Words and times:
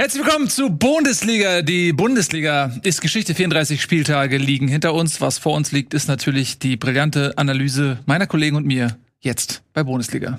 Herzlich 0.00 0.24
willkommen 0.24 0.48
zu 0.48 0.70
Bundesliga. 0.70 1.60
Die 1.60 1.92
Bundesliga 1.92 2.70
ist 2.84 3.00
Geschichte. 3.00 3.34
34 3.34 3.82
Spieltage 3.82 4.36
liegen 4.36 4.68
hinter 4.68 4.94
uns. 4.94 5.20
Was 5.20 5.38
vor 5.38 5.56
uns 5.56 5.72
liegt, 5.72 5.92
ist 5.92 6.06
natürlich 6.06 6.60
die 6.60 6.76
brillante 6.76 7.32
Analyse 7.34 7.98
meiner 8.06 8.28
Kollegen 8.28 8.54
und 8.54 8.64
mir 8.64 8.96
jetzt 9.18 9.60
bei 9.72 9.82
Bundesliga. 9.82 10.38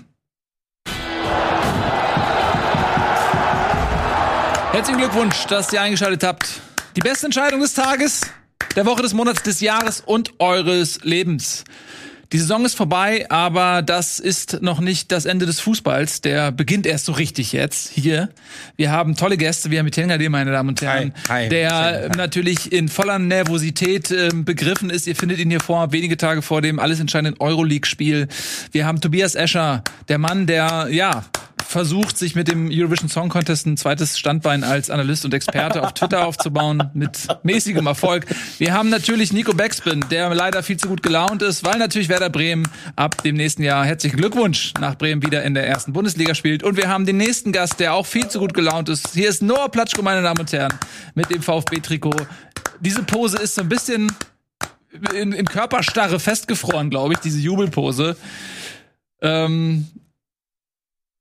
Herzlichen 4.71 4.99
Glückwunsch, 4.99 5.45
dass 5.47 5.73
ihr 5.73 5.81
eingeschaltet 5.81 6.23
habt. 6.23 6.61
Die 6.95 7.01
beste 7.01 7.25
Entscheidung 7.25 7.59
des 7.59 7.73
Tages, 7.73 8.21
der 8.77 8.85
Woche, 8.85 9.01
des 9.01 9.13
Monats, 9.13 9.43
des 9.43 9.59
Jahres 9.59 9.99
und 9.99 10.39
eures 10.39 11.03
Lebens. 11.03 11.65
Die 12.31 12.37
Saison 12.37 12.63
ist 12.63 12.75
vorbei, 12.75 13.25
aber 13.29 13.81
das 13.81 14.19
ist 14.19 14.61
noch 14.61 14.81
nicht 14.81 15.11
das 15.11 15.25
Ende 15.25 15.47
des 15.47 15.59
Fußballs. 15.61 16.21
Der 16.21 16.51
beginnt 16.51 16.85
erst 16.85 17.05
so 17.05 17.13
richtig 17.13 17.53
jetzt 17.53 17.89
hier. 17.89 18.29
Wir 18.75 18.91
haben 18.91 19.15
tolle 19.15 19.35
Gäste. 19.35 19.71
Wir 19.71 19.79
haben 19.79 19.87
Etienne 19.87 20.13
Gade, 20.13 20.29
meine 20.29 20.51
Damen 20.51 20.69
und 20.69 20.81
Herren, 20.81 21.13
Hi, 21.27 21.43
hi. 21.45 21.49
der 21.49 21.71
Hi. 21.71 22.09
natürlich 22.17 22.71
in 22.71 22.87
voller 22.87 23.17
Nervosität 23.17 24.11
äh, 24.11 24.29
begriffen 24.31 24.91
ist. 24.91 25.07
Ihr 25.07 25.15
findet 25.15 25.39
ihn 25.39 25.49
hier 25.49 25.59
vor, 25.59 25.91
wenige 25.91 26.17
Tage 26.17 26.43
vor 26.43 26.61
dem 26.61 26.77
alles 26.77 26.99
entscheidenden 26.99 27.41
Euroleague-Spiel. 27.41 28.27
Wir 28.71 28.85
haben 28.85 29.01
Tobias 29.01 29.33
Escher, 29.33 29.83
der 30.07 30.19
Mann, 30.19 30.45
der, 30.45 30.87
ja, 30.91 31.25
versucht, 31.69 32.17
sich 32.17 32.33
mit 32.33 32.47
dem 32.47 32.69
Eurovision 32.71 33.09
Song 33.09 33.29
Contest 33.29 33.67
ein 33.67 33.77
zweites 33.77 34.17
Standbein 34.17 34.63
als 34.63 34.89
Analyst 34.89 35.23
und 35.23 35.35
Experte 35.35 35.83
auf 35.83 35.93
Twitter 35.93 36.25
aufzubauen, 36.25 36.89
mit 36.95 37.27
mäßigem 37.43 37.85
Erfolg. 37.85 38.25
Wir 38.57 38.73
haben 38.73 38.89
natürlich 38.89 39.31
Nico 39.33 39.53
Backspin, 39.53 40.03
der 40.09 40.33
leider 40.33 40.63
viel 40.63 40.77
zu 40.77 40.87
gut 40.87 41.03
gelaunt 41.03 41.43
ist, 41.43 41.63
weil 41.63 41.77
natürlich 41.77 42.09
Werder 42.09 42.31
Bremen 42.31 42.67
ab 42.95 43.21
dem 43.21 43.35
nächsten 43.35 43.61
Jahr 43.61 43.85
herzlichen 43.85 44.17
Glückwunsch 44.17 44.73
nach 44.81 44.95
Bremen 44.95 45.21
wieder 45.21 45.43
in 45.43 45.53
der 45.53 45.67
ersten 45.67 45.93
Bundesliga 45.93 46.33
spielt. 46.33 46.63
Und 46.63 46.75
wir 46.75 46.89
haben 46.89 47.05
den 47.05 47.17
nächsten 47.17 47.51
Gast, 47.51 47.79
der 47.79 47.93
auch 47.93 48.07
viel 48.07 48.27
zu 48.27 48.39
gut 48.39 48.55
gelaunt 48.55 48.89
ist. 48.89 49.13
Hier 49.13 49.29
ist 49.29 49.43
Noah 49.43 49.69
Platschko, 49.69 50.01
meine 50.01 50.23
Damen 50.23 50.39
und 50.39 50.51
Herren, 50.51 50.73
mit 51.13 51.29
dem 51.29 51.43
VfB-Trikot. 51.43 52.25
Diese 52.79 53.03
Pose 53.03 53.37
ist 53.37 53.53
so 53.53 53.61
ein 53.61 53.69
bisschen 53.69 54.11
in, 55.13 55.33
in 55.33 55.45
Körperstarre 55.45 56.19
festgefroren, 56.19 56.89
glaube 56.89 57.13
ich, 57.13 57.19
diese 57.19 57.37
Jubelpose. 57.37 58.17
Ähm, 59.21 59.87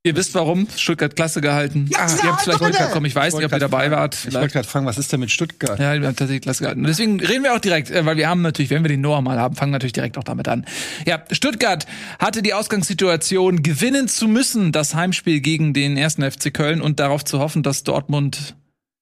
ihr 0.09 0.17
wisst 0.17 0.35
warum, 0.35 0.67
Stuttgart 0.77 1.15
klasse 1.15 1.41
gehalten. 1.41 1.87
Ja, 1.91 2.07
ihr 2.07 2.33
habt 2.33 2.43
vielleicht 2.43 2.61
Leute! 2.61 2.79
mitbekommen, 2.79 3.07
ich 3.07 3.15
weiß 3.15 3.35
Ich 3.35 3.39
nicht, 3.39 3.47
ob 3.47 3.53
ihr 3.53 3.59
dabei 3.59 3.91
wart. 3.91 4.19
Ich 4.27 4.35
wollte 4.35 4.53
gerade 4.55 4.67
fragen, 4.67 4.87
was 4.87 4.99
ist 4.99 5.13
denn 5.13 5.21
mit 5.21 5.31
Stuttgart? 5.31 5.79
Ja, 5.79 5.93
wir 6.01 6.07
haben 6.07 6.17
tatsächlich 6.17 6.43
klasse 6.43 6.65
gehalten. 6.65 6.81
Und 6.81 6.89
Deswegen 6.89 7.21
reden 7.21 7.45
wir 7.45 7.55
auch 7.55 7.61
direkt, 7.61 7.91
äh, 7.91 8.05
weil 8.05 8.17
wir 8.17 8.29
haben 8.29 8.43
natürlich, 8.43 8.71
wenn 8.71 8.83
wir 8.83 8.89
den 8.89 9.01
Noah 9.01 9.23
mal 9.23 9.39
haben, 9.39 9.55
fangen 9.55 9.71
wir 9.71 9.77
natürlich 9.77 9.93
direkt 9.93 10.19
auch 10.19 10.25
damit 10.25 10.49
an. 10.49 10.67
Ja, 11.07 11.23
Stuttgart 11.31 11.87
hatte 12.19 12.43
die 12.43 12.55
Ausgangssituation, 12.55 13.63
gewinnen 13.63 14.09
zu 14.09 14.27
müssen, 14.27 14.73
das 14.73 14.95
Heimspiel 14.95 15.41
gegen 15.41 15.75
den 15.75 15.97
ersten 15.97 16.29
FC 16.29 16.53
Köln 16.53 16.81
und 16.81 16.99
darauf 16.99 17.25
zu 17.25 17.39
hoffen, 17.39 17.63
dass 17.63 17.85
Dortmund 17.85 18.57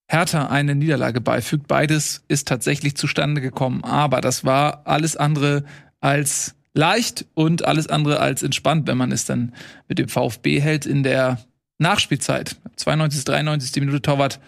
Hertha 0.09 0.47
eine 0.47 0.75
Niederlage 0.75 1.21
beifügt. 1.21 1.67
Beides 1.67 2.23
ist 2.29 2.47
tatsächlich 2.47 2.97
zustande 2.97 3.41
gekommen, 3.41 3.83
aber 3.84 4.21
das 4.21 4.45
war 4.45 4.83
alles 4.84 5.17
andere 5.17 5.65
als 6.01 6.55
leicht 6.77 7.24
und 7.34 7.64
alles 7.64 7.88
andere 7.88 8.20
als 8.20 8.42
entspannt, 8.42 8.86
wenn 8.86 8.98
man 8.98 9.10
es 9.10 9.24
dann 9.24 9.52
mit 9.88 9.98
dem 9.98 10.08
VfB 10.08 10.60
hält 10.60 10.86
in 10.86 11.02
der 11.02 11.38
Nachspielzeit. 11.78 12.56
92. 12.77 13.24
93. 13.24 13.80
Minute 13.80 14.02
Torwart 14.02 14.41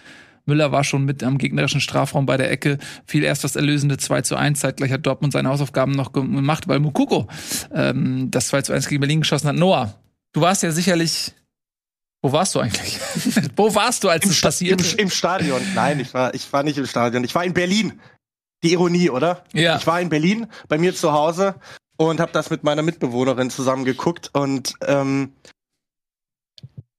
Müller 0.49 0.73
war 0.73 0.83
schon 0.83 1.05
mit 1.05 1.23
am 1.23 1.39
gegnerischen 1.39 1.81
Strafraum 1.81 2.27
bei 2.27 2.37
der 2.37 2.51
Ecke, 2.51 2.79
fiel 3.05 3.23
erst 3.23 3.45
das 3.45 3.55
erlösende 3.55 3.99
2 3.99 4.23
zu 4.23 4.35
1. 4.35 4.59
Zeitgleich 4.59 4.91
hat 4.91 5.05
Dortmund 5.07 5.33
seine 5.33 5.51
Hausaufgaben 5.51 5.93
noch 5.93 6.13
gemacht, 6.13 6.67
weil 6.69 6.81
Mukoko 6.81 7.29
ähm, 7.73 8.31
das 8.31 8.49
2 8.49 8.63
zu 8.63 8.73
1 8.73 8.89
gegen 8.89 9.01
Berlin 9.01 9.21
geschossen 9.21 9.49
hat. 9.49 9.57
Noah, 9.57 9.95
du 10.33 10.41
warst 10.41 10.63
ja 10.63 10.71
sicherlich. 10.71 11.35
Wo 12.23 12.33
warst 12.33 12.55
du 12.55 12.61
eigentlich? 12.61 12.99
Wo 13.57 13.75
warst 13.75 14.03
du, 14.03 14.09
als 14.09 14.25
Im, 14.25 14.31
es 14.31 14.39
Sta 14.39 14.49
passiert? 14.49 14.81
im, 14.95 14.99
Im 14.99 15.11
Stadion. 15.11 15.61
Nein, 15.75 16.01
ich 16.01 16.13
war, 16.15 16.35
ich 16.35 16.53
war 16.53 16.63
nicht 16.65 16.79
im 16.79 16.87
Stadion. 16.87 17.23
Ich 17.23 17.35
war 17.35 17.45
in 17.45 17.53
Berlin. 17.53 18.01
Die 18.65 18.73
Ironie, 18.73 19.09
oder? 19.09 19.45
Ja. 19.53 19.77
Ich 19.77 19.87
war 19.87 20.01
in 20.01 20.09
Berlin 20.09 20.49
bei 20.67 20.79
mir 20.79 20.93
zu 20.93 21.13
Hause 21.13 21.55
und 21.99 22.21
habe 22.21 22.33
das 22.33 22.49
mit 22.49 22.65
meiner 22.65 22.83
Mitbewohnerin 22.83 23.51
zusammen 23.51 23.85
geguckt 23.85 24.31
und 24.33 24.75
ähm, 24.87 25.33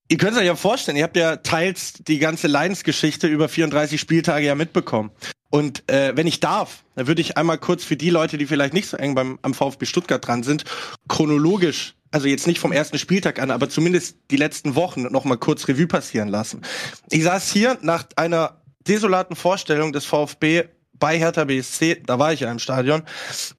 ihr 0.10 0.18
könnt 0.18 0.38
euch 0.38 0.46
ja 0.46 0.56
vorstellen, 0.56 0.98
ihr 0.98 1.04
habt 1.04 1.16
ja 1.16 1.38
teils 1.38 1.94
die 1.94 2.20
ganze 2.20 2.48
Leidensgeschichte 2.48 3.28
über 3.28 3.48
34 3.48 4.00
Spieltage 4.00 4.46
ja 4.46 4.56
mitbekommen. 4.56 5.12
Und 5.52 5.90
äh, 5.90 6.16
wenn 6.16 6.28
ich 6.28 6.42
darf, 6.42 6.84
dann 6.96 7.08
würde 7.08 7.22
ich 7.22 7.38
einmal 7.38 7.58
kurz 7.58 7.84
für 7.84 7.96
die 7.96 8.12
Leute, 8.12 8.38
die 8.38 8.46
vielleicht 8.46 8.74
nicht 8.74 8.88
so 8.88 8.98
eng 8.98 9.16
beim 9.16 9.40
am 9.42 9.54
VfB 9.54 9.86
Stuttgart 9.86 10.26
dran 10.26 10.44
sind, 10.44 10.66
chronologisch, 11.08 11.96
also 12.12 12.28
jetzt 12.28 12.46
nicht 12.46 12.60
vom 12.60 12.72
ersten 12.72 13.00
Spieltag 13.00 13.40
an, 13.40 13.50
aber 13.50 13.70
zumindest 13.70 14.18
die 14.30 14.38
letzten 14.38 14.76
Wochen 14.76 15.04
noch 15.04 15.26
mal 15.26 15.38
kurz 15.38 15.68
Revue 15.68 15.88
passieren 15.88 16.28
lassen. 16.28 16.62
Ich 17.10 17.24
saß 17.24 17.52
hier 17.52 17.78
nach 17.82 18.04
einer 18.16 18.62
desolaten 18.88 19.36
Vorstellung 19.36 19.94
des 19.94 20.06
VfB 20.06 20.66
bei 20.94 21.18
Hertha 21.18 21.46
BSC, 21.46 22.04
da 22.06 22.20
war 22.20 22.34
ich 22.34 22.42
ja 22.42 22.52
im 22.52 22.60
Stadion, 22.60 23.04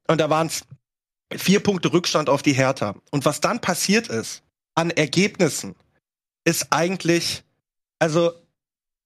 und 0.06 0.20
da 0.20 0.28
waren 0.30 0.48
es 0.48 0.64
vier 1.36 1.60
Punkte 1.60 1.92
Rückstand 1.92 2.28
auf 2.28 2.42
die 2.42 2.52
Hertha. 2.52 2.96
Und 3.10 3.24
was 3.24 3.40
dann 3.40 3.60
passiert 3.60 4.08
ist 4.08 4.42
an 4.74 4.90
Ergebnissen, 4.90 5.74
ist 6.44 6.68
eigentlich, 6.70 7.42
also 7.98 8.32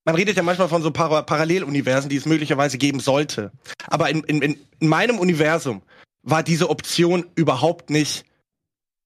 man 0.04 0.14
redet 0.14 0.36
ja 0.36 0.42
manchmal 0.42 0.68
von 0.68 0.82
so 0.82 0.90
Para 0.90 1.22
Paralleluniversen, 1.22 2.10
die 2.10 2.16
es 2.16 2.26
möglicherweise 2.26 2.78
geben 2.78 3.00
sollte. 3.00 3.52
Aber 3.86 4.10
in, 4.10 4.22
in, 4.24 4.42
in 4.42 4.88
meinem 4.88 5.18
Universum 5.18 5.82
war 6.22 6.42
diese 6.42 6.70
Option 6.70 7.26
überhaupt 7.34 7.90
nicht 7.90 8.24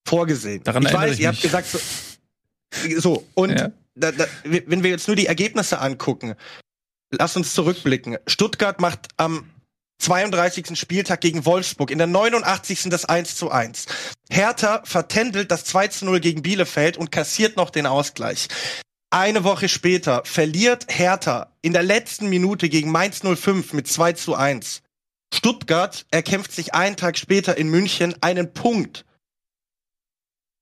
vorgesehen. 0.06 0.62
Daran 0.64 0.84
ich 0.84 0.92
weiß, 0.92 1.14
ich 1.14 1.20
ihr 1.20 1.28
mich. 1.30 1.36
habt 1.36 1.42
gesagt, 1.42 1.68
so, 1.68 3.00
so 3.00 3.24
und 3.34 3.58
Ja. 3.58 3.70
da, 3.94 4.12
da, 4.12 4.26
wenn 4.44 4.82
wir 4.82 4.90
jetzt 4.90 5.06
nur 5.06 5.16
die 5.16 5.26
Ergebnisse 5.26 5.80
angucken, 5.80 6.34
lass 7.10 7.36
uns 7.36 7.54
zurückblicken. 7.54 8.18
Stuttgart 8.26 8.80
macht 8.80 9.08
am 9.16 9.48
32. 9.98 10.78
Spieltag 10.78 11.20
gegen 11.20 11.44
Wolfsburg, 11.44 11.90
in 11.90 11.98
der 11.98 12.06
89. 12.06 12.84
das 12.84 13.04
1 13.04 13.36
zu 13.36 13.50
1. 13.50 13.86
Hertha 14.30 14.82
vertändelt 14.84 15.50
das 15.50 15.64
2 15.64 15.88
zu 15.88 16.04
0 16.04 16.20
gegen 16.20 16.42
Bielefeld 16.42 16.96
und 16.96 17.10
kassiert 17.10 17.56
noch 17.56 17.70
den 17.70 17.86
Ausgleich. 17.86 18.48
Eine 19.10 19.42
Woche 19.42 19.68
später 19.68 20.22
verliert 20.24 20.86
Hertha 20.88 21.52
in 21.62 21.72
der 21.72 21.82
letzten 21.82 22.28
Minute 22.28 22.68
gegen 22.68 22.90
Mainz 22.90 23.20
05 23.22 23.72
mit 23.72 23.88
2 23.88 24.12
zu 24.12 24.34
1. 24.34 24.82
Stuttgart 25.32 26.06
erkämpft 26.10 26.52
sich 26.52 26.74
einen 26.74 26.96
Tag 26.96 27.18
später 27.18 27.56
in 27.56 27.68
München 27.68 28.14
einen 28.20 28.52
Punkt. 28.52 29.04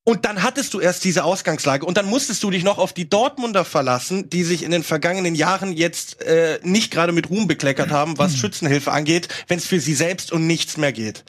Und 0.08 0.24
dann 0.24 0.44
hattest 0.44 0.72
du 0.72 0.78
erst 0.78 1.02
diese 1.02 1.24
Ausgangslage 1.24 1.84
und 1.84 1.96
dann 1.96 2.06
musstest 2.06 2.40
du 2.44 2.50
dich 2.52 2.62
noch 2.62 2.78
auf 2.78 2.92
die 2.92 3.08
Dortmunder 3.10 3.64
verlassen, 3.64 4.30
die 4.30 4.44
sich 4.44 4.62
in 4.62 4.70
den 4.70 4.84
vergangenen 4.84 5.34
Jahren 5.34 5.72
jetzt 5.72 6.22
äh, 6.22 6.60
nicht 6.62 6.92
gerade 6.92 7.10
mit 7.10 7.28
Ruhm 7.28 7.48
bekleckert 7.48 7.90
haben, 7.90 8.16
was 8.16 8.36
Schützenhilfe 8.36 8.92
angeht, 8.92 9.26
wenn 9.48 9.58
es 9.58 9.66
für 9.66 9.80
sie 9.80 9.94
selbst 9.94 10.30
um 10.30 10.46
nichts 10.46 10.76
mehr 10.76 10.92
geht. 10.92 11.24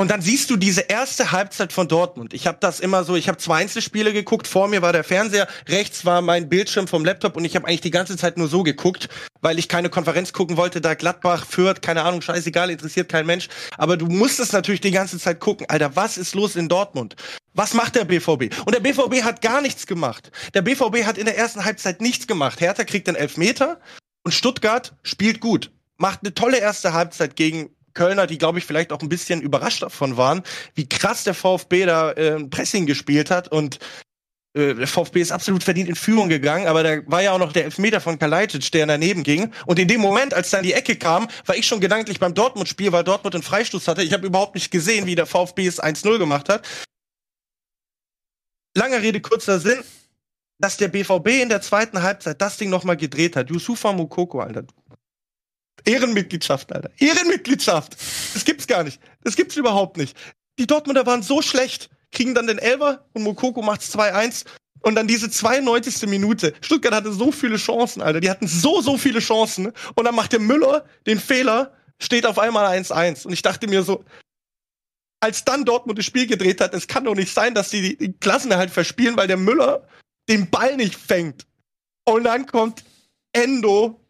Und 0.00 0.10
dann 0.10 0.20
siehst 0.20 0.50
du 0.50 0.56
diese 0.56 0.82
erste 0.82 1.32
Halbzeit 1.32 1.72
von 1.72 1.88
Dortmund. 1.88 2.34
Ich 2.34 2.46
habe 2.46 2.58
das 2.60 2.80
immer 2.80 3.04
so, 3.04 3.16
ich 3.16 3.28
habe 3.28 3.38
zwei 3.38 3.56
Einzelspiele 3.56 4.12
geguckt, 4.12 4.46
vor 4.46 4.68
mir 4.68 4.82
war 4.82 4.92
der 4.92 5.04
Fernseher, 5.04 5.48
rechts 5.66 6.04
war 6.04 6.20
mein 6.20 6.50
Bildschirm 6.50 6.86
vom 6.86 7.04
Laptop 7.04 7.36
und 7.36 7.46
ich 7.46 7.56
habe 7.56 7.66
eigentlich 7.66 7.80
die 7.80 7.90
ganze 7.90 8.18
Zeit 8.18 8.36
nur 8.36 8.48
so 8.48 8.62
geguckt, 8.62 9.08
weil 9.40 9.58
ich 9.58 9.68
keine 9.68 9.88
Konferenz 9.88 10.34
gucken 10.34 10.58
wollte, 10.58 10.82
da 10.82 10.92
Gladbach 10.92 11.46
führt, 11.46 11.80
keine 11.80 12.02
Ahnung, 12.02 12.20
scheißegal, 12.20 12.70
interessiert 12.70 13.10
kein 13.10 13.24
Mensch, 13.24 13.48
aber 13.78 13.96
du 13.96 14.06
musstest 14.06 14.52
natürlich 14.52 14.82
die 14.82 14.90
ganze 14.90 15.18
Zeit 15.18 15.40
gucken, 15.40 15.66
Alter, 15.68 15.96
was 15.96 16.18
ist 16.18 16.34
los 16.34 16.56
in 16.56 16.68
Dortmund? 16.68 17.16
Was 17.54 17.74
macht 17.74 17.96
der 17.96 18.04
BVB? 18.04 18.54
Und 18.64 18.74
der 18.74 18.80
BVB 18.80 19.22
hat 19.22 19.42
gar 19.42 19.60
nichts 19.60 19.86
gemacht. 19.86 20.30
Der 20.54 20.62
BVB 20.62 21.04
hat 21.04 21.18
in 21.18 21.24
der 21.24 21.36
ersten 21.36 21.64
Halbzeit 21.64 22.00
nichts 22.00 22.26
gemacht. 22.26 22.60
Hertha 22.60 22.84
kriegt 22.84 23.08
den 23.08 23.16
Elfmeter 23.16 23.80
und 24.22 24.32
Stuttgart 24.32 24.94
spielt 25.02 25.40
gut. 25.40 25.70
Macht 25.96 26.20
eine 26.22 26.32
tolle 26.32 26.58
erste 26.58 26.92
Halbzeit 26.92 27.36
gegen 27.36 27.70
Kölner, 27.94 28.26
die, 28.26 28.38
glaube 28.38 28.58
ich, 28.58 28.64
vielleicht 28.64 28.92
auch 28.92 29.02
ein 29.02 29.08
bisschen 29.08 29.42
überrascht 29.42 29.82
davon 29.82 30.16
waren, 30.16 30.42
wie 30.74 30.88
krass 30.88 31.24
der 31.24 31.34
VfB 31.34 31.86
da 31.86 32.12
äh, 32.12 32.42
Pressing 32.44 32.86
gespielt 32.86 33.30
hat 33.30 33.48
und 33.48 33.80
äh, 34.54 34.74
der 34.74 34.86
VfB 34.86 35.20
ist 35.20 35.32
absolut 35.32 35.62
verdient 35.62 35.88
in 35.88 35.94
Führung 35.94 36.28
gegangen, 36.28 36.66
aber 36.66 36.82
da 36.82 36.98
war 37.06 37.22
ja 37.22 37.32
auch 37.32 37.38
noch 37.38 37.52
der 37.52 37.64
Elfmeter 37.64 38.00
von 38.00 38.18
Kalajdzic, 38.18 38.70
der 38.72 38.86
daneben 38.86 39.22
ging. 39.22 39.52
Und 39.66 39.78
in 39.78 39.88
dem 39.88 40.00
Moment, 40.00 40.34
als 40.34 40.50
dann 40.50 40.62
die 40.62 40.72
Ecke 40.72 40.96
kam, 40.96 41.28
war 41.46 41.56
ich 41.56 41.66
schon 41.66 41.80
gedanklich 41.80 42.18
beim 42.18 42.34
Dortmund-Spiel, 42.34 42.92
weil 42.92 43.04
Dortmund 43.04 43.34
einen 43.34 43.44
Freistoß 43.44 43.86
hatte. 43.86 44.02
Ich 44.02 44.12
habe 44.12 44.26
überhaupt 44.26 44.54
nicht 44.54 44.70
gesehen, 44.70 45.06
wie 45.06 45.14
der 45.14 45.26
VfB 45.26 45.66
es 45.66 45.82
1-0 45.82 46.18
gemacht 46.18 46.48
hat. 46.48 46.66
Lange 48.76 49.02
Rede, 49.02 49.20
kurzer 49.20 49.58
Sinn, 49.58 49.82
dass 50.58 50.76
der 50.76 50.88
BVB 50.88 51.42
in 51.42 51.48
der 51.48 51.62
zweiten 51.62 52.02
Halbzeit 52.02 52.40
das 52.40 52.56
Ding 52.56 52.70
nochmal 52.70 52.96
gedreht 52.96 53.36
hat. 53.36 53.50
Yusufa 53.50 53.92
Mukoko, 53.92 54.40
Alter. 54.40 54.64
Ehrenmitgliedschaft, 55.84 56.72
Alter. 56.72 56.90
Ehrenmitgliedschaft. 56.98 57.96
Das 58.34 58.44
gibt's 58.44 58.66
gar 58.66 58.84
nicht. 58.84 59.00
Das 59.24 59.36
gibt's 59.36 59.56
überhaupt 59.56 59.96
nicht. 59.96 60.16
Die 60.58 60.66
Dortmunder 60.66 61.06
waren 61.06 61.22
so 61.22 61.42
schlecht, 61.42 61.88
kriegen 62.12 62.34
dann 62.34 62.46
den 62.46 62.58
Elfer 62.58 63.06
und 63.12 63.22
Mokoko 63.22 63.62
macht's 63.62 63.94
2-1. 63.94 64.44
Und 64.82 64.94
dann 64.94 65.06
diese 65.06 65.30
92. 65.30 66.08
Minute. 66.08 66.54
Stuttgart 66.62 66.94
hatte 66.94 67.12
so 67.12 67.32
viele 67.32 67.56
Chancen, 67.56 68.00
Alter. 68.00 68.20
Die 68.20 68.30
hatten 68.30 68.46
so, 68.46 68.80
so 68.80 68.96
viele 68.96 69.20
Chancen. 69.20 69.72
Und 69.94 70.04
dann 70.04 70.14
macht 70.14 70.32
der 70.32 70.40
Müller 70.40 70.86
den 71.06 71.20
Fehler, 71.20 71.74
steht 71.98 72.24
auf 72.24 72.38
einmal 72.38 72.66
1-1. 72.78 73.26
Und 73.26 73.32
ich 73.32 73.42
dachte 73.42 73.66
mir 73.68 73.82
so, 73.82 74.04
als 75.20 75.44
dann 75.44 75.64
Dortmund 75.64 75.98
das 75.98 76.06
Spiel 76.06 76.26
gedreht 76.26 76.60
hat, 76.60 76.74
es 76.74 76.88
kann 76.88 77.04
doch 77.04 77.14
nicht 77.14 77.32
sein, 77.32 77.54
dass 77.54 77.70
die 77.70 77.96
die 77.96 78.12
Klassenerhalt 78.12 78.70
verspielen, 78.70 79.16
weil 79.16 79.28
der 79.28 79.36
Müller 79.36 79.86
den 80.28 80.50
Ball 80.50 80.76
nicht 80.76 80.96
fängt. 80.96 81.46
Und 82.04 82.24
dann 82.24 82.46
kommt 82.46 82.84
Endo. 83.32 84.00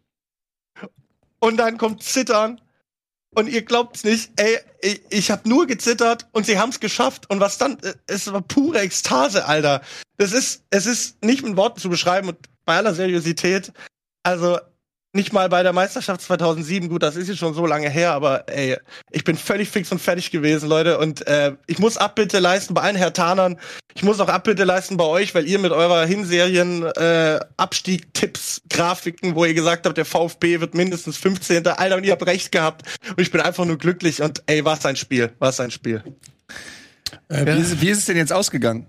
Und 1.39 1.57
dann 1.57 1.77
kommt 1.77 2.03
Zittern. 2.03 2.61
Und 3.33 3.47
ihr 3.47 3.61
glaubt's 3.61 4.03
nicht, 4.03 4.31
ey, 4.35 4.59
ich, 5.09 5.31
habe 5.31 5.47
nur 5.47 5.65
gezittert 5.65 6.27
und 6.33 6.45
sie 6.45 6.59
haben's 6.59 6.79
geschafft. 6.79 7.29
Und 7.29 7.39
was 7.39 7.57
dann, 7.57 7.79
äh, 7.79 7.93
es 8.07 8.31
war 8.31 8.41
pure 8.41 8.81
Ekstase, 8.81 9.45
Alter. 9.45 9.81
Das 10.17 10.33
ist, 10.33 10.65
es 10.69 10.85
ist 10.85 11.23
nicht 11.23 11.41
mit 11.41 11.55
Worten 11.55 11.79
zu 11.79 11.89
beschreiben 11.89 12.27
und 12.27 12.37
bei 12.65 12.75
aller 12.75 12.93
Seriosität. 12.93 13.71
Also, 14.23 14.59
nicht 15.13 15.33
mal 15.33 15.49
bei 15.49 15.61
der 15.61 15.73
Meisterschaft 15.73 16.21
2007, 16.21 16.87
gut, 16.87 17.03
das 17.03 17.17
ist 17.17 17.27
jetzt 17.27 17.39
schon 17.39 17.53
so 17.53 17.65
lange 17.65 17.89
her, 17.89 18.13
aber 18.13 18.47
ey, 18.47 18.77
ich 19.11 19.25
bin 19.25 19.35
völlig 19.35 19.69
fix 19.69 19.91
und 19.91 19.99
fertig 19.99 20.31
gewesen, 20.31 20.69
Leute. 20.69 20.99
Und 20.99 21.27
äh, 21.27 21.53
ich 21.67 21.79
muss 21.79 21.97
Abbitte 21.97 22.39
leisten 22.39 22.73
bei 22.73 22.81
allen 22.81 22.95
Hertanern. 22.95 23.57
Ich 23.93 24.03
muss 24.03 24.21
auch 24.21 24.29
Abbitte 24.29 24.63
leisten 24.63 24.95
bei 24.95 25.03
euch, 25.03 25.35
weil 25.35 25.47
ihr 25.47 25.59
mit 25.59 25.73
eurer 25.73 26.05
Hinserien 26.05 26.83
äh, 26.83 27.39
Abstieg-Tipps, 27.57 28.61
Grafiken, 28.69 29.35
wo 29.35 29.43
ihr 29.43 29.53
gesagt 29.53 29.85
habt, 29.85 29.97
der 29.97 30.05
VfB 30.05 30.61
wird 30.61 30.75
mindestens 30.75 31.17
15. 31.17 31.67
Alter, 31.67 31.97
und 31.97 32.05
ihr 32.05 32.13
habt 32.13 32.25
recht 32.25 32.51
gehabt. 32.53 32.83
Und 33.09 33.19
ich 33.19 33.31
bin 33.31 33.41
einfach 33.41 33.65
nur 33.65 33.77
glücklich. 33.77 34.21
Und 34.21 34.43
ey, 34.45 34.63
was 34.63 34.85
ein 34.85 34.95
Spiel, 34.95 35.31
was 35.39 35.59
ein 35.59 35.71
Spiel. 35.71 36.03
Äh, 37.27 37.45
wie, 37.45 37.61
ist, 37.61 37.81
wie 37.81 37.89
ist 37.89 37.97
es 37.97 38.05
denn 38.05 38.15
jetzt 38.15 38.31
ausgegangen? 38.31 38.85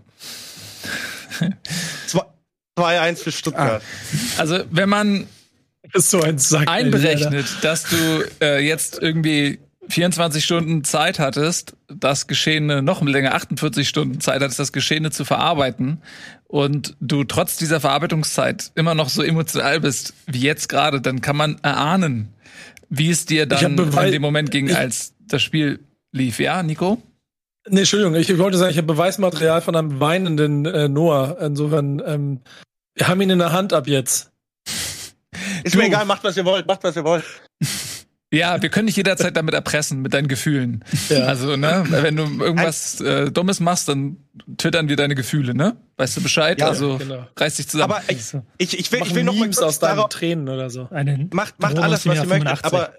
2-1 2.78 3.16
für 3.16 3.32
Stuttgart. 3.32 3.82
Ah. 3.82 4.40
Also, 4.40 4.64
wenn 4.70 4.88
man 4.88 5.26
ist 5.94 6.10
so 6.10 6.20
ein 6.20 6.38
Sack, 6.38 6.68
einberechnet, 6.68 7.46
dass 7.62 7.84
du 7.84 7.96
äh, 8.40 8.64
jetzt 8.66 9.00
irgendwie 9.00 9.58
24 9.88 10.44
Stunden 10.44 10.84
Zeit 10.84 11.18
hattest, 11.18 11.76
das 11.88 12.26
Geschehene 12.26 12.82
noch 12.82 13.02
länger, 13.02 13.34
48 13.34 13.88
Stunden 13.88 14.20
Zeit 14.20 14.40
hattest, 14.40 14.58
das 14.58 14.72
Geschehene 14.72 15.10
zu 15.10 15.24
verarbeiten 15.24 16.00
und 16.46 16.96
du 17.00 17.24
trotz 17.24 17.56
dieser 17.56 17.80
Verarbeitungszeit 17.80 18.72
immer 18.74 18.94
noch 18.94 19.08
so 19.08 19.22
emotional 19.22 19.80
bist 19.80 20.14
wie 20.26 20.40
jetzt 20.40 20.68
gerade, 20.68 21.00
dann 21.00 21.20
kann 21.20 21.36
man 21.36 21.58
erahnen, 21.62 22.28
wie 22.88 23.10
es 23.10 23.26
dir 23.26 23.46
dann 23.46 23.78
in 23.78 24.12
dem 24.12 24.22
Moment 24.22 24.50
ging, 24.50 24.72
als 24.72 25.14
das 25.20 25.42
Spiel 25.42 25.80
lief. 26.12 26.38
Ja, 26.38 26.62
Nico? 26.62 27.02
Nee, 27.68 27.80
Entschuldigung, 27.80 28.14
ich 28.16 28.36
wollte 28.38 28.58
sagen, 28.58 28.70
ich 28.70 28.76
habe 28.76 28.86
Beweismaterial 28.86 29.62
von 29.62 29.76
einem 29.76 30.00
weinenden 30.00 30.66
äh, 30.66 30.88
Noah. 30.88 31.38
Insofern, 31.40 32.02
ähm, 32.04 32.40
wir 32.94 33.08
haben 33.08 33.20
ihn 33.20 33.30
in 33.30 33.38
der 33.38 33.52
Hand 33.52 33.72
ab 33.72 33.86
jetzt. 33.86 34.31
Ist 35.64 35.74
du. 35.74 35.78
mir 35.78 35.86
egal, 35.86 36.04
macht 36.04 36.24
was 36.24 36.36
ihr 36.36 36.44
wollt, 36.44 36.66
macht 36.66 36.84
was 36.84 36.96
ihr 36.96 37.04
wollt. 37.04 37.24
Ja, 38.34 38.62
wir 38.62 38.70
können 38.70 38.86
dich 38.86 38.96
jederzeit 38.96 39.36
damit 39.36 39.52
erpressen, 39.52 40.00
mit 40.00 40.14
deinen 40.14 40.26
Gefühlen. 40.26 40.82
Ja. 41.10 41.24
Also, 41.26 41.56
ne, 41.56 41.84
wenn 41.90 42.16
du 42.16 42.22
irgendwas 42.22 42.98
äh, 43.02 43.30
Dummes 43.30 43.60
machst, 43.60 43.90
dann 43.90 44.16
twittern 44.56 44.88
wir 44.88 44.96
deine 44.96 45.14
Gefühle, 45.14 45.54
ne? 45.54 45.76
Weißt 45.98 46.16
du 46.16 46.22
Bescheid? 46.22 46.58
Ja, 46.58 46.68
also 46.68 46.96
genau. 46.96 47.26
reiß 47.36 47.56
dich 47.56 47.68
zusammen. 47.68 47.92
Aber 47.92 48.02
ich, 48.08 48.34
ich, 48.56 48.78
ich 48.78 48.90
will, 48.90 49.02
ich 49.02 49.14
will 49.14 49.24
noch 49.24 49.34
mal 49.34 49.50
aus 49.50 49.78
deinen 49.80 50.08
Tränen 50.08 50.48
oder 50.48 50.70
so. 50.70 50.88
Einen 50.90 51.28
macht 51.34 51.60
macht 51.60 51.78
alles, 51.78 52.06
was 52.06 52.16
ihr 52.20 52.24
möchtet, 52.24 52.64
aber 52.64 52.94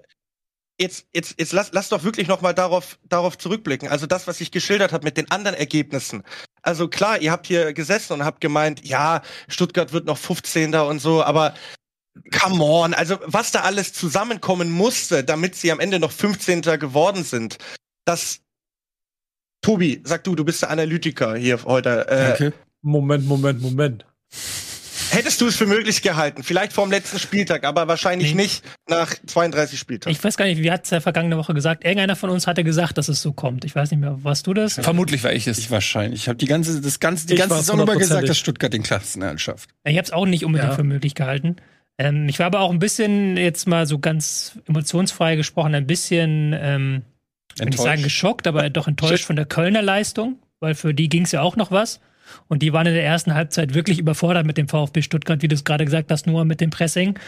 jetzt, 0.80 1.08
jetzt, 1.14 1.40
jetzt 1.40 1.52
lass, 1.52 1.72
lass 1.74 1.90
doch 1.90 2.04
wirklich 2.04 2.28
noch 2.28 2.42
mal 2.42 2.54
darauf, 2.54 3.00
darauf 3.10 3.36
zurückblicken. 3.38 3.88
Also 3.90 4.06
das, 4.06 4.28
was 4.28 4.40
ich 4.40 4.52
geschildert 4.52 4.94
habe 4.94 5.04
mit 5.04 5.18
den 5.18 5.32
anderen 5.32 5.58
Ergebnissen. 5.58 6.22
Also 6.62 6.88
klar, 6.88 7.20
ihr 7.20 7.32
habt 7.32 7.48
hier 7.48 7.74
gesessen 7.74 8.14
und 8.14 8.26
habt 8.26 8.40
gemeint, 8.40 8.86
ja, 8.86 9.22
Stuttgart 9.48 9.94
wird 9.94 10.06
noch 10.06 10.18
15. 10.18 10.76
und 10.76 11.00
so, 11.00 11.24
aber 11.24 11.56
come 12.32 12.64
on, 12.64 12.94
also 12.94 13.18
was 13.26 13.52
da 13.52 13.62
alles 13.62 13.94
zusammenkommen 13.94 14.72
musste, 14.72 15.24
damit 15.24 15.56
sie 15.56 15.72
am 15.72 15.80
Ende 15.80 16.00
noch 16.00 16.12
15. 16.12 16.62
geworden 16.62 17.24
sind, 17.24 17.58
das 18.06 18.40
Tobi, 19.62 20.02
sag 20.04 20.24
du, 20.26 20.36
du 20.36 20.44
bist 20.44 20.62
der 20.62 20.70
Analytiker 20.70 21.36
hier 21.36 21.64
heute. 21.64 22.08
Äh, 22.10 22.34
okay. 22.34 22.52
Moment, 22.82 23.26
Moment, 23.26 23.62
Moment. 23.62 24.06
Hättest 25.14 25.40
du 25.42 25.48
es 25.48 25.56
für 25.56 25.68
möglich 25.68 26.02
gehalten? 26.02 26.42
Vielleicht 26.42 26.74
vor 26.74 26.86
dem 26.86 26.92
letzten 26.92 27.20
Spieltag, 27.20 27.66
aber 27.66 27.88
wahrscheinlich 27.88 28.34
nee. 28.34 28.42
nicht 28.42 28.64
nach 28.90 29.14
32 29.28 29.78
Spieltagen. 29.78 30.12
Ich 30.12 30.24
weiß 30.24 30.38
gar 30.38 30.46
nicht, 30.46 30.62
wie 30.62 30.72
hat 30.72 30.86
es 30.86 30.90
ja 30.90 31.02
vergangene 31.02 31.38
Woche 31.38 31.54
gesagt? 31.54 31.86
Irgendeiner 31.86 32.16
von 32.16 32.32
uns 32.32 32.48
hatte 32.48 32.64
gesagt, 32.64 32.98
dass 32.98 33.10
es 33.10 33.22
so 33.22 33.32
kommt. 33.32 33.64
Ich 33.64 33.76
weiß 33.76 33.92
nicht 33.92 34.00
mehr, 34.00 34.24
warst 34.24 34.48
du 34.48 34.56
das? 34.56 34.74
Vermutlich 34.74 35.24
war 35.24 35.32
ich 35.32 35.48
es. 35.48 35.60
Ich 35.60 35.70
wahrscheinlich. 35.70 36.22
Ich 36.22 36.28
habe 36.30 36.38
die 36.38 36.48
ganze, 36.48 36.82
das 36.82 37.00
ganze, 37.00 37.28
die 37.28 37.34
ich 37.34 37.40
ganze 37.40 37.58
Saison 37.58 37.82
über 37.82 37.96
gesagt, 37.96 38.28
dass 38.28 38.38
Stuttgart 38.38 38.74
den 38.74 38.82
Klassenerhalt 38.82 39.40
schafft. 39.40 39.70
Ich 39.84 39.96
habe 39.96 40.06
es 40.06 40.12
auch 40.12 40.26
nicht 40.26 40.46
unbedingt 40.46 40.72
ja. 40.72 40.76
für 40.76 40.84
möglich 40.84 41.14
gehalten. 41.14 41.58
Ähm, 41.98 42.28
ich 42.28 42.40
war 42.40 42.48
aber 42.48 42.62
auch 42.62 42.72
ein 42.72 42.80
bisschen, 42.80 43.38
jetzt 43.38 43.68
mal 43.68 43.86
so 43.86 44.00
ganz 44.00 44.58
emotionsfrei 44.68 45.36
gesprochen, 45.36 45.76
ein 45.76 45.88
bisschen, 45.88 46.56
ähm, 46.58 47.02
will 47.58 47.70
ich 47.70 47.78
sagen, 47.78 48.04
geschockt, 48.04 48.48
aber 48.48 48.70
doch 48.70 48.88
enttäuscht 48.88 49.26
von 49.26 49.36
der 49.36 49.46
Kölner 49.46 49.82
Leistung, 49.82 50.40
weil 50.60 50.76
für 50.76 50.94
die 50.94 51.10
ging 51.10 51.24
es 51.24 51.32
ja 51.32 51.42
auch 51.42 51.56
noch 51.56 51.72
was. 51.72 52.00
Und 52.48 52.62
die 52.62 52.74
waren 52.74 52.88
in 52.88 52.94
der 52.94 53.04
ersten 53.06 53.34
Halbzeit 53.34 53.74
wirklich 53.74 54.00
überfordert 54.00 54.46
mit 54.46 54.58
dem 54.58 54.68
VfB 54.68 55.02
Stuttgart, 55.02 55.42
wie 55.42 55.48
du 55.48 55.56
es 55.56 55.64
gerade 55.64 55.86
gesagt 55.86 56.10
hast, 56.10 56.26
nur 56.26 56.46
mit 56.46 56.62
dem 56.62 56.70
Pressing. 56.70 57.20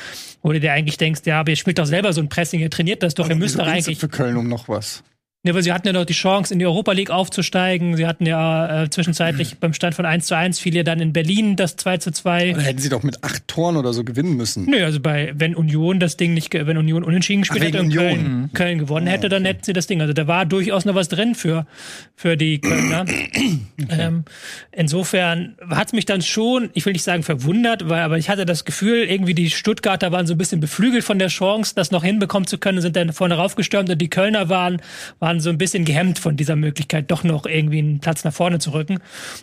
Wo 0.42 0.52
du 0.52 0.60
dir 0.60 0.72
eigentlich 0.72 0.98
denkst, 0.98 1.22
ja, 1.26 1.40
aber 1.42 1.52
ihr 1.52 1.58
spielt 1.58 1.78
doch 1.78 1.86
selber 1.86 2.14
so 2.14 2.22
ein 2.22 2.30
Pressing, 2.30 2.62
ihr 2.62 2.70
trainiert 2.70 3.04
das 3.04 3.14
doch, 3.14 3.30
ihr 3.30 3.36
müsst 3.36 3.60
doch 3.60 3.68
eigentlich. 3.68 4.00
für 4.00 4.08
Köln 4.08 4.38
um 4.38 4.48
noch 4.48 4.68
was. 4.68 5.04
Ja, 5.46 5.54
weil 5.54 5.62
sie 5.62 5.72
hatten 5.72 5.86
ja 5.86 5.94
noch 5.94 6.06
die 6.06 6.14
Chance, 6.14 6.52
in 6.52 6.58
die 6.58 6.66
Europa 6.66 6.92
League 6.92 7.12
aufzusteigen. 7.12 7.96
Sie 7.98 8.08
hatten 8.08 8.26
ja 8.26 8.84
äh, 8.84 8.90
zwischenzeitlich 8.90 9.54
mhm. 9.54 9.58
beim 9.60 9.74
Stand 9.74 9.94
von 9.94 10.04
1 10.04 10.26
zu 10.26 10.36
1 10.36 10.60
fiel 10.60 10.76
ja 10.76 10.82
dann 10.82 11.00
in 11.00 11.14
Berlin 11.14 11.56
das 11.56 11.76
2 11.76 11.98
zu 11.98 12.12
2. 12.12 12.54
Dann 12.54 12.62
hätten 12.62 12.80
sie 12.80 12.90
doch 12.90 13.04
mit 13.04 13.24
acht 13.24 13.48
Toren 13.48 13.78
oder 13.78 13.94
so 13.94 14.04
gewinnen 14.04 14.38
müssen. 14.38 14.66
Nö, 14.66 14.84
also 14.84 15.00
bei, 15.00 15.34
wenn 15.36 15.56
Union 15.56 16.00
das 16.00 16.18
Ding 16.18 16.34
nicht, 16.34 16.52
wenn 16.52 16.78
Union 16.78 17.04
unentschieden 17.04 17.44
gespielt 17.44 17.62
Ach, 17.62 17.68
hätte 17.68 17.82
und 17.82 17.94
Köln, 17.94 18.42
mhm. 18.42 18.54
Köln, 18.54 18.80
gewonnen 18.80 19.06
hätte, 19.06 19.30
dann 19.30 19.46
hätten 19.46 19.64
sie 19.64 19.74
das 19.74 19.86
Ding. 19.86 20.02
Also 20.02 20.14
da 20.14 20.26
war 20.26 20.48
durchaus 20.48 20.84
noch 20.84 20.96
was 20.96 21.10
drin 21.10 21.36
für, 21.36 21.68
für 22.16 22.38
die 22.38 22.60
Kölner. 22.60 23.02
okay. 23.04 23.98
ähm, 24.00 24.26
insofern 24.72 25.58
hat 25.70 25.88
es 25.88 25.94
mich 25.94 26.06
dann 26.06 26.24
schon, 26.24 26.72
ich 26.74 26.88
will 26.88 26.94
nicht 26.94 27.04
sagen 27.04 27.22
verwundert, 27.22 27.88
weil, 27.88 28.02
aber 28.02 28.18
ich 28.18 28.30
hatte 28.30 28.48
das 28.48 28.66
Gefühl, 28.66 29.04
irgendwie 29.04 29.36
die 29.36 29.52
Stuttgarter 29.52 30.12
waren 30.12 30.26
so 30.26 30.34
ein 30.34 30.40
bisschen 30.40 30.60
beflügelt 30.60 31.04
von 31.04 31.20
der 31.20 31.28
Chance, 31.28 31.74
das 31.76 31.92
noch 31.92 32.04
hinbekommen 32.04 32.48
zu 32.48 32.58
können, 32.58 32.82
sind 32.82 32.96
dann 32.96 33.14
vorne 33.14 33.36
raufgestürmt 33.36 33.92
und 33.92 34.02
die 34.02 34.10
Kölner 34.10 34.50
waren, 34.50 34.82
waren 35.20 35.35
so 35.40 35.50
ein 35.50 35.58
bisschen 35.58 35.86
gehemmt 35.86 36.20
von 36.20 36.38
dieser 36.38 36.56
Möglichkeit, 36.56 37.12
doch 37.12 37.24
noch 37.24 37.46
irgendwie 37.46 37.80
einen 37.80 38.00
Platz 38.00 38.24
nach 38.24 38.34
vorne 38.34 38.60
zu 38.60 38.72
rücken. 38.74 39.00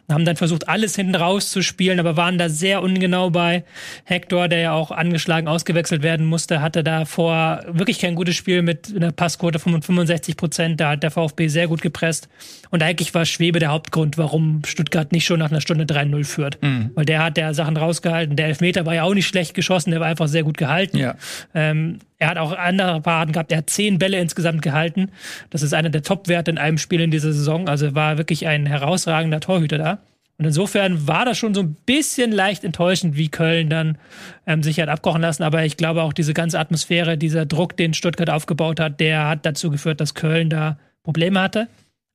Haben 0.09 0.25
dann 0.25 0.37
versucht, 0.37 0.69
alles 0.69 0.97
hinten 0.97 1.15
rauszuspielen, 1.15 2.01
aber 2.01 2.17
waren 2.17 2.39
da 2.39 2.49
sehr 2.49 2.83
ungenau 2.83 3.31
bei. 3.31 3.65
Hector, 4.05 4.49
der 4.49 4.59
ja 4.59 4.73
auch 4.73 4.91
angeschlagen 4.91 5.49
ausgewechselt 5.49 6.03
werden 6.03 6.27
musste, 6.27 6.63
hatte 6.63 6.85
da 6.85 7.05
vor 7.05 7.63
wirklich 7.69 7.99
kein 7.99 8.15
gutes 8.15 8.37
Spiel 8.37 8.63
mit 8.63 8.93
einer 8.95 9.13
Passquote 9.13 9.59
von 9.59 9.81
65 9.81 10.37
Prozent. 10.37 10.81
Da 10.81 10.91
hat 10.91 11.03
der 11.03 11.11
VfB 11.11 11.49
sehr 11.49 11.69
gut 11.69 11.83
gepresst. 11.83 12.29
Und 12.71 12.83
eigentlich 12.83 13.15
war 13.15 13.25
Schwebe 13.25 13.59
der 13.59 13.71
Hauptgrund, 13.71 14.19
warum 14.19 14.63
Stuttgart 14.67 15.13
nicht 15.13 15.27
schon 15.27 15.39
nach 15.39 15.51
einer 15.51 15.61
Stunde 15.61 15.85
3-0 15.85 16.25
führt. 16.25 16.63
Mhm. 16.63 16.91
Weil 16.95 17.05
der 17.05 17.23
hat 17.23 17.37
der 17.37 17.55
Sachen 17.55 17.77
rausgehalten. 17.77 18.37
Der 18.37 18.47
Elfmeter 18.47 18.87
war 18.87 18.95
ja 18.95 19.03
auch 19.03 19.15
nicht 19.15 19.27
schlecht 19.27 19.55
geschossen, 19.55 19.91
der 19.91 20.01
war 20.01 20.07
einfach 20.07 20.29
sehr 20.29 20.43
gut 20.43 20.57
gehalten. 20.57 20.97
Ja. 20.97 21.17
Ähm, 21.55 21.99
er 22.23 22.29
hat 22.29 22.39
auch 22.39 22.53
andere 22.57 23.01
Paraden 23.01 23.33
gehabt. 23.33 23.51
Er 23.51 23.59
hat 23.59 23.69
zehn 23.69 23.99
Bälle 23.99 24.21
insgesamt 24.21 24.63
gehalten. 24.63 25.11
Das 25.51 25.63
ist 25.63 25.75
einer 25.75 25.91
der 25.91 26.05
Top-Werte 26.05 26.53
in 26.53 26.59
einem 26.59 26.79
Spiel 26.79 27.01
in 27.01 27.11
dieser 27.11 27.33
Saison. 27.33 27.69
Also 27.69 27.97
war 27.97 28.17
wirklich 28.17 28.47
ein 28.47 28.65
herausragender 28.65 29.41
Torhüter 29.41 29.77
da. 29.77 29.99
Und 30.39 30.45
insofern 30.45 31.09
war 31.09 31.25
das 31.25 31.37
schon 31.37 31.53
so 31.53 31.63
ein 31.63 31.75
bisschen 31.85 32.31
leicht 32.31 32.63
enttäuschend, 32.63 33.17
wie 33.17 33.29
Köln 33.29 33.69
dann 33.69 33.99
ähm, 34.47 34.63
sich 34.63 34.79
hat 34.79 34.89
abkochen 34.89 35.21
lassen. 35.21 35.43
Aber 35.43 35.65
ich 35.65 35.77
glaube 35.77 36.03
auch 36.03 36.13
diese 36.13 36.33
ganze 36.33 36.61
Atmosphäre, 36.61 37.19
dieser 37.19 37.45
Druck, 37.45 37.77
den 37.77 37.93
Stuttgart 37.93 38.31
aufgebaut 38.31 38.79
hat, 38.79 39.01
der 39.01 39.27
hat 39.27 39.45
dazu 39.45 39.71
geführt, 39.71 40.01
dass 40.01 40.15
Köln 40.15 40.49
da 40.49 40.79
Probleme 41.03 41.41
hatte. 41.41 41.67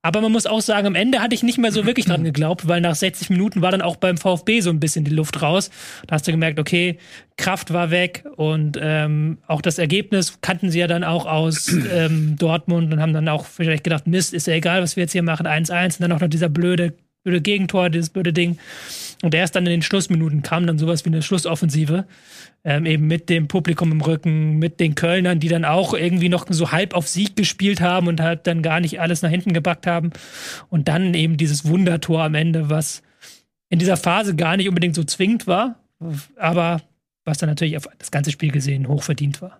Aber 0.03 0.21
man 0.21 0.31
muss 0.31 0.45
auch 0.45 0.61
sagen, 0.61 0.87
am 0.87 0.95
Ende 0.95 1.21
hatte 1.21 1.35
ich 1.35 1.43
nicht 1.43 1.57
mehr 1.57 1.71
so 1.71 1.85
wirklich 1.85 2.05
dran 2.05 2.23
geglaubt, 2.23 2.67
weil 2.67 2.81
nach 2.81 2.95
60 2.95 3.29
Minuten 3.29 3.61
war 3.61 3.71
dann 3.71 3.81
auch 3.81 3.97
beim 3.97 4.17
VfB 4.17 4.61
so 4.61 4.69
ein 4.69 4.79
bisschen 4.79 5.03
die 5.03 5.11
Luft 5.11 5.41
raus. 5.41 5.69
Da 6.05 6.15
hast 6.15 6.27
du 6.27 6.31
gemerkt, 6.31 6.59
okay, 6.59 6.97
Kraft 7.35 7.73
war 7.73 7.91
weg 7.91 8.23
und 8.35 8.77
ähm, 8.81 9.39
auch 9.47 9.61
das 9.61 9.79
Ergebnis 9.79 10.39
kannten 10.41 10.69
sie 10.69 10.79
ja 10.79 10.87
dann 10.87 11.03
auch 11.03 11.25
aus 11.25 11.67
ähm, 11.91 12.35
Dortmund 12.37 12.93
und 12.93 13.01
haben 13.01 13.13
dann 13.13 13.27
auch 13.27 13.45
vielleicht 13.45 13.83
gedacht, 13.83 14.07
Mist, 14.07 14.33
ist 14.33 14.47
ja 14.47 14.53
egal, 14.53 14.81
was 14.81 14.95
wir 14.95 15.03
jetzt 15.03 15.13
hier 15.13 15.23
machen, 15.23 15.47
1-1 15.47 15.97
und 15.97 16.01
dann 16.01 16.11
auch 16.11 16.21
noch 16.21 16.29
dieser 16.29 16.49
blöde, 16.49 16.93
blöde 17.27 17.41
Gegentor, 17.41 17.89
dieses 17.89 18.09
blöde 18.09 18.33
Ding. 18.33 18.57
Und 19.21 19.35
erst 19.35 19.55
dann 19.55 19.65
in 19.65 19.71
den 19.71 19.81
Schlussminuten 19.81 20.43
kam 20.43 20.65
dann 20.65 20.77
sowas 20.77 21.03
wie 21.03 21.09
eine 21.09 21.21
Schlussoffensive 21.21 22.05
ähm, 22.63 22.85
eben 22.85 23.07
mit 23.07 23.29
dem 23.29 23.47
Publikum 23.47 23.91
im 23.91 24.01
Rücken, 24.01 24.59
mit 24.59 24.79
den 24.79 24.95
Kölnern, 24.95 25.39
die 25.39 25.47
dann 25.47 25.65
auch 25.65 25.93
irgendwie 25.93 26.29
noch 26.29 26.45
so 26.49 26.71
halb 26.71 26.93
auf 26.93 27.07
Sieg 27.07 27.35
gespielt 27.35 27.81
haben 27.81 28.07
und 28.07 28.21
halt 28.21 28.47
dann 28.47 28.61
gar 28.61 28.79
nicht 28.79 28.99
alles 28.99 29.21
nach 29.21 29.29
hinten 29.29 29.53
gebackt 29.53 29.87
haben. 29.87 30.11
Und 30.69 30.87
dann 30.87 31.13
eben 31.13 31.37
dieses 31.37 31.65
Wundertor 31.65 32.23
am 32.23 32.35
Ende, 32.35 32.69
was 32.69 33.03
in 33.69 33.79
dieser 33.79 33.97
Phase 33.97 34.35
gar 34.35 34.57
nicht 34.57 34.69
unbedingt 34.69 34.95
so 34.95 35.03
zwingend 35.03 35.47
war, 35.47 35.75
aber 36.37 36.81
was 37.25 37.37
dann 37.37 37.49
natürlich 37.49 37.77
auf 37.77 37.87
das 37.97 38.11
ganze 38.11 38.31
Spiel 38.31 38.51
gesehen 38.51 38.87
hochverdient 38.87 39.41
war. 39.41 39.59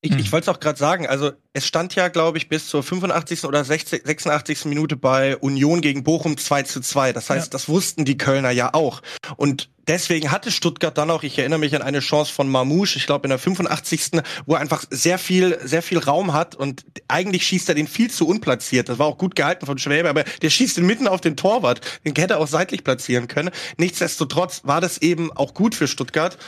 Ich, 0.00 0.12
ich 0.12 0.26
hm. 0.26 0.32
wollte 0.32 0.50
es 0.50 0.56
auch 0.56 0.60
gerade 0.60 0.78
sagen, 0.78 1.08
also 1.08 1.32
es 1.52 1.66
stand 1.66 1.96
ja, 1.96 2.06
glaube 2.06 2.38
ich, 2.38 2.48
bis 2.48 2.68
zur 2.68 2.84
85. 2.84 3.44
oder 3.44 3.64
60, 3.64 4.06
86. 4.06 4.66
Minute 4.66 4.96
bei 4.96 5.36
Union 5.36 5.80
gegen 5.80 6.04
Bochum 6.04 6.36
2 6.36 6.62
zu 6.62 6.80
2. 6.80 7.12
Das 7.12 7.30
heißt, 7.30 7.48
ja. 7.48 7.50
das 7.50 7.68
wussten 7.68 8.04
die 8.04 8.16
Kölner 8.16 8.52
ja 8.52 8.74
auch. 8.74 9.02
Und 9.36 9.70
deswegen 9.88 10.30
hatte 10.30 10.52
Stuttgart 10.52 10.96
dann 10.96 11.10
auch, 11.10 11.24
ich 11.24 11.36
erinnere 11.36 11.58
mich 11.58 11.74
an 11.74 11.82
eine 11.82 11.98
Chance 11.98 12.32
von 12.32 12.48
Mamouche, 12.48 12.96
ich 12.96 13.06
glaube 13.06 13.26
in 13.26 13.30
der 13.30 13.40
85. 13.40 14.20
wo 14.46 14.54
er 14.54 14.60
einfach 14.60 14.84
sehr 14.88 15.18
viel, 15.18 15.58
sehr 15.64 15.82
viel 15.82 15.98
Raum 15.98 16.32
hat 16.32 16.54
und 16.54 16.84
eigentlich 17.08 17.44
schießt 17.44 17.68
er 17.68 17.74
den 17.74 17.88
viel 17.88 18.08
zu 18.08 18.28
unplatziert. 18.28 18.88
Das 18.88 19.00
war 19.00 19.06
auch 19.06 19.18
gut 19.18 19.34
gehalten 19.34 19.66
von 19.66 19.78
Schwäbe, 19.78 20.08
aber 20.08 20.22
der 20.42 20.50
schießt 20.50 20.76
den 20.76 20.86
mitten 20.86 21.08
auf 21.08 21.20
den 21.20 21.36
Torwart. 21.36 21.80
Den 22.04 22.14
hätte 22.14 22.34
er 22.34 22.40
auch 22.40 22.46
seitlich 22.46 22.84
platzieren 22.84 23.26
können. 23.26 23.50
Nichtsdestotrotz 23.78 24.60
war 24.62 24.80
das 24.80 24.98
eben 24.98 25.32
auch 25.32 25.54
gut 25.54 25.74
für 25.74 25.88
Stuttgart. 25.88 26.38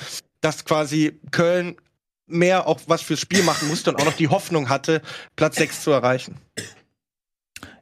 dass 0.42 0.64
quasi 0.64 1.20
Köln 1.32 1.76
mehr 2.30 2.66
auch 2.66 2.80
was 2.86 3.02
fürs 3.02 3.20
Spiel 3.20 3.42
machen 3.42 3.68
musste 3.68 3.90
und 3.90 4.00
auch 4.00 4.04
noch 4.04 4.16
die 4.16 4.28
Hoffnung 4.28 4.68
hatte, 4.68 5.02
Platz 5.36 5.56
6 5.56 5.82
zu 5.82 5.90
erreichen. 5.90 6.36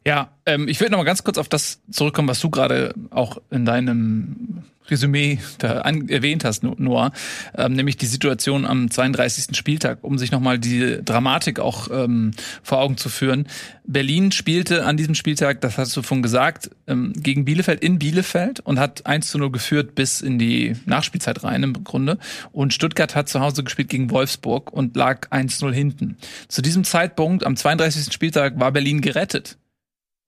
Ja, 0.08 0.30
ähm, 0.46 0.68
ich 0.68 0.80
will 0.80 0.88
noch 0.88 0.96
mal 0.96 1.04
ganz 1.04 1.22
kurz 1.22 1.36
auf 1.36 1.50
das 1.50 1.82
zurückkommen, 1.90 2.28
was 2.28 2.40
du 2.40 2.48
gerade 2.48 2.94
auch 3.10 3.36
in 3.50 3.66
deinem 3.66 4.64
Resümee 4.88 5.38
da 5.58 5.82
an, 5.82 6.08
erwähnt 6.08 6.46
hast, 6.46 6.62
Noah, 6.62 7.12
ähm, 7.54 7.74
nämlich 7.74 7.98
die 7.98 8.06
Situation 8.06 8.64
am 8.64 8.90
32. 8.90 9.54
Spieltag, 9.54 9.98
um 10.00 10.16
sich 10.16 10.32
nochmal 10.32 10.58
die 10.58 11.04
Dramatik 11.04 11.60
auch 11.60 11.88
ähm, 11.92 12.30
vor 12.62 12.78
Augen 12.78 12.96
zu 12.96 13.10
führen. 13.10 13.48
Berlin 13.84 14.32
spielte 14.32 14.86
an 14.86 14.96
diesem 14.96 15.14
Spieltag, 15.14 15.60
das 15.60 15.76
hast 15.76 15.94
du 15.94 16.00
vorhin 16.00 16.22
gesagt, 16.22 16.70
ähm, 16.86 17.12
gegen 17.14 17.44
Bielefeld 17.44 17.82
in 17.82 17.98
Bielefeld 17.98 18.60
und 18.60 18.80
hat 18.80 19.04
1 19.04 19.28
zu 19.28 19.36
0 19.36 19.52
geführt 19.52 19.94
bis 19.94 20.22
in 20.22 20.38
die 20.38 20.74
Nachspielzeit 20.86 21.44
rein 21.44 21.62
im 21.62 21.84
Grunde. 21.84 22.16
Und 22.50 22.72
Stuttgart 22.72 23.14
hat 23.14 23.28
zu 23.28 23.40
Hause 23.40 23.62
gespielt 23.62 23.90
gegen 23.90 24.10
Wolfsburg 24.10 24.72
und 24.72 24.96
lag 24.96 25.26
1 25.28 25.60
0 25.60 25.74
hinten. 25.74 26.16
Zu 26.48 26.62
diesem 26.62 26.84
Zeitpunkt, 26.84 27.44
am 27.44 27.56
32. 27.56 28.10
Spieltag, 28.10 28.58
war 28.58 28.72
Berlin 28.72 29.02
gerettet. 29.02 29.58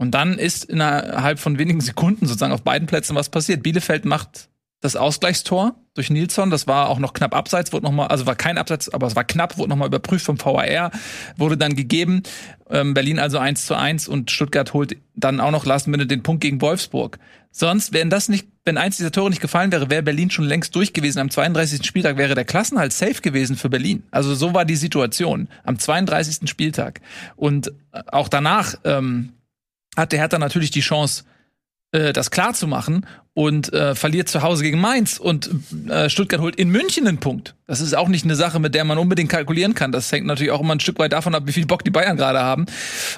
Und 0.01 0.13
dann 0.13 0.39
ist 0.39 0.65
innerhalb 0.65 1.39
von 1.39 1.59
wenigen 1.59 1.83
Sekunden 1.83 2.27
sozusagen 2.27 2.55
auf 2.55 2.63
beiden 2.63 2.89
Plätzen 2.89 3.15
was 3.17 3.29
passiert. 3.29 3.63
Bielefeld 3.63 4.07
macht 4.07 4.49
das 4.81 4.97
Ausgleichstor 4.97 5.75
durch 5.93 6.09
Nilsson, 6.09 6.49
das 6.49 6.67
war 6.67 6.89
auch 6.89 6.99
noch 6.99 7.13
knapp 7.13 7.35
abseits, 7.37 7.71
wurde 7.75 7.85
noch 7.85 7.93
mal, 7.93 8.07
also 8.07 8.25
war 8.25 8.35
kein 8.35 8.57
Abseits, 8.57 8.89
aber 8.89 9.09
es 9.09 9.15
war 9.15 9.25
knapp, 9.25 9.59
wurde 9.59 9.69
noch 9.69 9.77
mal 9.77 9.89
überprüft 9.89 10.25
vom 10.25 10.41
VAR, 10.41 10.91
wurde 11.37 11.59
dann 11.59 11.77
gegeben. 11.77 12.23
Ähm, 12.71 12.95
Berlin 12.95 13.19
also 13.19 13.37
1 13.37 13.67
zu 13.67 13.75
1 13.75 14.09
und 14.09 14.31
Stuttgart 14.31 14.73
holt 14.73 14.97
dann 15.17 15.39
auch 15.39 15.51
noch 15.51 15.67
last 15.67 15.87
minute 15.87 16.07
den 16.07 16.23
Punkt 16.23 16.41
gegen 16.41 16.63
Wolfsburg. 16.63 17.19
Sonst, 17.51 17.93
wenn 17.93 18.09
das 18.09 18.31
nicht, 18.31 18.49
wenn 18.65 18.79
eins 18.79 18.97
dieser 18.97 19.13
Tore 19.13 19.29
nicht 19.29 19.43
gefallen 19.43 19.71
wäre, 19.71 19.91
wäre 19.91 20.03
Berlin 20.03 20.31
schon 20.31 20.47
längst 20.47 20.75
durch 20.77 20.95
gewesen. 20.95 21.19
Am 21.19 21.29
32. 21.29 21.85
Spieltag 21.85 22.17
wäre 22.17 22.35
der 22.35 22.47
Klassenhalt 22.47 22.95
safe 22.95 23.21
gewesen 23.21 23.55
für 23.55 23.69
Berlin. 23.69 24.05
Also 24.13 24.35
so 24.35 24.55
war 24.55 24.65
die 24.65 24.77
Situation 24.77 25.49
am 25.65 25.79
32. 25.79 26.49
Spieltag. 26.49 27.03
Und 27.37 27.71
auch 28.07 28.29
danach 28.29 28.77
ähm, 28.85 29.35
hat 29.97 30.13
der 30.13 30.21
Hertha 30.21 30.39
natürlich 30.39 30.71
die 30.71 30.81
Chance, 30.81 31.25
äh, 31.93 32.13
das 32.13 32.31
klar 32.31 32.55
zu 32.55 32.67
machen 32.67 33.07
und 33.35 33.73
äh, 33.73 33.95
verliert 33.95 34.29
zu 34.29 34.43
Hause 34.43 34.63
gegen 34.63 34.81
Mainz 34.81 35.19
und 35.19 35.51
äh, 35.89 36.11
Stuttgart 36.11 36.41
holt 36.41 36.57
in 36.57 36.71
München 36.71 37.07
einen 37.07 37.19
Punkt. 37.19 37.55
Das 37.71 37.81
ist 37.81 37.97
auch 37.97 38.09
nicht 38.09 38.25
eine 38.25 38.35
Sache, 38.35 38.59
mit 38.59 38.75
der 38.75 38.83
man 38.83 38.99
unbedingt 38.99 39.31
kalkulieren 39.31 39.75
kann. 39.75 39.93
Das 39.93 40.11
hängt 40.11 40.27
natürlich 40.27 40.51
auch 40.51 40.61
immer 40.61 40.75
ein 40.75 40.81
Stück 40.81 40.99
weit 40.99 41.13
davon 41.13 41.37
ab, 41.37 41.45
wie 41.47 41.53
viel 41.53 41.67
Bock 41.67 41.85
die 41.85 41.93
Bayern 41.93 42.17
gerade 42.17 42.41
haben. 42.41 42.67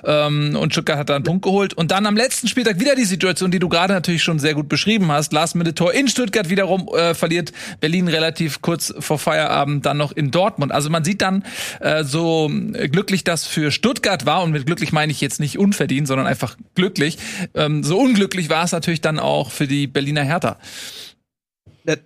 Ähm, 0.04 0.56
und 0.60 0.72
Stuttgart 0.72 0.98
hat 0.98 1.08
da 1.08 1.14
einen 1.14 1.24
Punkt 1.24 1.42
geholt. 1.42 1.72
Und 1.72 1.90
dann 1.90 2.04
am 2.04 2.16
letzten 2.16 2.48
Spieltag 2.48 2.78
wieder 2.78 2.94
die 2.94 3.06
Situation, 3.06 3.50
die 3.50 3.58
du 3.58 3.70
gerade 3.70 3.94
natürlich 3.94 4.22
schon 4.22 4.38
sehr 4.38 4.52
gut 4.52 4.68
beschrieben 4.68 5.10
hast. 5.10 5.32
Last 5.32 5.54
Minute 5.54 5.74
Tor 5.74 5.94
in 5.94 6.06
Stuttgart 6.06 6.50
wiederum 6.50 6.86
äh, 6.94 7.14
verliert 7.14 7.52
Berlin 7.80 8.08
relativ 8.08 8.60
kurz 8.60 8.92
vor 8.98 9.18
Feierabend 9.18 9.86
dann 9.86 9.96
noch 9.96 10.12
in 10.12 10.30
Dortmund. 10.30 10.70
Also 10.70 10.90
man 10.90 11.02
sieht 11.02 11.22
dann 11.22 11.46
äh, 11.80 12.04
so 12.04 12.50
glücklich 12.50 13.24
das 13.24 13.46
für 13.46 13.70
Stuttgart 13.70 14.26
war 14.26 14.42
und 14.42 14.52
mit 14.52 14.66
glücklich 14.66 14.92
meine 14.92 15.12
ich 15.12 15.22
jetzt 15.22 15.40
nicht 15.40 15.58
unverdient, 15.58 16.06
sondern 16.06 16.26
einfach 16.26 16.58
glücklich. 16.74 17.16
Ähm, 17.54 17.82
so 17.82 17.98
unglücklich 17.98 18.50
war 18.50 18.64
es 18.64 18.72
natürlich 18.72 19.00
dann 19.00 19.18
auch 19.18 19.50
für 19.50 19.66
die 19.66 19.86
Berliner 20.02 20.24
Hertha. 20.24 20.58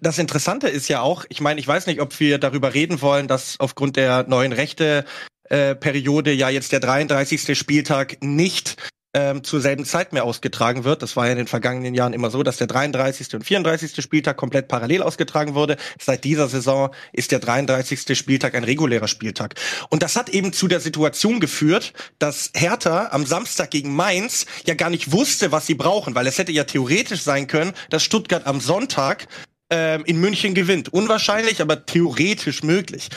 Das 0.00 0.18
Interessante 0.18 0.68
ist 0.68 0.88
ja 0.88 1.00
auch, 1.00 1.24
ich 1.28 1.40
meine, 1.40 1.60
ich 1.60 1.66
weiß 1.66 1.86
nicht, 1.86 2.00
ob 2.00 2.18
wir 2.20 2.38
darüber 2.38 2.74
reden 2.74 3.00
wollen, 3.00 3.26
dass 3.26 3.58
aufgrund 3.58 3.96
der 3.96 4.26
neuen 4.26 4.52
Rechte 4.52 5.04
äh, 5.44 5.74
Periode 5.74 6.32
ja 6.32 6.48
jetzt 6.50 6.72
der 6.72 6.80
33. 6.80 7.58
Spieltag 7.58 8.18
nicht 8.22 8.76
ähm, 9.16 9.42
zur 9.42 9.62
selben 9.62 9.86
Zeit 9.86 10.12
mehr 10.12 10.24
ausgetragen 10.24 10.84
wird. 10.84 11.00
Das 11.00 11.16
war 11.16 11.24
ja 11.24 11.32
in 11.32 11.38
den 11.38 11.46
vergangenen 11.46 11.94
Jahren 11.94 12.12
immer 12.12 12.28
so, 12.28 12.42
dass 12.42 12.58
der 12.58 12.66
33. 12.66 13.34
und 13.34 13.44
34. 13.44 14.04
Spieltag 14.04 14.36
komplett 14.36 14.68
parallel 14.68 15.02
ausgetragen 15.02 15.54
wurde. 15.54 15.78
Seit 15.98 16.22
dieser 16.24 16.48
Saison 16.48 16.90
ist 17.12 17.32
der 17.32 17.38
33. 17.38 18.16
Spieltag 18.16 18.54
ein 18.54 18.64
regulärer 18.64 19.08
Spieltag. 19.08 19.54
Und 19.88 20.02
das 20.02 20.16
hat 20.16 20.28
eben 20.28 20.52
zu 20.52 20.68
der 20.68 20.80
Situation 20.80 21.40
geführt, 21.40 21.94
dass 22.18 22.50
Hertha 22.54 23.08
am 23.10 23.24
Samstag 23.24 23.70
gegen 23.70 23.96
Mainz 23.96 24.44
ja 24.66 24.74
gar 24.74 24.90
nicht 24.90 25.12
wusste, 25.12 25.50
was 25.50 25.66
sie 25.66 25.74
brauchen, 25.74 26.14
weil 26.14 26.26
es 26.26 26.36
hätte 26.36 26.52
ja 26.52 26.64
theoretisch 26.64 27.22
sein 27.22 27.46
können, 27.46 27.72
dass 27.88 28.04
Stuttgart 28.04 28.46
am 28.46 28.60
Sonntag 28.60 29.28
ähm, 29.70 30.04
in 30.04 30.20
München 30.20 30.52
gewinnt. 30.52 30.92
Unwahrscheinlich, 30.92 31.62
aber 31.62 31.86
theoretisch 31.86 32.62
möglich. 32.62 33.08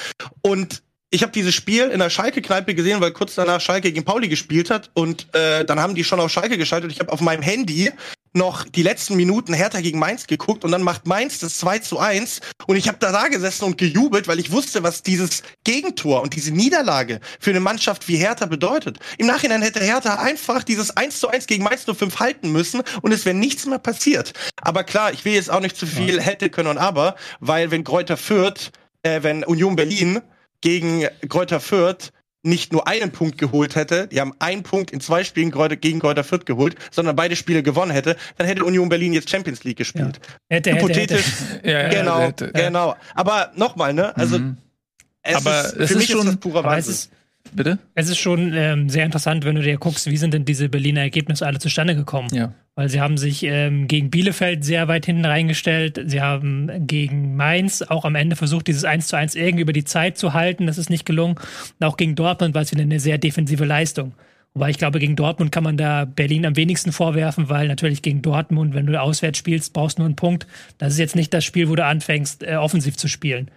Und 0.42 0.82
ich 1.12 1.24
habe 1.24 1.32
dieses 1.32 1.56
Spiel 1.56 1.86
in 1.86 2.00
der 2.00 2.10
Schalke-Kneipe 2.10 2.76
gesehen, 2.76 3.02
weil 3.02 3.12
kurz 3.12 3.36
danach 3.36 3.62
Schalke 3.62 3.92
gegen 3.92 4.06
Pauli 4.06 4.28
gespielt 4.28 4.70
hat 4.70 4.92
und 4.94 5.34
äh, 5.34 5.66
dann 5.66 5.80
haben 5.80 5.96
die 5.96 6.04
schon 6.04 6.20
auf 6.20 6.32
Schalke 6.32 6.58
geschaltet. 6.58 6.92
Ich 6.92 7.00
habe 7.00 7.12
auf 7.12 7.22
meinem 7.22 7.42
Handy 7.42 7.92
noch 8.34 8.66
die 8.66 8.84
letzten 8.84 9.16
Minuten 9.16 9.56
Hertha 9.56 9.82
gegen 9.82 9.98
Mainz 9.98 10.28
geguckt 10.28 10.64
und 10.64 10.72
dann 10.72 10.84
macht 10.84 11.08
Mainz 11.08 11.40
das 11.40 11.58
2 11.58 11.80
zu 11.80 11.98
1 11.98 12.42
und 12.68 12.76
ich 12.76 12.88
habe 12.88 13.00
da, 13.00 13.12
da 13.12 13.28
gesessen 13.28 13.66
und 13.66 13.80
gejubelt, 13.80 14.28
weil 14.28 14.40
ich 14.40 14.52
wusste, 14.52 14.84
was 14.84 15.02
dieses 15.02 15.42
Gegentor 15.64 16.22
und 16.22 16.36
diese 16.36 16.52
Niederlage 16.52 17.22
für 17.40 17.50
eine 17.50 17.60
Mannschaft 17.60 18.08
wie 18.08 18.18
Hertha 18.18 18.46
bedeutet. 18.46 19.00
Im 19.18 19.26
Nachhinein 19.26 19.64
hätte 19.64 19.80
Hertha 19.80 20.16
einfach 20.16 20.64
dieses 20.64 20.96
1 20.96 21.20
zu 21.20 21.30
1 21.30 21.48
gegen 21.48 21.64
Mainz 21.64 21.86
05 21.86 22.20
halten 22.20 22.52
müssen 22.52 22.84
und 23.02 23.12
es 23.12 23.26
wäre 23.26 23.36
nichts 23.36 23.66
mehr 23.66 23.80
passiert. 23.80 24.34
Aber 24.62 24.84
klar, 24.84 25.12
ich 25.12 25.26
will 25.26 25.34
jetzt 25.34 25.50
auch 25.50 25.62
nicht 25.62 25.76
zu 25.76 25.88
viel 25.88 26.22
hätte 26.22 26.52
können 26.52 26.70
und 26.70 26.78
aber, 26.78 27.16
weil 27.40 27.72
wenn 27.72 27.84
Kräuter 27.84 28.16
Fürth, 28.16 28.72
äh, 29.02 29.24
wenn 29.24 29.44
Union 29.44 29.76
Berlin 29.76 30.22
gegen 30.62 31.06
Kräuter 31.28 31.60
Fürth 31.60 32.12
nicht 32.42 32.72
nur 32.72 32.88
einen 32.88 33.12
Punkt 33.12 33.38
geholt 33.38 33.76
hätte, 33.76 34.08
die 34.08 34.22
haben 34.22 34.34
einen 34.40 34.64
Punkt 34.64 34.92
in 34.92 35.02
zwei 35.02 35.26
Spielen 35.26 35.52
gegen 35.82 36.00
Kräuter 36.00 36.24
Fürth 36.24 36.46
geholt, 36.46 36.76
sondern 36.90 37.16
beide 37.18 37.36
Spiele 37.36 37.64
gewonnen 37.64 37.92
hätte, 37.92 38.16
dann 38.38 38.48
hätte 38.48 38.64
Union 38.64 38.88
Berlin 38.88 39.12
jetzt 39.12 39.30
Champions 39.30 39.64
League 39.66 39.78
gespielt. 39.78 40.20
Ja. 40.50 40.56
Hätte, 40.56 40.72
Hypothetisch. 40.74 41.26
Hätte, 41.62 41.78
hätte. 41.78 41.96
genau, 41.98 42.20
hätte, 42.22 42.52
genau. 42.54 42.96
Aber 43.14 43.52
nochmal, 43.56 43.94
ne? 43.94 44.16
Also 44.16 44.40
Mhm. 44.40 44.56
es 45.22 45.36
Aber 45.36 45.60
ist, 45.62 45.66
es 45.66 45.74
für 45.74 45.82
ist 45.84 45.96
mich 45.98 46.08
schon- 46.10 46.20
ist 46.22 46.28
das 46.28 46.38
purer 46.38 46.60
es 46.60 46.66
Wahnsinn. 46.66 46.94
ist, 46.94 47.12
Bitte? 47.52 47.80
es 47.96 48.08
ist 48.10 48.18
schon 48.20 48.54
ähm, 48.54 48.90
sehr 48.90 49.06
interessant, 49.06 49.44
wenn 49.44 49.56
du 49.56 49.62
dir 49.62 49.78
guckst, 49.78 50.10
wie 50.10 50.18
sind 50.18 50.34
denn 50.34 50.46
diese 50.46 50.70
Berliner 50.70 51.02
Ergebnisse 51.02 51.46
alle 51.46 51.60
zustande 51.60 51.94
gekommen. 51.96 52.30
Ja. 52.34 52.54
Weil 52.80 52.88
sie 52.88 53.02
haben 53.02 53.18
sich 53.18 53.44
ähm, 53.44 53.90
gegen 53.90 54.10
Bielefeld 54.10 54.64
sehr 54.64 54.88
weit 54.88 55.06
hinten 55.06 55.26
reingestellt. 55.26 56.00
Sie 56.06 56.22
haben 56.22 56.88
gegen 56.88 57.36
Mainz 57.36 57.82
auch 57.82 58.06
am 58.06 58.16
Ende 58.16 58.38
versucht, 58.38 58.68
dieses 58.68 58.86
1 58.86 59.08
zu 59.08 59.18
1 59.18 59.36
irgendwie 59.36 59.64
über 59.64 59.74
die 59.74 59.84
Zeit 59.84 60.18
zu 60.18 60.34
halten. 60.34 60.66
Das 60.66 60.78
ist 60.78 60.90
nicht 60.90 61.06
gelungen. 61.06 61.36
Und 61.36 61.86
auch 61.86 61.98
gegen 61.98 62.16
Dortmund 62.16 62.56
war 62.56 62.62
es 62.62 62.72
wieder 62.72 62.84
eine 62.84 63.02
sehr 63.02 63.18
defensive 63.18 63.66
Leistung. 63.66 64.14
Wobei 64.54 64.70
ich 64.70 64.78
glaube, 64.78 65.00
gegen 65.00 65.18
Dortmund 65.18 65.52
kann 65.52 65.66
man 65.66 65.76
da 65.76 66.06
Berlin 66.06 66.46
am 66.46 66.56
wenigsten 66.56 66.94
vorwerfen, 66.94 67.50
weil 67.50 67.68
natürlich 67.68 68.02
gegen 68.02 68.22
Dortmund, 68.22 68.74
wenn 68.74 68.86
du 68.86 68.98
auswärts 68.98 69.38
spielst, 69.38 69.74
brauchst 69.74 69.98
du 69.98 70.04
nur 70.04 70.08
einen 70.08 70.16
Punkt. 70.16 70.48
Das 70.78 70.94
ist 70.94 71.00
jetzt 71.00 71.18
nicht 71.18 71.34
das 71.34 71.44
Spiel, 71.44 71.68
wo 71.68 71.76
du 71.76 71.84
anfängst, 71.84 72.44
äh, 72.44 72.56
offensiv 72.56 72.96
zu 72.96 73.10
spielen. 73.10 73.52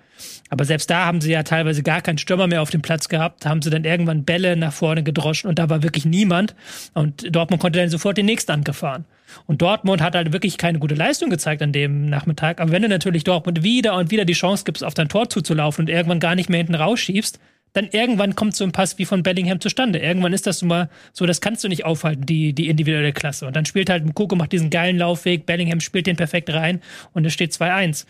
Aber 0.50 0.64
selbst 0.64 0.90
da 0.90 1.06
haben 1.06 1.20
sie 1.20 1.30
ja 1.30 1.44
teilweise 1.44 1.84
gar 1.84 2.00
keinen 2.00 2.18
Stürmer 2.18 2.48
mehr 2.48 2.60
auf 2.60 2.70
dem 2.70 2.82
Platz 2.82 3.08
gehabt, 3.08 3.46
haben 3.46 3.62
sie 3.62 3.70
dann 3.70 3.84
irgendwann 3.84 4.24
Bälle 4.24 4.56
nach 4.56 4.72
vorne 4.72 5.04
gedroschen 5.04 5.48
und 5.48 5.60
da 5.60 5.70
war 5.70 5.84
wirklich 5.84 6.06
niemand. 6.06 6.56
Und 6.92 7.34
Dortmund 7.34 7.62
konnte 7.62 7.78
dann 7.78 7.88
sofort 7.88 8.16
den 8.16 8.26
nächsten 8.26 8.50
Angriff 8.50 8.78
fahren. 8.78 9.04
Und 9.46 9.62
Dortmund 9.62 10.02
hat 10.02 10.14
halt 10.14 10.32
wirklich 10.32 10.58
keine 10.58 10.78
gute 10.78 10.94
Leistung 10.94 11.30
gezeigt 11.30 11.62
an 11.62 11.72
dem 11.72 12.06
Nachmittag. 12.06 12.60
Aber 12.60 12.72
wenn 12.72 12.82
du 12.82 12.88
natürlich 12.88 13.24
Dortmund 13.24 13.62
wieder 13.62 13.96
und 13.96 14.10
wieder 14.10 14.24
die 14.24 14.32
Chance 14.32 14.64
gibst, 14.64 14.84
auf 14.84 14.94
dein 14.94 15.08
Tor 15.08 15.28
zuzulaufen 15.28 15.84
und 15.84 15.88
irgendwann 15.88 16.20
gar 16.20 16.34
nicht 16.34 16.48
mehr 16.48 16.58
hinten 16.58 16.74
rausschiebst, 16.74 17.38
dann 17.72 17.88
irgendwann 17.90 18.34
kommt 18.34 18.54
so 18.54 18.64
ein 18.64 18.72
Pass 18.72 18.98
wie 18.98 19.04
von 19.04 19.22
Bellingham 19.22 19.60
zustande. 19.60 19.98
Irgendwann 19.98 20.32
ist 20.32 20.46
das 20.46 20.60
nun 20.60 20.68
mal 20.68 20.90
so, 21.12 21.26
das 21.26 21.40
kannst 21.40 21.64
du 21.64 21.68
nicht 21.68 21.84
aufhalten, 21.84 22.26
die, 22.26 22.52
die 22.52 22.68
individuelle 22.68 23.12
Klasse. 23.12 23.46
Und 23.46 23.56
dann 23.56 23.64
spielt 23.64 23.88
halt 23.88 24.04
Mukoko, 24.04 24.36
macht 24.36 24.52
diesen 24.52 24.70
geilen 24.70 24.98
Laufweg, 24.98 25.46
Bellingham 25.46 25.80
spielt 25.80 26.06
den 26.06 26.16
perfekt 26.16 26.50
rein 26.52 26.80
und 27.12 27.24
es 27.24 27.32
steht 27.32 27.52
2-1. 27.52 28.06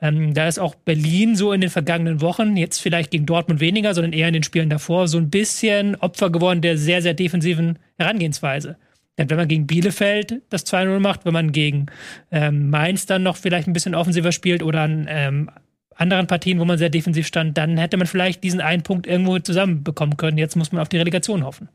Ähm, 0.00 0.34
da 0.34 0.48
ist 0.48 0.58
auch 0.58 0.74
Berlin 0.74 1.36
so 1.36 1.52
in 1.52 1.60
den 1.60 1.70
vergangenen 1.70 2.20
Wochen, 2.20 2.56
jetzt 2.56 2.80
vielleicht 2.80 3.10
gegen 3.10 3.26
Dortmund 3.26 3.60
weniger, 3.60 3.94
sondern 3.94 4.12
eher 4.12 4.28
in 4.28 4.34
den 4.34 4.42
Spielen 4.42 4.70
davor, 4.70 5.08
so 5.08 5.18
ein 5.18 5.30
bisschen 5.30 5.94
Opfer 5.96 6.30
geworden 6.30 6.62
der 6.62 6.78
sehr, 6.78 7.02
sehr 7.02 7.14
defensiven 7.14 7.78
Herangehensweise. 7.98 8.76
Denn 9.18 9.28
wenn 9.28 9.36
man 9.36 9.48
gegen 9.48 9.66
Bielefeld 9.66 10.42
das 10.48 10.66
2-0 10.66 10.98
macht, 10.98 11.24
wenn 11.24 11.34
man 11.34 11.52
gegen 11.52 11.86
ähm, 12.30 12.70
Mainz 12.70 13.06
dann 13.06 13.22
noch 13.22 13.36
vielleicht 13.36 13.68
ein 13.68 13.74
bisschen 13.74 13.94
offensiver 13.94 14.32
spielt 14.32 14.62
oder 14.62 14.82
an 14.82 15.06
ähm, 15.08 15.50
anderen 15.94 16.26
Partien, 16.26 16.58
wo 16.58 16.64
man 16.64 16.78
sehr 16.78 16.88
defensiv 16.88 17.26
stand, 17.26 17.58
dann 17.58 17.76
hätte 17.76 17.96
man 17.96 18.06
vielleicht 18.06 18.42
diesen 18.42 18.60
einen 18.60 18.82
Punkt 18.82 19.06
irgendwo 19.06 19.38
zusammenbekommen 19.38 20.16
können. 20.16 20.38
Jetzt 20.38 20.56
muss 20.56 20.72
man 20.72 20.80
auf 20.80 20.88
die 20.88 20.96
Relegation 20.96 21.44
hoffen. 21.44 21.68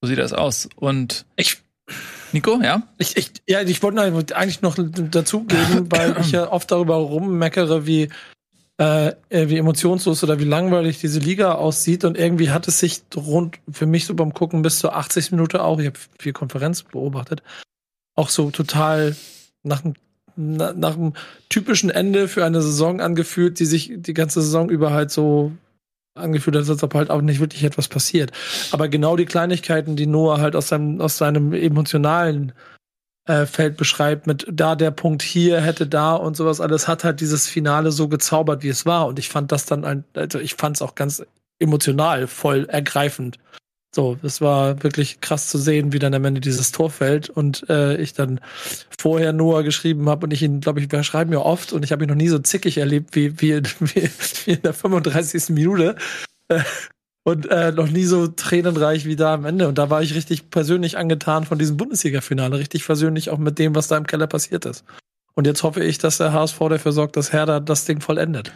So 0.00 0.08
sieht 0.08 0.18
das 0.18 0.32
aus. 0.32 0.68
Und 0.76 1.26
Ich, 1.36 1.58
Nico, 2.32 2.60
ja? 2.62 2.82
ich, 2.98 3.16
ich, 3.16 3.32
ja, 3.48 3.62
ich 3.62 3.82
wollte 3.82 4.36
eigentlich 4.36 4.62
noch 4.62 4.76
dazugeben, 4.78 5.90
weil 5.90 6.16
ich 6.20 6.32
ja 6.32 6.50
oft 6.50 6.70
darüber 6.70 6.96
rummeckere, 6.96 7.86
wie, 7.86 8.08
äh, 8.80 9.08
äh, 9.28 9.50
wie 9.50 9.58
emotionslos 9.58 10.24
oder 10.24 10.40
wie 10.40 10.44
langweilig 10.44 11.00
diese 11.00 11.20
Liga 11.20 11.52
aussieht. 11.52 12.02
Und 12.02 12.16
irgendwie 12.16 12.50
hat 12.50 12.66
es 12.66 12.80
sich 12.80 13.02
rund 13.14 13.58
für 13.70 13.84
mich 13.84 14.06
so 14.06 14.14
beim 14.14 14.32
Gucken 14.32 14.62
bis 14.62 14.78
zur 14.78 14.96
80 14.96 15.32
Minute 15.32 15.62
auch, 15.62 15.78
ich 15.80 15.86
habe 15.86 15.98
viel 16.18 16.32
Konferenz 16.32 16.82
beobachtet, 16.82 17.42
auch 18.16 18.30
so 18.30 18.50
total 18.50 19.14
nach 19.62 19.84
einem 19.84 19.94
na, 20.36 20.72
nach 20.72 20.96
einem 20.96 21.12
typischen 21.50 21.90
Ende 21.90 22.26
für 22.26 22.44
eine 22.46 22.62
Saison 22.62 23.02
angefühlt, 23.02 23.60
die 23.60 23.66
sich 23.66 23.92
die 23.94 24.14
ganze 24.14 24.40
Saison 24.40 24.70
über 24.70 24.92
halt 24.92 25.10
so 25.10 25.52
angefühlt 26.14 26.56
hat, 26.56 26.66
als 26.66 26.82
ob 26.82 26.94
halt 26.94 27.10
auch 27.10 27.20
nicht 27.20 27.40
wirklich 27.40 27.64
etwas 27.64 27.88
passiert. 27.88 28.32
Aber 28.72 28.88
genau 28.88 29.16
die 29.16 29.26
Kleinigkeiten, 29.26 29.96
die 29.96 30.06
Noah 30.06 30.40
halt 30.40 30.56
aus 30.56 30.68
seinem, 30.68 31.02
aus 31.02 31.18
seinem 31.18 31.52
emotionalen 31.52 32.52
äh, 33.30 33.46
Feld 33.46 33.76
beschreibt, 33.76 34.26
mit 34.26 34.44
da 34.50 34.74
der 34.74 34.90
Punkt 34.90 35.22
hier 35.22 35.60
hätte 35.60 35.86
da 35.86 36.14
und 36.14 36.36
sowas 36.36 36.60
alles, 36.60 36.88
hat 36.88 37.04
halt 37.04 37.20
dieses 37.20 37.46
Finale 37.46 37.92
so 37.92 38.08
gezaubert, 38.08 38.62
wie 38.64 38.68
es 38.68 38.86
war. 38.86 39.06
Und 39.06 39.18
ich 39.20 39.28
fand 39.28 39.52
das 39.52 39.66
dann 39.66 39.84
ein, 39.84 40.04
also 40.14 40.40
ich 40.40 40.54
fand 40.54 40.76
es 40.76 40.82
auch 40.82 40.96
ganz 40.96 41.22
emotional 41.60 42.26
voll 42.26 42.66
ergreifend. 42.68 43.38
So, 43.94 44.16
das 44.20 44.40
war 44.40 44.82
wirklich 44.82 45.20
krass 45.20 45.48
zu 45.48 45.58
sehen, 45.58 45.92
wie 45.92 45.98
dann 45.98 46.14
am 46.14 46.24
Ende 46.24 46.40
dieses 46.40 46.72
Tor 46.72 46.90
fällt 46.90 47.28
und 47.28 47.68
äh, 47.68 47.96
ich 47.96 48.14
dann 48.14 48.40
vorher 48.98 49.32
Noah 49.32 49.62
geschrieben 49.62 50.08
habe 50.08 50.26
und 50.26 50.32
ich 50.32 50.42
ihn, 50.42 50.60
glaube 50.60 50.80
ich, 50.80 50.90
wir 50.90 51.02
schreiben 51.02 51.32
ja 51.32 51.40
oft 51.40 51.72
und 51.72 51.84
ich 51.84 51.92
habe 51.92 52.04
ihn 52.04 52.08
noch 52.08 52.16
nie 52.16 52.28
so 52.28 52.38
zickig 52.38 52.78
erlebt 52.78 53.16
wie, 53.16 53.40
wie, 53.40 53.62
wie, 53.80 54.10
wie 54.44 54.50
in 54.50 54.62
der 54.62 54.74
35. 54.74 55.50
Minute. 55.50 55.96
Äh, 56.48 56.60
und 57.24 57.50
äh, 57.50 57.72
noch 57.72 57.88
nie 57.88 58.04
so 58.04 58.28
tränenreich 58.28 59.04
wie 59.04 59.16
da 59.16 59.34
am 59.34 59.44
Ende. 59.44 59.68
Und 59.68 59.78
da 59.78 59.90
war 59.90 60.02
ich 60.02 60.14
richtig 60.14 60.50
persönlich 60.50 60.96
angetan 60.96 61.44
von 61.44 61.58
diesem 61.58 61.76
Bundesliga-Finale, 61.76 62.58
richtig 62.58 62.84
persönlich 62.84 63.30
auch 63.30 63.38
mit 63.38 63.58
dem, 63.58 63.74
was 63.74 63.88
da 63.88 63.96
im 63.96 64.06
Keller 64.06 64.26
passiert 64.26 64.64
ist. 64.64 64.84
Und 65.34 65.46
jetzt 65.46 65.62
hoffe 65.62 65.82
ich, 65.84 65.98
dass 65.98 66.18
der 66.18 66.32
HSV 66.32 66.58
dafür 66.58 66.92
sorgt, 66.92 67.16
dass 67.16 67.32
Herder 67.32 67.60
das 67.60 67.84
Ding 67.84 68.00
vollendet. 68.00 68.52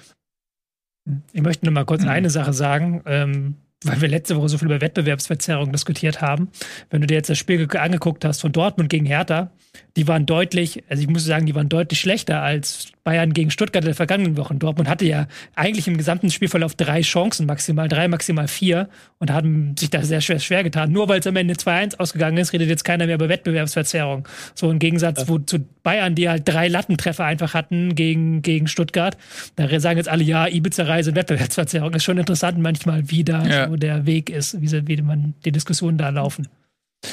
Ich 1.33 1.43
möchte 1.43 1.67
nur 1.67 1.75
mal 1.75 1.85
kurz 1.85 2.05
eine 2.05 2.31
Sache 2.31 2.53
sagen. 2.53 3.03
Ähm, 3.07 3.57
weil 3.87 4.01
wir 4.01 4.09
letzte 4.09 4.37
Woche 4.37 4.49
so 4.49 4.59
viel 4.59 4.67
über 4.67 4.81
Wettbewerbsverzerrung 4.81 5.73
diskutiert 5.73 6.21
haben. 6.21 6.49
Wenn 6.91 7.01
du 7.01 7.07
dir 7.07 7.15
jetzt 7.15 7.31
das 7.31 7.39
Spiel 7.39 7.69
angeguckt 7.77 8.25
hast 8.25 8.41
von 8.41 8.53
Dortmund 8.53 8.91
gegen 8.91 9.07
Hertha, 9.07 9.51
die 9.97 10.09
waren 10.09 10.27
deutlich, 10.27 10.83
also 10.89 11.03
ich 11.03 11.09
muss 11.09 11.25
sagen, 11.25 11.47
die 11.47 11.55
waren 11.55 11.69
deutlich 11.69 12.01
schlechter 12.01 12.43
als 12.43 12.89
Bayern 13.05 13.35
gegen 13.35 13.51
Stuttgart 13.51 13.85
in 13.85 13.89
der 13.89 13.95
vergangenen 13.95 14.37
Woche. 14.37 14.55
Dortmund 14.55 14.89
hatte 14.89 15.05
ja 15.05 15.27
eigentlich 15.55 15.87
im 15.87 15.99
gesamten 15.99 16.31
Spielverlauf 16.31 16.75
drei 16.75 17.03
Chancen, 17.03 17.47
maximal 17.47 17.87
drei, 17.87 18.09
maximal 18.09 18.49
vier 18.49 18.89
und 19.19 19.31
haben 19.31 19.77
sich 19.79 19.91
da 19.91 20.03
sehr 20.03 20.21
schwer, 20.23 20.39
schwer 20.41 20.65
getan. 20.65 20.91
Nur 20.91 21.09
weil 21.09 21.21
es 21.21 21.27
am 21.27 21.37
Ende 21.37 21.55
2-1 21.55 21.99
ausgegangen 21.99 22.39
ist, 22.39 22.53
redet 22.53 22.69
jetzt 22.69 22.85
keiner 22.85 23.07
mehr 23.07 23.17
über 23.17 23.29
Wettbewerbsverzerrung. 23.29 24.27
So 24.55 24.71
im 24.71 24.79
Gegensatz 24.79 25.21
ja. 25.21 25.29
wo, 25.29 25.39
zu 25.39 25.59
Bayern, 25.83 26.15
die 26.15 26.29
halt 26.29 26.49
drei 26.49 26.67
Lattentreffer 26.69 27.25
einfach 27.25 27.53
hatten 27.53 27.95
gegen, 27.95 28.41
gegen 28.41 28.67
Stuttgart. 28.69 29.19
Da 29.57 29.69
sagen 29.81 29.99
jetzt 29.99 30.09
alle, 30.09 30.25
ja, 30.25 30.49
Ibiza-Reise 30.49 31.11
und 31.11 31.17
Wettbewerbsverzerrung. 31.17 31.93
ist 31.93 32.05
schon 32.05 32.19
interessant 32.19 32.59
manchmal, 32.59 33.11
wie 33.11 33.23
da 33.23 33.47
ja. 33.47 33.67
Der 33.77 34.07
Weg 34.07 34.31
ist, 34.31 34.61
wie, 34.61 34.71
wie 34.87 35.03
man 35.03 35.35
die 35.45 35.53
Diskussionen 35.53 35.99
da 35.99 36.09
laufen. 36.09 36.49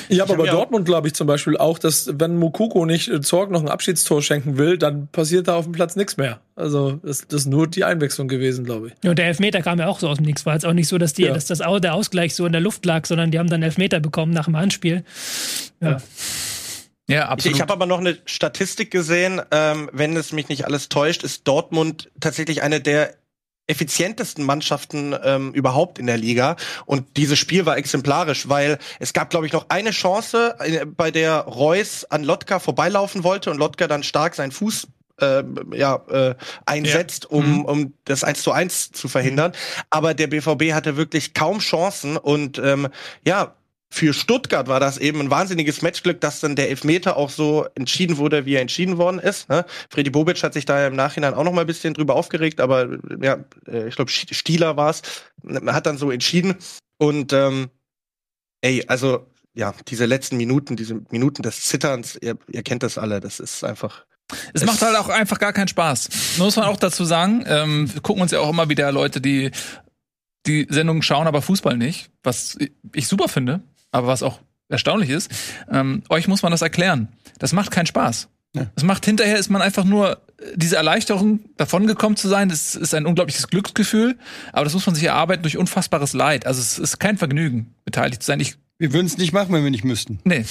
Ja, 0.09 0.23
aber 0.23 0.35
bei 0.35 0.47
Dortmund 0.47 0.85
glaube 0.85 1.07
ich 1.07 1.13
zum 1.13 1.27
Beispiel 1.27 1.57
auch, 1.57 1.79
dass 1.79 2.09
wenn 2.19 2.37
Mukoko 2.37 2.85
nicht 2.85 3.09
äh, 3.09 3.21
Zorg 3.21 3.51
noch 3.51 3.61
ein 3.61 3.69
Abschiedstor 3.69 4.21
schenken 4.21 4.57
will, 4.57 4.77
dann 4.77 5.07
passiert 5.07 5.47
da 5.47 5.55
auf 5.55 5.65
dem 5.65 5.73
Platz 5.73 5.95
nichts 5.95 6.17
mehr. 6.17 6.39
Also 6.55 6.99
das, 7.03 7.27
das 7.27 7.41
ist 7.41 7.47
nur 7.47 7.67
die 7.67 7.83
Einwechslung 7.83 8.27
gewesen, 8.27 8.63
glaube 8.65 8.87
ich. 8.87 8.93
Ja, 9.03 9.09
und 9.11 9.19
der 9.19 9.25
Elfmeter 9.25 9.61
kam 9.61 9.79
ja 9.79 9.87
auch 9.87 9.99
so 9.99 10.07
aus 10.07 10.17
dem 10.17 10.25
Nix. 10.25 10.45
War 10.45 10.53
jetzt 10.53 10.65
auch 10.65 10.73
nicht 10.73 10.87
so, 10.87 10.97
dass, 10.97 11.13
die, 11.13 11.23
ja. 11.23 11.33
dass 11.33 11.45
das, 11.45 11.59
der 11.59 11.93
Ausgleich 11.93 12.35
so 12.35 12.45
in 12.45 12.51
der 12.51 12.61
Luft 12.61 12.85
lag, 12.85 13.05
sondern 13.05 13.31
die 13.31 13.39
haben 13.39 13.49
dann 13.49 13.63
Elfmeter 13.63 13.99
bekommen 13.99 14.33
nach 14.33 14.45
dem 14.45 14.55
Anspiel. 14.55 15.03
Ja. 15.81 15.91
ja. 15.91 15.97
Ja, 17.09 17.27
absolut. 17.27 17.45
Ich, 17.45 17.57
ich 17.57 17.61
habe 17.61 17.73
aber 17.73 17.85
noch 17.85 17.99
eine 17.99 18.17
Statistik 18.25 18.89
gesehen, 18.89 19.41
ähm, 19.51 19.89
wenn 19.91 20.15
es 20.15 20.31
mich 20.31 20.47
nicht 20.47 20.65
alles 20.65 20.87
täuscht, 20.87 21.23
ist 21.23 21.45
Dortmund 21.45 22.09
tatsächlich 22.21 22.61
eine 22.61 22.79
der 22.79 23.15
effizientesten 23.71 24.45
Mannschaften 24.45 25.15
ähm, 25.23 25.53
überhaupt 25.53 25.97
in 25.97 26.05
der 26.05 26.17
Liga. 26.17 26.57
Und 26.85 27.17
dieses 27.17 27.39
Spiel 27.39 27.65
war 27.65 27.77
exemplarisch, 27.77 28.49
weil 28.49 28.77
es 28.99 29.13
gab, 29.13 29.29
glaube 29.29 29.47
ich, 29.47 29.53
noch 29.53 29.67
eine 29.69 29.91
Chance, 29.91 30.55
äh, 30.59 30.85
bei 30.85 31.09
der 31.09 31.39
Reus 31.39 32.05
an 32.05 32.23
Lotka 32.23 32.59
vorbeilaufen 32.59 33.23
wollte 33.23 33.49
und 33.49 33.57
Lotka 33.57 33.87
dann 33.87 34.03
stark 34.03 34.35
seinen 34.35 34.51
Fuß 34.51 34.87
äh, 35.21 35.43
ja, 35.73 35.95
äh, 36.09 36.35
einsetzt, 36.65 37.27
ja. 37.29 37.37
um, 37.37 37.59
mhm. 37.59 37.65
um 37.65 37.93
das 38.05 38.23
1 38.23 38.41
zu 38.43 38.51
1 38.51 38.91
zu 38.91 39.07
verhindern. 39.07 39.53
Aber 39.89 40.13
der 40.13 40.27
BVB 40.27 40.73
hatte 40.73 40.97
wirklich 40.97 41.33
kaum 41.33 41.59
Chancen 41.59 42.17
und 42.17 42.57
ähm, 42.57 42.89
ja, 43.25 43.55
für 43.93 44.13
Stuttgart 44.13 44.67
war 44.67 44.79
das 44.79 44.97
eben 44.97 45.19
ein 45.19 45.29
wahnsinniges 45.29 45.81
Matchglück, 45.81 46.21
dass 46.21 46.39
dann 46.39 46.55
der 46.55 46.69
Elfmeter 46.69 47.17
auch 47.17 47.29
so 47.29 47.67
entschieden 47.75 48.17
wurde, 48.17 48.45
wie 48.45 48.55
er 48.55 48.61
entschieden 48.61 48.97
worden 48.97 49.19
ist. 49.19 49.49
Ne? 49.49 49.65
Freddy 49.89 50.09
Bobic 50.09 50.41
hat 50.43 50.53
sich 50.53 50.65
da 50.65 50.87
im 50.87 50.95
Nachhinein 50.95 51.33
auch 51.33 51.43
noch 51.43 51.51
mal 51.51 51.61
ein 51.61 51.67
bisschen 51.67 51.93
drüber 51.93 52.15
aufgeregt, 52.15 52.61
aber 52.61 52.97
ja, 53.21 53.43
äh, 53.67 53.89
ich 53.89 53.95
glaube 53.95 54.09
Stieler 54.09 54.77
war 54.77 54.89
es, 54.89 55.01
hat 55.67 55.85
dann 55.85 55.97
so 55.97 56.09
entschieden. 56.09 56.55
Und 56.97 57.33
ähm, 57.33 57.69
ey, 58.61 58.85
also 58.87 59.27
ja, 59.53 59.73
diese 59.89 60.05
letzten 60.05 60.37
Minuten, 60.37 60.77
diese 60.77 61.01
Minuten 61.09 61.41
des 61.41 61.65
Zitterns, 61.65 62.17
ihr, 62.21 62.37
ihr 62.47 62.63
kennt 62.63 62.83
das 62.83 62.97
alle, 62.97 63.19
das 63.19 63.41
ist 63.41 63.63
einfach 63.65 64.05
es, 64.53 64.61
es 64.61 64.65
macht 64.65 64.81
halt 64.81 64.95
auch 64.95 65.09
einfach 65.09 65.39
gar 65.39 65.51
keinen 65.51 65.67
Spaß. 65.67 66.37
Muss 66.37 66.55
man 66.55 66.65
auch 66.65 66.77
dazu 66.77 67.03
sagen. 67.03 67.43
Ähm, 67.45 67.93
wir 67.93 68.01
gucken 68.01 68.21
uns 68.21 68.31
ja 68.31 68.39
auch 68.39 68.49
immer 68.49 68.69
wieder 68.69 68.89
Leute, 68.93 69.19
die 69.19 69.51
die 70.47 70.67
Sendungen 70.69 71.03
schauen, 71.03 71.27
aber 71.27 71.41
Fußball 71.41 71.77
nicht, 71.77 72.09
was 72.23 72.57
ich 72.93 73.07
super 73.07 73.27
finde. 73.27 73.61
Aber 73.91 74.07
was 74.07 74.23
auch 74.23 74.39
erstaunlich 74.69 75.09
ist, 75.09 75.31
ähm, 75.69 76.03
euch 76.09 76.27
muss 76.27 76.43
man 76.43 76.51
das 76.51 76.61
erklären. 76.61 77.09
Das 77.39 77.53
macht 77.53 77.71
keinen 77.71 77.85
Spaß. 77.85 78.29
Ja. 78.55 78.67
Das 78.75 78.83
macht 78.83 79.05
hinterher 79.05 79.37
ist 79.37 79.49
man 79.49 79.61
einfach 79.61 79.85
nur 79.85 80.21
diese 80.55 80.75
Erleichterung, 80.75 81.39
davongekommen 81.57 82.17
zu 82.17 82.27
sein. 82.27 82.49
Das 82.49 82.75
ist 82.75 82.93
ein 82.93 83.05
unglaubliches 83.05 83.47
Glücksgefühl, 83.47 84.17
aber 84.51 84.63
das 84.65 84.73
muss 84.73 84.85
man 84.85 84.95
sich 84.95 85.03
erarbeiten 85.05 85.43
durch 85.43 85.57
unfassbares 85.57 86.13
Leid. 86.13 86.45
Also 86.45 86.61
es 86.61 86.79
ist 86.79 86.99
kein 86.99 87.17
Vergnügen, 87.17 87.73
beteiligt 87.85 88.23
zu 88.23 88.27
sein. 88.27 88.39
Ich, 88.39 88.57
wir 88.77 88.93
würden 88.93 89.05
es 89.05 89.17
nicht 89.17 89.33
machen, 89.33 89.53
wenn 89.53 89.63
wir 89.63 89.71
nicht 89.71 89.83
müssten. 89.83 90.19
Nee. 90.23 90.45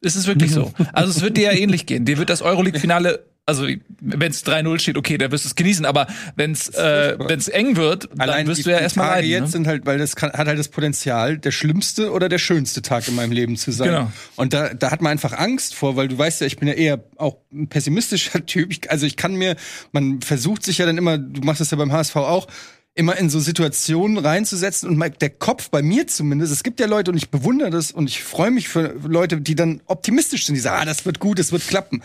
Es 0.00 0.14
ist 0.14 0.28
wirklich 0.28 0.52
so. 0.52 0.72
Also 0.92 1.10
es 1.10 1.22
wird 1.22 1.36
dir 1.36 1.52
ja 1.52 1.58
ähnlich 1.58 1.86
gehen. 1.86 2.04
Dir 2.04 2.18
wird 2.18 2.30
das 2.30 2.40
Euroleague-Finale 2.40 3.26
also 3.48 3.66
wenn 4.00 4.30
es 4.30 4.44
3-0 4.44 4.78
steht, 4.78 4.98
okay, 4.98 5.16
da 5.16 5.32
wirst 5.32 5.46
du 5.46 5.48
es 5.48 5.54
genießen, 5.54 5.86
aber 5.86 6.06
wenn 6.36 6.52
es 6.52 6.68
äh, 6.68 7.16
wenn's 7.18 7.48
eng 7.48 7.76
wird, 7.76 8.10
dann 8.10 8.20
Allein 8.20 8.46
wirst 8.46 8.66
du 8.66 8.70
ja 8.70 8.78
erstmal 8.78 9.08
leiden. 9.08 9.30
jetzt 9.30 9.40
ne? 9.40 9.48
sind 9.48 9.66
halt, 9.66 9.86
weil 9.86 9.96
das 9.96 10.16
kann, 10.16 10.32
hat 10.34 10.46
halt 10.46 10.58
das 10.58 10.68
Potenzial, 10.68 11.38
der 11.38 11.50
schlimmste 11.50 12.12
oder 12.12 12.28
der 12.28 12.38
schönste 12.38 12.82
Tag 12.82 13.08
in 13.08 13.14
meinem 13.14 13.32
Leben 13.32 13.56
zu 13.56 13.72
sein. 13.72 13.88
Genau. 13.88 14.12
Und 14.36 14.52
da, 14.52 14.74
da 14.74 14.90
hat 14.90 15.00
man 15.00 15.12
einfach 15.12 15.32
Angst 15.32 15.74
vor, 15.74 15.96
weil 15.96 16.08
du 16.08 16.18
weißt 16.18 16.42
ja, 16.42 16.46
ich 16.46 16.58
bin 16.58 16.68
ja 16.68 16.74
eher 16.74 17.02
auch 17.16 17.38
ein 17.50 17.68
pessimistischer 17.68 18.44
Typ. 18.46 18.70
Ich, 18.70 18.90
also 18.90 19.06
ich 19.06 19.16
kann 19.16 19.34
mir, 19.34 19.56
man 19.92 20.20
versucht 20.20 20.62
sich 20.62 20.76
ja 20.76 20.84
dann 20.84 20.98
immer, 20.98 21.16
du 21.16 21.40
machst 21.40 21.62
das 21.62 21.70
ja 21.70 21.78
beim 21.78 21.90
HSV 21.90 22.16
auch, 22.16 22.48
immer 22.94 23.16
in 23.16 23.30
so 23.30 23.38
Situationen 23.38 24.18
reinzusetzen 24.18 24.88
und 24.88 25.22
der 25.22 25.30
Kopf 25.30 25.70
bei 25.70 25.82
mir 25.82 26.06
zumindest, 26.08 26.52
es 26.52 26.64
gibt 26.64 26.80
ja 26.80 26.86
Leute 26.86 27.12
und 27.12 27.16
ich 27.16 27.30
bewundere 27.30 27.70
das 27.70 27.92
und 27.92 28.08
ich 28.08 28.24
freue 28.24 28.50
mich 28.50 28.68
für 28.68 28.94
Leute, 29.06 29.40
die 29.40 29.54
dann 29.54 29.80
optimistisch 29.86 30.46
sind, 30.46 30.56
die 30.56 30.60
sagen, 30.60 30.82
ah, 30.82 30.84
das 30.84 31.06
wird 31.06 31.20
gut, 31.20 31.38
das 31.38 31.52
wird 31.52 31.66
klappen 31.66 32.02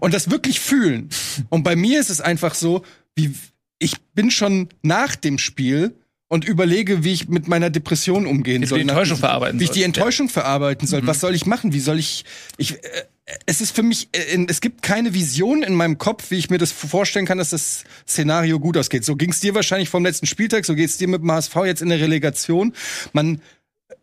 und 0.00 0.14
das 0.14 0.30
wirklich 0.30 0.60
fühlen. 0.60 1.08
Und 1.48 1.64
bei 1.64 1.74
mir 1.74 1.98
ist 1.98 2.10
es 2.10 2.20
einfach 2.20 2.54
so, 2.54 2.84
wie 3.16 3.34
ich 3.78 4.00
bin 4.14 4.30
schon 4.30 4.68
nach 4.82 5.16
dem 5.16 5.38
Spiel 5.38 5.96
und 6.28 6.44
überlege, 6.44 7.04
wie 7.04 7.12
ich 7.12 7.28
mit 7.28 7.48
meiner 7.48 7.70
Depression 7.70 8.26
umgehen 8.26 8.62
wie 8.62 8.66
soll. 8.66 8.78
Wie 8.78 8.84
die 8.84 8.88
Enttäuschung 8.88 9.18
verarbeiten 9.18 9.60
Wie 9.60 9.64
ich 9.64 9.70
die 9.70 9.82
Enttäuschung 9.82 10.28
verarbeiten 10.28 10.86
soll. 10.88 11.02
Mhm. 11.02 11.06
Was 11.06 11.20
soll 11.20 11.34
ich 11.34 11.46
machen? 11.46 11.72
Wie 11.72 11.80
soll 11.80 11.98
ich, 11.98 12.24
ich, 12.56 12.72
äh, 12.84 13.04
es 13.46 13.60
ist 13.60 13.74
für 13.74 13.82
mich, 13.82 14.08
äh, 14.12 14.46
es 14.48 14.60
gibt 14.60 14.82
keine 14.82 15.14
Vision 15.14 15.62
in 15.62 15.74
meinem 15.74 15.98
Kopf, 15.98 16.30
wie 16.30 16.36
ich 16.36 16.50
mir 16.50 16.58
das 16.58 16.72
vorstellen 16.72 17.26
kann, 17.26 17.38
dass 17.38 17.50
das 17.50 17.84
Szenario 18.06 18.60
gut 18.60 18.76
ausgeht. 18.76 19.04
So 19.04 19.16
ging 19.16 19.30
es 19.30 19.40
dir 19.40 19.54
wahrscheinlich 19.54 19.88
vom 19.88 20.04
letzten 20.04 20.26
Spieltag, 20.26 20.64
so 20.64 20.74
geht 20.74 20.90
es 20.90 20.96
dir 20.96 21.08
mit 21.08 21.22
dem 21.22 21.30
HSV 21.30 21.56
jetzt 21.64 21.82
in 21.82 21.88
der 21.88 22.00
Relegation. 22.00 22.72
Man 23.12 23.40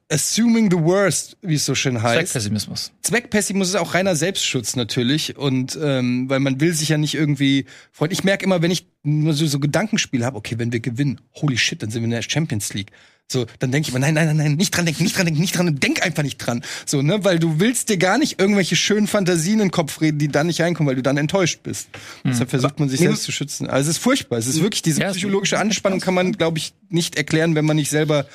assuming 0.10 0.70
the 0.70 0.78
worst, 0.78 1.38
wie 1.42 1.56
es 1.56 1.66
so 1.66 1.74
schön 1.74 2.02
heißt. 2.02 2.16
Zweckpessimismus. 2.16 2.92
Zweckpessimismus 3.02 3.70
ist 3.70 3.76
auch 3.76 3.94
reiner 3.94 4.16
Selbstschutz 4.16 4.76
natürlich 4.76 5.38
und 5.38 5.78
ähm, 5.82 6.30
weil 6.30 6.40
man 6.40 6.60
will 6.60 6.74
sich 6.74 6.90
ja 6.90 6.98
nicht 6.98 7.16
irgendwie 7.16 7.66
freuen. 7.92 8.12
Ich 8.12 8.24
merke 8.24 8.46
immer, 8.46 8.62
wenn 8.62 8.72
ich 8.72 8.88
nur 9.04 9.34
so, 9.34 9.48
so 9.48 9.60
Gedankenspiele 9.60 10.26
habe, 10.26 10.38
okay, 10.38 10.60
wenn 10.60 10.72
wir 10.72 10.82
gewinnen, 10.82 11.22
holy 11.36 11.58
shit, 11.58 11.82
dann 11.82 11.90
sind 11.90 12.02
wir 12.02 12.06
in 12.06 12.12
der 12.12 12.22
Champions 12.22 12.74
League. 12.74 12.92
So, 13.32 13.48
dann 13.60 13.72
denke 13.72 13.88
ich 13.88 13.94
mir, 13.94 14.00
nein, 14.00 14.14
nein, 14.14 14.28
nein, 14.28 14.38
nein, 14.38 14.56
nicht 14.56 14.76
dran 14.76 14.86
denken, 14.86 15.04
nicht 15.04 15.18
dran 15.18 15.26
denken, 15.26 15.42
nicht 15.42 15.58
dran, 15.58 15.80
denk 15.80 16.04
einfach 16.04 16.22
nicht 16.22 16.38
dran. 16.38 16.64
So, 16.86 17.02
ne, 17.02 17.24
weil 17.24 17.40
du 17.40 17.60
willst 17.60 17.90
dir 17.90 17.98
gar 17.98 18.18
nicht 18.18 18.40
irgendwelche 18.40 18.76
schönen 18.76 19.08
Fantasien 19.08 19.54
in 19.54 19.68
den 19.68 19.72
Kopf 19.72 20.02
reden, 20.02 20.20
die 20.20 20.28
dann 20.28 20.48
nicht 20.48 20.62
reinkommen, 20.62 20.88
weil 20.88 20.96
du 20.96 21.02
dann 21.02 21.18
enttäuscht 21.18 21.62
bist. 21.64 21.88
Mhm. 22.24 22.30
Deshalb 22.30 22.50
versucht 22.52 22.80
man 22.80 22.90
sich 22.90 23.00
selbst 23.00 23.24
zu 23.24 23.32
schützen. 23.32 23.68
Also 23.68 23.90
es 23.90 23.98
ist 23.98 24.04
furchtbar. 24.04 24.38
Es 24.38 24.46
ist 24.46 24.62
wirklich 24.62 24.84
diese 24.84 25.02
ja, 25.02 25.12
psychologische 25.12 25.58
Anspannung 25.58 26.00
kann 26.00 26.14
man, 26.14 26.34
glaube 26.34 26.60
ich, 26.60 26.74
nicht 26.90 27.16
erklären, 27.16 27.56
wenn 27.56 27.66
man 27.66 27.76
nicht 27.76 27.90
selber 27.90 28.28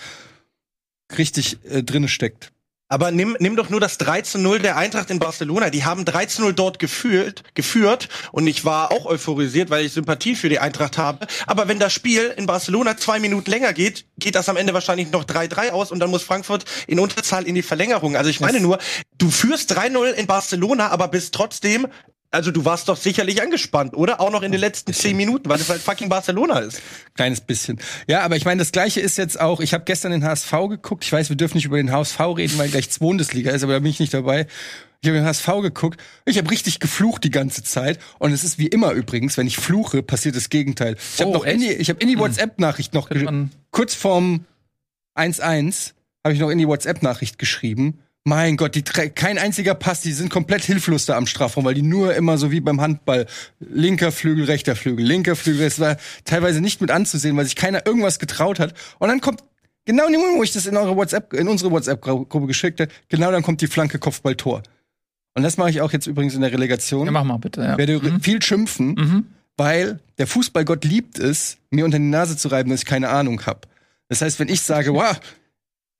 richtig 1.16 1.58
äh, 1.70 1.82
drinne 1.82 2.08
steckt. 2.08 2.52
Aber 2.88 3.10
nimm, 3.10 3.36
nimm 3.38 3.54
doch 3.54 3.68
nur 3.68 3.80
das 3.80 4.00
13-0 4.00 4.60
der 4.60 4.76
Eintracht 4.76 5.10
in 5.10 5.18
Barcelona. 5.18 5.68
Die 5.68 5.84
haben 5.84 6.04
13-0 6.04 6.52
dort 6.52 6.78
geführt, 6.78 7.44
geführt 7.54 8.08
und 8.32 8.46
ich 8.46 8.64
war 8.64 8.92
auch 8.92 9.04
euphorisiert, 9.04 9.68
weil 9.68 9.84
ich 9.84 9.92
Sympathie 9.92 10.34
für 10.34 10.48
die 10.48 10.58
Eintracht 10.58 10.96
habe. 10.96 11.26
Aber 11.46 11.68
wenn 11.68 11.78
das 11.78 11.92
Spiel 11.92 12.32
in 12.36 12.46
Barcelona 12.46 12.96
zwei 12.96 13.18
Minuten 13.18 13.50
länger 13.50 13.74
geht, 13.74 14.06
geht 14.18 14.34
das 14.34 14.48
am 14.48 14.56
Ende 14.56 14.72
wahrscheinlich 14.72 15.12
noch 15.12 15.24
3-3 15.24 15.70
aus 15.70 15.92
und 15.92 15.98
dann 15.98 16.10
muss 16.10 16.22
Frankfurt 16.22 16.64
in 16.86 16.98
Unterzahl 16.98 17.46
in 17.46 17.54
die 17.54 17.62
Verlängerung. 17.62 18.16
Also 18.16 18.30
ich 18.30 18.40
meine 18.40 18.60
nur, 18.60 18.78
du 19.18 19.30
führst 19.30 19.76
3-0 19.76 20.12
in 20.12 20.26
Barcelona, 20.26 20.88
aber 20.88 21.08
bist 21.08 21.34
trotzdem 21.34 21.88
also 22.30 22.50
du 22.50 22.64
warst 22.64 22.88
doch 22.88 22.96
sicherlich 22.96 23.40
angespannt, 23.40 23.96
oder? 23.96 24.20
Auch 24.20 24.30
noch 24.30 24.42
in 24.42 24.52
den 24.52 24.60
letzten 24.60 24.92
zehn 24.92 25.16
Minuten, 25.16 25.48
weil 25.48 25.58
es 25.60 25.68
halt 25.68 25.80
fucking 25.80 26.08
Barcelona 26.08 26.58
ist. 26.58 26.82
Kleines 27.14 27.40
bisschen. 27.40 27.78
Ja, 28.06 28.20
aber 28.20 28.36
ich 28.36 28.44
meine, 28.44 28.58
das 28.58 28.72
Gleiche 28.72 29.00
ist 29.00 29.16
jetzt 29.16 29.40
auch, 29.40 29.60
ich 29.60 29.72
habe 29.72 29.84
gestern 29.84 30.12
den 30.12 30.24
HSV 30.24 30.50
geguckt. 30.68 31.04
Ich 31.04 31.12
weiß, 31.12 31.30
wir 31.30 31.36
dürfen 31.36 31.56
nicht 31.56 31.64
über 31.64 31.78
den 31.78 31.90
HSV 31.90 32.20
reden, 32.36 32.58
weil 32.58 32.68
gleich 32.68 32.88
Bundesliga 32.98 33.52
ist, 33.52 33.62
aber 33.62 33.74
da 33.74 33.78
bin 33.78 33.90
ich 33.90 34.00
nicht 34.00 34.12
dabei. 34.12 34.46
Ich 35.00 35.08
habe 35.08 35.18
den 35.18 35.26
HSV 35.26 35.46
geguckt. 35.62 36.00
Ich 36.24 36.36
habe 36.36 36.50
richtig 36.50 36.80
geflucht 36.80 37.24
die 37.24 37.30
ganze 37.30 37.62
Zeit. 37.62 37.98
Und 38.18 38.32
es 38.32 38.44
ist 38.44 38.58
wie 38.58 38.66
immer 38.66 38.92
übrigens, 38.92 39.36
wenn 39.38 39.46
ich 39.46 39.56
fluche, 39.56 40.02
passiert 40.02 40.36
das 40.36 40.50
Gegenteil. 40.50 40.96
Ich 41.14 41.20
habe 41.20 41.30
oh, 41.30 41.34
noch 41.34 41.44
in 41.44 41.60
die, 41.60 41.72
ich 41.72 41.88
hab 41.88 42.02
in 42.02 42.08
die 42.08 42.14
hm. 42.14 42.20
WhatsApp-Nachricht 42.20 42.94
noch 42.94 43.08
kurz 43.70 43.94
vorm 43.94 44.44
1-1 45.16 45.92
habe 46.24 46.34
ich 46.34 46.40
noch 46.40 46.50
in 46.50 46.58
die 46.58 46.66
WhatsApp-Nachricht 46.66 47.38
geschrieben 47.38 48.00
Mein 48.28 48.58
Gott, 48.58 48.74
die 48.74 48.82
kein 48.82 49.38
einziger 49.38 49.74
Pass, 49.74 50.02
die 50.02 50.12
sind 50.12 50.28
komplett 50.28 50.62
hilflos 50.62 51.06
da 51.06 51.16
am 51.16 51.26
Strafraum, 51.26 51.64
weil 51.64 51.72
die 51.72 51.82
nur 51.82 52.14
immer 52.14 52.36
so 52.36 52.50
wie 52.50 52.60
beim 52.60 52.78
Handball 52.80 53.26
linker 53.58 54.12
Flügel, 54.12 54.44
rechter 54.44 54.76
Flügel, 54.76 55.06
linker 55.06 55.34
Flügel. 55.34 55.66
Es 55.66 55.80
war 55.80 55.96
teilweise 56.24 56.60
nicht 56.60 56.82
mit 56.82 56.90
anzusehen, 56.90 57.36
weil 57.38 57.46
sich 57.46 57.56
keiner 57.56 57.86
irgendwas 57.86 58.18
getraut 58.18 58.60
hat. 58.60 58.74
Und 58.98 59.08
dann 59.08 59.22
kommt 59.22 59.42
genau 59.86 60.06
in 60.06 60.12
dem 60.12 60.20
Moment, 60.20 60.38
wo 60.38 60.42
ich 60.42 60.52
das 60.52 60.66
in 60.66 60.76
eure 60.76 60.94
WhatsApp, 60.94 61.32
in 61.32 61.48
unsere 61.48 61.70
WhatsApp-Gruppe 61.70 62.46
geschickt 62.46 62.80
habe, 62.80 62.90
genau 63.08 63.30
dann 63.32 63.42
kommt 63.42 63.62
die 63.62 63.66
Flanke 63.66 63.98
Kopfball-Tor. 63.98 64.62
Und 65.34 65.42
das 65.42 65.56
mache 65.56 65.70
ich 65.70 65.80
auch 65.80 65.92
jetzt 65.92 66.06
übrigens 66.06 66.34
in 66.34 66.42
der 66.42 66.52
Relegation. 66.52 67.06
Ja, 67.06 67.12
mach 67.12 67.24
mal 67.24 67.38
bitte. 67.38 67.62
Ja. 67.62 67.78
Werde 67.78 67.98
mhm. 67.98 68.20
viel 68.20 68.42
schimpfen, 68.42 68.88
mhm. 68.88 69.26
weil 69.56 70.00
der 70.18 70.26
Fußballgott 70.26 70.84
liebt 70.84 71.18
es, 71.18 71.56
mir 71.70 71.86
unter 71.86 71.98
die 71.98 72.04
Nase 72.04 72.36
zu 72.36 72.48
reiben, 72.48 72.68
dass 72.68 72.80
ich 72.80 72.86
keine 72.86 73.08
Ahnung 73.08 73.46
habe. 73.46 73.60
Das 74.08 74.20
heißt, 74.20 74.38
wenn 74.38 74.48
ich 74.48 74.60
sage, 74.60 74.92
wow, 74.92 75.18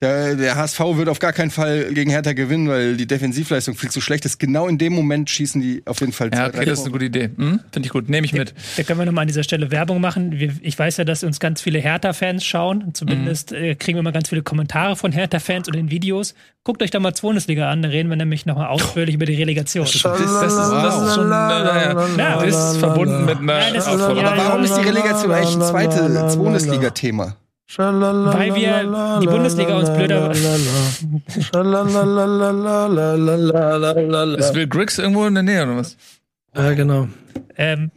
der, 0.01 0.35
der 0.35 0.55
HSV 0.55 0.79
wird 0.93 1.09
auf 1.09 1.19
gar 1.19 1.33
keinen 1.33 1.51
Fall 1.51 1.93
gegen 1.93 2.09
Hertha 2.09 2.31
gewinnen, 2.31 2.69
weil 2.69 2.95
die 2.95 3.05
Defensivleistung 3.05 3.75
viel 3.75 3.89
zu 3.89 3.99
schlecht 3.99 4.23
ist. 4.23 4.39
Genau 4.39 4.67
in 4.67 4.77
dem 4.77 4.93
Moment 4.93 5.29
schießen 5.29 5.59
die 5.59 5.83
auf 5.85 5.99
jeden 5.99 6.13
Fall 6.13 6.31
Ja, 6.33 6.47
okay, 6.47 6.63
das 6.63 6.79
ist 6.79 6.85
eine 6.85 6.93
gute 6.93 7.05
Idee. 7.05 7.29
Hm? 7.35 7.59
Finde 7.71 7.87
ich 7.87 7.91
gut. 7.91 8.07
Nehme 8.07 8.25
ich 8.25 8.31
mit. 8.31 8.53
Da 8.77 8.83
können 8.83 8.99
wir 8.99 9.05
nochmal 9.05 9.23
an 9.23 9.27
dieser 9.27 9.43
Stelle 9.43 9.71
Werbung 9.71 9.99
machen. 9.99 10.59
ich 10.61 10.79
weiß 10.79 10.97
ja, 10.97 11.03
dass 11.03 11.23
uns 11.25 11.41
ganz 11.41 11.61
viele 11.61 11.79
Hertha-Fans 11.79 12.45
schauen. 12.45 12.93
Zumindest 12.93 13.51
mhm. 13.51 13.77
kriegen 13.77 13.97
wir 13.97 13.99
immer 13.99 14.13
ganz 14.13 14.29
viele 14.29 14.41
Kommentare 14.41 14.95
von 14.95 15.11
Hertha-Fans 15.11 15.67
und 15.67 15.75
in 15.75 15.91
Videos. 15.91 16.33
Guckt 16.63 16.81
euch 16.81 16.91
da 16.91 16.99
mal 16.99 17.11
Bundesliga 17.19 17.69
an, 17.69 17.81
da 17.81 17.89
reden 17.89 18.09
wir 18.09 18.15
nämlich 18.15 18.45
nochmal 18.45 18.67
ausführlich 18.67 19.15
über 19.15 19.25
die 19.25 19.35
Relegation. 19.35 19.83
Das, 19.85 20.01
das, 20.01 20.19
ist, 20.21 20.41
das 20.41 21.01
ist 21.01 21.15
schon 21.15 21.27
äh, 21.27 22.17
ja, 22.17 22.41
ist 22.41 22.77
verbunden 22.77 23.25
mit 23.25 23.39
einer. 23.39 23.75
Ja, 23.75 23.83
aber 23.83 24.37
warum 24.37 24.63
ist 24.63 24.75
die 24.75 24.81
Relegation 24.81 25.31
eigentlich 25.31 25.55
ein 25.55 25.61
zweites 25.61 26.37
Bundesliga-Thema? 26.37 27.35
Weil 27.77 28.55
wir 28.55 29.19
die 29.21 29.27
Bundesliga 29.27 29.77
uns 29.77 29.89
blöder. 29.89 30.31
Ist 34.37 34.55
Will 34.55 34.67
Griggs 34.67 34.97
irgendwo 34.97 35.25
in 35.25 35.35
der 35.35 35.43
Nähe 35.43 35.63
oder 35.63 35.77
was? 35.77 35.97
Ja, 36.55 36.73
genau. 36.73 37.07
Ähm, 37.57 37.91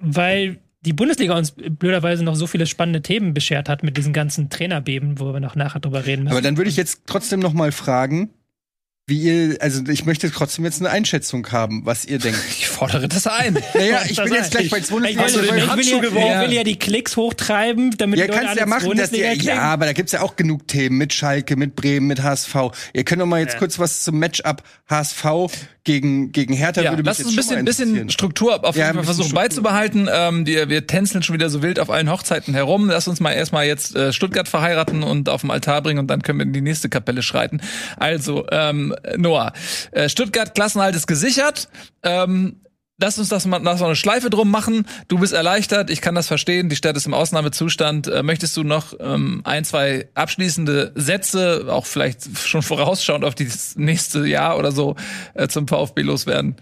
weil 0.00 0.58
die 0.84 0.92
Bundesliga 0.92 1.36
uns 1.36 1.52
blöderweise 1.52 2.24
noch 2.24 2.34
so 2.34 2.48
viele 2.48 2.66
spannende 2.66 3.02
Themen 3.02 3.34
beschert 3.34 3.68
hat 3.68 3.84
mit 3.84 3.96
diesen 3.96 4.12
ganzen 4.12 4.50
Trainerbeben, 4.50 5.20
wo 5.20 5.32
wir 5.32 5.40
noch 5.40 5.54
nachher 5.54 5.78
drüber 5.78 6.04
reden 6.04 6.24
müssen. 6.24 6.32
Aber 6.32 6.42
dann 6.42 6.56
würde 6.56 6.70
ich 6.70 6.76
jetzt 6.76 7.02
trotzdem 7.06 7.38
noch 7.38 7.52
mal 7.52 7.70
fragen, 7.70 8.30
wie 9.06 9.20
ihr, 9.20 9.56
also 9.60 9.84
ich 9.88 10.04
möchte 10.04 10.30
trotzdem 10.30 10.64
jetzt 10.64 10.80
eine 10.80 10.90
Einschätzung 10.90 11.46
haben, 11.52 11.82
was 11.84 12.04
ihr 12.04 12.18
denkt. 12.18 12.40
Ich 12.48 12.66
fordere 12.82 13.08
das 13.08 13.26
ein. 13.26 13.58
Naja, 13.74 14.02
ich 14.08 14.16
bin 14.16 14.32
jetzt 14.32 14.50
gleich 14.50 14.70
bei 14.70 14.80
200 14.80 15.18
also, 15.18 15.40
ich, 15.40 15.50
will, 15.50 15.58
ich, 15.58 15.92
will 15.92 16.20
ja, 16.20 16.42
ich 16.42 16.48
will 16.48 16.56
ja 16.56 16.64
die 16.64 16.78
Klicks 16.78 17.16
hochtreiben, 17.16 17.96
damit 17.96 18.18
ja, 18.18 18.26
kannst 18.26 18.56
ja 18.56 18.66
machen, 18.66 18.96
dass 18.96 19.12
ihr, 19.12 19.32
ja, 19.34 19.60
aber 19.60 19.86
da 19.86 19.92
gibt's 19.92 20.12
ja 20.12 20.20
auch 20.20 20.36
genug 20.36 20.68
Themen 20.68 20.98
mit 20.98 21.12
Schalke, 21.12 21.56
mit 21.56 21.74
Bremen, 21.74 22.06
mit 22.06 22.22
HSV. 22.22 22.54
Ihr 22.92 23.04
könnt 23.04 23.20
doch 23.20 23.26
mal 23.26 23.40
jetzt 23.40 23.54
ja. 23.54 23.58
kurz 23.58 23.78
was 23.78 24.02
zum 24.04 24.18
Matchup 24.18 24.62
HSV 24.88 25.24
gegen, 25.84 26.32
gegen 26.32 26.54
Hertha 26.54 26.82
ja, 26.82 26.90
würde 26.92 27.02
lass 27.02 27.20
uns 27.20 27.30
ein 27.30 27.36
bisschen, 27.36 27.64
bisschen 27.64 28.10
Struktur 28.10 28.64
auf 28.64 28.76
jeden 28.76 28.86
ja, 28.86 28.94
Fall 28.94 29.04
versuchen 29.04 29.30
Struktur. 29.30 29.42
beizubehalten. 29.42 30.08
Ähm, 30.12 30.44
die, 30.44 30.68
wir 30.68 30.86
tänzeln 30.86 31.22
schon 31.22 31.34
wieder 31.34 31.50
so 31.50 31.62
wild 31.62 31.80
auf 31.80 31.90
allen 31.90 32.10
Hochzeiten 32.10 32.54
herum. 32.54 32.88
Lass 32.88 33.08
uns 33.08 33.20
mal 33.20 33.32
erstmal 33.32 33.66
jetzt 33.66 33.96
äh, 33.96 34.12
Stuttgart 34.12 34.48
verheiraten 34.48 35.02
und 35.02 35.28
auf 35.28 35.40
dem 35.40 35.50
Altar 35.50 35.82
bringen 35.82 35.98
und 35.98 36.08
dann 36.08 36.22
können 36.22 36.38
wir 36.38 36.46
in 36.46 36.52
die 36.52 36.60
nächste 36.60 36.88
Kapelle 36.88 37.22
schreiten. 37.22 37.60
Also, 37.96 38.46
ähm, 38.50 38.94
Noah, 39.16 39.52
äh, 39.90 40.08
Stuttgart 40.08 40.54
Klassenhalt 40.54 40.94
ist 40.94 41.06
gesichert. 41.06 41.68
Ähm, 42.02 42.60
lass 42.98 43.18
uns 43.18 43.28
das 43.28 43.46
mal, 43.46 43.60
lass 43.62 43.80
mal 43.80 43.86
eine 43.86 43.96
Schleife 43.96 44.30
drum 44.30 44.50
machen. 44.50 44.86
Du 45.08 45.18
bist 45.18 45.32
erleichtert, 45.32 45.90
ich 45.90 46.00
kann 46.00 46.14
das 46.14 46.28
verstehen. 46.28 46.68
Die 46.68 46.76
Stadt 46.76 46.96
ist 46.96 47.06
im 47.06 47.14
Ausnahmezustand. 47.14 48.08
Äh, 48.08 48.22
möchtest 48.22 48.56
du 48.56 48.62
noch 48.62 48.94
ähm, 49.00 49.42
ein, 49.44 49.64
zwei 49.64 50.08
abschließende 50.14 50.92
Sätze, 50.94 51.66
auch 51.68 51.86
vielleicht 51.86 52.38
schon 52.38 52.62
vorausschauend 52.62 53.24
auf 53.24 53.34
das 53.34 53.76
nächste 53.76 54.26
Jahr 54.26 54.58
oder 54.58 54.72
so, 54.72 54.96
äh, 55.34 55.48
zum 55.48 55.68
VfB 55.68 56.02
loswerden? 56.02 56.56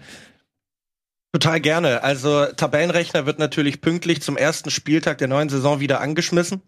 Total 1.33 1.61
gerne. 1.61 2.03
Also 2.03 2.45
Tabellenrechner 2.47 3.25
wird 3.25 3.39
natürlich 3.39 3.79
pünktlich 3.79 4.21
zum 4.21 4.35
ersten 4.35 4.69
Spieltag 4.69 5.17
der 5.19 5.29
neuen 5.29 5.47
Saison 5.47 5.79
wieder 5.79 6.01
angeschmissen. 6.01 6.61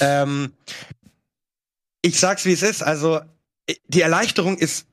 Ähm, 0.00 0.52
ich 2.02 2.20
sag's 2.20 2.44
wie 2.44 2.52
es 2.52 2.62
ist. 2.62 2.82
Also 2.82 3.20
die 3.86 4.02
Erleichterung 4.02 4.58
ist 4.58 4.86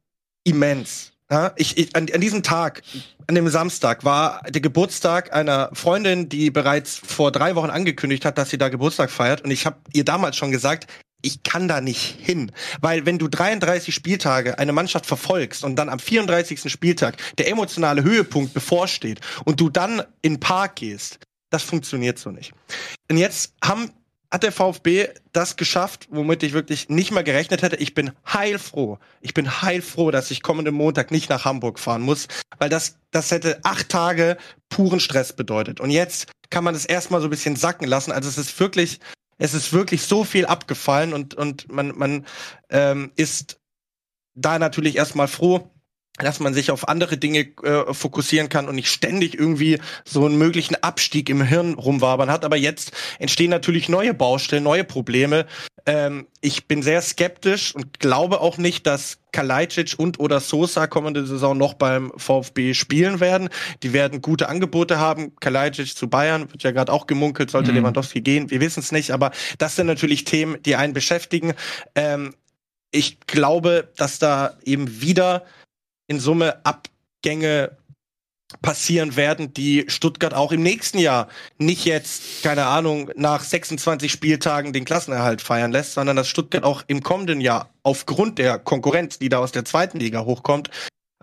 immens. 0.46 1.09
Ja, 1.32 1.54
ich, 1.58 1.78
ich 1.78 1.96
an, 1.96 2.08
an 2.12 2.22
diesem 2.22 2.42
Tag, 2.42 2.82
an 3.28 3.36
dem 3.36 3.48
Samstag, 3.50 4.04
war 4.04 4.42
der 4.50 4.62
Geburtstag 4.62 5.32
einer 5.32 5.70
Freundin, 5.74 6.28
die 6.28 6.50
bereits 6.50 6.96
vor 6.96 7.32
drei 7.32 7.56
Wochen 7.56 7.70
angekündigt 7.70 8.26
hat, 8.26 8.40
dass 8.40 8.50
sie 8.50 8.58
da 8.58 8.70
Geburtstag 8.70 9.12
feiert. 9.12 9.42
Und 9.42 9.52
ich 9.52 9.68
habe 9.68 9.78
ihr 9.94 10.04
damals 10.04 10.38
schon 10.38 10.52
gesagt, 10.52 10.88
ich 11.22 11.44
kann 11.44 11.68
da 11.68 11.82
nicht 11.82 12.18
hin. 12.20 12.52
Weil 12.82 13.06
wenn 13.06 13.20
du 13.20 13.28
33 13.28 13.94
Spieltage 13.94 14.58
eine 14.58 14.74
Mannschaft 14.74 15.06
verfolgst 15.06 15.64
und 15.64 15.76
dann 15.76 15.90
am 15.90 16.00
34. 16.00 16.72
Spieltag 16.72 17.18
der 17.38 17.48
emotionale 17.50 18.04
Höhepunkt 18.04 18.54
bevorsteht 18.54 19.20
und 19.46 19.60
du 19.60 19.70
dann 19.70 20.02
in 20.22 20.36
den 20.36 20.40
Park 20.40 20.78
gehst, 20.78 21.20
das 21.52 21.62
funktioniert 21.62 22.18
so 22.18 22.32
nicht. 22.32 22.54
Und 23.10 23.18
jetzt 23.18 23.54
haben 23.64 23.92
hat 24.32 24.44
der 24.44 24.52
VfB 24.52 25.08
das 25.32 25.56
geschafft, 25.56 26.08
womit 26.12 26.44
ich 26.44 26.54
wirklich 26.54 26.90
nicht 26.90 27.12
mal 27.12 27.24
gerechnet 27.24 27.62
hätte. 27.62 27.78
Ich 27.78 27.96
bin 27.96 28.12
heilfroh. 28.32 29.00
Ich 29.22 29.34
bin 29.34 29.62
heilfroh, 29.62 30.12
dass 30.12 30.30
ich 30.30 30.44
kommenden 30.44 30.76
Montag 30.76 31.12
nicht 31.12 31.30
nach 31.30 31.46
Hamburg 31.46 31.80
fahren 31.80 32.02
muss, 32.02 32.28
weil 32.60 32.70
das, 32.70 32.98
das 33.12 33.32
hätte 33.32 33.60
acht 33.64 33.90
Tage 33.90 34.38
puren 34.70 35.00
Stress 35.00 35.34
bedeutet. 35.34 35.80
Und 35.80 35.90
jetzt 35.90 36.32
kann 36.52 36.64
man 36.64 36.76
das 36.76 36.86
erstmal 36.86 37.22
so 37.22 37.28
ein 37.28 37.32
bisschen 37.32 37.56
sacken 37.56 37.88
lassen. 37.88 38.12
Also 38.12 38.30
es 38.30 38.38
ist 38.38 38.60
wirklich, 38.60 39.00
es 39.40 39.54
ist 39.54 39.74
wirklich 39.74 40.04
so 40.04 40.24
viel 40.24 40.46
abgefallen 40.46 41.14
und, 41.14 41.34
und 41.34 41.72
man, 41.72 41.98
man 41.98 42.26
ähm, 42.70 43.12
ist 43.16 43.60
da 44.36 44.60
natürlich 44.60 44.96
erstmal 44.96 45.28
froh, 45.28 45.72
dass 46.20 46.40
man 46.40 46.54
sich 46.54 46.72
auf 46.72 46.88
andere 46.88 47.18
Dinge 47.18 47.48
äh, 47.64 47.94
fokussieren 47.94 48.50
kann 48.50 48.68
und 48.68 48.76
nicht 48.76 48.90
ständig 48.90 49.38
irgendwie 49.38 49.80
so 50.06 50.26
einen 50.26 50.38
möglichen 50.38 50.76
Abstieg 50.76 51.30
im 51.30 51.42
Hirn 51.42 51.74
rumwabern 51.74 52.30
hat. 52.30 52.46
Aber 52.46 52.58
jetzt 52.58 52.92
entstehen 53.20 53.50
natürlich 53.50 53.90
neue 53.90 54.14
Baustellen, 54.14 54.64
neue 54.64 54.84
Probleme. 54.84 55.46
Ähm, 55.86 56.28
ich 56.42 56.68
bin 56.68 56.84
sehr 56.84 57.02
skeptisch 57.02 57.74
und 57.74 58.00
glaube 58.00 58.42
auch 58.42 58.58
nicht, 58.58 58.86
dass 58.86 59.20
Kalajdzic 59.32 59.96
und 59.98 60.20
oder 60.20 60.40
Sosa 60.40 60.88
kommende 60.88 61.26
Saison 61.26 61.58
noch 61.58 61.74
beim 61.74 62.12
VfB 62.18 62.74
spielen 62.74 63.20
werden. 63.20 63.50
Die 63.84 63.94
werden 63.94 64.22
gute 64.22 64.50
Angebote 64.50 65.00
haben. 65.00 65.36
Kalajdzic 65.40 65.96
zu 65.96 66.10
Bayern 66.10 66.52
wird 66.52 66.64
ja 66.64 66.72
gerade 66.72 66.92
auch 66.92 67.08
gemunkelt, 67.08 67.52
sollte 67.52 67.72
mhm. 67.72 67.78
Lewandowski 67.78 68.22
gehen. 68.22 68.50
Wir 68.50 68.60
wissen 68.62 68.82
es 68.82 68.92
nicht, 68.92 69.12
aber 69.12 69.32
das 69.58 69.76
sind 69.76 69.88
natürlich 69.88 70.26
Themen, 70.26 70.62
die 70.64 70.76
einen 70.76 70.94
beschäftigen. 70.94 71.54
Ähm, 71.96 72.34
ich 72.92 73.20
glaube, 73.22 73.90
dass 73.98 74.20
da 74.20 74.58
eben 74.64 75.02
wieder 75.02 75.46
in 76.10 76.20
Summe 76.20 76.66
Abgänge 76.66 77.78
passieren 78.62 79.16
werden, 79.16 79.54
die 79.54 79.86
Stuttgart 79.90 80.34
auch 80.34 80.52
im 80.52 80.64
nächsten 80.64 80.98
Jahr 80.98 81.28
nicht 81.60 81.86
jetzt, 81.86 82.42
keine 82.42 82.66
Ahnung, 82.66 83.12
nach 83.16 83.44
26 83.44 84.12
Spieltagen 84.12 84.74
den 84.74 84.86
Klassenerhalt 84.86 85.42
feiern 85.42 85.72
lässt, 85.72 85.94
sondern 85.94 86.16
dass 86.16 86.28
Stuttgart 86.28 86.64
auch 86.64 86.84
im 86.88 87.04
kommenden 87.04 87.42
Jahr 87.42 87.70
aufgrund 87.84 88.40
der 88.40 88.58
Konkurrenz, 88.58 89.20
die 89.20 89.30
da 89.30 89.38
aus 89.38 89.52
der 89.52 89.66
zweiten 89.66 90.00
Liga 90.00 90.26
hochkommt, 90.26 90.72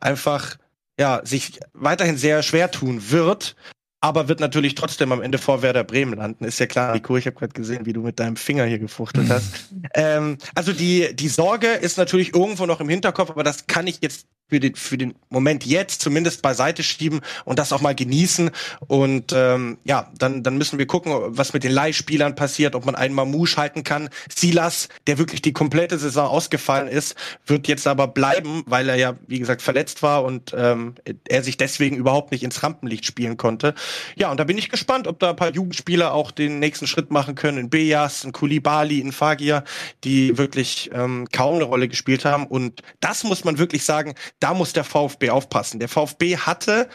einfach 0.00 0.56
ja, 0.98 1.20
sich 1.24 1.58
weiterhin 1.74 2.16
sehr 2.16 2.44
schwer 2.44 2.70
tun 2.70 3.10
wird, 3.10 3.56
aber 4.00 4.28
wird 4.28 4.38
natürlich 4.38 4.76
trotzdem 4.76 5.10
am 5.10 5.20
Ende 5.20 5.38
vor 5.38 5.62
Werder 5.62 5.82
Bremen 5.82 6.14
landen. 6.14 6.44
Ist 6.44 6.60
ja 6.60 6.66
klar, 6.66 6.94
Nico, 6.94 7.16
ich 7.16 7.26
habe 7.26 7.36
gerade 7.36 7.52
gesehen, 7.52 7.86
wie 7.86 7.92
du 7.92 8.02
mit 8.02 8.20
deinem 8.20 8.36
Finger 8.36 8.64
hier 8.66 8.78
gefuchtelt 8.78 9.28
hast. 9.28 9.70
ähm, 9.94 10.38
also 10.54 10.72
die, 10.72 11.14
die 11.14 11.28
Sorge 11.28 11.66
ist 11.66 11.98
natürlich 11.98 12.34
irgendwo 12.34 12.66
noch 12.66 12.80
im 12.80 12.88
Hinterkopf, 12.88 13.30
aber 13.30 13.42
das 13.42 13.66
kann 13.66 13.88
ich 13.88 13.98
jetzt 14.00 14.26
für 14.48 14.60
den, 14.60 14.74
für 14.76 14.96
den 14.96 15.14
Moment 15.28 15.66
jetzt 15.66 16.00
zumindest 16.00 16.42
beiseite 16.42 16.82
schieben 16.82 17.20
und 17.44 17.58
das 17.58 17.72
auch 17.72 17.80
mal 17.80 17.94
genießen. 17.94 18.50
Und 18.86 19.32
ähm, 19.34 19.78
ja, 19.84 20.10
dann, 20.16 20.42
dann 20.42 20.56
müssen 20.56 20.78
wir 20.78 20.86
gucken, 20.86 21.12
was 21.28 21.52
mit 21.52 21.64
den 21.64 21.72
Leihspielern 21.72 22.36
passiert, 22.36 22.74
ob 22.74 22.86
man 22.86 22.94
einen 22.94 23.14
Mamouche 23.14 23.56
halten 23.56 23.82
kann. 23.82 24.08
Silas, 24.34 24.88
der 25.06 25.18
wirklich 25.18 25.42
die 25.42 25.52
komplette 25.52 25.98
Saison 25.98 26.28
ausgefallen 26.28 26.88
ist, 26.88 27.16
wird 27.46 27.66
jetzt 27.66 27.86
aber 27.86 28.08
bleiben, 28.08 28.62
weil 28.66 28.88
er 28.88 28.96
ja, 28.96 29.16
wie 29.26 29.38
gesagt, 29.38 29.62
verletzt 29.62 30.02
war 30.02 30.24
und 30.24 30.54
ähm, 30.56 30.94
er 31.28 31.42
sich 31.42 31.56
deswegen 31.56 31.96
überhaupt 31.96 32.30
nicht 32.30 32.44
ins 32.44 32.62
Rampenlicht 32.62 33.04
spielen 33.04 33.36
konnte. 33.36 33.74
Ja, 34.14 34.30
und 34.30 34.38
da 34.38 34.44
bin 34.44 34.58
ich 34.58 34.68
gespannt, 34.68 35.08
ob 35.08 35.18
da 35.18 35.30
ein 35.30 35.36
paar 35.36 35.52
Jugendspieler 35.52 36.14
auch 36.14 36.30
den 36.30 36.60
nächsten 36.60 36.86
Schritt 36.86 37.10
machen 37.10 37.34
können. 37.34 37.58
In 37.58 37.70
Bejas, 37.70 38.24
in 38.24 38.32
Kulibali, 38.32 39.00
in 39.00 39.12
Fagir, 39.12 39.64
die 40.04 40.38
wirklich 40.38 40.90
ähm, 40.94 41.26
kaum 41.32 41.56
eine 41.56 41.64
Rolle 41.64 41.88
gespielt 41.88 42.24
haben. 42.24 42.46
Und 42.46 42.82
das 43.00 43.24
muss 43.24 43.44
man 43.44 43.58
wirklich 43.58 43.84
sagen, 43.84 44.14
da 44.40 44.54
muss 44.54 44.72
der 44.72 44.84
VfB 44.84 45.30
aufpassen. 45.30 45.80
Der 45.80 45.88
VfB 45.88 46.36
hatte 46.36 46.88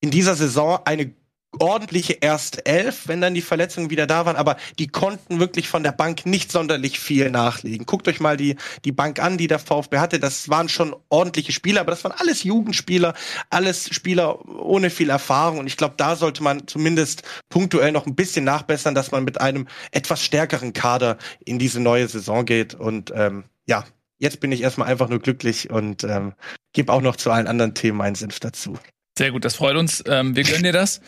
in 0.00 0.10
dieser 0.10 0.34
Saison 0.34 0.80
eine 0.84 1.14
ordentliche 1.60 2.14
erste 2.14 2.64
Elf, 2.66 3.08
wenn 3.08 3.20
dann 3.20 3.34
die 3.34 3.42
Verletzungen 3.42 3.90
wieder 3.90 4.06
da 4.06 4.26
waren, 4.26 4.36
aber 4.36 4.56
die 4.78 4.88
konnten 4.88 5.40
wirklich 5.40 5.68
von 5.68 5.82
der 5.82 5.92
Bank 5.92 6.26
nicht 6.26 6.50
sonderlich 6.50 6.98
viel 6.98 7.30
nachlegen. 7.30 7.86
Guckt 7.86 8.08
euch 8.08 8.20
mal 8.20 8.36
die, 8.36 8.56
die 8.84 8.92
Bank 8.92 9.20
an, 9.20 9.38
die 9.38 9.46
der 9.46 9.58
VfB 9.58 9.98
hatte. 9.98 10.18
Das 10.18 10.48
waren 10.48 10.68
schon 10.68 10.94
ordentliche 11.08 11.52
Spieler, 11.52 11.80
aber 11.80 11.90
das 11.90 12.04
waren 12.04 12.14
alles 12.16 12.42
Jugendspieler, 12.42 13.14
alles 13.50 13.94
Spieler 13.94 14.44
ohne 14.48 14.90
viel 14.90 15.10
Erfahrung. 15.10 15.58
Und 15.58 15.66
ich 15.66 15.76
glaube, 15.76 15.94
da 15.96 16.16
sollte 16.16 16.42
man 16.42 16.66
zumindest 16.66 17.22
punktuell 17.48 17.92
noch 17.92 18.06
ein 18.06 18.14
bisschen 18.14 18.44
nachbessern, 18.44 18.94
dass 18.94 19.10
man 19.10 19.24
mit 19.24 19.40
einem 19.40 19.68
etwas 19.92 20.22
stärkeren 20.22 20.72
Kader 20.72 21.18
in 21.44 21.58
diese 21.58 21.80
neue 21.80 22.08
Saison 22.08 22.44
geht. 22.44 22.74
Und 22.74 23.12
ähm, 23.14 23.44
ja, 23.66 23.84
jetzt 24.24 24.40
bin 24.40 24.50
ich 24.50 24.62
erstmal 24.62 24.88
einfach 24.88 25.08
nur 25.08 25.20
glücklich 25.20 25.70
und 25.70 26.02
ähm, 26.02 26.32
gebe 26.72 26.92
auch 26.92 27.02
noch 27.02 27.14
zu 27.14 27.30
allen 27.30 27.46
anderen 27.46 27.74
Themen 27.74 27.98
meinen 27.98 28.16
Senf 28.16 28.40
dazu. 28.40 28.76
Sehr 29.16 29.30
gut, 29.30 29.44
das 29.44 29.54
freut 29.54 29.76
uns. 29.76 30.02
Ähm, 30.08 30.34
wir 30.34 30.42
gönnen 30.42 30.64
dir 30.64 30.72
das. 30.72 31.00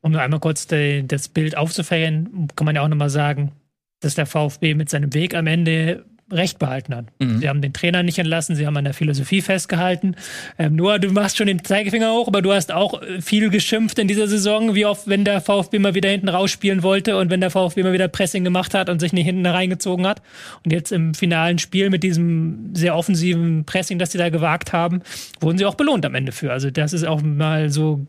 Um 0.00 0.12
nur 0.12 0.22
einmal 0.22 0.40
kurz 0.40 0.66
die, 0.66 1.06
das 1.06 1.28
Bild 1.28 1.56
aufzufängern, 1.56 2.48
kann 2.56 2.64
man 2.64 2.74
ja 2.74 2.82
auch 2.82 2.88
nochmal 2.88 3.10
sagen, 3.10 3.52
dass 4.00 4.14
der 4.14 4.26
VfB 4.26 4.74
mit 4.74 4.88
seinem 4.88 5.12
Weg 5.12 5.34
am 5.34 5.46
Ende 5.46 6.06
Recht 6.32 6.58
behalten 6.58 6.94
hat. 6.94 7.06
Mhm. 7.18 7.40
Sie 7.40 7.48
haben 7.48 7.60
den 7.60 7.72
Trainer 7.72 8.02
nicht 8.02 8.18
entlassen, 8.18 8.56
sie 8.56 8.66
haben 8.66 8.76
an 8.76 8.84
der 8.84 8.94
Philosophie 8.94 9.42
festgehalten. 9.42 10.16
Ähm, 10.58 10.76
nur 10.76 10.98
du 10.98 11.10
machst 11.10 11.36
schon 11.36 11.46
den 11.46 11.64
Zeigefinger 11.64 12.12
hoch, 12.12 12.28
aber 12.28 12.42
du 12.42 12.52
hast 12.52 12.72
auch 12.72 13.02
äh, 13.02 13.20
viel 13.20 13.50
geschimpft 13.50 13.98
in 13.98 14.08
dieser 14.08 14.26
Saison, 14.26 14.74
wie 14.74 14.86
oft, 14.86 15.08
wenn 15.08 15.24
der 15.24 15.40
VfB 15.40 15.78
mal 15.78 15.94
wieder 15.94 16.08
hinten 16.08 16.28
rausspielen 16.28 16.82
wollte 16.82 17.16
und 17.16 17.30
wenn 17.30 17.40
der 17.40 17.50
VfB 17.50 17.82
mal 17.82 17.92
wieder 17.92 18.08
Pressing 18.08 18.44
gemacht 18.44 18.74
hat 18.74 18.88
und 18.88 19.00
sich 19.00 19.12
nicht 19.12 19.26
hinten 19.26 19.46
reingezogen 19.46 20.06
hat. 20.06 20.22
Und 20.64 20.72
jetzt 20.72 20.92
im 20.92 21.14
finalen 21.14 21.58
Spiel 21.58 21.90
mit 21.90 22.02
diesem 22.02 22.74
sehr 22.74 22.96
offensiven 22.96 23.64
Pressing, 23.64 23.98
das 23.98 24.12
sie 24.12 24.18
da 24.18 24.30
gewagt 24.30 24.72
haben, 24.72 25.02
wurden 25.40 25.58
sie 25.58 25.66
auch 25.66 25.74
belohnt 25.74 26.06
am 26.06 26.14
Ende 26.14 26.32
für. 26.32 26.52
Also 26.52 26.70
das 26.70 26.92
ist 26.92 27.04
auch 27.04 27.22
mal 27.22 27.70
so 27.70 28.06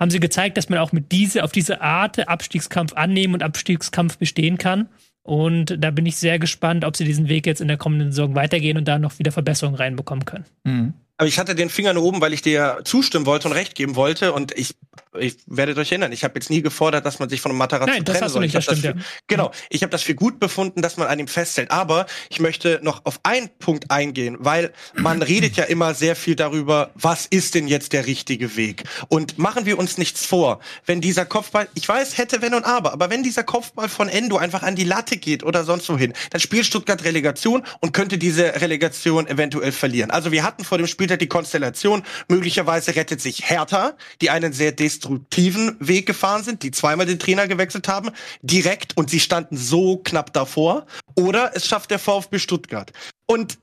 haben 0.00 0.10
sie 0.10 0.18
gezeigt, 0.18 0.56
dass 0.56 0.70
man 0.70 0.78
auch 0.78 0.92
mit 0.92 1.12
diese, 1.12 1.44
auf 1.44 1.52
diese 1.52 1.82
Art 1.82 2.26
Abstiegskampf 2.26 2.94
annehmen 2.94 3.34
und 3.34 3.42
Abstiegskampf 3.42 4.16
bestehen 4.16 4.56
kann. 4.56 4.88
Und 5.30 5.76
da 5.78 5.92
bin 5.92 6.06
ich 6.06 6.16
sehr 6.16 6.40
gespannt, 6.40 6.84
ob 6.84 6.96
sie 6.96 7.04
diesen 7.04 7.28
Weg 7.28 7.46
jetzt 7.46 7.60
in 7.60 7.68
der 7.68 7.76
kommenden 7.76 8.10
Saison 8.10 8.34
weitergehen 8.34 8.76
und 8.76 8.88
da 8.88 8.98
noch 8.98 9.16
wieder 9.20 9.30
Verbesserungen 9.30 9.76
reinbekommen 9.76 10.24
können. 10.24 10.44
Mhm. 10.64 10.94
Aber 11.20 11.28
ich 11.28 11.38
hatte 11.38 11.54
den 11.54 11.68
Finger 11.68 11.92
nur 11.92 12.04
oben, 12.04 12.22
weil 12.22 12.32
ich 12.32 12.40
dir 12.40 12.78
zustimmen 12.82 13.26
wollte 13.26 13.46
und 13.46 13.52
recht 13.52 13.74
geben 13.74 13.94
wollte. 13.94 14.32
Und 14.32 14.56
ich, 14.56 14.74
ich 15.18 15.36
werde 15.44 15.76
euch 15.76 15.92
erinnern, 15.92 16.12
ich 16.12 16.24
habe 16.24 16.32
jetzt 16.36 16.48
nie 16.48 16.62
gefordert, 16.62 17.04
dass 17.04 17.18
man 17.18 17.28
sich 17.28 17.42
von 17.42 17.50
einem 17.50 17.58
Materazzo 17.58 17.92
Nein, 17.92 18.04
das 18.04 18.14
trennen 18.14 18.24
hast 18.24 18.32
soll. 18.32 18.40
Du 18.40 18.46
nicht, 18.46 18.54
das 18.54 18.64
stimmt, 18.64 18.84
das 18.84 18.92
für, 18.92 18.96
ja. 18.96 19.04
Genau, 19.26 19.50
ich 19.68 19.82
habe 19.82 19.90
das 19.90 20.00
für 20.00 20.14
gut 20.14 20.40
befunden, 20.40 20.80
dass 20.80 20.96
man 20.96 21.08
an 21.08 21.18
ihm 21.18 21.28
festhält. 21.28 21.70
Aber 21.72 22.06
ich 22.30 22.40
möchte 22.40 22.80
noch 22.82 23.04
auf 23.04 23.20
einen 23.22 23.50
Punkt 23.58 23.90
eingehen, 23.90 24.38
weil 24.40 24.72
man 24.94 25.20
redet 25.30 25.56
ja 25.56 25.64
immer 25.64 25.92
sehr 25.92 26.16
viel 26.16 26.36
darüber, 26.36 26.90
was 26.94 27.26
ist 27.26 27.54
denn 27.54 27.68
jetzt 27.68 27.92
der 27.92 28.06
richtige 28.06 28.56
Weg? 28.56 28.84
Und 29.08 29.36
machen 29.36 29.66
wir 29.66 29.78
uns 29.78 29.98
nichts 29.98 30.24
vor, 30.24 30.60
wenn 30.86 31.02
dieser 31.02 31.26
Kopfball, 31.26 31.68
ich 31.74 31.86
weiß, 31.86 32.16
hätte, 32.16 32.40
wenn 32.40 32.54
und 32.54 32.64
aber, 32.64 32.94
aber 32.94 33.10
wenn 33.10 33.22
dieser 33.22 33.44
Kopfball 33.44 33.90
von 33.90 34.08
Endo 34.08 34.38
einfach 34.38 34.62
an 34.62 34.74
die 34.74 34.84
Latte 34.84 35.18
geht 35.18 35.44
oder 35.44 35.64
sonst 35.64 35.86
wohin, 35.90 36.14
dann 36.30 36.40
spielt 36.40 36.64
Stuttgart 36.64 37.04
Relegation 37.04 37.62
und 37.80 37.92
könnte 37.92 38.16
diese 38.16 38.58
Relegation 38.62 39.26
eventuell 39.26 39.72
verlieren. 39.72 40.10
Also 40.10 40.32
wir 40.32 40.44
hatten 40.44 40.64
vor 40.64 40.78
dem 40.78 40.86
Spiel 40.86 41.09
die 41.16 41.28
Konstellation. 41.28 42.02
Möglicherweise 42.28 42.96
rettet 42.96 43.20
sich 43.20 43.48
Hertha, 43.48 43.96
die 44.20 44.30
einen 44.30 44.52
sehr 44.52 44.72
destruktiven 44.72 45.76
Weg 45.80 46.06
gefahren 46.06 46.42
sind, 46.42 46.62
die 46.62 46.70
zweimal 46.70 47.06
den 47.06 47.18
Trainer 47.18 47.48
gewechselt 47.48 47.88
haben, 47.88 48.10
direkt 48.42 48.96
und 48.96 49.10
sie 49.10 49.20
standen 49.20 49.56
so 49.56 49.98
knapp 49.98 50.32
davor. 50.32 50.86
Oder 51.14 51.52
es 51.54 51.66
schafft 51.66 51.90
der 51.90 51.98
VfB 51.98 52.38
Stuttgart. 52.38 52.92
Und 53.26 53.58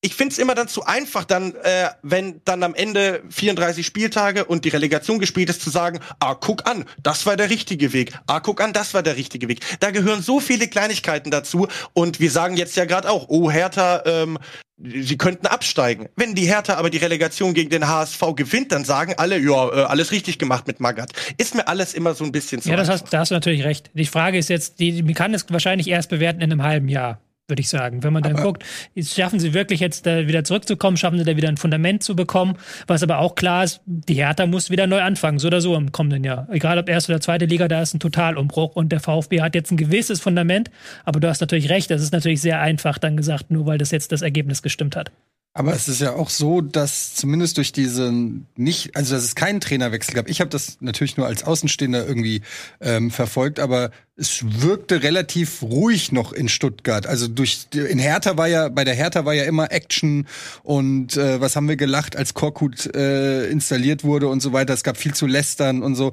ich 0.00 0.14
find's 0.14 0.38
immer 0.38 0.54
dann 0.54 0.68
zu 0.68 0.84
einfach, 0.84 1.24
dann, 1.24 1.54
äh, 1.56 1.90
wenn 2.02 2.40
dann 2.44 2.62
am 2.62 2.74
Ende 2.74 3.22
34 3.30 3.84
Spieltage 3.84 4.44
und 4.44 4.64
die 4.64 4.68
Relegation 4.68 5.18
gespielt 5.18 5.50
ist, 5.50 5.60
zu 5.60 5.70
sagen, 5.70 5.98
ah, 6.20 6.34
guck 6.34 6.68
an, 6.68 6.84
das 7.02 7.26
war 7.26 7.36
der 7.36 7.50
richtige 7.50 7.92
Weg. 7.92 8.12
Ah, 8.28 8.38
guck 8.38 8.60
an, 8.60 8.72
das 8.72 8.94
war 8.94 9.02
der 9.02 9.16
richtige 9.16 9.48
Weg. 9.48 9.60
Da 9.80 9.90
gehören 9.90 10.22
so 10.22 10.38
viele 10.38 10.68
Kleinigkeiten 10.68 11.32
dazu 11.32 11.66
und 11.94 12.20
wir 12.20 12.30
sagen 12.30 12.56
jetzt 12.56 12.76
ja 12.76 12.84
gerade 12.84 13.10
auch, 13.10 13.26
oh, 13.28 13.50
Hertha, 13.50 14.02
ähm, 14.06 14.38
sie 14.78 15.18
könnten 15.18 15.46
absteigen. 15.46 16.08
Wenn 16.16 16.34
die 16.34 16.46
Hertha 16.46 16.74
aber 16.74 16.90
die 16.90 16.98
Relegation 16.98 17.54
gegen 17.54 17.70
den 17.70 17.88
HSV 17.88 18.20
gewinnt, 18.36 18.72
dann 18.72 18.84
sagen 18.84 19.14
alle, 19.16 19.38
ja, 19.38 19.68
äh, 19.68 19.84
alles 19.84 20.12
richtig 20.12 20.38
gemacht 20.38 20.66
mit 20.66 20.80
Magath. 20.80 21.12
Ist 21.36 21.54
mir 21.54 21.66
alles 21.66 21.94
immer 21.94 22.14
so 22.14 22.24
ein 22.24 22.32
bisschen 22.32 22.62
zu 22.62 22.70
Ja, 22.70 22.76
das 22.76 22.88
hast, 22.88 23.12
da 23.12 23.18
hast 23.20 23.30
du 23.30 23.34
natürlich 23.34 23.64
recht. 23.64 23.90
Die 23.94 24.06
Frage 24.06 24.38
ist 24.38 24.48
jetzt, 24.48 24.78
die, 24.78 25.02
man 25.02 25.14
kann 25.14 25.34
es 25.34 25.46
wahrscheinlich 25.50 25.88
erst 25.88 26.10
bewerten 26.10 26.40
in 26.40 26.52
einem 26.52 26.62
halben 26.62 26.88
Jahr 26.88 27.20
würde 27.48 27.60
ich 27.60 27.68
sagen. 27.68 28.02
Wenn 28.02 28.12
man 28.12 28.22
dann 28.22 28.34
aber 28.34 28.42
guckt, 28.42 28.64
schaffen 29.00 29.40
sie 29.40 29.54
wirklich 29.54 29.80
jetzt 29.80 30.06
da 30.06 30.26
wieder 30.26 30.44
zurückzukommen, 30.44 30.96
schaffen 30.96 31.18
sie 31.18 31.24
da 31.24 31.36
wieder 31.36 31.48
ein 31.48 31.56
Fundament 31.56 32.02
zu 32.02 32.14
bekommen, 32.14 32.56
was 32.86 33.02
aber 33.02 33.18
auch 33.18 33.34
klar 33.34 33.64
ist, 33.64 33.80
die 33.86 34.14
Hertha 34.14 34.46
muss 34.46 34.70
wieder 34.70 34.86
neu 34.86 35.00
anfangen, 35.00 35.38
so 35.38 35.46
oder 35.46 35.60
so 35.60 35.74
im 35.74 35.90
kommenden 35.90 36.24
Jahr. 36.24 36.46
Egal 36.50 36.78
ob 36.78 36.88
erste 36.88 37.12
oder 37.12 37.20
zweite 37.20 37.46
Liga, 37.46 37.66
da 37.66 37.80
ist 37.80 37.94
ein 37.94 38.00
Totalumbruch 38.00 38.76
und 38.76 38.92
der 38.92 39.00
VfB 39.00 39.40
hat 39.40 39.54
jetzt 39.54 39.70
ein 39.70 39.76
gewisses 39.76 40.20
Fundament, 40.20 40.70
aber 41.04 41.20
du 41.20 41.28
hast 41.28 41.40
natürlich 41.40 41.70
recht, 41.70 41.90
das 41.90 42.02
ist 42.02 42.12
natürlich 42.12 42.42
sehr 42.42 42.60
einfach 42.60 42.98
dann 42.98 43.16
gesagt, 43.16 43.50
nur 43.50 43.66
weil 43.66 43.78
das 43.78 43.90
jetzt 43.90 44.12
das 44.12 44.22
Ergebnis 44.22 44.62
gestimmt 44.62 44.94
hat. 44.94 45.10
Aber 45.54 45.72
es 45.74 45.88
ist 45.88 46.00
ja 46.00 46.14
auch 46.14 46.30
so, 46.30 46.60
dass 46.60 47.14
zumindest 47.14 47.56
durch 47.56 47.72
diesen 47.72 48.46
nicht, 48.54 48.94
also 48.94 49.14
dass 49.14 49.24
es 49.24 49.34
keinen 49.34 49.60
Trainerwechsel 49.60 50.14
gab. 50.14 50.28
Ich 50.28 50.40
habe 50.40 50.50
das 50.50 50.76
natürlich 50.80 51.16
nur 51.16 51.26
als 51.26 51.42
Außenstehender 51.42 52.06
irgendwie 52.06 52.42
ähm, 52.80 53.10
verfolgt, 53.10 53.58
aber 53.58 53.90
es 54.14 54.44
wirkte 54.44 55.02
relativ 55.02 55.62
ruhig 55.62 56.12
noch 56.12 56.32
in 56.32 56.48
Stuttgart. 56.48 57.08
Also 57.08 57.26
durch 57.26 57.66
in 57.72 57.98
Hertha 57.98 58.36
war 58.36 58.46
ja 58.46 58.68
bei 58.68 58.84
der 58.84 58.94
Hertha 58.94 59.24
war 59.24 59.34
ja 59.34 59.44
immer 59.44 59.72
Action 59.72 60.28
und 60.62 61.16
äh, 61.16 61.40
was 61.40 61.56
haben 61.56 61.68
wir 61.68 61.76
gelacht, 61.76 62.14
als 62.14 62.34
Korkut 62.34 62.94
äh, 62.94 63.48
installiert 63.48 64.04
wurde 64.04 64.28
und 64.28 64.40
so 64.40 64.52
weiter. 64.52 64.74
Es 64.74 64.84
gab 64.84 64.96
viel 64.96 65.14
zu 65.14 65.26
lästern 65.26 65.82
und 65.82 65.96
so 65.96 66.12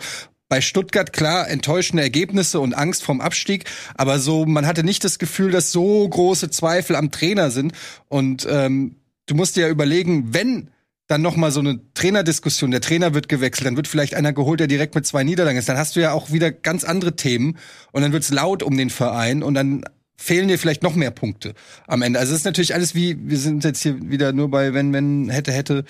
bei 0.50 0.62
Stuttgart 0.62 1.13
klar 1.13 1.50
enttäuschende 1.50 2.02
Ergebnisse 2.02 2.60
und 2.60 2.74
Angst 2.74 3.04
vorm 3.04 3.21
Abstieg, 3.21 3.65
aber 3.95 4.17
so 4.17 4.45
man 4.45 4.65
hatte 4.65 4.84
nicht 4.84 5.04
das 5.04 5.19
Gefühl, 5.19 5.52
dass 5.52 5.71
so 5.71 6.08
große 6.08 6.50
Zweifel 6.50 6.95
am 6.95 7.12
Trainer 7.12 7.52
sind 7.52 7.74
und 8.08 8.48
ähm, 8.50 8.95
du 9.26 9.36
musst 9.36 9.56
dir 9.56 9.62
ja 9.62 9.70
überlegen, 9.70 10.34
wenn 10.34 10.70
dann 11.08 11.22
noch 11.22 11.36
mal 11.36 11.52
so 11.52 11.60
eine 11.60 11.80
Trainerdiskussion, 11.94 12.72
der 12.72 12.82
Trainer 12.82 13.14
wird 13.14 13.30
gewechselt, 13.30 13.68
dann 13.68 13.76
wird 13.76 13.88
vielleicht 13.88 14.16
einer 14.16 14.34
geholt, 14.34 14.60
der 14.60 14.68
direkt 14.68 14.96
mit 14.96 15.06
zwei 15.06 15.24
Niederlagen 15.24 15.58
ist, 15.58 15.70
dann 15.70 15.78
hast 15.78 15.96
du 15.96 16.02
ja 16.02 16.14
auch 16.14 16.32
wieder 16.32 16.52
ganz 16.52 16.84
andere 16.84 17.16
Themen 17.16 17.58
und 17.92 18.02
dann 18.02 18.12
wird's 18.12 18.32
laut 18.32 18.64
um 18.64 18.76
den 18.76 18.90
Verein 18.90 19.44
und 19.44 19.54
dann 19.54 19.84
fehlen 20.18 20.48
dir 20.48 20.58
vielleicht 20.58 20.82
noch 20.82 20.96
mehr 20.96 21.12
Punkte 21.12 21.54
am 21.88 22.02
Ende. 22.02 22.20
Also 22.20 22.34
es 22.34 22.40
ist 22.40 22.46
natürlich 22.46 22.74
alles 22.74 22.96
wie, 22.96 23.18
wir 23.30 23.38
sind 23.38 23.64
jetzt 23.64 23.84
hier 23.84 24.10
wieder 24.10 24.34
nur 24.34 24.50
bei 24.50 24.74
wenn, 24.74 24.94
wenn, 24.94 25.30
hätte, 25.30 25.52
hätte, 25.52 25.84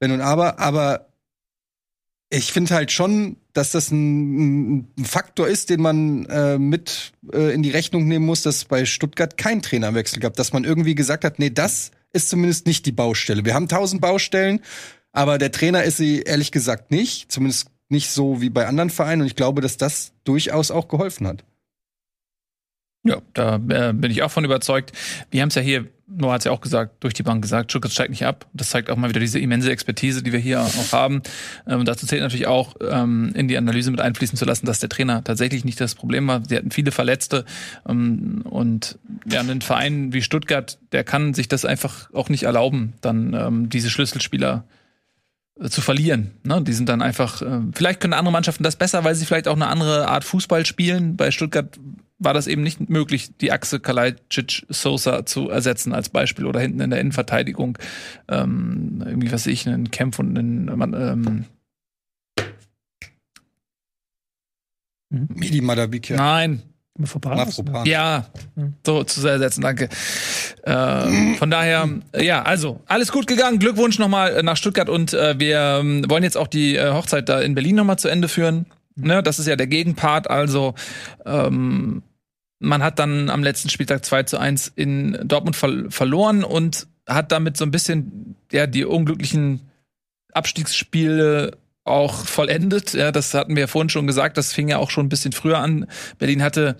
wenn 0.00 0.12
und 0.12 0.20
aber, 0.20 0.58
aber 0.58 1.08
ich 2.30 2.52
finde 2.52 2.74
halt 2.74 2.92
schon, 2.92 3.36
dass 3.54 3.70
das 3.70 3.90
ein, 3.90 4.80
ein, 4.98 5.04
Faktor 5.04 5.48
ist, 5.48 5.70
den 5.70 5.80
man 5.80 6.26
äh, 6.26 6.58
mit 6.58 7.12
äh, 7.32 7.54
in 7.54 7.62
die 7.62 7.70
Rechnung 7.70 8.06
nehmen 8.06 8.26
muss, 8.26 8.42
dass 8.42 8.66
bei 8.66 8.84
Stuttgart 8.84 9.38
kein 9.38 9.62
Trainerwechsel 9.62 10.20
gab, 10.20 10.34
dass 10.34 10.52
man 10.52 10.64
irgendwie 10.64 10.94
gesagt 10.94 11.24
hat, 11.24 11.38
nee, 11.38 11.48
das 11.48 11.90
ist 12.18 12.28
zumindest 12.28 12.66
nicht 12.66 12.84
die 12.86 12.92
Baustelle. 12.92 13.44
Wir 13.44 13.54
haben 13.54 13.68
tausend 13.68 14.00
Baustellen, 14.00 14.60
aber 15.12 15.38
der 15.38 15.52
Trainer 15.52 15.84
ist 15.84 15.96
sie 15.96 16.22
ehrlich 16.22 16.52
gesagt 16.52 16.90
nicht, 16.90 17.32
zumindest 17.32 17.70
nicht 17.88 18.10
so 18.10 18.40
wie 18.40 18.50
bei 18.50 18.66
anderen 18.66 18.90
Vereinen. 18.90 19.22
Und 19.22 19.28
ich 19.28 19.36
glaube, 19.36 19.62
dass 19.62 19.76
das 19.76 20.12
durchaus 20.24 20.70
auch 20.70 20.88
geholfen 20.88 21.26
hat. 21.26 21.44
Ja, 23.04 23.22
da 23.32 23.56
äh, 23.56 23.92
bin 23.92 24.10
ich 24.10 24.22
auch 24.22 24.30
von 24.30 24.44
überzeugt. 24.44 24.92
Wir 25.30 25.42
haben 25.42 25.48
es 25.48 25.54
ja 25.54 25.62
hier, 25.62 25.86
Noah 26.10 26.34
hat 26.34 26.40
es 26.40 26.44
ja 26.46 26.52
auch 26.52 26.60
gesagt, 26.60 27.04
durch 27.04 27.12
die 27.12 27.22
Bank 27.22 27.42
gesagt, 27.42 27.70
Stuttgart 27.70 27.92
steigt 27.92 28.10
nicht 28.10 28.24
ab. 28.24 28.46
Das 28.54 28.70
zeigt 28.70 28.90
auch 28.90 28.96
mal 28.96 29.10
wieder 29.10 29.20
diese 29.20 29.38
immense 29.38 29.70
Expertise, 29.70 30.22
die 30.22 30.32
wir 30.32 30.38
hier 30.38 30.60
auch 30.62 30.92
haben. 30.92 31.22
Ähm, 31.66 31.84
dazu 31.84 32.06
zählt 32.06 32.22
natürlich 32.22 32.46
auch, 32.46 32.76
ähm, 32.80 33.32
in 33.34 33.46
die 33.46 33.58
Analyse 33.58 33.90
mit 33.90 34.00
einfließen 34.00 34.38
zu 34.38 34.46
lassen, 34.46 34.64
dass 34.64 34.80
der 34.80 34.88
Trainer 34.88 35.22
tatsächlich 35.22 35.64
nicht 35.64 35.80
das 35.80 35.94
Problem 35.94 36.26
war. 36.26 36.42
Sie 36.48 36.56
hatten 36.56 36.70
viele 36.70 36.92
Verletzte 36.92 37.44
ähm, 37.86 38.42
und 38.44 38.98
ja, 39.30 39.40
ein 39.40 39.60
Verein 39.60 40.12
wie 40.12 40.22
Stuttgart, 40.22 40.78
der 40.92 41.04
kann 41.04 41.34
sich 41.34 41.48
das 41.48 41.66
einfach 41.66 42.12
auch 42.14 42.30
nicht 42.30 42.44
erlauben, 42.44 42.94
dann 43.02 43.34
ähm, 43.34 43.68
diese 43.68 43.90
Schlüsselspieler 43.90 44.64
äh, 45.60 45.68
zu 45.68 45.82
verlieren. 45.82 46.30
Ne? 46.42 46.62
Die 46.62 46.72
sind 46.72 46.88
dann 46.88 47.02
einfach, 47.02 47.42
äh, 47.42 47.60
vielleicht 47.74 48.00
können 48.00 48.14
andere 48.14 48.32
Mannschaften 48.32 48.64
das 48.64 48.76
besser, 48.76 49.04
weil 49.04 49.14
sie 49.14 49.26
vielleicht 49.26 49.46
auch 49.46 49.56
eine 49.56 49.66
andere 49.66 50.08
Art 50.08 50.24
Fußball 50.24 50.64
spielen. 50.64 51.16
Bei 51.16 51.30
Stuttgart 51.30 51.78
war 52.18 52.34
das 52.34 52.46
eben 52.46 52.62
nicht 52.62 52.88
möglich, 52.88 53.30
die 53.40 53.52
Achse 53.52 53.80
Kalajdzic 53.80 54.66
Sosa 54.68 55.24
zu 55.24 55.48
ersetzen 55.50 55.92
als 55.92 56.08
Beispiel 56.08 56.46
oder 56.46 56.60
hinten 56.60 56.80
in 56.80 56.90
der 56.90 57.00
Innenverteidigung 57.00 57.78
ähm, 58.28 59.02
irgendwie 59.06 59.28
was 59.28 59.46
weiß 59.46 59.52
ich 59.52 59.68
einen 59.68 59.90
Kämpf 59.90 60.18
und 60.18 60.36
einen 60.36 60.68
ähm, 60.68 61.44
mhm. 65.10 65.28
Midi 65.34 65.60
Madabik, 65.60 66.10
Nein. 66.10 66.62
Mafropan. 66.98 67.86
Ja, 67.86 68.26
so 68.84 69.04
zu 69.04 69.26
ersetzen, 69.26 69.60
danke. 69.60 69.88
Äh, 70.64 71.34
von 71.36 71.48
daher, 71.48 71.88
ja, 72.20 72.42
also 72.42 72.80
alles 72.86 73.12
gut 73.12 73.28
gegangen. 73.28 73.60
Glückwunsch 73.60 74.00
nochmal 74.00 74.42
nach 74.42 74.56
Stuttgart 74.56 74.88
und 74.88 75.14
äh, 75.14 75.38
wir 75.38 75.80
äh, 75.84 76.10
wollen 76.10 76.24
jetzt 76.24 76.36
auch 76.36 76.48
die 76.48 76.74
äh, 76.74 76.92
Hochzeit 76.92 77.28
da 77.28 77.40
in 77.40 77.54
Berlin 77.54 77.76
nochmal 77.76 78.00
zu 78.00 78.08
Ende 78.08 78.26
führen. 78.26 78.66
Ne, 78.96 79.22
das 79.22 79.38
ist 79.38 79.46
ja 79.46 79.54
der 79.54 79.68
Gegenpart. 79.68 80.28
Also 80.28 80.74
ähm, 81.24 82.02
man 82.58 82.82
hat 82.82 82.98
dann 82.98 83.30
am 83.30 83.42
letzten 83.42 83.68
Spieltag 83.68 84.04
2 84.04 84.24
zu 84.24 84.38
1 84.38 84.72
in 84.74 85.18
Dortmund 85.24 85.56
ver 85.56 85.90
verloren 85.90 86.44
und 86.44 86.86
hat 87.06 87.32
damit 87.32 87.56
so 87.56 87.64
ein 87.64 87.70
bisschen 87.70 88.36
ja, 88.52 88.66
die 88.66 88.84
unglücklichen 88.84 89.70
Abstiegsspiele 90.32 91.56
auch 91.84 92.26
vollendet. 92.26 92.92
Ja, 92.92 93.12
das 93.12 93.32
hatten 93.34 93.56
wir 93.56 93.62
ja 93.62 93.66
vorhin 93.66 93.88
schon 93.88 94.06
gesagt. 94.06 94.36
Das 94.36 94.52
fing 94.52 94.68
ja 94.68 94.78
auch 94.78 94.90
schon 94.90 95.06
ein 95.06 95.08
bisschen 95.08 95.32
früher 95.32 95.58
an. 95.58 95.86
Berlin 96.18 96.42
hatte 96.42 96.76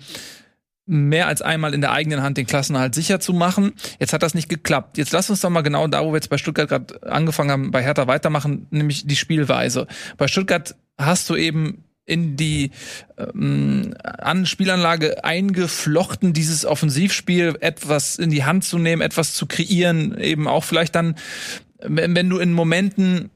mehr 0.85 1.27
als 1.27 1.41
einmal 1.41 1.73
in 1.73 1.81
der 1.81 1.91
eigenen 1.91 2.23
Hand 2.23 2.37
den 2.37 2.47
Klassenerhalt 2.47 2.95
sicher 2.95 3.19
zu 3.19 3.31
machen. 3.31 3.73
Jetzt 3.99 4.11
hat 4.11 4.23
das 4.23 4.33
nicht 4.33 4.49
geklappt. 4.49 4.97
Jetzt 4.97 5.11
lass 5.11 5.29
uns 5.29 5.41
doch 5.41 5.49
mal 5.49 5.61
genau 5.61 5.87
da, 5.87 6.03
wo 6.03 6.09
wir 6.09 6.15
jetzt 6.15 6.29
bei 6.29 6.37
Stuttgart 6.37 6.67
gerade 6.67 7.03
angefangen 7.03 7.51
haben, 7.51 7.71
bei 7.71 7.83
Hertha 7.83 8.07
weitermachen, 8.07 8.65
nämlich 8.71 9.05
die 9.05 9.15
Spielweise. 9.15 9.85
Bei 10.17 10.27
Stuttgart 10.27 10.75
hast 10.97 11.29
du 11.29 11.35
eben 11.35 11.83
in 12.09 12.35
die 12.35 12.71
ähm, 13.17 13.93
an 14.03 14.45
Spielanlage 14.45 15.23
eingeflochten, 15.23 16.33
dieses 16.33 16.65
Offensivspiel 16.65 17.57
etwas 17.61 18.17
in 18.17 18.29
die 18.29 18.43
Hand 18.43 18.63
zu 18.63 18.77
nehmen, 18.77 19.01
etwas 19.01 19.33
zu 19.33 19.45
kreieren, 19.45 20.17
eben 20.19 20.47
auch 20.47 20.63
vielleicht 20.63 20.95
dann, 20.95 21.15
wenn, 21.81 22.15
wenn 22.15 22.29
du 22.29 22.37
in 22.37 22.53
Momenten 22.53 23.29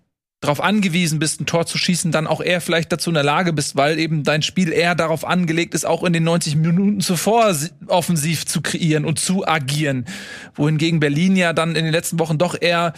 darauf 0.43 0.61
angewiesen 0.61 1.19
bist, 1.19 1.39
ein 1.39 1.45
Tor 1.45 1.65
zu 1.65 1.77
schießen, 1.77 2.11
dann 2.11 2.27
auch 2.27 2.41
eher 2.41 2.59
vielleicht 2.59 2.91
dazu 2.91 3.09
in 3.09 3.13
der 3.13 3.23
Lage 3.23 3.53
bist, 3.53 3.77
weil 3.77 3.97
eben 3.97 4.23
dein 4.23 4.41
Spiel 4.41 4.73
eher 4.73 4.93
darauf 4.93 5.25
angelegt 5.25 5.73
ist, 5.73 5.85
auch 5.85 6.03
in 6.03 6.11
den 6.11 6.23
90 6.25 6.57
Minuten 6.57 6.99
zuvor 6.99 7.55
offensiv 7.87 8.45
zu 8.45 8.61
kreieren 8.61 9.05
und 9.05 9.19
zu 9.19 9.47
agieren. 9.47 10.05
Wohingegen 10.53 10.99
Berlin 10.99 11.37
ja 11.37 11.53
dann 11.53 11.77
in 11.77 11.85
den 11.85 11.93
letzten 11.93 12.19
Wochen 12.19 12.37
doch 12.37 12.57
eher 12.59 12.93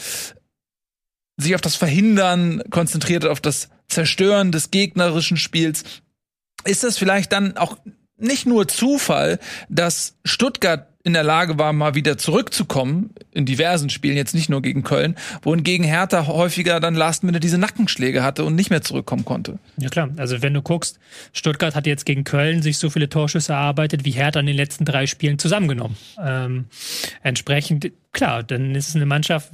sich 1.37 1.55
auf 1.55 1.61
das 1.61 1.75
Verhindern 1.75 2.63
konzentriert, 2.69 3.25
auf 3.25 3.41
das 3.41 3.69
Zerstören 3.87 4.51
des 4.51 4.71
gegnerischen 4.71 5.37
Spiels. 5.37 5.83
Ist 6.63 6.83
das 6.83 6.97
vielleicht 6.97 7.31
dann 7.31 7.57
auch 7.57 7.77
nicht 8.17 8.45
nur 8.45 8.67
Zufall, 8.67 9.39
dass 9.69 10.15
Stuttgart 10.23 10.87
in 11.05 11.13
der 11.13 11.23
Lage 11.23 11.59
war, 11.59 11.71
mal 11.71 11.93
wieder 11.93 12.17
zurückzukommen 12.17 13.11
in 13.31 13.45
diversen 13.45 13.91
Spielen, 13.91 14.17
jetzt 14.17 14.33
nicht 14.33 14.49
nur 14.49 14.63
gegen 14.63 14.81
Köln, 14.81 15.15
wohingegen 15.43 15.85
Hertha 15.85 16.25
häufiger 16.25 16.79
dann 16.79 16.95
Last 16.95 17.23
Minute 17.23 17.39
diese 17.39 17.59
Nackenschläge 17.59 18.23
hatte 18.23 18.43
und 18.43 18.55
nicht 18.55 18.71
mehr 18.71 18.81
zurückkommen 18.81 19.23
konnte. 19.23 19.59
Ja 19.77 19.89
klar, 19.89 20.09
also 20.17 20.41
wenn 20.41 20.55
du 20.55 20.63
guckst, 20.63 20.99
Stuttgart 21.31 21.75
hat 21.75 21.85
jetzt 21.85 22.07
gegen 22.07 22.23
Köln 22.23 22.63
sich 22.63 22.79
so 22.79 22.89
viele 22.89 23.07
Torschüsse 23.07 23.53
erarbeitet 23.53 24.03
wie 24.03 24.11
Hertha 24.11 24.39
in 24.39 24.47
den 24.47 24.55
letzten 24.55 24.83
drei 24.83 25.05
Spielen 25.05 25.37
zusammengenommen. 25.37 25.95
Ähm, 26.19 26.65
entsprechend, 27.21 27.91
klar, 28.11 28.41
dann 28.41 28.73
ist 28.73 28.89
es 28.89 28.95
eine 28.95 29.05
Mannschaft, 29.05 29.51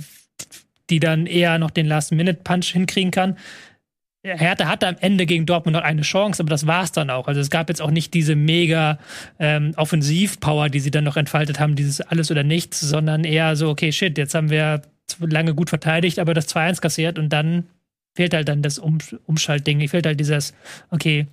die 0.92 1.00
dann 1.00 1.26
eher 1.26 1.58
noch 1.58 1.72
den 1.72 1.88
Last-Minute-Punch 1.88 2.68
hinkriegen 2.68 3.12
kann. 3.12 3.38
Hertha 4.24 4.68
hatte 4.68 4.88
am 4.88 4.98
Ende 5.00 5.26
gegen 5.26 5.48
Dortmund 5.48 5.76
noch 5.76 5.84
eine 5.84 6.04
Chance, 6.04 6.44
aber 6.44 6.52
das 6.52 6.68
war 6.68 6.84
es 6.84 6.92
dann 6.92 7.10
auch. 7.10 7.28
Also 7.28 7.42
es 7.42 7.50
gab 7.50 7.70
jetzt 7.70 7.82
auch 7.82 7.90
nicht 7.90 8.14
diese 8.14 8.36
mega 8.36 9.00
ähm, 9.40 9.74
Offensivpower, 9.78 10.70
die 10.70 10.80
sie 10.80 10.92
dann 10.92 11.06
noch 11.06 11.18
entfaltet 11.18 11.60
haben, 11.60 11.76
dieses 11.76 12.02
alles 12.02 12.30
oder 12.30 12.44
nichts, 12.44 12.80
sondern 12.80 13.24
eher 13.24 13.56
so, 13.56 13.70
okay, 13.70 13.92
shit, 13.92 14.18
jetzt 14.20 14.36
haben 14.36 14.52
wir 14.52 14.84
lange 15.20 15.56
gut 15.56 15.70
verteidigt, 15.70 16.20
aber 16.20 16.36
das 16.36 16.48
2-1 16.56 16.82
kassiert 16.82 17.18
und 17.18 17.30
dann 17.30 17.66
fehlt 18.16 18.34
halt 18.34 18.48
dann 18.48 18.62
das 18.62 18.78
um 18.78 19.00
Umschaltding. 19.26 19.88
Fehlt 19.88 20.06
halt 20.06 20.20
dieses, 20.20 20.54
okay, 20.92 21.26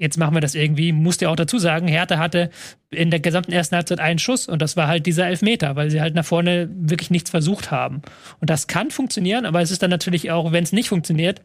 jetzt 0.00 0.16
machen 0.16 0.34
wir 0.34 0.40
das 0.40 0.54
irgendwie. 0.54 0.92
Musst 0.92 1.20
ja 1.20 1.28
auch 1.28 1.36
dazu 1.36 1.58
sagen, 1.58 1.86
Hertha 1.86 2.18
hatte 2.18 2.50
in 2.90 3.10
der 3.10 3.20
gesamten 3.20 3.52
ersten 3.52 3.76
Halbzeit 3.76 4.00
einen 4.00 4.18
Schuss 4.18 4.48
und 4.48 4.60
das 4.60 4.76
war 4.76 4.88
halt 4.88 5.06
dieser 5.06 5.26
Elfmeter, 5.26 5.76
weil 5.76 5.90
sie 5.90 6.00
halt 6.00 6.14
nach 6.14 6.24
vorne 6.24 6.68
wirklich 6.72 7.10
nichts 7.10 7.30
versucht 7.30 7.70
haben. 7.70 8.02
Und 8.40 8.50
das 8.50 8.66
kann 8.66 8.90
funktionieren, 8.90 9.46
aber 9.46 9.60
es 9.60 9.70
ist 9.70 9.82
dann 9.82 9.90
natürlich 9.90 10.30
auch, 10.30 10.50
wenn 10.52 10.64
es 10.64 10.72
nicht 10.72 10.88
funktioniert, 10.88 11.42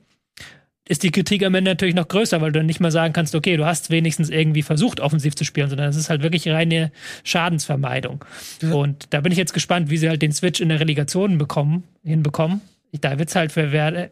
ist 0.87 1.03
die 1.03 1.11
Kritik 1.11 1.43
am 1.43 1.55
Ende 1.55 1.71
natürlich 1.71 1.95
noch 1.95 2.07
größer, 2.07 2.41
weil 2.41 2.51
du 2.51 2.63
nicht 2.63 2.79
mal 2.79 2.91
sagen 2.91 3.11
kannst, 3.11 3.33
okay, 3.33 3.57
du 3.57 3.65
hast 3.65 3.89
wenigstens 3.89 4.29
irgendwie 4.29 4.61
versucht, 4.61 4.99
offensiv 4.99 5.35
zu 5.35 5.43
spielen, 5.43 5.67
sondern 5.67 5.89
es 5.89 5.95
ist 5.95 6.09
halt 6.09 6.21
wirklich 6.21 6.47
reine 6.47 6.91
Schadensvermeidung. 7.23 8.23
Ja. 8.61 8.73
Und 8.73 9.07
da 9.09 9.21
bin 9.21 9.31
ich 9.31 9.37
jetzt 9.37 9.53
gespannt, 9.53 9.89
wie 9.89 9.97
sie 9.97 10.07
halt 10.07 10.21
den 10.21 10.31
Switch 10.31 10.61
in 10.61 10.69
der 10.69 10.79
Relegation 10.79 11.37
bekommen, 11.39 11.83
hinbekommen. 12.03 12.61
Da 13.01 13.17
wird 13.19 13.29
es 13.29 13.35
halt 13.35 13.51
für 13.51 13.71
Werder 13.71 14.09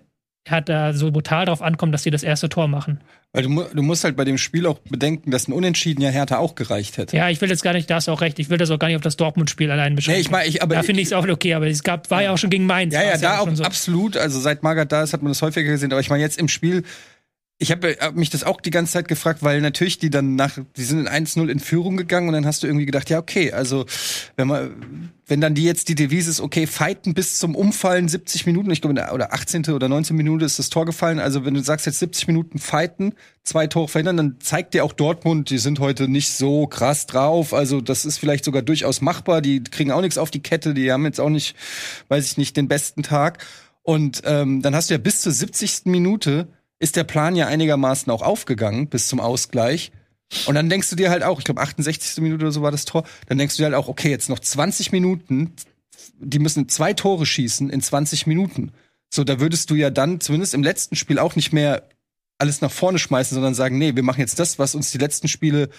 hat 0.48 0.70
da 0.70 0.94
so 0.94 1.12
brutal 1.12 1.46
darauf 1.46 1.62
ankommen, 1.62 1.92
dass 1.92 2.04
sie 2.04 2.12
das 2.12 2.24
erste 2.24 2.50
Tor 2.50 2.68
machen. 2.68 3.00
Weil 3.32 3.44
du, 3.44 3.64
du, 3.74 3.82
musst 3.82 4.04
halt 4.04 4.16
bei 4.16 4.26
dem 4.26 4.38
Spiel 4.38 4.68
auch 4.68 4.78
bedenken, 4.80 5.32
dass 5.32 5.48
ein 5.48 5.54
Unentschieden 5.54 6.04
ja 6.04 6.10
Hertha 6.10 6.38
auch 6.38 6.54
gereicht 6.54 6.98
hätte. 6.98 7.18
Ja, 7.18 7.30
ich 7.30 7.42
will 7.42 7.50
jetzt 7.50 7.64
gar 7.64 7.74
nicht, 7.74 7.90
da 7.90 7.96
hast 7.96 8.08
du 8.08 8.12
auch 8.12 8.22
recht, 8.22 8.38
ich 8.38 8.52
will 8.52 8.60
das 8.60 8.70
auch 8.70 8.78
gar 8.78 8.90
nicht 8.90 8.98
auf 8.98 9.02
das 9.02 9.18
Dortmund-Spiel 9.18 9.72
allein 9.72 9.96
beschränken. 9.96 10.20
Nee, 10.20 10.22
ich 10.22 10.30
mein, 10.30 10.48
ich, 10.48 10.62
aber 10.62 10.76
da 10.76 10.84
finde 10.84 11.02
ich 11.02 11.08
es 11.08 11.14
auch 11.14 11.28
okay, 11.28 11.56
aber 11.56 11.66
es 11.66 11.82
gab, 11.82 12.12
war 12.12 12.22
ja 12.22 12.32
auch 12.32 12.38
schon 12.38 12.52
gegen 12.52 12.68
Mainz. 12.68 12.94
Ja, 12.94 13.02
ja, 13.02 13.18
da 13.18 13.40
auch 13.40 13.50
so. 13.56 13.64
absolut. 13.64 14.18
Also 14.18 14.40
seit 14.40 14.62
Magath 14.62 14.92
da 14.92 15.02
ist, 15.02 15.14
hat 15.14 15.24
man 15.24 15.32
das 15.32 15.42
häufiger 15.42 15.72
gesehen. 15.72 15.92
Aber 15.92 16.02
ich 16.02 16.10
meine, 16.10 16.22
jetzt 16.22 16.38
im 16.38 16.48
Spiel 16.48 16.84
ich 17.64 17.72
habe 17.72 17.96
hab 18.00 18.16
mich 18.16 18.30
das 18.30 18.44
auch 18.44 18.60
die 18.60 18.72
ganze 18.72 18.92
Zeit 18.92 19.08
gefragt, 19.08 19.42
weil 19.42 19.62
natürlich 19.62 19.98
die 19.98 20.10
dann 20.10 20.36
nach, 20.36 20.58
die 20.76 20.84
sind 20.84 21.00
in 21.00 21.08
1-0 21.08 21.48
in 21.48 21.62
Führung 21.62 21.96
gegangen 21.96 22.28
und 22.28 22.34
dann 22.34 22.46
hast 22.46 22.62
du 22.62 22.68
irgendwie 22.68 22.86
gedacht, 22.86 23.10
ja, 23.10 23.20
okay, 23.20 23.54
also 23.54 23.86
wenn 24.36 24.50
man, 24.50 25.12
wenn 25.28 25.40
dann 25.40 25.56
die 25.56 25.64
jetzt 25.64 25.88
die 25.88 25.96
Devise 25.96 26.30
ist, 26.30 26.42
okay, 26.42 26.68
fighten 26.68 27.14
bis 27.14 27.40
zum 27.40 27.56
Umfallen 27.56 28.10
70 28.10 28.46
Minuten, 28.46 28.70
ich 28.70 28.82
glaube, 28.82 29.02
oder 29.14 29.34
18. 29.34 29.66
oder 29.68 29.88
19. 29.88 30.14
Minute 30.14 30.44
ist 30.44 30.60
das 30.60 30.70
Tor 30.70 30.86
gefallen, 30.86 31.20
also 31.20 31.46
wenn 31.46 31.54
du 31.54 31.62
sagst 31.62 31.86
jetzt 31.86 32.00
70 32.00 32.28
Minuten 32.28 32.60
fighten, 32.60 33.14
zwei 33.44 33.68
Tore 33.68 33.88
verhindern, 33.88 34.18
dann 34.18 34.36
zeigt 34.42 34.74
dir 34.74 34.84
auch 34.84 34.92
Dortmund, 34.92 35.50
die 35.50 35.58
sind 35.58 35.80
heute 35.80 36.10
nicht 36.10 36.34
so 36.34 36.68
krass 36.68 37.08
drauf, 37.08 37.54
also 37.54 37.80
das 37.80 38.04
ist 38.04 38.18
vielleicht 38.18 38.44
sogar 38.44 38.62
durchaus 38.62 39.00
machbar, 39.00 39.42
die 39.42 39.64
kriegen 39.64 39.92
auch 39.92 40.02
nichts 40.02 40.18
auf 40.18 40.32
die 40.32 40.44
Kette, 40.44 40.74
die 40.74 40.92
haben 40.92 41.06
jetzt 41.06 41.22
auch 41.22 41.30
nicht, 41.30 41.56
weiß 42.10 42.26
ich 42.26 42.38
nicht, 42.38 42.58
den 42.58 42.68
besten 42.68 43.04
Tag 43.04 43.42
und 43.84 44.22
ähm, 44.26 44.62
dann 44.62 44.76
hast 44.76 44.90
du 44.90 44.96
ja 44.96 44.98
bis 44.98 45.22
zur 45.22 45.32
70. 45.32 45.86
Minute 45.86 46.50
ist 46.80 46.96
der 46.96 47.04
Plan 47.04 47.36
ja 47.36 47.48
einigermaßen 47.48 48.12
auch 48.12 48.22
aufgegangen 48.22 48.88
bis 48.88 49.08
zum 49.08 49.20
Ausgleich. 49.20 49.92
Und 50.46 50.56
dann 50.56 50.70
denkst 50.70 50.90
du 50.90 50.96
dir 50.96 51.10
halt 51.10 51.24
auch, 51.24 51.40
ich 51.40 51.46
glaube 51.46 51.62
68. 51.62 52.22
Minute 52.22 52.46
oder 52.46 52.52
so 52.52 52.62
war 52.62 52.72
das 52.72 52.86
Tor, 52.86 53.04
dann 53.28 53.38
denkst 53.38 53.56
du 53.56 53.62
dir 53.62 53.66
halt 53.66 53.76
auch, 53.76 53.88
okay, 53.88 54.10
jetzt 54.10 54.30
noch 54.30 54.40
20 54.40 54.92
Minuten, 54.92 55.54
die 56.20 56.40
müssen 56.40 56.70
zwei 56.70 56.94
Tore 56.94 57.26
schießen 57.26 57.70
in 57.70 57.82
20 57.82 58.28
Minuten. 58.28 58.72
So, 59.14 59.24
da 59.24 59.40
würdest 59.40 59.70
du 59.70 59.76
ja 59.76 59.90
dann 59.90 60.20
zumindest 60.20 60.54
im 60.54 60.64
letzten 60.64 60.96
Spiel 60.96 61.20
auch 61.20 61.36
nicht 61.36 61.54
mehr 61.54 61.88
alles 62.40 62.62
nach 62.62 62.72
vorne 62.72 63.00
schmeißen, 63.00 63.36
sondern 63.36 63.54
sagen, 63.54 63.78
nee, 63.78 63.96
wir 63.96 64.04
machen 64.04 64.22
jetzt 64.22 64.40
das, 64.40 64.58
was 64.58 64.76
uns 64.76 64.92
die 64.92 64.98
letzten 64.98 65.28
Spiele 65.28 65.70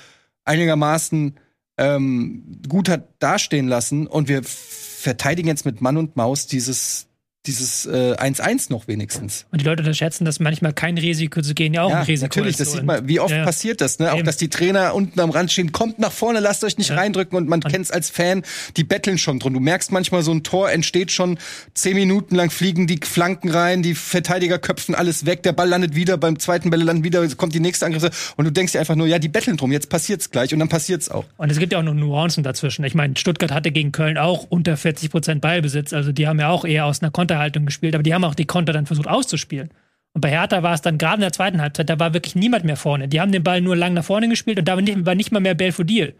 einigermaßen 0.44 1.34
ähm, 1.76 2.62
gut 2.68 2.88
hat 2.88 3.08
dastehen 3.18 3.66
lassen 3.66 4.06
und 4.06 4.28
wir 4.28 4.42
verteidigen 4.44 5.48
jetzt 5.48 5.64
mit 5.64 5.80
Mann 5.80 5.96
und 5.96 6.16
Maus 6.16 6.46
dieses 6.46 7.08
dieses 7.46 7.86
1-1 7.86 8.70
äh, 8.70 8.72
noch 8.72 8.88
wenigstens. 8.88 9.44
Und 9.52 9.60
die 9.60 9.66
Leute 9.66 9.82
unterschätzen, 9.82 10.24
dass 10.24 10.40
manchmal 10.40 10.72
kein 10.72 10.96
Risiko 10.96 11.42
zu 11.42 11.52
gehen 11.52 11.74
ja 11.74 11.82
auch 11.82 11.90
ja, 11.90 11.98
ein 11.98 12.04
Risiko 12.04 12.26
natürlich, 12.26 12.52
ist. 12.52 12.60
das 12.60 12.72
sieht 12.72 12.84
man, 12.84 13.06
wie 13.06 13.20
oft 13.20 13.34
ja. 13.34 13.44
passiert 13.44 13.82
das, 13.82 13.98
ne? 13.98 14.12
Auch, 14.12 14.22
dass 14.22 14.38
die 14.38 14.48
Trainer 14.48 14.94
unten 14.94 15.20
am 15.20 15.30
Rand 15.30 15.52
stehen, 15.52 15.70
kommt 15.70 15.98
nach 15.98 16.12
vorne, 16.12 16.40
lasst 16.40 16.64
euch 16.64 16.78
nicht 16.78 16.90
ja. 16.90 16.96
reindrücken 16.96 17.36
und 17.36 17.48
man 17.48 17.60
kennt 17.60 17.84
es 17.84 17.90
als 17.90 18.08
Fan, 18.08 18.42
die 18.78 18.84
betteln 18.84 19.18
schon 19.18 19.40
drin. 19.40 19.52
Du 19.52 19.60
merkst 19.60 19.92
manchmal, 19.92 20.22
so 20.22 20.32
ein 20.32 20.42
Tor 20.42 20.70
entsteht 20.70 21.12
schon 21.12 21.38
zehn 21.74 21.96
Minuten 21.96 22.34
lang, 22.34 22.50
fliegen 22.50 22.86
die 22.86 22.98
Flanken 23.02 23.50
rein, 23.50 23.82
die 23.82 23.94
Verteidiger 23.94 24.58
köpfen 24.58 24.94
alles 24.94 25.26
weg, 25.26 25.42
der 25.42 25.52
Ball 25.52 25.68
landet 25.68 25.94
wieder, 25.94 26.16
beim 26.16 26.38
zweiten 26.38 26.70
Bälle 26.70 26.84
landen 26.84 27.04
wieder, 27.04 27.26
kommt 27.36 27.54
die 27.54 27.60
nächste 27.60 27.84
Angriff 27.84 28.32
und 28.36 28.46
du 28.46 28.52
denkst 28.52 28.72
dir 28.72 28.80
einfach 28.80 28.96
nur, 28.96 29.06
ja, 29.06 29.18
die 29.18 29.28
betteln 29.28 29.58
drum, 29.58 29.70
jetzt 29.70 29.90
passiert's 29.90 30.30
gleich 30.30 30.54
und 30.54 30.60
dann 30.60 30.70
passiert's 30.70 31.10
auch. 31.10 31.26
Und 31.36 31.50
es 31.50 31.58
gibt 31.58 31.74
ja 31.74 31.78
auch 31.78 31.82
noch 31.82 31.94
Nuancen 31.94 32.42
dazwischen. 32.42 32.84
Ich 32.84 32.94
meine, 32.94 33.16
Stuttgart 33.16 33.52
hatte 33.52 33.70
gegen 33.70 33.92
Köln 33.92 34.16
auch 34.16 34.46
unter 34.48 34.78
40 34.78 35.10
Prozent 35.10 35.40
Ballbesitz, 35.42 35.92
also 35.92 36.10
die 36.10 36.26
haben 36.26 36.40
ja 36.40 36.48
auch 36.48 36.64
eher 36.64 36.86
aus 36.86 37.02
einer 37.02 37.10
Konterhaltung 37.34 37.66
gespielt, 37.66 37.94
aber 37.94 38.02
die 38.02 38.14
haben 38.14 38.24
auch 38.24 38.34
die 38.34 38.46
Konter 38.46 38.72
dann 38.72 38.86
versucht 38.86 39.08
auszuspielen. 39.08 39.70
Und 40.12 40.20
bei 40.20 40.30
Hertha 40.30 40.62
war 40.62 40.74
es 40.74 40.82
dann 40.82 40.98
gerade 40.98 41.16
in 41.16 41.20
der 41.22 41.32
zweiten 41.32 41.60
Halbzeit, 41.60 41.90
da 41.90 41.98
war 41.98 42.14
wirklich 42.14 42.36
niemand 42.36 42.64
mehr 42.64 42.76
vorne. 42.76 43.08
Die 43.08 43.20
haben 43.20 43.32
den 43.32 43.42
Ball 43.42 43.60
nur 43.60 43.74
lang 43.74 43.94
nach 43.94 44.04
vorne 44.04 44.28
gespielt 44.28 44.58
und 44.58 44.68
da 44.68 44.74
war 44.74 44.82
nicht, 44.82 45.04
war 45.04 45.16
nicht 45.16 45.32
mal 45.32 45.40
mehr 45.40 45.54
Belfodil. 45.54 46.14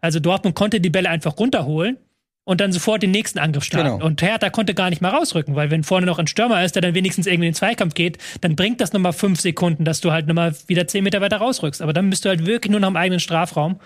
Also 0.00 0.20
Dortmund 0.20 0.54
konnte 0.54 0.80
die 0.80 0.90
Bälle 0.90 1.10
einfach 1.10 1.36
runterholen 1.36 1.96
und 2.44 2.60
dann 2.60 2.72
sofort 2.72 3.02
den 3.02 3.10
nächsten 3.10 3.40
Angriff 3.40 3.64
starten. 3.64 3.98
Genau. 3.98 4.06
Und 4.06 4.22
Hertha 4.22 4.50
konnte 4.50 4.74
gar 4.74 4.88
nicht 4.88 5.02
mal 5.02 5.10
rausrücken, 5.10 5.56
weil 5.56 5.72
wenn 5.72 5.82
vorne 5.82 6.06
noch 6.06 6.20
ein 6.20 6.28
Stürmer 6.28 6.64
ist, 6.64 6.76
der 6.76 6.82
dann 6.82 6.94
wenigstens 6.94 7.26
irgendwie 7.26 7.48
in 7.48 7.52
den 7.52 7.56
Zweikampf 7.56 7.94
geht, 7.94 8.18
dann 8.40 8.54
bringt 8.54 8.80
das 8.80 8.92
nochmal 8.92 9.12
fünf 9.12 9.40
Sekunden, 9.40 9.84
dass 9.84 10.00
du 10.00 10.12
halt 10.12 10.28
nochmal 10.28 10.54
wieder 10.68 10.86
zehn 10.86 11.02
Meter 11.02 11.20
weiter 11.20 11.38
rausrückst. 11.38 11.82
Aber 11.82 11.92
dann 11.92 12.08
bist 12.08 12.24
du 12.24 12.28
halt 12.28 12.46
wirklich 12.46 12.70
nur 12.70 12.80
noch 12.80 12.88
im 12.88 12.96
eigenen 12.96 13.20
Strafraum. 13.20 13.80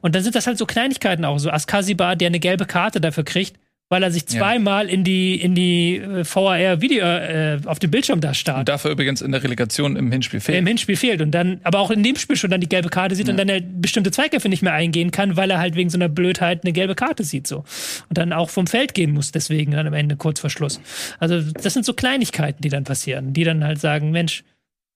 Und 0.00 0.14
dann 0.14 0.22
sind 0.22 0.34
das 0.34 0.46
halt 0.46 0.56
so 0.56 0.64
Kleinigkeiten 0.64 1.26
auch. 1.26 1.38
So 1.38 1.50
Askasiba, 1.50 2.14
der 2.14 2.28
eine 2.28 2.40
gelbe 2.40 2.64
Karte 2.64 3.00
dafür 3.00 3.24
kriegt, 3.24 3.58
weil 3.92 4.02
er 4.02 4.10
sich 4.10 4.24
zweimal 4.24 4.86
ja. 4.86 4.94
in 4.94 5.04
die, 5.04 5.38
in 5.38 5.54
die 5.54 5.98
äh, 5.98 6.24
VAR-Video 6.24 7.04
äh, 7.04 7.60
auf 7.66 7.78
dem 7.78 7.90
Bildschirm 7.90 8.22
da 8.22 8.32
starrt. 8.32 8.60
Und 8.60 8.68
dafür 8.70 8.90
übrigens 8.90 9.20
in 9.20 9.32
der 9.32 9.42
Relegation 9.42 9.96
im 9.96 10.10
Hinspiel 10.10 10.40
fehlt. 10.40 10.56
Im 10.56 10.66
Hinspiel 10.66 10.96
fehlt. 10.96 11.20
Und 11.20 11.32
dann, 11.32 11.60
aber 11.62 11.78
auch 11.78 11.90
in 11.90 12.02
dem 12.02 12.16
Spiel 12.16 12.36
schon 12.36 12.48
dann 12.48 12.62
die 12.62 12.70
gelbe 12.70 12.88
Karte 12.88 13.14
sieht 13.14 13.26
ja. 13.26 13.32
und 13.32 13.36
dann 13.36 13.50
er 13.50 13.60
bestimmte 13.60 14.10
Zweikämpfe 14.10 14.48
nicht 14.48 14.62
mehr 14.62 14.72
eingehen 14.72 15.10
kann, 15.10 15.36
weil 15.36 15.50
er 15.50 15.58
halt 15.58 15.74
wegen 15.74 15.90
so 15.90 15.98
einer 15.98 16.08
Blödheit 16.08 16.64
eine 16.64 16.72
gelbe 16.72 16.94
Karte 16.94 17.22
sieht, 17.22 17.46
so. 17.46 17.64
Und 18.08 18.16
dann 18.16 18.32
auch 18.32 18.48
vom 18.48 18.66
Feld 18.66 18.94
gehen 18.94 19.10
muss, 19.10 19.30
deswegen 19.30 19.72
dann 19.72 19.86
am 19.86 19.92
Ende 19.92 20.16
kurz 20.16 20.40
vor 20.40 20.48
Schluss. 20.48 20.80
Also, 21.18 21.42
das 21.42 21.74
sind 21.74 21.84
so 21.84 21.92
Kleinigkeiten, 21.92 22.62
die 22.62 22.70
dann 22.70 22.84
passieren, 22.84 23.34
die 23.34 23.44
dann 23.44 23.62
halt 23.62 23.78
sagen, 23.78 24.10
Mensch, 24.10 24.42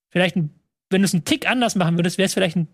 vielleicht, 0.09 0.35
wenn 0.37 0.49
du 0.89 1.05
es 1.05 1.13
einen 1.13 1.23
Tick 1.23 1.47
anders 1.47 1.75
machen 1.75 1.99
würdest, 1.99 2.17
wäre 2.17 2.25
es 2.25 2.33
vielleicht 2.33 2.55
ein 2.55 2.67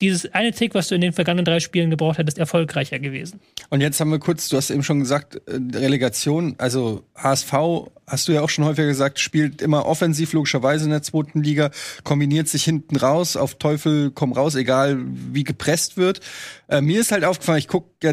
dieses 0.00 0.32
eine 0.32 0.52
Tick, 0.52 0.74
was 0.74 0.88
du 0.88 0.94
in 0.94 1.00
den 1.00 1.12
vergangenen 1.12 1.44
drei 1.44 1.60
Spielen 1.60 1.90
gebraucht 1.90 2.18
hättest, 2.18 2.38
erfolgreicher 2.38 2.98
gewesen. 2.98 3.40
Und 3.68 3.80
jetzt 3.80 4.00
haben 4.00 4.10
wir 4.10 4.18
kurz, 4.18 4.48
du 4.48 4.56
hast 4.56 4.70
eben 4.70 4.82
schon 4.82 5.00
gesagt, 5.00 5.36
äh, 5.46 5.58
Relegation, 5.76 6.54
also 6.58 7.04
HSV, 7.16 7.52
hast 8.06 8.28
du 8.28 8.32
ja 8.32 8.42
auch 8.42 8.48
schon 8.48 8.64
häufiger 8.64 8.86
gesagt, 8.86 9.18
spielt 9.18 9.60
immer 9.60 9.86
offensiv, 9.86 10.32
logischerweise 10.32 10.84
in 10.84 10.90
der 10.90 11.02
zweiten 11.02 11.42
Liga, 11.42 11.70
kombiniert 12.04 12.48
sich 12.48 12.64
hinten 12.64 12.96
raus, 12.96 13.36
auf 13.36 13.56
Teufel 13.56 14.10
komm 14.12 14.32
raus, 14.32 14.54
egal 14.54 14.98
wie 15.00 15.44
gepresst 15.44 15.96
wird. 15.96 16.20
Äh, 16.68 16.80
mir 16.80 17.00
ist 17.00 17.10
halt 17.10 17.24
aufgefallen, 17.24 17.58
ich 17.58 17.68
guck 17.68 17.90
ja, 18.02 18.12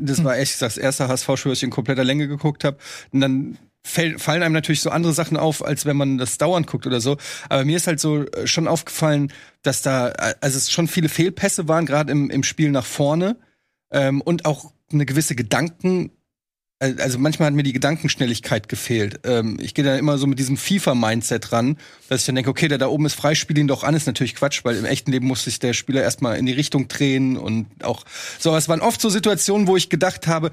das 0.00 0.22
war 0.22 0.36
echt 0.36 0.60
das 0.60 0.76
erste 0.76 1.08
HSV-Spiel, 1.08 1.52
was 1.52 1.58
ich 1.58 1.64
in 1.64 1.70
kompletter 1.70 2.04
Länge 2.04 2.28
geguckt 2.28 2.64
habe, 2.64 2.76
und 3.10 3.20
dann 3.20 3.58
fallen 3.84 4.42
einem 4.42 4.52
natürlich 4.52 4.80
so 4.80 4.90
andere 4.90 5.12
Sachen 5.12 5.36
auf, 5.36 5.64
als 5.64 5.86
wenn 5.86 5.96
man 5.96 6.18
das 6.18 6.38
dauernd 6.38 6.66
guckt 6.66 6.86
oder 6.86 7.00
so. 7.00 7.16
Aber 7.48 7.64
mir 7.64 7.76
ist 7.76 7.86
halt 7.86 8.00
so 8.00 8.24
äh, 8.24 8.46
schon 8.46 8.68
aufgefallen, 8.68 9.32
dass 9.62 9.82
da, 9.82 10.10
äh, 10.10 10.34
also 10.40 10.56
es 10.56 10.70
schon 10.70 10.88
viele 10.88 11.08
Fehlpässe 11.08 11.68
waren, 11.68 11.86
gerade 11.86 12.12
im, 12.12 12.30
im 12.30 12.42
Spiel 12.42 12.70
nach 12.70 12.86
vorne. 12.86 13.36
Ähm, 13.90 14.20
und 14.20 14.44
auch 14.44 14.72
eine 14.92 15.06
gewisse 15.06 15.34
Gedanken, 15.34 16.10
also 16.82 17.18
manchmal 17.18 17.46
hat 17.46 17.54
mir 17.54 17.62
die 17.62 17.72
Gedankenschnelligkeit 17.72 18.68
gefehlt. 18.68 19.20
Ähm, 19.24 19.56
ich 19.60 19.74
gehe 19.74 19.84
da 19.84 19.96
immer 19.96 20.18
so 20.18 20.26
mit 20.26 20.38
diesem 20.38 20.56
FIFA-Mindset 20.56 21.52
ran, 21.52 21.76
dass 22.08 22.20
ich 22.20 22.26
dann 22.26 22.34
denke, 22.34 22.50
okay, 22.50 22.66
der 22.66 22.78
da 22.78 22.88
oben 22.88 23.06
ist 23.06 23.14
frei, 23.14 23.34
spiel 23.34 23.58
ihn 23.58 23.68
doch 23.68 23.84
an, 23.84 23.94
ist 23.94 24.06
natürlich 24.06 24.34
Quatsch, 24.34 24.64
weil 24.64 24.76
im 24.76 24.84
echten 24.84 25.12
Leben 25.12 25.26
muss 25.26 25.44
sich 25.44 25.60
der 25.60 25.74
Spieler 25.74 26.02
erstmal 26.02 26.38
in 26.38 26.46
die 26.46 26.52
Richtung 26.52 26.88
drehen 26.88 27.36
und 27.36 27.66
auch 27.84 28.04
so. 28.38 28.54
Es 28.56 28.68
waren 28.68 28.80
oft 28.80 29.00
so 29.00 29.10
Situationen, 29.10 29.68
wo 29.68 29.76
ich 29.76 29.90
gedacht 29.90 30.26
habe, 30.26 30.50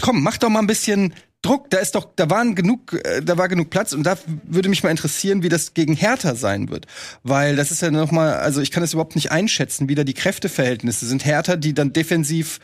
komm, 0.00 0.22
mach 0.22 0.38
doch 0.38 0.48
mal 0.48 0.60
ein 0.60 0.66
bisschen 0.66 1.12
Druck, 1.42 1.70
da 1.70 1.78
ist 1.78 1.94
doch, 1.94 2.08
da 2.16 2.28
waren 2.30 2.54
genug, 2.54 2.92
äh, 3.04 3.22
da 3.22 3.38
war 3.38 3.48
genug 3.48 3.70
Platz 3.70 3.92
und 3.92 4.02
da 4.02 4.18
würde 4.44 4.68
mich 4.68 4.82
mal 4.82 4.90
interessieren, 4.90 5.42
wie 5.42 5.48
das 5.48 5.72
gegen 5.72 5.94
Hertha 5.94 6.34
sein 6.34 6.68
wird, 6.68 6.86
weil 7.22 7.54
das 7.54 7.70
ist 7.70 7.80
ja 7.80 7.90
noch 7.90 8.10
mal, 8.10 8.34
also 8.34 8.60
ich 8.60 8.72
kann 8.72 8.82
das 8.82 8.92
überhaupt 8.92 9.14
nicht 9.14 9.30
einschätzen, 9.30 9.88
wie 9.88 9.94
da 9.94 10.02
die 10.02 10.14
Kräfteverhältnisse 10.14 11.06
sind. 11.06 11.24
Hertha, 11.24 11.56
die 11.56 11.74
dann 11.74 11.92
defensiv 11.92 12.58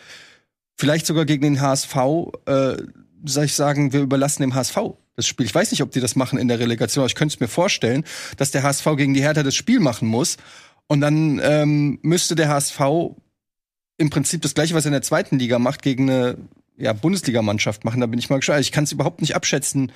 vielleicht 0.77 1.07
sogar 1.07 1.25
gegen 1.25 1.43
den 1.43 1.61
HSV, 1.61 1.97
äh, 2.47 2.77
soll 3.25 3.45
ich 3.45 3.55
sagen, 3.55 3.93
wir 3.93 4.01
überlassen 4.01 4.43
dem 4.43 4.55
HSV 4.55 4.77
das 5.17 5.27
Spiel. 5.27 5.47
Ich 5.47 5.55
weiß 5.55 5.71
nicht, 5.71 5.83
ob 5.83 5.93
die 5.93 6.01
das 6.01 6.17
machen 6.17 6.39
in 6.39 6.49
der 6.49 6.59
Relegation, 6.59 7.03
aber 7.03 7.07
ich 7.07 7.15
könnte 7.15 7.35
es 7.35 7.41
mir 7.41 7.49
vorstellen, 7.49 8.05
dass 8.37 8.51
der 8.51 8.65
HSV 8.65 8.85
gegen 8.97 9.15
die 9.15 9.23
Hertha 9.23 9.45
das 9.45 9.55
Spiel 9.55 9.79
machen 9.79 10.09
muss 10.09 10.37
und 10.89 11.01
dann 11.01 11.41
ähm, 11.43 11.99
müsste 12.03 12.35
der 12.35 12.49
HSV 12.49 12.81
im 13.97 14.11
Prinzip 14.11 14.43
das 14.43 14.55
gleiche, 14.55 14.75
was 14.75 14.85
er 14.85 14.89
in 14.89 14.95
der 14.95 15.03
zweiten 15.03 15.39
Liga 15.39 15.61
macht, 15.61 15.83
gegen 15.83 16.11
eine 16.11 16.37
ja, 16.77 16.93
Bundesligamannschaft 16.93 17.85
machen. 17.85 18.01
Da 18.01 18.07
bin 18.07 18.19
ich 18.19 18.31
mal 18.31 18.37
gespannt. 18.37 18.61
Ich 18.61 18.73
kann 18.73 18.85
es 18.85 18.93
überhaupt 18.93 19.21
nicht 19.21 19.37
abschätzen, 19.37 19.93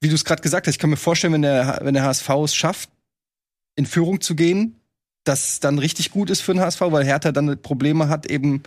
wie 0.00 0.08
du 0.08 0.14
es 0.14 0.24
gerade 0.24 0.42
gesagt 0.42 0.66
hast. 0.66 0.74
Ich 0.74 0.78
kann 0.78 0.90
mir 0.90 0.96
vorstellen, 0.96 1.32
wenn 1.32 1.42
der, 1.42 1.80
wenn 1.82 1.94
der 1.94 2.04
HSV 2.04 2.28
es 2.44 2.54
schafft, 2.54 2.90
in 3.76 3.86
Führung 3.86 4.20
zu 4.20 4.34
gehen, 4.34 4.76
dass 5.24 5.60
dann 5.60 5.78
richtig 5.78 6.10
gut 6.10 6.30
ist 6.30 6.40
für 6.40 6.52
den 6.52 6.60
HSV, 6.60 6.80
weil 6.80 7.04
Hertha 7.04 7.32
dann 7.32 7.60
Probleme 7.60 8.08
hat, 8.08 8.26
eben 8.26 8.62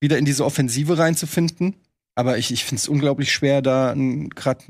wieder 0.00 0.18
in 0.18 0.24
diese 0.24 0.44
Offensive 0.44 0.98
reinzufinden. 0.98 1.74
Aber 2.14 2.38
ich, 2.38 2.52
ich 2.52 2.64
finde 2.64 2.80
es 2.80 2.88
unglaublich 2.88 3.32
schwer, 3.32 3.62
da 3.62 3.94
gerade 3.94 4.64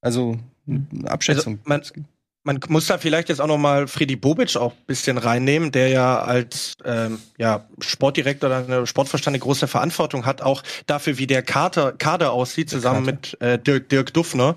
also 0.00 0.38
eine 0.66 1.10
Abschätzung. 1.10 1.60
Also 1.64 1.92
man, 1.92 2.06
man 2.44 2.60
muss 2.68 2.86
da 2.86 2.98
vielleicht 2.98 3.30
jetzt 3.30 3.40
auch 3.40 3.46
noch 3.46 3.58
mal 3.58 3.88
Freddy 3.88 4.16
Bobic 4.16 4.56
auch 4.56 4.72
ein 4.72 4.86
bisschen 4.86 5.16
reinnehmen, 5.18 5.72
der 5.72 5.88
ja 5.88 6.18
als 6.20 6.74
ähm, 6.84 7.18
ja, 7.38 7.66
Sportdirektor 7.80 8.48
oder 8.50 8.58
eine 8.58 8.86
Sportverstand 8.86 9.34
eine 9.34 9.40
große 9.40 9.66
Verantwortung 9.66 10.26
hat, 10.26 10.42
auch 10.42 10.62
dafür, 10.86 11.18
wie 11.18 11.26
der 11.26 11.42
Kader, 11.42 11.92
Kader 11.92 12.32
aussieht, 12.32 12.68
zusammen 12.68 13.06
mit 13.06 13.40
äh, 13.40 13.58
Dirk, 13.58 13.88
Dirk 13.88 14.12
Duffner. 14.12 14.56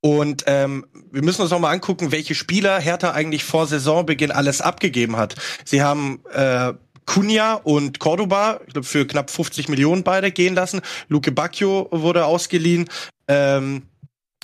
Und 0.00 0.44
ähm, 0.46 0.84
wir 1.12 1.22
müssen 1.22 1.40
uns 1.40 1.50
noch 1.50 1.60
mal 1.60 1.70
angucken, 1.70 2.12
welche 2.12 2.34
Spieler 2.34 2.78
Hertha 2.78 3.12
eigentlich 3.12 3.44
vor 3.44 3.66
Saisonbeginn 3.66 4.32
alles 4.32 4.60
abgegeben 4.60 5.16
hat. 5.16 5.36
Sie 5.64 5.82
haben 5.82 6.20
äh, 6.32 6.74
Cunha 7.06 7.54
und 7.54 8.00
Cordoba, 8.00 8.60
ich 8.66 8.72
glaube, 8.72 8.86
für 8.86 9.06
knapp 9.06 9.30
50 9.30 9.68
Millionen 9.68 10.02
beide 10.02 10.32
gehen 10.32 10.54
lassen. 10.54 10.82
Luke 11.08 11.30
Bacchio 11.32 11.88
wurde 11.90 12.26
ausgeliehen. 12.26 12.86
Ähm, 13.28 13.82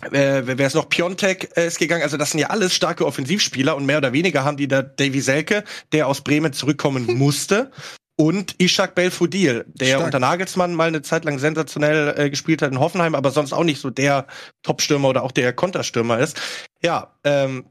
äh, 0.02 0.42
wer 0.44 0.66
ist 0.66 0.74
noch? 0.74 0.88
Piontek 0.88 1.56
äh, 1.56 1.66
ist 1.66 1.78
gegangen. 1.78 2.02
Also 2.02 2.16
das 2.16 2.30
sind 2.30 2.40
ja 2.40 2.48
alles 2.48 2.74
starke 2.74 3.06
Offensivspieler 3.06 3.76
und 3.76 3.86
mehr 3.86 3.98
oder 3.98 4.12
weniger 4.12 4.44
haben 4.44 4.56
die 4.56 4.68
da 4.68 4.82
Davy 4.82 5.20
Selke, 5.20 5.64
der 5.92 6.06
aus 6.06 6.22
Bremen 6.22 6.52
zurückkommen 6.52 7.06
musste. 7.18 7.70
Und 8.16 8.60
Ishak 8.60 8.94
Belfodil, 8.94 9.64
der 9.68 9.94
Stark. 9.94 10.04
unter 10.04 10.18
Nagelsmann 10.18 10.74
mal 10.74 10.88
eine 10.88 11.00
Zeit 11.00 11.24
lang 11.24 11.38
sensationell 11.38 12.14
äh, 12.18 12.28
gespielt 12.28 12.60
hat 12.60 12.70
in 12.70 12.78
Hoffenheim, 12.78 13.14
aber 13.14 13.30
sonst 13.30 13.54
auch 13.54 13.64
nicht 13.64 13.80
so 13.80 13.88
der 13.88 14.26
Topstürmer 14.62 15.08
oder 15.08 15.22
auch 15.22 15.32
der 15.32 15.54
Konterstürmer 15.54 16.18
ist. 16.18 16.38
Ja, 16.82 17.14
ähm, 17.24 17.64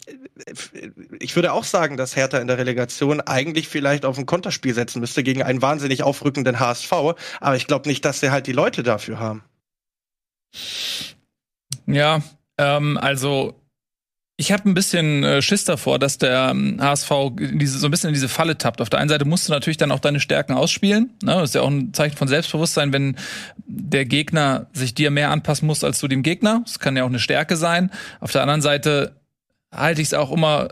ich 1.20 1.36
würde 1.36 1.54
auch 1.54 1.64
sagen, 1.64 1.98
dass 1.98 2.16
Hertha 2.16 2.40
in 2.40 2.48
der 2.48 2.58
Relegation 2.58 3.22
eigentlich 3.22 3.68
vielleicht 3.68 4.06
auf 4.06 4.18
ein 4.18 4.26
Konterspiel 4.26 4.74
setzen 4.74 5.02
müsste 5.02 5.22
gegen 5.22 5.44
einen 5.44 5.62
wahnsinnig 5.62 6.02
aufrückenden 6.02 6.60
HSV, 6.60 6.92
aber 7.40 7.56
ich 7.56 7.68
glaube 7.68 7.88
nicht, 7.88 8.04
dass 8.04 8.20
sie 8.20 8.32
halt 8.32 8.48
die 8.48 8.52
Leute 8.52 8.82
dafür 8.82 9.20
haben. 9.20 9.44
Ja, 11.94 12.22
ähm, 12.58 12.98
also 12.98 13.56
ich 14.38 14.54
habe 14.54 14.70
ein 14.70 14.74
bisschen 14.74 15.24
äh, 15.24 15.42
Schiss 15.42 15.66
davor, 15.66 16.00
dass 16.00 16.18
der 16.18 16.52
ähm, 16.52 16.78
HSV 16.80 17.12
diese, 17.38 17.78
so 17.78 17.88
ein 17.88 17.92
bisschen 17.92 18.08
in 18.08 18.14
diese 18.14 18.30
Falle 18.30 18.58
tappt. 18.58 18.80
Auf 18.80 18.90
der 18.90 19.00
einen 19.00 19.10
Seite 19.10 19.26
musst 19.26 19.48
du 19.48 19.52
natürlich 19.52 19.76
dann 19.76 19.92
auch 19.92 20.00
deine 20.00 20.22
Stärken 20.22 20.54
ausspielen. 20.54 21.10
Ne? 21.22 21.34
Das 21.34 21.50
ist 21.50 21.56
ja 21.56 21.62
auch 21.62 21.70
ein 21.70 21.94
Zeichen 21.94 22.16
von 22.16 22.30
Selbstbewusstsein, 22.30 22.94
wenn 22.94 23.18
der 23.68 24.06
Gegner 24.06 24.68
sich 24.72 24.96
dir 24.96 25.12
mehr 25.12 25.32
anpassen 25.32 25.68
muss 25.68 25.84
als 25.84 26.00
du 26.00 26.08
dem 26.08 26.24
Gegner. 26.24 26.62
Das 26.64 26.80
kann 26.80 26.96
ja 26.96 27.04
auch 27.04 27.10
eine 27.10 27.20
Stärke 27.20 27.58
sein. 27.58 27.92
Auf 28.22 28.32
der 28.32 28.42
anderen 28.44 28.62
Seite 28.62 29.16
halte 29.76 30.02
ich 30.02 30.08
es 30.08 30.14
auch 30.14 30.32
immer 30.32 30.70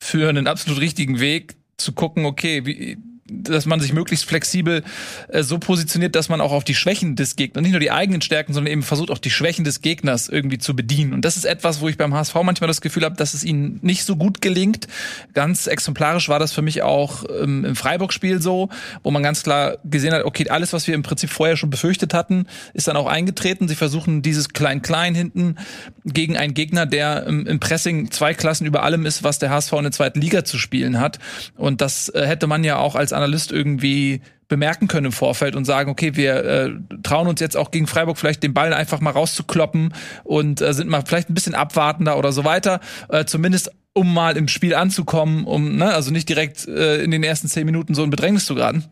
für 0.00 0.30
einen 0.30 0.46
absolut 0.46 0.80
richtigen 0.80 1.20
Weg, 1.20 1.56
zu 1.76 1.92
gucken, 1.92 2.24
okay, 2.24 2.64
wie, 2.64 2.96
dass 3.42 3.66
man 3.66 3.80
sich 3.80 3.92
möglichst 3.92 4.24
flexibel 4.24 4.82
äh, 5.28 5.42
so 5.42 5.58
positioniert, 5.58 6.14
dass 6.14 6.28
man 6.28 6.40
auch 6.40 6.52
auf 6.52 6.64
die 6.64 6.74
Schwächen 6.74 7.16
des 7.16 7.36
Gegners, 7.36 7.62
nicht 7.62 7.72
nur 7.72 7.80
die 7.80 7.90
eigenen 7.90 8.22
Stärken, 8.22 8.52
sondern 8.52 8.72
eben 8.72 8.82
versucht 8.82 9.10
auch 9.10 9.18
die 9.18 9.30
Schwächen 9.30 9.64
des 9.64 9.80
Gegners 9.80 10.28
irgendwie 10.28 10.58
zu 10.58 10.74
bedienen. 10.74 11.12
Und 11.12 11.24
das 11.24 11.36
ist 11.36 11.44
etwas, 11.44 11.80
wo 11.80 11.88
ich 11.88 11.96
beim 11.96 12.14
HSV 12.14 12.34
manchmal 12.42 12.68
das 12.68 12.80
Gefühl 12.80 13.04
habe, 13.04 13.16
dass 13.16 13.34
es 13.34 13.44
ihnen 13.44 13.78
nicht 13.82 14.04
so 14.04 14.16
gut 14.16 14.40
gelingt. 14.40 14.88
Ganz 15.34 15.66
exemplarisch 15.66 16.28
war 16.28 16.38
das 16.38 16.52
für 16.52 16.62
mich 16.62 16.82
auch 16.82 17.24
ähm, 17.40 17.64
im 17.64 17.76
Freiburg-Spiel 17.76 18.40
so, 18.40 18.68
wo 19.02 19.10
man 19.10 19.22
ganz 19.22 19.42
klar 19.42 19.78
gesehen 19.84 20.12
hat, 20.12 20.24
okay, 20.24 20.48
alles, 20.48 20.72
was 20.72 20.86
wir 20.86 20.94
im 20.94 21.02
Prinzip 21.02 21.30
vorher 21.30 21.56
schon 21.56 21.70
befürchtet 21.70 22.14
hatten, 22.14 22.46
ist 22.74 22.88
dann 22.88 22.96
auch 22.96 23.06
eingetreten. 23.06 23.68
Sie 23.68 23.74
versuchen 23.74 24.22
dieses 24.22 24.50
Klein-Klein 24.50 25.14
hinten 25.14 25.56
gegen 26.04 26.36
einen 26.36 26.54
Gegner, 26.54 26.86
der 26.86 27.26
im, 27.26 27.46
im 27.46 27.60
Pressing 27.60 28.10
zwei 28.10 28.34
Klassen 28.34 28.66
über 28.66 28.82
allem 28.82 29.06
ist, 29.06 29.22
was 29.24 29.38
der 29.38 29.50
HSV 29.50 29.72
in 29.74 29.82
der 29.84 29.92
zweiten 29.92 30.20
Liga 30.20 30.44
zu 30.44 30.58
spielen 30.58 31.00
hat. 31.00 31.18
Und 31.56 31.80
das 31.80 32.08
äh, 32.08 32.26
hätte 32.26 32.46
man 32.46 32.64
ja 32.64 32.78
auch 32.78 32.94
als 32.94 33.12
Analyst 33.22 33.52
irgendwie 33.52 34.20
bemerken 34.48 34.86
können 34.86 35.06
im 35.06 35.12
Vorfeld 35.12 35.56
und 35.56 35.64
sagen, 35.64 35.90
okay, 35.90 36.14
wir 36.14 36.44
äh, 36.44 36.70
trauen 37.02 37.26
uns 37.26 37.40
jetzt 37.40 37.56
auch 37.56 37.70
gegen 37.70 37.86
Freiburg 37.86 38.18
vielleicht 38.18 38.42
den 38.42 38.52
Ball 38.52 38.74
einfach 38.74 39.00
mal 39.00 39.10
rauszukloppen 39.10 39.94
und 40.24 40.60
äh, 40.60 40.74
sind 40.74 40.90
mal 40.90 41.02
vielleicht 41.06 41.30
ein 41.30 41.34
bisschen 41.34 41.54
abwartender 41.54 42.18
oder 42.18 42.32
so 42.32 42.44
weiter. 42.44 42.80
Äh, 43.08 43.24
zumindest 43.24 43.70
um 43.94 44.12
mal 44.12 44.36
im 44.36 44.48
Spiel 44.48 44.74
anzukommen, 44.74 45.44
um, 45.44 45.76
ne, 45.76 45.94
also 45.94 46.10
nicht 46.10 46.28
direkt 46.28 46.66
äh, 46.66 47.02
in 47.02 47.10
den 47.10 47.22
ersten 47.22 47.48
zehn 47.48 47.64
Minuten 47.66 47.94
so 47.94 48.04
in 48.04 48.10
Bedrängnis 48.10 48.44
zu 48.44 48.54
geraten. 48.54 48.84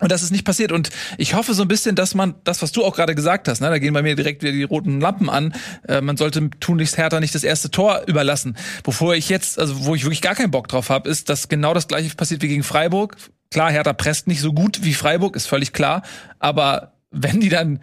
Und 0.00 0.12
das 0.12 0.22
ist 0.22 0.30
nicht 0.30 0.44
passiert. 0.44 0.72
Und 0.72 0.90
ich 1.16 1.34
hoffe 1.34 1.54
so 1.54 1.62
ein 1.62 1.68
bisschen, 1.68 1.96
dass 1.96 2.14
man, 2.14 2.34
das, 2.44 2.62
was 2.62 2.72
du 2.72 2.84
auch 2.84 2.94
gerade 2.94 3.14
gesagt 3.14 3.48
hast, 3.48 3.60
ne, 3.60 3.68
da 3.68 3.78
gehen 3.78 3.94
bei 3.94 4.02
mir 4.02 4.14
direkt 4.14 4.42
wieder 4.42 4.52
die 4.52 4.62
roten 4.62 5.00
Lampen 5.00 5.28
an, 5.28 5.54
äh, 5.86 6.00
man 6.00 6.16
sollte 6.16 6.50
tunlichst 6.60 6.96
Hertha 6.96 7.20
nicht 7.20 7.34
das 7.34 7.44
erste 7.44 7.70
Tor 7.70 8.02
überlassen. 8.06 8.56
Bevor 8.84 9.14
ich 9.14 9.28
jetzt, 9.28 9.58
also 9.58 9.84
wo 9.84 9.94
ich 9.94 10.04
wirklich 10.04 10.22
gar 10.22 10.34
keinen 10.34 10.50
Bock 10.50 10.68
drauf 10.68 10.90
habe, 10.90 11.08
ist, 11.08 11.28
dass 11.28 11.48
genau 11.48 11.74
das 11.74 11.88
gleiche 11.88 12.14
passiert 12.14 12.42
wie 12.42 12.48
gegen 12.48 12.62
Freiburg. 12.62 13.16
Klar, 13.50 13.70
Hertha 13.70 13.92
presst 13.92 14.28
nicht 14.28 14.40
so 14.40 14.52
gut 14.52 14.84
wie 14.84 14.94
Freiburg, 14.94 15.34
ist 15.34 15.46
völlig 15.46 15.72
klar. 15.72 16.02
Aber 16.38 16.92
wenn 17.10 17.40
die 17.40 17.48
dann 17.48 17.80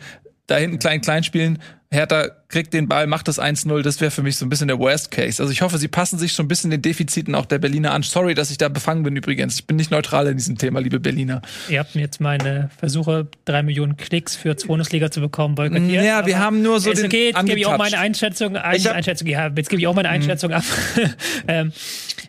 da 0.47 0.57
hinten 0.57 0.79
klein 0.79 1.01
klein 1.01 1.23
spielen, 1.23 1.59
Hertha 1.91 2.29
kriegt 2.49 2.73
den 2.73 2.87
Ball, 2.87 3.07
macht 3.07 3.27
das 3.27 3.39
1-0, 3.39 3.81
das 3.81 4.01
wäre 4.01 4.11
für 4.11 4.23
mich 4.23 4.37
so 4.37 4.45
ein 4.45 4.49
bisschen 4.49 4.67
der 4.67 4.79
Worst 4.79 5.11
Case. 5.11 5.41
Also 5.41 5.51
ich 5.51 5.61
hoffe, 5.61 5.77
sie 5.77 5.87
passen 5.87 6.17
sich 6.17 6.33
schon 6.33 6.45
ein 6.45 6.47
bisschen 6.47 6.71
den 6.71 6.81
Defiziten 6.81 7.35
auch 7.35 7.45
der 7.45 7.59
Berliner 7.59 7.93
an. 7.93 8.03
Sorry, 8.03 8.33
dass 8.33 8.51
ich 8.51 8.57
da 8.57 8.69
befangen 8.69 9.03
bin 9.03 9.15
übrigens. 9.15 9.55
Ich 9.55 9.67
bin 9.67 9.77
nicht 9.77 9.91
neutral 9.91 10.27
in 10.27 10.37
diesem 10.37 10.57
Thema, 10.57 10.79
liebe 10.79 10.99
Berliner. 10.99 11.41
Ihr 11.69 11.79
habt 11.79 11.95
mir 11.95 12.01
jetzt 12.01 12.19
meine 12.19 12.69
Versuche, 12.77 13.27
drei 13.45 13.63
Millionen 13.63 13.97
Klicks 13.97 14.35
für 14.35 14.55
Bundesliga 14.55 15.11
zu 15.11 15.21
bekommen, 15.21 15.55
boykottiert. 15.55 16.03
Ja, 16.03 16.25
wir 16.25 16.39
haben 16.39 16.61
nur 16.61 16.79
so 16.79 16.91
den 16.91 17.05
okay, 17.05 17.27
jetzt 17.27 17.45
gebe 17.45 17.59
ich 17.59 17.65
auch 17.65 17.77
meine 17.77 17.97
Einschätzung, 17.97 18.57
ein, 18.57 18.87
Einschätzung, 18.87 19.27
ja, 19.27 19.47
jetzt 19.55 19.69
gebe 19.69 19.81
ich 19.81 19.87
auch 19.87 19.95
meine 19.95 20.09
mhm. 20.09 20.15
Einschätzung 20.15 20.51
ab. 20.51 20.63
ähm, 21.47 21.71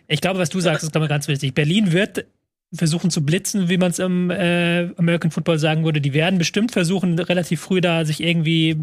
ich 0.07 0.21
glaube, 0.21 0.39
was 0.39 0.49
du 0.49 0.59
sagst, 0.59 0.83
ist 0.83 0.91
glaube 0.91 1.05
ich 1.05 1.09
ganz 1.09 1.27
wichtig. 1.27 1.53
Berlin 1.53 1.91
wird 1.91 2.25
versuchen 2.73 3.09
zu 3.11 3.23
blitzen, 3.23 3.69
wie 3.69 3.77
man 3.77 3.91
es 3.91 3.99
im 3.99 4.29
äh, 4.29 4.89
American 4.97 5.31
Football 5.31 5.57
sagen 5.57 5.85
würde. 5.85 6.01
Die 6.01 6.13
werden 6.13 6.37
bestimmt 6.37 6.71
versuchen, 6.71 7.17
relativ 7.17 7.61
früh 7.61 7.81
da 7.81 8.03
sich 8.03 8.21
irgendwie 8.21 8.77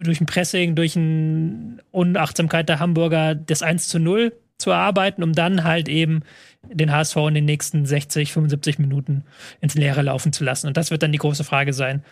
durch 0.00 0.20
ein 0.20 0.26
Pressing, 0.26 0.74
durch 0.74 0.96
eine 0.96 1.78
Unachtsamkeit 1.90 2.68
der 2.68 2.80
Hamburger 2.80 3.34
das 3.34 3.62
1 3.62 3.88
zu 3.88 3.98
0 3.98 4.32
zu 4.58 4.70
erarbeiten, 4.70 5.22
um 5.22 5.32
dann 5.32 5.64
halt 5.64 5.88
eben 5.88 6.20
den 6.62 6.92
HSV 6.92 7.16
in 7.16 7.34
den 7.34 7.44
nächsten 7.44 7.86
60, 7.86 8.32
75 8.32 8.78
Minuten 8.78 9.24
ins 9.60 9.74
Leere 9.74 10.02
laufen 10.02 10.32
zu 10.32 10.44
lassen. 10.44 10.66
Und 10.66 10.76
das 10.76 10.90
wird 10.90 11.02
dann 11.02 11.12
die 11.12 11.18
große 11.18 11.44
Frage 11.44 11.72
sein. 11.72 12.02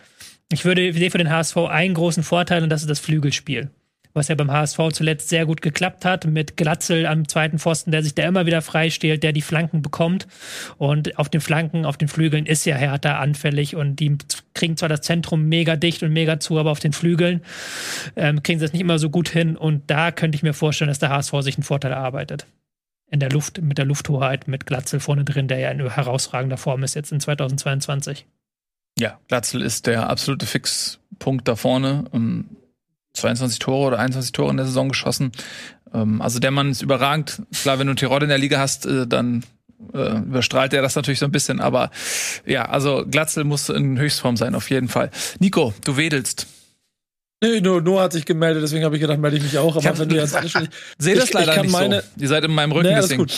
Ich 0.51 0.65
würde 0.65 0.81
ich 0.81 0.97
sehe 0.97 1.11
für 1.11 1.19
den 1.19 1.29
HSV 1.29 1.57
einen 1.57 1.93
großen 1.93 2.23
Vorteil 2.23 2.63
und 2.63 2.69
das 2.69 2.81
ist 2.81 2.89
das 2.89 2.99
Flügelspiel 2.99 3.69
was 4.13 4.27
ja 4.27 4.35
beim 4.35 4.51
HSV 4.51 4.79
zuletzt 4.91 5.29
sehr 5.29 5.45
gut 5.45 5.61
geklappt 5.61 6.03
hat, 6.03 6.25
mit 6.25 6.57
Glatzel 6.57 7.05
am 7.05 7.27
zweiten 7.27 7.59
Pfosten, 7.59 7.91
der 7.91 8.03
sich 8.03 8.15
da 8.15 8.23
immer 8.23 8.45
wieder 8.45 8.61
freistellt, 8.61 9.21
der 9.23 9.33
die 9.33 9.41
Flanken 9.41 9.81
bekommt. 9.81 10.27
Und 10.77 11.17
auf 11.19 11.29
den 11.29 11.41
Flanken, 11.41 11.85
auf 11.85 11.97
den 11.97 12.07
Flügeln 12.07 12.45
ist 12.45 12.65
ja 12.65 12.75
Hertha 12.75 13.19
anfällig 13.19 13.75
und 13.75 13.97
die 13.97 14.17
kriegen 14.53 14.77
zwar 14.77 14.89
das 14.89 15.01
Zentrum 15.01 15.45
mega 15.45 15.75
dicht 15.75 16.01
und 16.01 16.11
mega 16.11 16.39
zu, 16.39 16.57
aber 16.57 16.71
auf 16.71 16.79
den 16.79 16.93
Flügeln 16.93 17.41
ähm, 18.15 18.41
kriegen 18.41 18.59
sie 18.59 18.65
das 18.65 18.73
nicht 18.73 18.81
immer 18.81 18.99
so 18.99 19.09
gut 19.09 19.29
hin. 19.29 19.55
Und 19.55 19.89
da 19.91 20.11
könnte 20.11 20.35
ich 20.35 20.43
mir 20.43 20.53
vorstellen, 20.53 20.89
dass 20.89 20.99
der 20.99 21.09
HSV 21.09 21.33
sich 21.41 21.57
einen 21.57 21.63
Vorteil 21.63 21.91
erarbeitet. 21.91 22.47
In 23.11 23.19
der 23.19 23.29
Luft, 23.29 23.61
mit 23.61 23.77
der 23.77 23.85
Lufthoheit, 23.85 24.47
mit 24.47 24.65
Glatzel 24.65 24.99
vorne 24.99 25.23
drin, 25.23 25.47
der 25.47 25.59
ja 25.59 25.71
in 25.71 25.87
herausragender 25.87 26.57
Form 26.57 26.83
ist 26.83 26.95
jetzt 26.95 27.11
in 27.11 27.19
2022. 27.19 28.25
Ja, 28.99 29.19
Glatzel 29.27 29.61
ist 29.61 29.87
der 29.87 30.09
absolute 30.09 30.45
Fixpunkt 30.45 31.47
da 31.47 31.55
vorne. 31.55 32.05
22 33.13 33.59
Tore 33.59 33.87
oder 33.87 33.99
21 33.99 34.31
Tore 34.31 34.51
in 34.51 34.57
der 34.57 34.65
Saison 34.65 34.89
geschossen. 34.89 35.31
Ähm, 35.93 36.21
also 36.21 36.39
der 36.39 36.51
Mann 36.51 36.71
ist 36.71 36.81
überragend. 36.81 37.41
Klar, 37.61 37.79
wenn 37.79 37.87
du 37.87 37.95
Tirol 37.95 38.23
in 38.23 38.29
der 38.29 38.37
Liga 38.37 38.59
hast, 38.59 38.85
äh, 38.85 39.07
dann 39.07 39.43
äh, 39.93 40.17
überstrahlt 40.17 40.73
er 40.73 40.81
das 40.81 40.95
natürlich 40.95 41.19
so 41.19 41.25
ein 41.25 41.31
bisschen. 41.31 41.59
Aber 41.59 41.91
ja, 42.45 42.65
also 42.65 43.05
Glatzel 43.09 43.43
muss 43.43 43.69
in 43.69 43.97
Höchstform 43.97 44.37
sein, 44.37 44.55
auf 44.55 44.69
jeden 44.69 44.87
Fall. 44.87 45.09
Nico, 45.39 45.73
du 45.83 45.97
wedelst. 45.97 46.47
Nee, 47.41 47.61
nur, 47.61 47.81
nur 47.81 48.01
hat 48.01 48.11
sich 48.11 48.25
gemeldet, 48.25 48.63
deswegen 48.63 48.83
habe 48.83 48.95
ich 48.95 49.01
gedacht, 49.01 49.17
melde 49.17 49.37
ich 49.37 49.43
mich 49.43 49.57
auch. 49.57 49.77
Aber 49.77 49.97
wenn 49.97 50.09
du 50.09 50.15
jetzt 50.15 50.35
alle 50.35 50.49
Sehe 50.97 51.15
das 51.15 51.31
leider 51.31 51.55
ich 51.55 51.61
nicht 51.63 51.71
meine, 51.71 52.01
so. 52.01 52.21
Ihr 52.21 52.27
seid 52.27 52.43
in 52.43 52.51
meinem 52.51 52.73
Rücken, 52.73 52.89
nee, 52.89 52.95
deswegen. 52.95 53.19
Gut. 53.19 53.33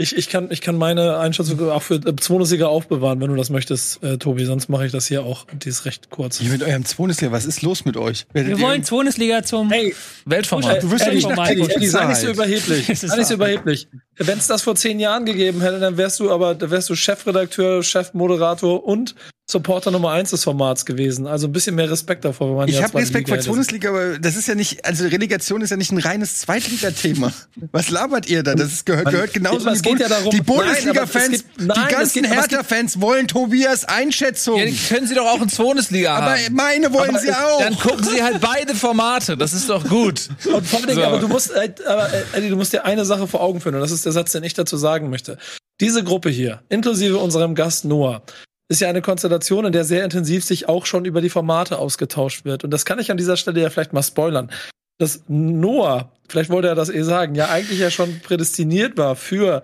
Ich, 0.00 0.16
ich, 0.16 0.28
kann, 0.28 0.48
ich 0.52 0.60
kann 0.60 0.76
meine 0.76 1.18
Einschätzung 1.18 1.70
auch 1.70 1.82
für 1.82 1.96
äh, 1.96 2.12
Bundesliga 2.12 2.66
aufbewahren, 2.66 3.20
wenn 3.20 3.30
du 3.30 3.34
das 3.34 3.50
möchtest, 3.50 4.00
äh, 4.04 4.16
Tobi. 4.16 4.44
Sonst 4.44 4.68
mache 4.68 4.86
ich 4.86 4.92
das 4.92 5.08
hier 5.08 5.24
auch. 5.24 5.44
Die 5.52 5.68
ist 5.68 5.86
recht 5.86 6.08
kurz. 6.08 6.38
Hier 6.38 6.52
mit 6.52 6.62
eurem 6.62 6.84
Bundesliga, 6.96 7.32
was 7.32 7.44
ist 7.44 7.62
los 7.62 7.84
mit 7.84 7.96
euch? 7.96 8.24
Werdet 8.32 8.56
Wir 8.56 8.60
wollen 8.64 8.82
Bundesliga 8.82 9.42
zum 9.42 9.72
hey, 9.72 9.92
Weltformat. 10.24 10.84
Du 10.84 10.90
wirst 10.92 11.04
ja 11.04 11.12
nicht 11.12 11.28
nach 11.28 11.50
Eddie, 11.50 11.88
sei 11.88 12.06
nicht 12.06 12.20
so 12.20 12.28
überheblich. 12.28 12.86
sei 12.94 13.16
nicht 13.16 13.26
so 13.26 13.34
überheblich. 13.34 13.88
Wenn 14.16 14.38
es 14.38 14.46
das 14.46 14.62
vor 14.62 14.76
zehn 14.76 15.00
Jahren 15.00 15.24
gegeben 15.26 15.60
hätte, 15.62 15.80
dann 15.80 15.96
wärst 15.96 16.20
du 16.20 16.30
aber, 16.30 16.54
da 16.54 16.70
wärst 16.70 16.88
du 16.90 16.94
Chefredakteur, 16.94 17.82
Chefmoderator 17.82 18.84
und 18.84 19.16
Supporter 19.50 19.90
Nummer 19.90 20.10
eins 20.10 20.28
des 20.28 20.44
Formats 20.44 20.84
gewesen. 20.84 21.26
Also 21.26 21.46
ein 21.46 21.52
bisschen 21.52 21.74
mehr 21.74 21.90
Respekt 21.90 22.22
davor, 22.26 22.50
wenn 22.50 22.56
man 22.56 22.68
Ich 22.68 22.82
habe 22.82 22.98
Respekt 22.98 23.30
vor 23.30 23.38
Bundesliga, 23.38 23.88
aber 23.88 24.18
das 24.18 24.36
ist 24.36 24.46
ja 24.46 24.54
nicht, 24.54 24.84
also 24.84 25.06
Relegation 25.06 25.62
ist 25.62 25.70
ja 25.70 25.78
nicht 25.78 25.90
ein 25.90 25.98
reines 25.98 26.40
Zweitligathema. 26.40 27.32
Was 27.72 27.88
labert 27.88 28.28
ihr 28.28 28.42
da? 28.42 28.54
Das 28.54 28.84
gehört, 28.84 29.10
gehört 29.10 29.32
genauso 29.32 29.70
es 29.70 29.80
geht 29.80 30.00
ja 30.00 30.08
darum, 30.08 30.30
Die 30.30 30.42
Bundesliga-Fans, 30.42 31.44
die 31.58 31.66
ganzen 31.66 32.24
Hertha-Fans 32.24 33.00
wollen 33.00 33.26
Tobias 33.26 33.86
Einschätzung. 33.86 34.58
Ja, 34.58 34.66
die 34.66 34.76
können 34.76 35.06
sie 35.06 35.14
doch 35.14 35.26
auch 35.26 35.40
in 35.40 35.48
Bundesliga 35.48 36.16
haben. 36.16 36.26
Aber 36.26 36.36
meine 36.50 36.92
wollen 36.92 37.10
aber, 37.10 37.20
sie 37.20 37.32
auch. 37.32 37.60
Dann 37.60 37.78
gucken 37.78 38.04
sie 38.04 38.22
halt 38.22 38.40
beide 38.42 38.74
Formate. 38.74 39.36
Das 39.38 39.54
ist 39.54 39.70
doch 39.70 39.88
gut. 39.88 40.28
Und 40.44 40.66
vor 40.66 40.84
allem, 40.84 40.94
so. 40.94 41.04
aber 41.04 41.18
du 41.20 41.28
musst, 41.28 41.52
äh, 41.52 41.72
aber, 41.86 42.12
äh, 42.12 42.22
Eddie, 42.34 42.50
du 42.50 42.56
musst 42.56 42.74
dir 42.74 42.84
eine 42.84 43.06
Sache 43.06 43.26
vor 43.26 43.40
Augen 43.40 43.62
führen. 43.62 43.76
Und 43.76 43.80
das 43.80 43.92
ist 43.92 44.04
der 44.04 44.12
Satz, 44.12 44.32
den 44.32 44.44
ich 44.44 44.52
dazu 44.52 44.76
sagen 44.76 45.08
möchte. 45.08 45.38
Diese 45.80 46.04
Gruppe 46.04 46.28
hier, 46.28 46.62
inklusive 46.68 47.18
unserem 47.18 47.54
Gast 47.54 47.84
Noah, 47.84 48.22
ist 48.68 48.80
ja 48.80 48.88
eine 48.88 49.02
Konstellation, 49.02 49.64
in 49.64 49.72
der 49.72 49.84
sehr 49.84 50.04
intensiv 50.04 50.44
sich 50.44 50.68
auch 50.68 50.86
schon 50.86 51.04
über 51.04 51.20
die 51.20 51.30
Formate 51.30 51.78
ausgetauscht 51.78 52.44
wird. 52.44 52.64
Und 52.64 52.70
das 52.70 52.84
kann 52.84 52.98
ich 52.98 53.10
an 53.10 53.16
dieser 53.16 53.36
Stelle 53.36 53.60
ja 53.60 53.70
vielleicht 53.70 53.92
mal 53.92 54.02
spoilern. 54.02 54.50
Dass 54.98 55.22
Noah, 55.28 56.12
vielleicht 56.28 56.50
wollte 56.50 56.68
er 56.68 56.74
das 56.74 56.90
eh 56.90 57.02
sagen, 57.02 57.34
ja 57.34 57.48
eigentlich 57.48 57.78
ja 57.78 57.90
schon 57.90 58.20
prädestiniert 58.20 58.96
war 58.96 59.16
für 59.16 59.62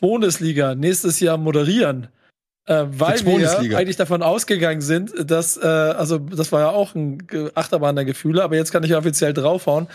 Bundesliga 0.00 0.74
nächstes 0.74 1.20
Jahr 1.20 1.38
moderieren. 1.38 2.08
Äh, 2.66 2.84
weil 2.88 3.26
wir 3.26 3.40
ja 3.40 3.76
eigentlich 3.76 3.96
davon 3.96 4.22
ausgegangen 4.22 4.80
sind, 4.80 5.12
dass, 5.30 5.56
äh, 5.58 5.66
also 5.66 6.18
das 6.18 6.50
war 6.50 6.60
ja 6.60 6.70
auch 6.70 6.94
ein 6.94 7.18
Achterbahn 7.54 7.96
der 7.96 8.06
Gefühle, 8.06 8.42
aber 8.42 8.56
jetzt 8.56 8.72
kann 8.72 8.84
ich 8.84 8.90
ja 8.90 8.98
offiziell 8.98 9.34
draufhauen, 9.34 9.88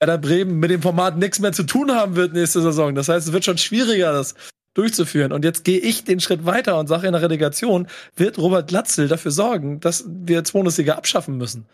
Werder 0.00 0.18
Bremen 0.18 0.58
mit 0.58 0.70
dem 0.70 0.82
Format 0.82 1.16
nichts 1.16 1.38
mehr 1.38 1.52
zu 1.52 1.62
tun 1.62 1.92
haben 1.92 2.16
wird 2.16 2.32
nächste 2.32 2.62
Saison. 2.62 2.94
Das 2.94 3.08
heißt, 3.08 3.28
es 3.28 3.32
wird 3.32 3.44
schon 3.44 3.58
schwieriger, 3.58 4.12
das 4.12 4.34
durchzuführen. 4.76 5.32
Und 5.32 5.44
jetzt 5.44 5.64
gehe 5.64 5.78
ich 5.78 6.04
den 6.04 6.20
Schritt 6.20 6.44
weiter 6.44 6.78
und 6.78 6.86
sage 6.86 7.06
in 7.06 7.12
der 7.12 7.22
Relegation, 7.22 7.86
wird 8.14 8.38
Robert 8.38 8.70
Latzel 8.70 9.08
dafür 9.08 9.30
sorgen, 9.30 9.80
dass 9.80 10.04
wir 10.06 10.36
jetzt 10.36 10.52
Bundesliga 10.52 10.94
abschaffen 10.94 11.36
müssen. 11.36 11.66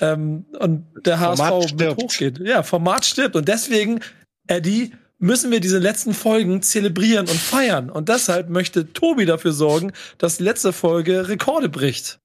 Ähm, 0.00 0.44
und 0.58 0.86
der 1.04 1.20
HSV 1.20 1.74
mit 1.78 1.96
hochgeht. 1.96 2.38
Ja, 2.38 2.62
Format 2.62 3.04
stirbt. 3.04 3.36
Und 3.36 3.48
deswegen, 3.48 4.00
Eddie, 4.46 4.92
müssen 5.18 5.50
wir 5.50 5.60
diese 5.60 5.78
letzten 5.78 6.12
Folgen 6.12 6.62
zelebrieren 6.62 7.26
und 7.28 7.38
feiern. 7.38 7.90
Und 7.90 8.08
deshalb 8.08 8.50
möchte 8.50 8.92
Tobi 8.92 9.24
dafür 9.26 9.52
sorgen, 9.52 9.92
dass 10.18 10.36
die 10.36 10.44
letzte 10.44 10.72
Folge 10.72 11.28
Rekorde 11.28 11.68
bricht. 11.68 12.20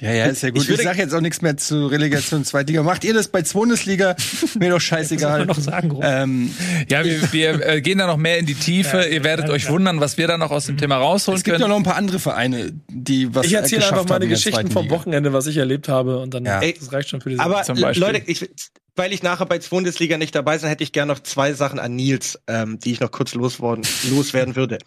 Ja, 0.00 0.12
ja, 0.12 0.26
ist 0.26 0.42
ja 0.42 0.50
gut. 0.50 0.62
Ich, 0.62 0.70
ich 0.70 0.82
sag 0.82 0.96
jetzt 0.96 1.14
auch 1.14 1.20
nichts 1.20 1.42
mehr 1.42 1.56
zu 1.56 1.86
Relegation 1.86 2.44
Zweitliga. 2.44 2.82
Macht 2.82 3.04
ihr 3.04 3.12
das 3.12 3.28
bei 3.28 3.42
Bundesliga? 3.42 4.16
Mir 4.58 4.70
doch 4.70 4.80
scheißegal. 4.80 5.46
noch 5.46 5.58
sagen, 5.58 5.98
ähm, 6.02 6.54
ja, 6.88 7.04
wir, 7.04 7.32
wir 7.32 7.66
äh, 7.66 7.80
gehen 7.82 7.98
da 7.98 8.06
noch 8.06 8.16
mehr 8.16 8.38
in 8.38 8.46
die 8.46 8.54
Tiefe. 8.54 8.98
Ja, 8.98 9.04
ihr 9.04 9.24
werdet 9.24 9.48
ja, 9.48 9.52
euch 9.52 9.68
wundern, 9.68 10.00
was 10.00 10.16
wir 10.16 10.26
da 10.26 10.38
noch 10.38 10.50
aus 10.50 10.66
dem 10.66 10.78
Thema 10.78 10.96
rausholen 10.96 11.36
es 11.36 11.44
gibt 11.44 11.56
können. 11.56 11.62
ja 11.64 11.68
noch 11.68 11.76
ein 11.76 11.82
paar 11.82 11.96
andere 11.96 12.18
Vereine, 12.18 12.72
die 12.88 13.34
was 13.34 13.46
Ich 13.46 13.52
erzähle 13.52 13.86
einfach 13.86 14.08
meine 14.08 14.26
Geschichten 14.26 14.70
vom 14.70 14.88
Wochenende, 14.90 15.32
was 15.32 15.46
ich 15.46 15.58
erlebt 15.58 15.88
habe 15.88 16.18
und 16.18 16.32
dann 16.32 16.44
ja. 16.44 16.60
das 16.60 16.92
reicht 16.92 17.10
schon 17.10 17.20
für 17.20 17.30
diese 17.30 17.42
Aber 17.42 17.62
Leute, 17.74 18.22
ich, 18.26 18.48
weil 18.96 19.12
ich 19.12 19.22
nachher 19.22 19.46
bei 19.46 19.58
Bundesliga 19.58 20.16
nicht 20.16 20.34
dabei 20.34 20.58
bin, 20.58 20.68
hätte 20.68 20.82
ich 20.82 20.92
gerne 20.92 21.12
noch 21.12 21.20
zwei 21.20 21.52
Sachen 21.52 21.78
an 21.78 21.94
Nils, 21.94 22.40
ähm, 22.46 22.78
die 22.78 22.92
ich 22.92 23.00
noch 23.00 23.10
kurz 23.10 23.34
loswerden, 23.34 23.84
loswerden 24.10 24.56
würde 24.56 24.78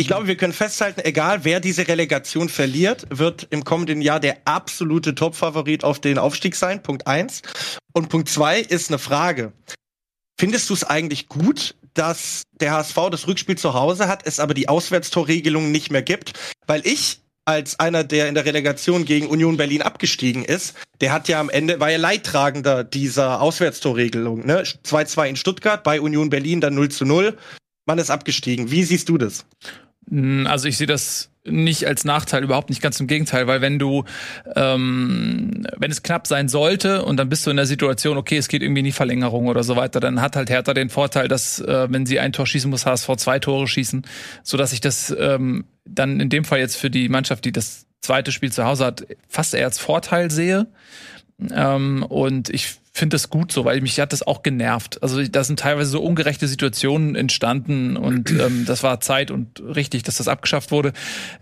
ich 0.00 0.06
glaube, 0.06 0.28
wir 0.28 0.36
können 0.36 0.52
festhalten, 0.52 1.00
egal 1.04 1.44
wer 1.44 1.58
diese 1.58 1.88
Relegation 1.88 2.48
verliert, 2.48 3.06
wird 3.10 3.48
im 3.50 3.64
kommenden 3.64 4.00
Jahr 4.00 4.20
der 4.20 4.38
absolute 4.44 5.16
Topfavorit 5.16 5.82
auf 5.82 5.98
den 5.98 6.18
Aufstieg 6.18 6.54
sein. 6.54 6.84
Punkt 6.84 7.08
eins. 7.08 7.42
Und 7.92 8.08
Punkt 8.08 8.28
zwei 8.28 8.60
ist 8.60 8.90
eine 8.90 9.00
Frage. 9.00 9.52
Findest 10.38 10.70
du 10.70 10.74
es 10.74 10.84
eigentlich 10.84 11.28
gut, 11.28 11.74
dass 11.94 12.44
der 12.60 12.70
HSV 12.70 12.94
das 13.10 13.26
Rückspiel 13.26 13.58
zu 13.58 13.74
Hause 13.74 14.06
hat, 14.06 14.24
es 14.24 14.38
aber 14.38 14.54
die 14.54 14.68
Auswärtstorregelung 14.68 15.72
nicht 15.72 15.90
mehr 15.90 16.02
gibt? 16.02 16.32
Weil 16.68 16.86
ich 16.86 17.18
als 17.44 17.80
einer, 17.80 18.04
der 18.04 18.28
in 18.28 18.36
der 18.36 18.44
Relegation 18.44 19.04
gegen 19.04 19.26
Union 19.26 19.56
Berlin 19.56 19.82
abgestiegen 19.82 20.44
ist, 20.44 20.76
der 21.00 21.12
hat 21.12 21.26
ja 21.26 21.40
am 21.40 21.50
Ende, 21.50 21.80
war 21.80 21.90
ja 21.90 21.98
Leidtragender 21.98 22.84
dieser 22.84 23.40
Auswärtstorregelung. 23.40 24.46
Ne? 24.46 24.62
2-2 24.62 25.26
in 25.30 25.36
Stuttgart, 25.36 25.82
bei 25.82 26.00
Union 26.00 26.30
Berlin 26.30 26.60
dann 26.60 26.76
0 26.76 26.90
zu 26.90 27.04
0. 27.04 27.36
Man 27.84 27.98
ist 27.98 28.10
abgestiegen. 28.10 28.70
Wie 28.70 28.84
siehst 28.84 29.08
du 29.08 29.18
das? 29.18 29.44
Also 30.10 30.68
ich 30.68 30.76
sehe 30.76 30.86
das 30.86 31.30
nicht 31.44 31.86
als 31.86 32.04
Nachteil, 32.04 32.44
überhaupt 32.44 32.68
nicht 32.68 32.82
ganz 32.82 33.00
im 33.00 33.06
Gegenteil, 33.06 33.46
weil 33.46 33.60
wenn 33.60 33.78
du, 33.78 34.04
ähm, 34.54 35.66
wenn 35.76 35.90
es 35.90 36.02
knapp 36.02 36.26
sein 36.26 36.48
sollte 36.48 37.04
und 37.04 37.16
dann 37.16 37.28
bist 37.28 37.46
du 37.46 37.50
in 37.50 37.56
der 37.56 37.66
Situation, 37.66 38.16
okay, 38.16 38.36
es 38.36 38.48
geht 38.48 38.62
irgendwie 38.62 38.80
in 38.80 38.84
die 38.84 38.92
Verlängerung 38.92 39.46
oder 39.46 39.62
so 39.62 39.76
weiter, 39.76 40.00
dann 40.00 40.20
hat 40.20 40.36
halt 40.36 40.50
Hertha 40.50 40.74
den 40.74 40.90
Vorteil, 40.90 41.28
dass 41.28 41.60
äh, 41.60 41.86
wenn 41.90 42.06
sie 42.06 42.20
ein 42.20 42.32
Tor 42.32 42.46
schießen 42.46 42.70
muss, 42.70 42.86
HSV 42.86 43.16
zwei 43.16 43.38
Tore 43.38 43.66
schießen, 43.66 44.02
so 44.42 44.56
dass 44.56 44.72
ich 44.72 44.80
das 44.80 45.14
ähm, 45.18 45.64
dann 45.84 46.20
in 46.20 46.28
dem 46.28 46.44
Fall 46.44 46.58
jetzt 46.58 46.76
für 46.76 46.90
die 46.90 47.08
Mannschaft, 47.08 47.44
die 47.44 47.52
das 47.52 47.86
zweite 48.00 48.32
Spiel 48.32 48.52
zu 48.52 48.64
Hause 48.64 48.84
hat, 48.84 49.06
fast 49.28 49.54
eher 49.54 49.66
als 49.66 49.78
Vorteil 49.78 50.30
sehe. 50.30 50.66
Ähm, 51.50 52.02
und 52.02 52.50
ich 52.50 52.76
finde 52.98 53.14
das 53.14 53.30
gut 53.30 53.52
so, 53.52 53.64
weil 53.64 53.80
mich 53.80 53.98
hat 54.00 54.12
das 54.12 54.26
auch 54.26 54.42
genervt. 54.42 55.02
Also 55.02 55.22
da 55.22 55.44
sind 55.44 55.60
teilweise 55.60 55.90
so 55.90 56.02
ungerechte 56.02 56.46
Situationen 56.46 57.14
entstanden 57.14 57.96
und 57.96 58.30
ähm, 58.38 58.64
das 58.66 58.82
war 58.82 59.00
Zeit 59.00 59.30
und 59.30 59.60
richtig, 59.60 60.02
dass 60.02 60.18
das 60.18 60.28
abgeschafft 60.28 60.70
wurde. 60.70 60.92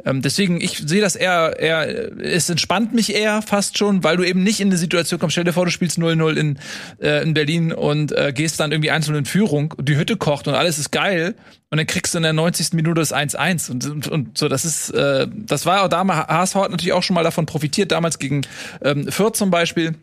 Ähm, 0.05 0.23
deswegen, 0.23 0.61
ich 0.61 0.79
sehe 0.87 1.01
das 1.01 1.17
eher, 1.17 1.59
eher, 1.59 2.21
es 2.21 2.49
entspannt 2.49 2.95
mich 2.95 3.15
eher 3.15 3.43
fast 3.43 3.79
schon, 3.79 4.05
weil 4.05 4.17
du 4.17 4.25
eben 4.25 4.43
nicht 4.43 4.61
in 4.61 4.69
eine 4.69 4.77
Situation 4.77 5.19
kommst, 5.19 5.33
stell 5.33 5.45
dir 5.45 5.53
vor, 5.53 5.65
du 5.65 5.71
spielst 5.71 5.99
0-0 5.99 6.37
in, 6.37 6.59
äh, 7.01 7.23
in 7.23 7.35
Berlin 7.35 7.73
und 7.73 8.13
äh, 8.13 8.33
gehst 8.35 8.61
dann 8.61 8.73
irgendwie 8.73 8.91
einzeln 8.91 9.17
in 9.17 9.25
Führung, 9.25 9.75
die 9.81 9.97
Hütte 9.97 10.17
kocht 10.17 10.47
und 10.49 10.55
alles 10.55 10.79
ist 10.79 10.93
geil 10.93 11.35
und 11.71 11.79
dann 11.79 11.87
kriegst 11.87 12.15
du 12.15 12.19
in 12.19 12.23
der 12.23 12.33
90. 12.33 12.75
Minute 12.75 13.01
das 13.01 13.15
1-1 13.15 13.71
und, 13.71 13.87
und, 13.87 14.09
und 14.09 14.39
so, 14.39 14.49
das 14.49 14.65
ist, 14.65 14.91
äh, 14.91 15.27
das 15.33 15.67
war 15.67 15.83
auch 15.83 15.89
damals, 15.89 16.29
HSV 16.29 16.55
hat 16.57 16.71
natürlich 16.71 16.93
auch 16.93 17.03
schon 17.03 17.15
mal 17.15 17.25
davon 17.25 17.47
profitiert, 17.47 17.93
damals 17.93 18.19
gegen 18.19 18.43
ähm, 18.83 19.11
Fürth 19.11 19.37
zum 19.37 19.51
Beispiel 19.51 19.95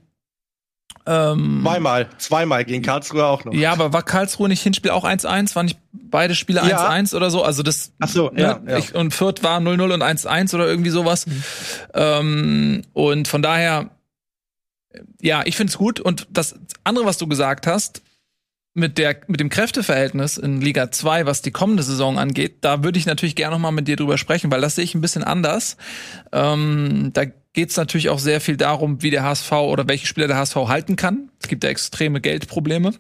ähm, 1.06 1.62
zweimal, 1.64 2.08
zweimal 2.18 2.64
gegen 2.66 2.84
Karlsruhe 2.84 3.26
auch 3.26 3.44
noch. 3.44 3.54
Ja, 3.54 3.74
aber 3.74 3.92
war 3.92 4.04
Karlsruhe 4.04 4.48
nicht 4.48 4.62
Hinspiel 4.62 4.92
auch 4.92 5.04
1-1? 5.04 5.56
Waren 5.56 5.66
nicht 5.66 5.80
beide 5.92 6.34
Spiele 6.36 6.64
1-1 6.64 7.12
ja. 7.12 7.18
oder 7.18 7.30
so? 7.30 7.44
Also 7.44 7.62
das. 7.64 7.92
Ach 8.00 8.08
so, 8.08 8.32
ja. 8.36 8.60
Ne, 8.60 8.72
ja. 8.72 8.78
Ich, 8.78 8.96
und 8.96 9.14
Fürth 9.14 9.44
war 9.44 9.60
0-0 9.60 9.94
und 9.94 10.02
1-1 10.02 10.56
oder 10.56 10.68
irgendwie 10.68 10.92
sowas. 10.92 11.28
Mhm. 11.28 11.44
Ähm, 11.94 12.82
und 12.94 13.28
von 13.28 13.42
daher, 13.42 13.90
ja, 15.22 15.42
ich 15.46 15.58
find's 15.58 15.78
gut. 15.78 16.00
Und 16.00 16.28
das 16.32 16.56
andere, 16.84 17.06
was 17.06 17.18
du 17.18 17.28
gesagt 17.28 17.68
hast, 17.68 18.02
mit 18.74 18.98
der 18.98 19.18
mit 19.28 19.40
dem 19.40 19.50
Kräfteverhältnis 19.50 20.38
in 20.38 20.62
Liga 20.62 20.90
2, 20.90 21.26
was 21.26 21.42
die 21.42 21.52
kommende 21.52 21.84
Saison 21.84 22.18
angeht, 22.18 22.58
da 22.62 22.84
würde 22.84 22.98
ich 22.98 23.06
natürlich 23.06 23.36
gerne 23.36 23.56
noch 23.56 23.62
mal 23.62 23.72
mit 23.72 23.88
dir 23.88 23.98
drüber 23.98 24.18
sprechen, 24.18 24.52
weil 24.52 24.62
das 24.62 24.76
sehe 24.76 24.84
ich 24.84 24.96
ein 24.96 25.02
bisschen 25.02 25.24
anders. 25.24 25.78
Ähm, 26.32 27.12
da 27.14 27.26
geht 27.54 27.70
es 27.70 27.78
natürlich 27.78 28.10
auch 28.10 28.20
sehr 28.20 28.42
viel 28.42 28.58
darum, 28.58 29.02
wie 29.02 29.12
der 29.12 29.24
HSV 29.24 29.52
oder 29.52 29.88
welche 29.88 30.08
Spieler 30.08 30.28
der 30.28 30.38
HSV 30.38 30.56
halten 30.56 30.96
kann. 30.96 31.30
Es 31.42 31.48
gibt 31.48 31.64
ja 31.64 31.70
extreme 31.70 32.20
Geldprobleme. 32.20 32.94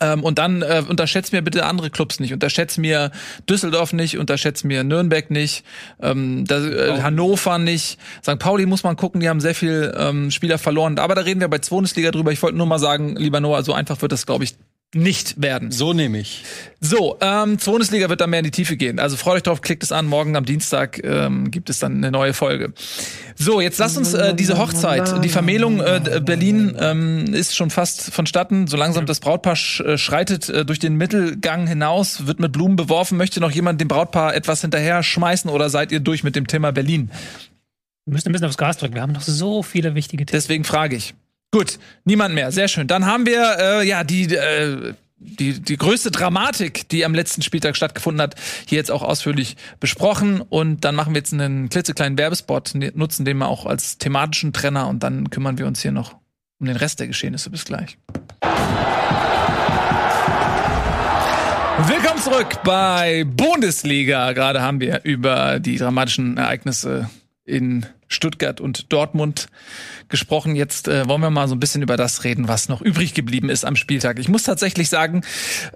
Ähm, 0.00 0.24
und 0.24 0.38
dann 0.38 0.62
äh, 0.62 0.82
unterschätzt 0.88 1.32
mir 1.32 1.42
bitte 1.42 1.66
andere 1.66 1.90
Clubs 1.90 2.18
nicht. 2.20 2.32
Unterschätzt 2.32 2.78
mir 2.78 3.12
Düsseldorf 3.48 3.92
nicht, 3.92 4.18
unterschätzt 4.18 4.64
mir 4.64 4.82
Nürnberg 4.82 5.30
nicht, 5.30 5.64
ähm, 6.00 6.44
das, 6.46 6.64
äh, 6.64 7.00
Hannover 7.02 7.58
nicht. 7.58 7.98
St. 8.22 8.38
Pauli 8.38 8.66
muss 8.66 8.82
man 8.82 8.96
gucken, 8.96 9.20
die 9.20 9.28
haben 9.28 9.40
sehr 9.40 9.54
viel 9.54 9.94
ähm, 9.96 10.30
Spieler 10.30 10.58
verloren. 10.58 10.98
Aber 10.98 11.14
da 11.14 11.22
reden 11.22 11.40
wir 11.40 11.48
bei 11.48 11.58
Bundesliga 11.58 12.10
drüber. 12.10 12.32
Ich 12.32 12.42
wollte 12.42 12.56
nur 12.56 12.66
mal 12.66 12.78
sagen, 12.78 13.16
lieber 13.16 13.40
Noah, 13.40 13.62
so 13.62 13.72
einfach 13.72 14.00
wird 14.02 14.12
das, 14.12 14.26
glaube 14.26 14.44
ich, 14.44 14.56
nicht 14.94 15.40
werden. 15.42 15.70
So 15.70 15.92
nehme 15.92 16.18
ich. 16.18 16.44
So, 16.80 17.16
ähm, 17.20 17.56
Bundesliga 17.56 18.08
wird 18.08 18.20
dann 18.20 18.30
mehr 18.30 18.40
in 18.40 18.44
die 18.44 18.50
Tiefe 18.50 18.76
gehen. 18.76 18.98
Also 18.98 19.16
freut 19.16 19.36
euch 19.36 19.42
drauf, 19.42 19.60
klickt 19.62 19.82
es 19.82 19.92
an. 19.92 20.06
Morgen 20.06 20.36
am 20.36 20.44
Dienstag 20.44 21.02
ähm, 21.02 21.50
gibt 21.50 21.70
es 21.70 21.78
dann 21.78 21.96
eine 21.96 22.10
neue 22.10 22.34
Folge. 22.34 22.72
So, 23.36 23.60
jetzt 23.60 23.78
lasst 23.78 23.96
uns 23.96 24.14
äh, 24.14 24.34
diese 24.34 24.58
Hochzeit, 24.58 25.24
die 25.24 25.28
Vermählung 25.28 25.80
äh, 25.80 26.20
Berlin 26.24 26.76
ähm, 26.78 27.34
ist 27.34 27.56
schon 27.56 27.70
fast 27.70 28.12
vonstatten. 28.12 28.66
So 28.66 28.76
langsam 28.76 29.06
das 29.06 29.20
Brautpaar 29.20 29.56
sch 29.56 29.80
äh, 29.80 29.98
schreitet 29.98 30.48
äh, 30.48 30.64
durch 30.64 30.78
den 30.78 30.96
Mittelgang 30.96 31.66
hinaus, 31.66 32.26
wird 32.26 32.38
mit 32.38 32.52
Blumen 32.52 32.76
beworfen. 32.76 33.18
Möchte 33.18 33.40
noch 33.40 33.50
jemand 33.50 33.80
dem 33.80 33.88
Brautpaar 33.88 34.34
etwas 34.34 34.60
hinterher 34.60 35.02
schmeißen 35.02 35.50
oder 35.50 35.70
seid 35.70 35.90
ihr 35.90 36.00
durch 36.00 36.22
mit 36.22 36.36
dem 36.36 36.46
Thema 36.46 36.70
Berlin? 36.70 37.10
Wir 38.04 38.12
müssen 38.12 38.28
ein 38.28 38.32
bisschen 38.32 38.46
aufs 38.46 38.58
Gas 38.58 38.76
drücken. 38.76 38.94
Wir 38.94 39.02
haben 39.02 39.12
noch 39.12 39.22
so 39.22 39.62
viele 39.62 39.94
wichtige 39.94 40.26
Themen. 40.26 40.36
Deswegen 40.36 40.64
frage 40.64 40.96
ich. 40.96 41.14
Gut, 41.54 41.78
niemand 42.04 42.34
mehr. 42.34 42.50
Sehr 42.50 42.66
schön. 42.66 42.88
Dann 42.88 43.06
haben 43.06 43.26
wir 43.26 43.56
äh, 43.60 43.86
ja 43.86 44.02
die 44.02 44.24
äh, 44.34 44.94
die, 45.18 45.60
die 45.60 45.76
größte 45.76 46.10
Dramatik, 46.10 46.88
die 46.88 47.04
am 47.04 47.14
letzten 47.14 47.42
Spieltag 47.42 47.76
stattgefunden 47.76 48.20
hat, 48.20 48.34
hier 48.66 48.76
jetzt 48.76 48.90
auch 48.90 49.02
ausführlich 49.02 49.56
besprochen. 49.78 50.40
Und 50.40 50.84
dann 50.84 50.96
machen 50.96 51.14
wir 51.14 51.20
jetzt 51.20 51.32
einen 51.32 51.68
klitzekleinen 51.68 52.18
Werbespot, 52.18 52.72
nutzen 52.74 53.24
den 53.24 53.36
mal 53.36 53.46
auch 53.46 53.66
als 53.66 53.98
thematischen 53.98 54.52
Trenner 54.52 54.88
und 54.88 55.04
dann 55.04 55.30
kümmern 55.30 55.56
wir 55.56 55.68
uns 55.68 55.80
hier 55.80 55.92
noch 55.92 56.16
um 56.58 56.66
den 56.66 56.74
Rest 56.74 56.98
der 56.98 57.06
Geschehnisse. 57.06 57.50
Bis 57.50 57.64
gleich. 57.64 57.98
Willkommen 61.86 62.20
zurück 62.20 62.64
bei 62.64 63.22
Bundesliga. 63.28 64.32
Gerade 64.32 64.60
haben 64.60 64.80
wir 64.80 65.02
über 65.04 65.60
die 65.60 65.76
dramatischen 65.76 66.36
Ereignisse 66.36 67.08
in 67.44 67.86
Stuttgart 68.14 68.60
und 68.60 68.92
Dortmund 68.92 69.48
gesprochen. 70.08 70.56
Jetzt 70.56 70.88
äh, 70.88 71.08
wollen 71.08 71.20
wir 71.20 71.30
mal 71.30 71.48
so 71.48 71.54
ein 71.54 71.60
bisschen 71.60 71.82
über 71.82 71.96
das 71.96 72.24
reden, 72.24 72.48
was 72.48 72.68
noch 72.68 72.80
übrig 72.80 73.14
geblieben 73.14 73.50
ist 73.50 73.64
am 73.64 73.76
Spieltag. 73.76 74.18
Ich 74.18 74.28
muss 74.28 74.44
tatsächlich 74.44 74.88
sagen, 74.88 75.22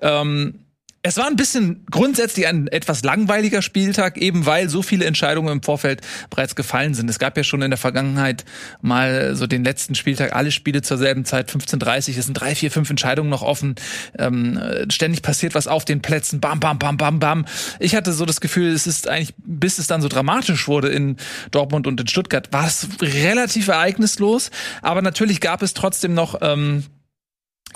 ähm, 0.00 0.60
es 1.02 1.16
war 1.16 1.26
ein 1.26 1.36
bisschen 1.36 1.86
grundsätzlich 1.90 2.48
ein 2.48 2.66
etwas 2.66 3.04
langweiliger 3.04 3.62
Spieltag, 3.62 4.18
eben 4.18 4.46
weil 4.46 4.68
so 4.68 4.82
viele 4.82 5.04
Entscheidungen 5.04 5.52
im 5.52 5.62
Vorfeld 5.62 6.00
bereits 6.28 6.56
gefallen 6.56 6.94
sind. 6.94 7.08
Es 7.08 7.20
gab 7.20 7.36
ja 7.36 7.44
schon 7.44 7.62
in 7.62 7.70
der 7.70 7.78
Vergangenheit 7.78 8.44
mal 8.82 9.36
so 9.36 9.46
den 9.46 9.62
letzten 9.62 9.94
Spieltag 9.94 10.34
alle 10.34 10.50
Spiele 10.50 10.82
zur 10.82 10.98
selben 10.98 11.24
Zeit, 11.24 11.50
15.30 11.50 12.18
Es 12.18 12.26
sind 12.26 12.34
drei, 12.34 12.54
vier, 12.56 12.72
fünf 12.72 12.90
Entscheidungen 12.90 13.30
noch 13.30 13.42
offen. 13.42 13.76
Ähm, 14.18 14.60
ständig 14.90 15.22
passiert 15.22 15.54
was 15.54 15.68
auf 15.68 15.84
den 15.84 16.02
Plätzen. 16.02 16.40
Bam, 16.40 16.58
bam, 16.58 16.80
bam, 16.80 16.96
bam, 16.96 17.20
bam. 17.20 17.46
Ich 17.78 17.94
hatte 17.94 18.12
so 18.12 18.26
das 18.26 18.40
Gefühl, 18.40 18.72
es 18.72 18.88
ist 18.88 19.06
eigentlich, 19.06 19.34
bis 19.38 19.78
es 19.78 19.86
dann 19.86 20.02
so 20.02 20.08
dramatisch 20.08 20.66
wurde 20.66 20.88
in 20.88 21.16
Dortmund 21.52 21.86
und 21.86 22.00
in 22.00 22.08
Stuttgart, 22.08 22.52
war 22.52 22.66
es 22.66 22.88
relativ 23.00 23.68
ereignislos. 23.68 24.50
Aber 24.82 25.00
natürlich 25.00 25.40
gab 25.40 25.62
es 25.62 25.74
trotzdem 25.74 26.14
noch 26.14 26.40
ähm, 26.42 26.84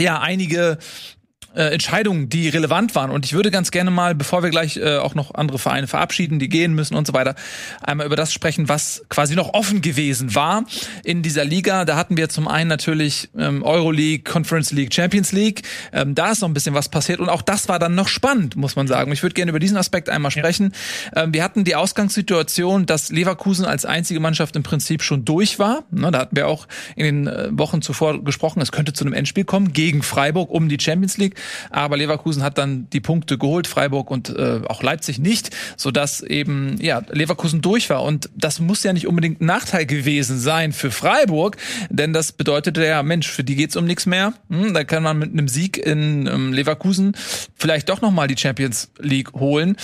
ja 0.01 0.21
einige 0.21 0.79
äh, 1.55 1.73
Entscheidungen, 1.73 2.29
die 2.29 2.49
relevant 2.49 2.95
waren. 2.95 3.11
Und 3.11 3.25
ich 3.25 3.33
würde 3.33 3.51
ganz 3.51 3.71
gerne 3.71 3.91
mal, 3.91 4.15
bevor 4.15 4.43
wir 4.43 4.51
gleich 4.51 4.77
äh, 4.77 4.97
auch 4.97 5.15
noch 5.15 5.35
andere 5.35 5.59
Vereine 5.59 5.87
verabschieden, 5.87 6.39
die 6.39 6.49
gehen 6.49 6.75
müssen 6.75 6.95
und 6.95 7.07
so 7.07 7.13
weiter, 7.13 7.35
einmal 7.83 8.07
über 8.07 8.17
das 8.17 8.33
sprechen, 8.33 8.69
was 8.69 9.05
quasi 9.09 9.35
noch 9.35 9.55
offen 9.55 9.83
gewesen 9.83 10.35
war 10.35 10.65
in 11.05 11.23
dieser 11.23 11.45
Liga. 11.45 11.85
Da 11.85 11.97
hatten 11.97 12.17
wir 12.17 12.29
zum 12.29 12.49
einen 12.49 12.69
natürlich 12.69 13.31
ähm, 13.37 13.63
Euroleague, 13.63 14.25
Conference 14.25 14.73
League, 14.73 14.95
Champions 14.95 15.33
League. 15.33 15.63
Ähm, 15.93 16.15
da 16.15 16.33
ist 16.33 16.41
noch 16.41 16.49
ein 16.49 16.55
bisschen 16.55 16.75
was 16.75 16.89
passiert 16.89 17.21
und 17.21 17.29
auch 17.29 17.43
das 17.43 17.69
war 17.69 17.79
dann 17.79 17.95
noch 17.95 18.09
spannend, 18.09 18.57
muss 18.57 18.77
man 18.77 18.87
sagen. 18.87 19.13
Ich 19.13 19.23
würde 19.23 19.35
gerne 19.35 19.51
über 19.51 19.61
diesen 19.61 19.77
Aspekt 19.77 20.09
einmal 20.09 20.31
sprechen. 20.31 20.73
Ja. 21.15 21.25
Ähm, 21.25 21.35
wir 21.35 21.43
hatten 21.43 21.65
die 21.65 21.77
Ausgangssituation, 21.77 22.87
dass 22.87 23.11
Leverkusen 23.11 23.65
als 23.65 23.85
einzige 23.85 24.21
Mannschaft 24.21 24.57
im 24.57 24.63
Prinzip 24.63 25.03
schon 25.03 25.25
durch 25.25 25.59
war. 25.59 25.85
Ne, 25.91 26.11
da 26.11 26.19
hatten 26.21 26.37
wir 26.37 26.49
auch 26.49 26.67
in 26.97 27.05
den 27.05 27.27
äh, 27.27 27.49
Wochen 27.53 27.83
zuvor 27.83 28.23
gesprochen, 28.25 28.61
es 28.61 28.73
könnte 28.73 28.93
zu 28.93 29.05
einem 29.05 29.13
Endspiel 29.13 29.45
kommen 29.45 29.73
gegen 29.73 30.03
Freiburg 30.03 30.51
um 30.51 30.69
die 30.69 30.79
Champions 30.81 31.19
League. 31.19 31.37
Aber 31.71 31.97
Leverkusen 31.97 32.43
hat 32.43 32.59
dann 32.59 32.89
die 32.91 33.01
Punkte 33.01 33.39
geholt, 33.39 33.67
Freiburg 33.67 34.11
und 34.11 34.31
äh, 34.31 34.61
auch 34.69 34.83
Leipzig 34.83 35.19
nicht, 35.19 35.51
sodass 35.77 36.21
eben 36.21 36.77
ja 36.81 37.03
Leverkusen 37.11 37.61
durch 37.61 37.91
war. 37.91 38.03
Und 38.03 38.31
das 38.37 38.61
muss 38.61 38.83
ja 38.83 38.93
nicht 38.93 39.07
unbedingt 39.07 39.41
ein 39.41 39.47
Nachteil 39.47 39.87
gewesen 39.87 40.39
sein 40.39 40.73
für 40.73 40.91
Freiburg, 40.91 41.57
denn 41.91 42.13
das 42.13 42.33
bedeutete 42.33 42.85
ja, 42.85 43.03
Mensch, 43.03 43.31
für 43.31 43.45
die 43.45 43.57
geht's 43.57 43.77
um 43.77 43.85
nichts 43.85 44.07
mehr. 44.07 44.35
Hm, 44.49 44.75
da 44.75 44.85
kann 44.85 45.03
man 45.03 45.19
mit 45.19 45.33
einem 45.33 45.49
Sieg 45.49 45.79
in 45.79 46.27
ähm, 46.27 46.53
Leverkusen 46.53 47.17
vielleicht 47.57 47.89
doch 47.89 48.01
noch 48.01 48.11
mal 48.11 48.29
die 48.29 48.37
Champions 48.37 48.91
League 48.99 49.33
holen. 49.35 49.77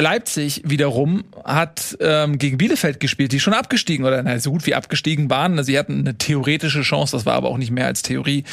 Leipzig 0.00 0.62
wiederum 0.64 1.24
hat 1.44 1.96
ähm, 2.00 2.38
gegen 2.38 2.56
Bielefeld 2.56 3.00
gespielt, 3.00 3.32
die 3.32 3.40
schon 3.40 3.52
abgestiegen 3.52 4.06
oder 4.06 4.22
na, 4.22 4.38
so 4.38 4.52
gut 4.52 4.64
wie 4.64 4.76
abgestiegen 4.76 5.28
waren. 5.28 5.62
Sie 5.64 5.76
hatten 5.76 5.98
eine 5.98 6.16
theoretische 6.16 6.82
Chance, 6.82 7.16
das 7.16 7.26
war 7.26 7.34
aber 7.34 7.48
auch 7.48 7.58
nicht 7.58 7.72
mehr 7.72 7.86
als 7.86 8.02
Theorie 8.02 8.44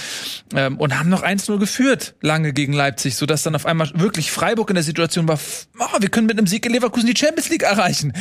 ähm, 0.56 0.78
und 0.78 0.98
haben 0.98 1.10
noch 1.10 1.24
1-0 1.24 1.60
geführt 1.60 2.16
lange 2.22 2.52
gegen 2.52 2.74
Leipzig, 2.74 3.16
so 3.16 3.28
dass 3.28 3.44
dann 3.44 3.54
auf 3.54 3.68
einmal 3.68 3.92
wirklich 3.94 4.32
Freiburg 4.32 4.72
in 4.72 4.74
der 4.74 4.84
Situation 4.84 5.28
war, 5.28 5.38
oh, 5.80 6.00
wir 6.00 6.10
können 6.10 6.26
mit 6.26 6.38
einem 6.38 6.48
Sieg 6.48 6.66
in 6.66 6.72
Leverkusen 6.72 7.08
die 7.08 7.18
Champions 7.18 7.50
League 7.50 7.64
erreichen. 7.64 8.14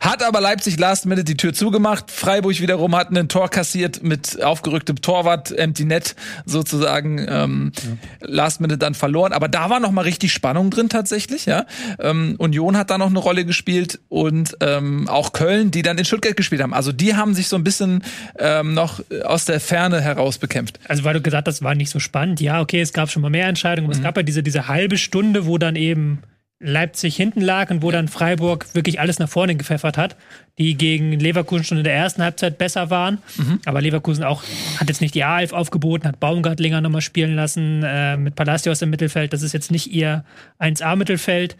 Hat 0.00 0.24
aber 0.24 0.40
Leipzig 0.40 0.76
last 0.76 1.06
minute 1.06 1.22
die 1.22 1.36
Tür 1.36 1.54
zugemacht. 1.54 2.10
Freiburg 2.10 2.58
wiederum 2.60 2.96
hat 2.96 3.10
ein 3.10 3.28
Tor 3.28 3.48
kassiert 3.48 4.02
mit 4.02 4.42
aufgerücktem 4.42 5.00
Torwart, 5.00 5.52
Empty 5.52 5.84
Net 5.84 6.16
sozusagen 6.46 7.24
ähm, 7.28 7.72
ja. 7.76 8.26
last 8.26 8.60
minute 8.60 8.78
dann 8.78 8.94
verloren. 8.94 9.32
Aber 9.32 9.48
da 9.48 9.70
war 9.70 9.78
noch 9.78 9.92
mal 9.92 10.02
richtig 10.02 10.32
Spannung 10.32 10.70
drin 10.70 10.88
tatsächlich, 10.88 11.46
ja. 11.46 11.64
Ähm, 12.00 12.34
Union 12.38 12.71
Union 12.72 12.80
hat 12.80 12.90
da 12.90 12.98
noch 12.98 13.08
eine 13.08 13.18
Rolle 13.18 13.44
gespielt 13.44 14.00
und 14.08 14.56
ähm, 14.60 15.08
auch 15.08 15.32
Köln, 15.32 15.70
die 15.70 15.82
dann 15.82 15.98
in 15.98 16.04
Stuttgart 16.04 16.36
gespielt 16.36 16.62
haben. 16.62 16.74
Also 16.74 16.92
die 16.92 17.14
haben 17.14 17.34
sich 17.34 17.48
so 17.48 17.56
ein 17.56 17.64
bisschen 17.64 18.02
ähm, 18.38 18.74
noch 18.74 19.00
aus 19.24 19.44
der 19.44 19.60
Ferne 19.60 20.00
heraus 20.00 20.38
bekämpft. 20.38 20.80
Also 20.88 21.04
weil 21.04 21.14
du 21.14 21.20
gesagt 21.20 21.48
hast, 21.48 21.62
war 21.62 21.74
nicht 21.74 21.90
so 21.90 21.98
spannend. 21.98 22.40
Ja, 22.40 22.60
okay, 22.60 22.80
es 22.80 22.92
gab 22.92 23.10
schon 23.10 23.22
mal 23.22 23.30
mehr 23.30 23.46
Entscheidungen, 23.46 23.86
aber 23.86 23.94
mhm. 23.94 24.00
es 24.00 24.04
gab 24.04 24.16
ja 24.16 24.22
diese, 24.22 24.42
diese 24.42 24.68
halbe 24.68 24.96
Stunde, 24.96 25.46
wo 25.46 25.58
dann 25.58 25.76
eben 25.76 26.22
Leipzig 26.64 27.16
hinten 27.16 27.40
lag 27.40 27.70
und 27.70 27.82
wo 27.82 27.90
dann 27.90 28.06
Freiburg 28.06 28.74
wirklich 28.74 29.00
alles 29.00 29.18
nach 29.18 29.28
vorne 29.28 29.56
gepfeffert 29.56 29.98
hat, 29.98 30.16
die 30.58 30.76
gegen 30.76 31.18
Leverkusen 31.18 31.64
schon 31.64 31.78
in 31.78 31.84
der 31.84 31.94
ersten 31.94 32.22
Halbzeit 32.22 32.56
besser 32.56 32.88
waren. 32.88 33.18
Mhm. 33.36 33.58
Aber 33.64 33.80
Leverkusen 33.80 34.22
auch 34.22 34.44
hat 34.78 34.88
jetzt 34.88 35.00
nicht 35.00 35.14
die 35.14 35.24
A11 35.24 35.52
aufgeboten, 35.52 36.06
hat 36.06 36.20
Baumgartlinger 36.20 36.80
nochmal 36.80 37.00
spielen 37.00 37.34
lassen, 37.34 37.82
äh, 37.84 38.16
mit 38.16 38.36
Palacios 38.36 38.80
im 38.80 38.90
Mittelfeld. 38.90 39.32
Das 39.32 39.42
ist 39.42 39.52
jetzt 39.52 39.72
nicht 39.72 39.88
ihr 39.88 40.24
1A-Mittelfeld. 40.60 41.56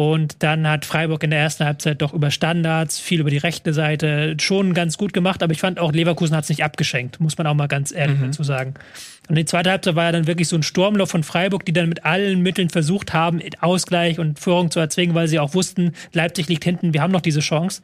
Und 0.00 0.42
dann 0.42 0.66
hat 0.66 0.86
Freiburg 0.86 1.22
in 1.24 1.28
der 1.28 1.40
ersten 1.40 1.66
Halbzeit 1.66 2.00
doch 2.00 2.14
über 2.14 2.30
Standards, 2.30 2.98
viel 2.98 3.20
über 3.20 3.28
die 3.28 3.36
rechte 3.36 3.74
Seite 3.74 4.34
schon 4.40 4.72
ganz 4.72 4.96
gut 4.96 5.12
gemacht, 5.12 5.42
aber 5.42 5.52
ich 5.52 5.60
fand 5.60 5.78
auch 5.78 5.92
Leverkusen 5.92 6.34
hat 6.34 6.44
es 6.44 6.48
nicht 6.48 6.64
abgeschenkt, 6.64 7.20
muss 7.20 7.36
man 7.36 7.46
auch 7.46 7.52
mal 7.52 7.66
ganz 7.66 7.92
ehrlich 7.92 8.18
mhm. 8.18 8.28
dazu 8.28 8.42
sagen. 8.42 8.72
Und 9.28 9.34
die 9.34 9.44
zweite 9.44 9.68
Halbzeit 9.68 9.96
war 9.96 10.04
ja 10.04 10.12
dann 10.12 10.26
wirklich 10.26 10.48
so 10.48 10.56
ein 10.56 10.62
Sturmlauf 10.62 11.10
von 11.10 11.22
Freiburg, 11.22 11.66
die 11.66 11.74
dann 11.74 11.90
mit 11.90 12.06
allen 12.06 12.40
Mitteln 12.40 12.70
versucht 12.70 13.12
haben, 13.12 13.42
Ausgleich 13.60 14.18
und 14.18 14.38
Führung 14.38 14.70
zu 14.70 14.80
erzwingen, 14.80 15.14
weil 15.14 15.28
sie 15.28 15.38
auch 15.38 15.52
wussten, 15.52 15.92
Leipzig 16.14 16.48
liegt 16.48 16.64
hinten, 16.64 16.94
wir 16.94 17.02
haben 17.02 17.12
noch 17.12 17.20
diese 17.20 17.40
Chance. 17.40 17.82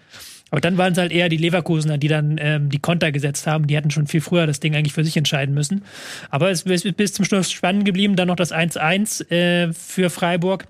Aber 0.51 0.63
dann 0.63 0.79
waren 0.79 0.93
es 0.93 0.99
halt 0.99 1.13
eher 1.13 1.29
die 1.29 1.37
Leverkusener, 1.37 1.99
die 1.99 2.09
dann 2.09 2.39
ähm, 2.41 2.71
die 2.71 2.79
Konter 2.79 3.13
gesetzt 3.13 3.47
haben. 3.47 3.67
Die 3.67 3.77
hätten 3.77 3.91
schon 3.91 4.07
viel 4.07 4.23
früher 4.23 4.47
das 4.47 4.61
Ding 4.61 4.75
eigentlich 4.75 4.95
für 4.95 5.05
sich 5.05 5.19
entscheiden 5.19 5.55
müssen. 5.55 5.83
Aber 6.31 6.51
es 6.51 6.63
ist 6.63 6.97
bis 6.97 7.13
zum 7.13 7.27
Schluss 7.27 7.53
spannend 7.53 7.85
geblieben. 7.85 8.17
Dann 8.17 8.29
noch 8.29 8.37
das 8.37 8.55
1-1 8.55 9.31
äh, 9.31 9.73
für 9.75 10.09
Freiburg. 10.09 10.67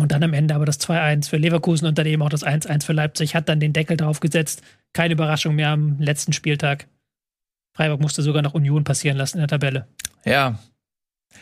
Und 0.00 0.12
dann 0.12 0.22
am 0.22 0.32
Ende 0.32 0.54
aber 0.54 0.64
das 0.64 0.80
2-1 0.80 1.28
für 1.28 1.36
Leverkusen 1.36 1.86
und 1.86 1.98
dann 1.98 2.06
eben 2.06 2.22
auch 2.22 2.28
das 2.28 2.44
1-1 2.44 2.84
für 2.84 2.92
Leipzig 2.92 3.34
hat 3.34 3.48
dann 3.48 3.60
den 3.60 3.72
Deckel 3.72 3.96
drauf 3.96 4.20
gesetzt. 4.20 4.62
Keine 4.92 5.14
Überraschung 5.14 5.54
mehr 5.54 5.70
am 5.70 5.98
letzten 5.98 6.32
Spieltag. 6.32 6.86
Freiburg 7.76 8.00
musste 8.00 8.22
sogar 8.22 8.42
noch 8.42 8.54
Union 8.54 8.84
passieren 8.84 9.16
lassen 9.16 9.38
in 9.38 9.42
der 9.42 9.48
Tabelle. 9.48 9.86
Ja. 10.24 10.58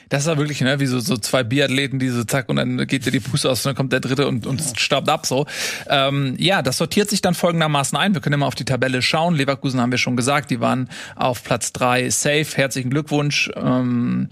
Das 0.09 0.27
war 0.27 0.37
wirklich, 0.37 0.61
ne, 0.61 0.79
wie 0.79 0.87
so, 0.87 1.01
so 1.01 1.17
zwei 1.17 1.43
Biathleten, 1.43 1.99
die 1.99 2.09
so 2.09 2.25
zack, 2.25 2.49
und 2.49 2.57
dann 2.57 2.87
geht 2.87 3.07
dir 3.07 3.11
die 3.11 3.21
Puste 3.21 3.51
aus 3.51 3.65
und 3.65 3.71
dann 3.71 3.77
kommt 3.77 3.93
der 3.93 4.01
dritte 4.01 4.27
und, 4.27 4.47
und 4.47 4.63
staubt 4.77 5.09
ab 5.09 5.27
so. 5.27 5.47
Ähm, 5.89 6.35
ja, 6.39 6.63
das 6.63 6.79
sortiert 6.79 7.11
sich 7.11 7.23
dann 7.23 7.35
folgendermaßen 7.35 7.97
ein. 7.97 8.15
Wir 8.15 8.21
können 8.21 8.35
immer 8.35 8.47
auf 8.47 8.55
die 8.55 8.65
Tabelle 8.65 9.03
schauen. 9.03 9.35
Leverkusen 9.35 9.81
haben 9.81 9.91
wir 9.91 9.99
schon 9.99 10.17
gesagt, 10.17 10.51
die 10.51 10.61
waren 10.61 10.89
auf 11.15 11.43
Platz 11.43 11.73
drei 11.73 12.11
safe. 12.11 12.47
Herzlichen 12.55 12.91
Glückwunsch. 12.91 13.51
Ähm, 13.57 14.29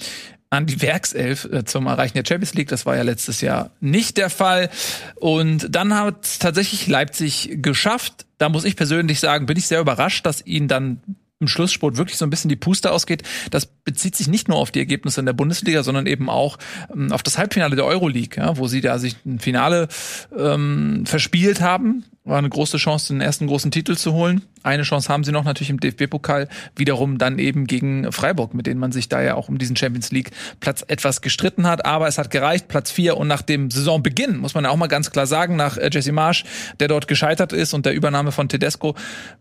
an 0.55 0.67
die 0.67 0.81
Werkself 0.83 1.45
äh, 1.45 1.65
zum 1.65 1.87
Erreichen 1.87 2.15
der 2.15 2.25
Champions 2.27 2.55
League. 2.55 2.69
Das 2.69 2.87
war 2.87 2.97
ja 2.97 3.03
letztes 3.03 3.41
Jahr 3.41 3.71
nicht 3.81 4.17
der 4.17 4.31
Fall. 4.31 4.71
Und 5.17 5.75
dann 5.75 5.95
hat 5.95 6.41
tatsächlich 6.41 6.87
Leipzig 6.87 7.51
geschafft. 7.57 8.27
Da 8.39 8.49
muss 8.49 8.65
ich 8.65 8.77
persönlich 8.77 9.21
sagen, 9.21 9.47
bin 9.47 9.57
ich 9.57 9.67
sehr 9.67 9.81
überrascht, 9.81 10.25
dass 10.27 10.45
ihnen 10.47 10.69
dann 10.69 11.01
im 11.41 11.49
Schlusssport 11.49 11.97
wirklich 11.97 12.17
so 12.17 12.25
ein 12.25 12.31
bisschen 12.31 12.49
die 12.49 12.57
Puste 12.57 12.93
ausgeht. 12.93 13.23
Das 13.51 13.67
bezieht 13.67 14.17
sich 14.17 14.29
nicht 14.29 14.49
nur 14.49 14.59
auf 14.59 14.71
die 14.71 14.79
Ergebnisse 14.79 15.21
in 15.21 15.27
der 15.27 15.33
Bundesliga, 15.33 15.83
sondern 15.83 16.07
eben 16.07 16.31
auch 16.31 16.59
ähm, 16.93 17.13
auf 17.13 17.23
das 17.23 17.39
Halbfinale 17.39 17.77
der 17.77 17.85
Euroleague, 17.85 18.43
ja, 18.43 18.57
wo 18.57 18.67
sie 18.67 18.81
da 18.81 18.99
sich 18.99 19.17
ein 19.27 19.41
Finale 19.41 19.89
ähm, 20.37 21.05
verspielt 21.07 21.61
haben 21.61 22.05
war 22.25 22.39
eine 22.39 22.49
große 22.49 22.79
Chance, 22.79 23.13
den 23.13 23.21
ersten 23.21 23.47
großen 23.47 23.71
Titel 23.71 23.97
zu 23.97 24.15
holen. 24.15 24.43
Eine 24.63 24.83
Chance 24.83 25.11
haben 25.11 25.25
sie 25.25 25.33
noch 25.33 25.45
natürlich 25.45 25.69
im 25.69 25.79
DFB-Pokal, 25.79 26.49
wiederum 26.75 27.19
dann 27.19 27.39
eben 27.39 27.67
gegen 27.67 28.11
Freiburg, 28.13 28.55
mit 28.55 28.67
denen 28.67 28.81
man 28.81 28.93
sich 28.93 29.11
da 29.11 29.21
ja 29.21 29.35
auch 29.35 29.51
um 29.51 29.59
diesen 29.59 29.77
Champions 29.77 30.11
League-Platz 30.11 30.85
etwas 30.89 31.21
gestritten 31.21 31.67
hat. 31.67 31.85
Aber 31.85 32.09
es 32.09 32.17
hat 32.17 32.31
gereicht, 32.31 32.67
Platz 32.69 32.91
vier. 32.91 33.19
Und 33.19 33.29
nach 33.29 33.43
dem 33.43 33.71
Saisonbeginn, 33.71 34.39
muss 34.39 34.55
man 34.55 34.65
ja 34.65 34.71
auch 34.71 34.77
mal 34.77 34.87
ganz 34.87 35.11
klar 35.11 35.27
sagen, 35.27 35.57
nach 35.57 35.77
äh, 35.77 35.91
Jesse 35.93 36.13
Marsch, 36.13 36.45
der 36.81 36.89
dort 36.89 37.09
gescheitert 37.09 37.53
ist 37.53 37.75
und 37.75 37.85
der 37.85 37.93
Übernahme 37.93 38.33
von 38.33 38.49
Tedesco, 38.49 38.95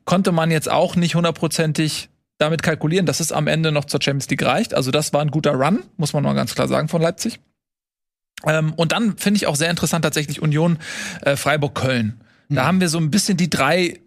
konnte 0.04 0.34
man 0.34 0.52
jetzt 0.52 0.70
auch 0.70 0.98
nicht 0.98 1.16
hundertprozentig 1.16 2.10
damit 2.38 2.64
kalkulieren, 2.64 3.06
dass 3.06 3.22
es 3.22 3.32
am 3.32 3.48
Ende 3.48 3.72
noch 3.72 3.86
zur 3.86 4.02
Champions 4.02 4.30
League 4.30 4.44
reicht. 4.44 4.74
Also 4.74 4.92
das 4.92 5.14
war 5.14 5.22
ein 5.22 5.32
guter 5.32 5.54
Run, 5.54 5.84
muss 5.96 6.12
man 6.12 6.24
mal 6.24 6.34
ganz 6.34 6.54
klar 6.54 6.68
sagen, 6.68 6.90
von 6.90 7.02
Leipzig. 7.02 7.40
Ähm, 8.46 8.74
und 8.74 8.92
dann 8.92 9.18
finde 9.18 9.38
ich 9.38 9.48
auch 9.48 9.56
sehr 9.56 9.70
interessant 9.70 10.04
tatsächlich 10.04 10.42
Union 10.42 10.80
äh, 11.22 11.38
Freiburg-Köln. 11.38 12.20
Da 12.54 12.64
mhm. 12.64 12.68
haben 12.68 12.82
wir 12.82 12.90
so 12.90 12.98
ein 12.98 13.12
bisschen 13.12 13.38
die 13.38 13.50
drei 13.50 14.00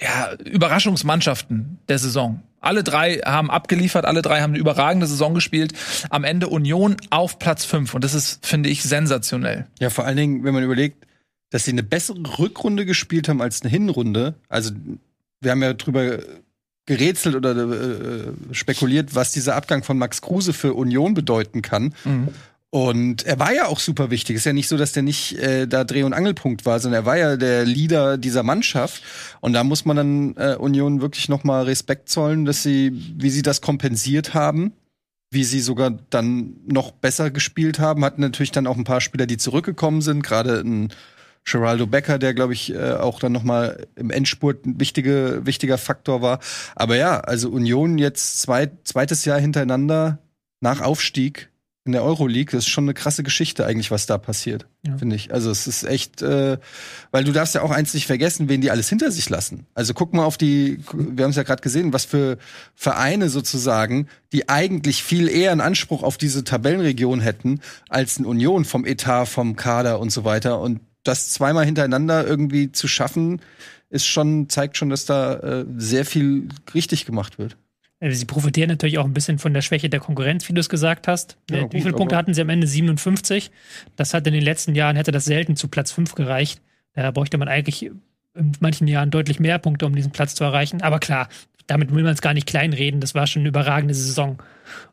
ja, 0.00 0.32
Überraschungsmannschaften 0.44 1.78
der 1.88 1.98
Saison. 1.98 2.42
Alle 2.60 2.82
drei 2.82 3.18
haben 3.18 3.50
abgeliefert, 3.50 4.04
alle 4.04 4.22
drei 4.22 4.40
haben 4.40 4.52
eine 4.52 4.58
überragende 4.58 5.06
Saison 5.06 5.34
gespielt. 5.34 5.72
Am 6.10 6.24
Ende 6.24 6.48
Union 6.48 6.96
auf 7.10 7.38
Platz 7.38 7.64
fünf 7.64 7.94
und 7.94 8.02
das 8.02 8.14
ist, 8.14 8.44
finde 8.44 8.68
ich, 8.68 8.82
sensationell. 8.82 9.66
Ja, 9.78 9.90
vor 9.90 10.04
allen 10.04 10.16
Dingen, 10.16 10.44
wenn 10.44 10.54
man 10.54 10.64
überlegt, 10.64 11.06
dass 11.50 11.64
sie 11.64 11.72
eine 11.72 11.82
bessere 11.82 12.18
Rückrunde 12.38 12.84
gespielt 12.84 13.28
haben 13.28 13.40
als 13.40 13.62
eine 13.62 13.70
Hinrunde. 13.70 14.34
Also 14.48 14.72
wir 15.40 15.52
haben 15.52 15.62
ja 15.62 15.72
drüber 15.72 16.18
gerätselt 16.84 17.36
oder 17.36 17.54
äh, 17.54 18.32
spekuliert, 18.52 19.14
was 19.14 19.32
dieser 19.32 19.54
Abgang 19.54 19.84
von 19.84 19.98
Max 19.98 20.20
Kruse 20.22 20.52
für 20.52 20.74
Union 20.74 21.14
bedeuten 21.14 21.62
kann. 21.62 21.94
Mhm. 22.04 22.28
Und 22.70 23.24
er 23.24 23.38
war 23.38 23.54
ja 23.54 23.66
auch 23.66 23.78
super 23.78 24.10
wichtig. 24.10 24.36
Ist 24.36 24.44
ja 24.44 24.52
nicht 24.52 24.68
so, 24.68 24.76
dass 24.76 24.92
der 24.92 25.02
nicht 25.02 25.38
äh, 25.38 25.66
da 25.66 25.84
Dreh- 25.84 26.02
und 26.02 26.12
Angelpunkt 26.12 26.66
war, 26.66 26.78
sondern 26.78 27.02
er 27.02 27.06
war 27.06 27.16
ja 27.16 27.36
der 27.36 27.64
Leader 27.64 28.18
dieser 28.18 28.42
Mannschaft. 28.42 29.02
Und 29.40 29.54
da 29.54 29.64
muss 29.64 29.86
man 29.86 29.96
dann 29.96 30.36
äh, 30.36 30.54
Union 30.56 31.00
wirklich 31.00 31.30
noch 31.30 31.44
mal 31.44 31.64
Respekt 31.64 32.10
zollen, 32.10 32.44
dass 32.44 32.62
sie, 32.62 32.92
wie 33.16 33.30
sie 33.30 33.40
das 33.40 33.62
kompensiert 33.62 34.34
haben, 34.34 34.74
wie 35.30 35.44
sie 35.44 35.60
sogar 35.60 35.98
dann 36.10 36.56
noch 36.66 36.90
besser 36.90 37.30
gespielt 37.30 37.78
haben. 37.78 38.04
Hatten 38.04 38.20
natürlich 38.20 38.52
dann 38.52 38.66
auch 38.66 38.76
ein 38.76 38.84
paar 38.84 39.00
Spieler, 39.00 39.26
die 39.26 39.38
zurückgekommen 39.38 40.02
sind, 40.02 40.22
gerade 40.22 40.60
ein 40.60 40.92
Geraldo 41.44 41.86
Becker, 41.86 42.18
der 42.18 42.34
glaube 42.34 42.52
ich 42.52 42.74
äh, 42.74 42.92
auch 42.92 43.18
dann 43.18 43.32
noch 43.32 43.44
mal 43.44 43.86
im 43.96 44.10
Endspurt 44.10 44.66
ein 44.66 44.78
wichtige, 44.78 45.40
wichtiger 45.44 45.78
Faktor 45.78 46.20
war. 46.20 46.40
Aber 46.76 46.96
ja, 46.96 47.20
also 47.20 47.48
Union 47.48 47.96
jetzt 47.96 48.42
zwei, 48.42 48.70
zweites 48.84 49.24
Jahr 49.24 49.40
hintereinander 49.40 50.18
nach 50.60 50.82
Aufstieg 50.82 51.48
in 51.88 51.92
der 51.92 52.04
Euroleague, 52.04 52.52
das 52.52 52.64
ist 52.64 52.70
schon 52.70 52.84
eine 52.84 52.92
krasse 52.92 53.22
Geschichte 53.22 53.64
eigentlich, 53.64 53.90
was 53.90 54.04
da 54.04 54.18
passiert, 54.18 54.66
ja. 54.86 54.98
finde 54.98 55.16
ich. 55.16 55.32
Also 55.32 55.50
es 55.50 55.66
ist 55.66 55.84
echt, 55.84 56.20
äh, 56.20 56.58
weil 57.10 57.24
du 57.24 57.32
darfst 57.32 57.54
ja 57.54 57.62
auch 57.62 57.70
eins 57.70 57.94
nicht 57.94 58.06
vergessen, 58.06 58.50
wen 58.50 58.60
die 58.60 58.70
alles 58.70 58.90
hinter 58.90 59.10
sich 59.10 59.30
lassen. 59.30 59.66
Also 59.74 59.94
guck 59.94 60.12
mal 60.12 60.24
auf 60.24 60.36
die, 60.36 60.80
wir 60.92 61.24
haben 61.24 61.30
es 61.30 61.36
ja 61.36 61.44
gerade 61.44 61.62
gesehen, 61.62 61.94
was 61.94 62.04
für 62.04 62.36
Vereine 62.74 63.30
sozusagen, 63.30 64.08
die 64.32 64.50
eigentlich 64.50 65.02
viel 65.02 65.28
eher 65.28 65.50
einen 65.50 65.62
Anspruch 65.62 66.02
auf 66.02 66.18
diese 66.18 66.44
Tabellenregion 66.44 67.20
hätten 67.20 67.60
als 67.88 68.18
ein 68.18 68.26
Union 68.26 68.66
vom 68.66 68.84
Etat, 68.84 69.24
vom 69.24 69.56
Kader 69.56 69.98
und 69.98 70.10
so 70.10 70.24
weiter. 70.24 70.60
Und 70.60 70.80
das 71.04 71.30
zweimal 71.30 71.64
hintereinander 71.64 72.26
irgendwie 72.26 72.70
zu 72.70 72.86
schaffen, 72.86 73.40
ist 73.88 74.04
schon, 74.04 74.50
zeigt 74.50 74.76
schon, 74.76 74.90
dass 74.90 75.06
da 75.06 75.34
äh, 75.36 75.64
sehr 75.78 76.04
viel 76.04 76.48
richtig 76.74 77.06
gemacht 77.06 77.38
wird. 77.38 77.56
Äh, 78.00 78.10
sie 78.10 78.24
profitieren 78.24 78.68
natürlich 78.68 78.98
auch 78.98 79.04
ein 79.04 79.14
bisschen 79.14 79.38
von 79.38 79.54
der 79.54 79.62
Schwäche 79.62 79.88
der 79.88 80.00
Konkurrenz, 80.00 80.48
wie 80.48 80.52
du 80.52 80.60
es 80.60 80.68
gesagt 80.68 81.08
hast. 81.08 81.36
Ja, 81.50 81.62
gut, 81.62 81.72
wie 81.72 81.80
viele 81.80 81.94
Punkte 81.94 82.16
hatten 82.16 82.34
sie 82.34 82.40
am 82.40 82.48
Ende? 82.48 82.66
57. 82.66 83.50
Das 83.96 84.14
hat 84.14 84.26
in 84.26 84.32
den 84.32 84.42
letzten 84.42 84.74
Jahren, 84.74 84.96
hätte 84.96 85.12
das 85.12 85.24
selten 85.24 85.56
zu 85.56 85.68
Platz 85.68 85.92
5 85.92 86.14
gereicht. 86.14 86.60
Da 86.94 87.10
bräuchte 87.10 87.38
man 87.38 87.48
eigentlich 87.48 87.90
in 88.34 88.52
manchen 88.60 88.88
Jahren 88.88 89.10
deutlich 89.10 89.40
mehr 89.40 89.58
Punkte, 89.58 89.86
um 89.86 89.94
diesen 89.94 90.12
Platz 90.12 90.34
zu 90.34 90.44
erreichen. 90.44 90.82
Aber 90.82 90.98
klar, 90.98 91.28
damit 91.66 91.94
will 91.94 92.02
man 92.02 92.14
es 92.14 92.22
gar 92.22 92.34
nicht 92.34 92.46
kleinreden. 92.46 93.00
Das 93.00 93.14
war 93.14 93.26
schon 93.26 93.40
eine 93.40 93.48
überragende 93.48 93.94
Saison. 93.94 94.42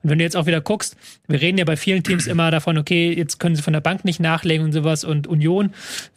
Und 0.04 0.10
wenn 0.10 0.18
du 0.18 0.24
jetzt 0.24 0.36
auch 0.36 0.46
wieder 0.46 0.62
guckst, 0.62 0.96
wir 1.28 1.42
reden 1.42 1.58
ja 1.58 1.66
bei 1.66 1.78
vielen 1.78 2.04
Teams 2.04 2.28
immer 2.36 2.52
davon, 2.52 2.78
okay, 2.78 3.14
jetzt 3.14 3.40
können 3.40 3.56
sie 3.56 3.62
von 3.62 3.74
der 3.74 3.82
Bank 3.82 4.06
nicht 4.06 4.20
nachlegen 4.20 4.66
und 4.66 4.74
sowas. 4.74 5.04
Und 5.04 5.28
Union 5.28 5.72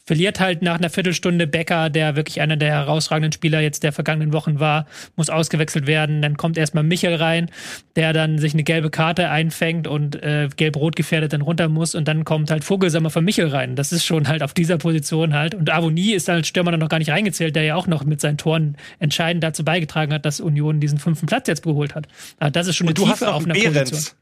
verliert 0.09 0.41
halt 0.41 0.63
nach 0.63 0.79
einer 0.79 0.89
Viertelstunde 0.89 1.47
Becker, 1.47 1.91
der 1.91 2.17
wirklich 2.17 2.41
einer 2.41 2.57
der 2.57 2.71
herausragenden 2.71 3.31
Spieler 3.31 3.61
jetzt 3.61 3.83
der 3.83 3.93
vergangenen 3.93 4.33
Wochen 4.33 4.59
war, 4.59 4.87
muss 5.17 5.29
ausgewechselt 5.29 5.87
werden. 5.87 6.23
Dann 6.23 6.39
kommt 6.39 6.57
erstmal 6.57 6.83
Michel 6.83 7.15
rein, 7.15 7.51
der 7.95 8.15
dann 8.15 8.39
sich 8.39 8.55
eine 8.55 8.63
gelbe 8.63 8.89
Karte 8.89 9.29
einfängt 9.29 9.87
und 9.87 10.17
äh, 10.23 10.49
gelb-rot 10.57 10.97
gefährdet 10.97 11.35
dann 11.35 11.43
runter 11.43 11.69
muss. 11.69 11.95
Und 11.95 12.09
dann 12.09 12.25
kommt 12.25 12.51
halt 12.51 12.65
Vogelsammer 12.65 13.11
von 13.11 13.23
Michel 13.23 13.49
rein. 13.49 13.77
Das 13.77 13.93
ist 13.93 14.07
schon 14.07 14.29
halt 14.29 14.43
auf 14.43 14.55
dieser 14.55 14.79
Position 14.79 15.35
halt. 15.35 15.55
Und 15.55 15.69
Avonie 15.69 16.15
ist 16.15 16.31
als 16.31 16.49
Stürmer 16.49 16.71
dann 16.71 16.81
noch 16.81 16.89
gar 16.89 17.01
nicht 17.01 17.11
reingezählt, 17.11 17.55
der 17.55 17.65
ja 17.65 17.75
auch 17.75 17.87
noch 17.87 18.05
mit 18.05 18.23
seinen 18.23 18.39
Toren 18.39 18.79
entscheidend 19.01 19.45
dazu 19.45 19.63
beigetragen 19.63 20.15
hat, 20.15 20.25
dass 20.25 20.41
Union 20.41 20.81
diesen 20.81 20.99
fünften 20.99 21.27
Platz 21.27 21.49
jetzt 21.49 21.65
geholt 21.65 21.95
hat. 21.95 22.09
Aber 22.39 22.51
das 22.51 22.67
ist 22.67 22.77
schon 22.77 22.87
eine 22.87 22.93
und 22.93 22.99
du 22.99 23.05
Tiefe 23.05 23.35
auf 23.35 23.45
einer 23.51 23.55
Behrens. 23.55 23.91
Position. 23.91 24.19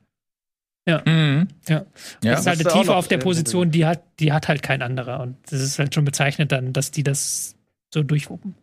Ja. 0.89 1.03
Mhm. 1.05 1.49
ja. 1.69 1.85
ja. 2.23 2.31
Das 2.31 2.41
ist 2.41 2.47
halt 2.47 2.61
eine 2.61 2.81
Tiefe 2.81 2.95
auf 2.95 3.09
der 3.09 3.19
Position, 3.19 3.71
die 3.71 3.87
hat, 3.87 4.03
die 4.21 4.33
hat 4.33 4.49
halt 4.49 4.63
kein 4.63 4.83
anderer. 4.83 5.21
Und 5.21 5.37
das 5.51 5.61
ist 5.61 5.79
halt 5.79 5.95
schon 5.95 6.05
bezeichnet 6.05 6.53
dann, 6.53 6.73
dass 6.73 6.91
die 6.91 7.03
das 7.03 7.57
so 7.93 8.03
durchwuppen. 8.03 8.55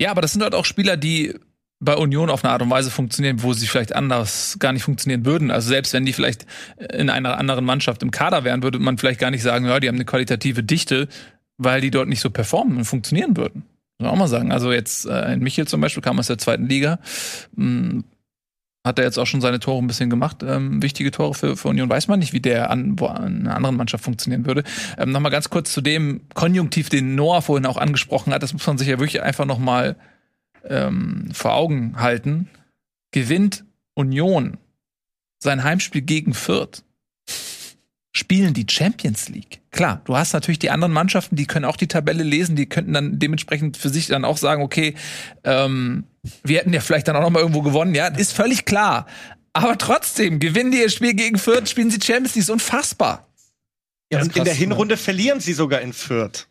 Ja, 0.00 0.10
aber 0.10 0.22
das 0.22 0.32
sind 0.32 0.42
halt 0.42 0.54
auch 0.54 0.64
Spieler, 0.64 0.96
die 0.96 1.34
bei 1.80 1.94
Union 1.94 2.30
auf 2.30 2.44
eine 2.44 2.52
Art 2.52 2.62
und 2.62 2.70
Weise 2.70 2.90
funktionieren, 2.90 3.42
wo 3.42 3.52
sie 3.52 3.66
vielleicht 3.66 3.94
anders 3.94 4.56
gar 4.58 4.72
nicht 4.72 4.82
funktionieren 4.82 5.24
würden. 5.24 5.50
Also 5.50 5.68
selbst 5.68 5.92
wenn 5.92 6.04
die 6.04 6.12
vielleicht 6.12 6.46
in 6.92 7.08
einer 7.08 7.38
anderen 7.38 7.64
Mannschaft 7.64 8.02
im 8.02 8.10
Kader 8.10 8.44
wären, 8.44 8.62
würde 8.62 8.78
man 8.78 8.98
vielleicht 8.98 9.20
gar 9.20 9.30
nicht 9.30 9.42
sagen, 9.42 9.66
ja, 9.66 9.78
die 9.78 9.88
haben 9.88 9.94
eine 9.94 10.04
qualitative 10.04 10.62
Dichte, 10.64 11.08
weil 11.56 11.80
die 11.80 11.90
dort 11.90 12.08
nicht 12.08 12.20
so 12.20 12.30
performen 12.30 12.78
und 12.78 12.84
funktionieren 12.84 13.36
würden. 13.36 13.62
Muss 13.98 14.06
man 14.06 14.10
auch 14.10 14.16
mal 14.16 14.28
sagen. 14.28 14.52
Also 14.52 14.72
jetzt 14.72 15.06
äh, 15.06 15.32
in 15.32 15.40
Michel 15.40 15.68
zum 15.68 15.80
Beispiel 15.80 16.02
kam 16.02 16.18
aus 16.18 16.28
der 16.28 16.38
zweiten 16.38 16.66
Liga, 16.66 16.98
mh, 17.54 18.02
hat 18.88 18.98
er 18.98 19.04
jetzt 19.04 19.18
auch 19.18 19.26
schon 19.26 19.40
seine 19.40 19.60
Tore 19.60 19.82
ein 19.82 19.86
bisschen 19.86 20.10
gemacht. 20.10 20.42
Ähm, 20.42 20.82
wichtige 20.82 21.10
Tore 21.10 21.34
für, 21.34 21.56
für 21.56 21.68
Union 21.68 21.88
weiß 21.88 22.08
man 22.08 22.18
nicht, 22.18 22.32
wie 22.32 22.40
der 22.40 22.70
an, 22.70 22.98
wo 22.98 23.06
einer 23.06 23.54
anderen 23.54 23.76
Mannschaft 23.76 24.04
funktionieren 24.04 24.46
würde. 24.46 24.64
Ähm, 24.96 25.12
Nochmal 25.12 25.30
ganz 25.30 25.50
kurz 25.50 25.72
zu 25.72 25.80
dem 25.80 26.22
Konjunktiv, 26.34 26.88
den 26.88 27.14
Noah 27.14 27.42
vorhin 27.42 27.66
auch 27.66 27.76
angesprochen 27.76 28.32
hat. 28.32 28.42
Das 28.42 28.52
muss 28.52 28.66
man 28.66 28.78
sich 28.78 28.88
ja 28.88 28.98
wirklich 28.98 29.22
einfach 29.22 29.44
nochmal 29.44 29.96
ähm, 30.64 31.28
vor 31.32 31.54
Augen 31.54 32.00
halten. 32.00 32.48
Gewinnt 33.12 33.64
Union 33.94 34.58
sein 35.38 35.62
Heimspiel 35.62 36.02
gegen 36.02 36.34
Fürth 36.34 36.82
spielen 38.12 38.54
die 38.54 38.66
Champions 38.68 39.28
League. 39.28 39.60
Klar, 39.70 40.00
du 40.04 40.16
hast 40.16 40.32
natürlich 40.32 40.58
die 40.58 40.70
anderen 40.70 40.92
Mannschaften, 40.92 41.36
die 41.36 41.46
können 41.46 41.64
auch 41.64 41.76
die 41.76 41.86
Tabelle 41.86 42.24
lesen, 42.24 42.56
die 42.56 42.66
könnten 42.66 42.92
dann 42.92 43.18
dementsprechend 43.18 43.76
für 43.76 43.90
sich 43.90 44.08
dann 44.08 44.24
auch 44.24 44.36
sagen, 44.36 44.62
okay, 44.62 44.94
ähm, 45.44 46.04
wir 46.44 46.58
hätten 46.58 46.72
ja 46.72 46.80
vielleicht 46.80 47.08
dann 47.08 47.16
auch 47.16 47.22
noch 47.22 47.30
mal 47.30 47.40
irgendwo 47.40 47.62
gewonnen. 47.62 47.94
Ja, 47.94 48.08
ist 48.08 48.32
völlig 48.32 48.64
klar. 48.64 49.06
Aber 49.52 49.76
trotzdem, 49.78 50.38
gewinnen 50.38 50.70
die 50.70 50.78
ihr 50.78 50.90
Spiel 50.90 51.14
gegen 51.14 51.38
Fürth, 51.38 51.68
spielen 51.68 51.90
sie 51.90 52.00
Champions 52.00 52.34
League, 52.34 52.42
ist 52.42 52.50
unfassbar. 52.50 53.28
Ja, 54.10 54.20
und 54.20 54.36
in 54.36 54.44
der 54.44 54.54
Hinrunde 54.54 54.96
verlieren 54.96 55.40
sie 55.40 55.52
sogar 55.52 55.80
in 55.80 55.92
Fürth. 55.92 56.46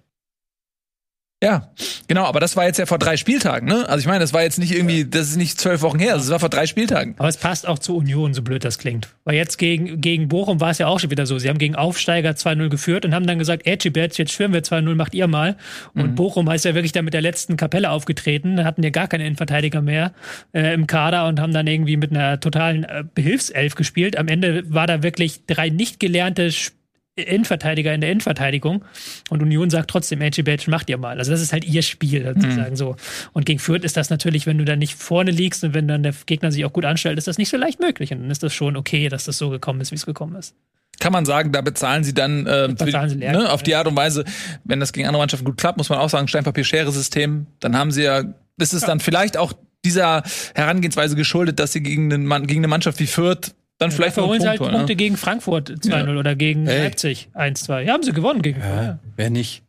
Ja, 1.43 1.69
genau, 2.07 2.23
aber 2.23 2.39
das 2.39 2.55
war 2.55 2.65
jetzt 2.65 2.79
ja 2.79 2.87
vor 2.87 2.97
drei 2.97 3.15
Spieltagen, 3.15 3.67
ne? 3.67 3.87
Also 3.87 3.99
ich 3.99 4.07
meine, 4.07 4.21
das 4.21 4.33
war 4.33 4.41
jetzt 4.41 4.57
nicht 4.57 4.71
irgendwie, 4.71 5.05
das 5.05 5.29
ist 5.29 5.35
nicht 5.35 5.61
zwölf 5.61 5.83
Wochen 5.83 5.99
her, 5.99 6.15
das 6.15 6.31
war 6.31 6.39
vor 6.39 6.49
drei 6.49 6.65
Spieltagen. 6.65 7.13
Aber 7.19 7.27
es 7.27 7.37
passt 7.37 7.67
auch 7.67 7.77
zu 7.77 7.95
Union, 7.95 8.33
so 8.33 8.41
blöd 8.41 8.65
das 8.65 8.79
klingt. 8.79 9.09
Weil 9.23 9.35
jetzt 9.35 9.57
gegen, 9.57 10.01
gegen 10.01 10.29
Bochum 10.29 10.59
war 10.61 10.71
es 10.71 10.79
ja 10.79 10.87
auch 10.87 10.99
schon 10.99 11.11
wieder 11.11 11.27
so. 11.27 11.37
Sie 11.37 11.47
haben 11.47 11.59
gegen 11.59 11.75
Aufsteiger 11.75 12.31
2-0 12.31 12.69
geführt 12.69 13.05
und 13.05 13.13
haben 13.13 13.27
dann 13.27 13.37
gesagt, 13.37 13.67
Edgibet, 13.67 14.17
jetzt 14.17 14.31
führen 14.31 14.51
wir 14.51 14.63
2-0, 14.63 14.95
macht 14.95 15.13
ihr 15.13 15.27
mal. 15.27 15.57
Und 15.93 16.11
mhm. 16.11 16.15
Bochum 16.15 16.49
ist 16.49 16.65
ja 16.65 16.73
wirklich 16.73 16.91
da 16.91 17.03
mit 17.03 17.13
der 17.13 17.21
letzten 17.21 17.55
Kapelle 17.55 17.91
aufgetreten, 17.91 18.63
hatten 18.63 18.81
ja 18.81 18.89
gar 18.89 19.07
keine 19.07 19.27
Innenverteidiger 19.27 19.83
mehr 19.83 20.13
äh, 20.53 20.73
im 20.73 20.87
Kader 20.87 21.27
und 21.27 21.39
haben 21.39 21.53
dann 21.53 21.67
irgendwie 21.67 21.97
mit 21.97 22.09
einer 22.09 22.39
totalen 22.39 22.83
äh, 22.83 23.03
Behilfself 23.13 23.75
gespielt. 23.75 24.17
Am 24.17 24.27
Ende 24.27 24.63
war 24.73 24.87
da 24.87 25.03
wirklich 25.03 25.45
drei 25.45 25.69
nicht 25.69 25.99
gelernte 25.99 26.51
Spieler 26.51 26.76
Innenverteidiger 27.17 27.93
in 27.93 28.01
der 28.01 28.11
Innenverteidigung 28.11 28.85
und 29.29 29.41
Union 29.41 29.69
sagt 29.69 29.89
trotzdem, 29.89 30.21
AJ 30.21 30.43
Belgian 30.43 30.71
macht 30.71 30.89
ihr 30.89 30.97
mal. 30.97 31.17
Also 31.17 31.31
das 31.31 31.41
ist 31.41 31.51
halt 31.51 31.65
ihr 31.65 31.81
Spiel 31.81 32.25
sozusagen 32.35 32.71
mhm. 32.71 32.75
so. 32.75 32.95
Und 33.33 33.45
gegen 33.45 33.59
Fürth 33.59 33.83
ist 33.83 33.97
das 33.97 34.09
natürlich, 34.09 34.45
wenn 34.45 34.57
du 34.57 34.65
da 34.65 34.75
nicht 34.75 34.95
vorne 34.95 35.31
liegst 35.31 35.63
und 35.63 35.73
wenn 35.73 35.87
dann 35.87 36.03
der 36.03 36.13
Gegner 36.25 36.51
sich 36.51 36.63
auch 36.65 36.73
gut 36.73 36.85
anstellt, 36.85 37.17
ist 37.17 37.27
das 37.27 37.37
nicht 37.37 37.49
so 37.49 37.57
leicht 37.57 37.79
möglich. 37.79 38.11
Und 38.11 38.21
dann 38.21 38.31
ist 38.31 38.43
das 38.43 38.53
schon 38.53 38.77
okay, 38.77 39.09
dass 39.09 39.25
das 39.25 39.37
so 39.37 39.49
gekommen 39.49 39.81
ist, 39.81 39.91
wie 39.91 39.95
es 39.95 40.05
gekommen 40.05 40.35
ist. 40.35 40.55
Kann 40.99 41.13
man 41.13 41.25
sagen, 41.25 41.51
da 41.51 41.61
bezahlen 41.61 42.03
sie 42.03 42.13
dann 42.13 42.47
äh, 42.47 42.73
bezahlen 42.75 43.09
sie 43.09 43.17
ne, 43.17 43.51
auf 43.51 43.61
die 43.61 43.75
Art 43.75 43.87
und 43.87 43.95
Weise, 43.95 44.23
wenn 44.63 44.79
das 44.79 44.93
gegen 44.93 45.07
andere 45.07 45.21
Mannschaften 45.21 45.45
gut 45.45 45.57
klappt, 45.57 45.77
muss 45.77 45.89
man 45.89 45.99
auch 45.99 46.09
sagen, 46.09 46.27
Steinpapier-Schere-System, 46.27 47.45
dann 47.59 47.77
haben 47.77 47.91
sie 47.91 48.03
ja, 48.03 48.23
ist 48.59 48.73
es 48.73 48.81
ja. 48.81 48.87
dann 48.87 48.99
vielleicht 48.99 49.37
auch 49.37 49.53
dieser 49.85 50.23
Herangehensweise 50.55 51.15
geschuldet, 51.15 51.59
dass 51.59 51.71
sie 51.71 51.81
gegen, 51.81 52.11
einen, 52.11 52.47
gegen 52.47 52.61
eine 52.61 52.67
Mannschaft 52.67 52.99
wie 52.99 53.07
Fürth 53.07 53.53
dann 53.77 53.91
vielleicht 53.91 54.17
ja, 54.17 54.23
verholen 54.23 54.41
sie 54.41 54.47
halt 54.47 54.59
Punkte 54.59 54.79
ne? 54.79 54.95
gegen 54.95 55.17
Frankfurt 55.17 55.69
2-0 55.69 56.13
ja. 56.13 56.19
oder 56.19 56.35
gegen 56.35 56.65
hey. 56.65 56.83
Leipzig 56.83 57.29
1-2. 57.35 57.81
Ja, 57.81 57.93
haben 57.93 58.03
sie 58.03 58.13
gewonnen 58.13 58.41
gegen 58.41 58.59
ja, 58.59 58.83
ja. 58.83 58.99
Wer 59.15 59.29
nicht? 59.29 59.63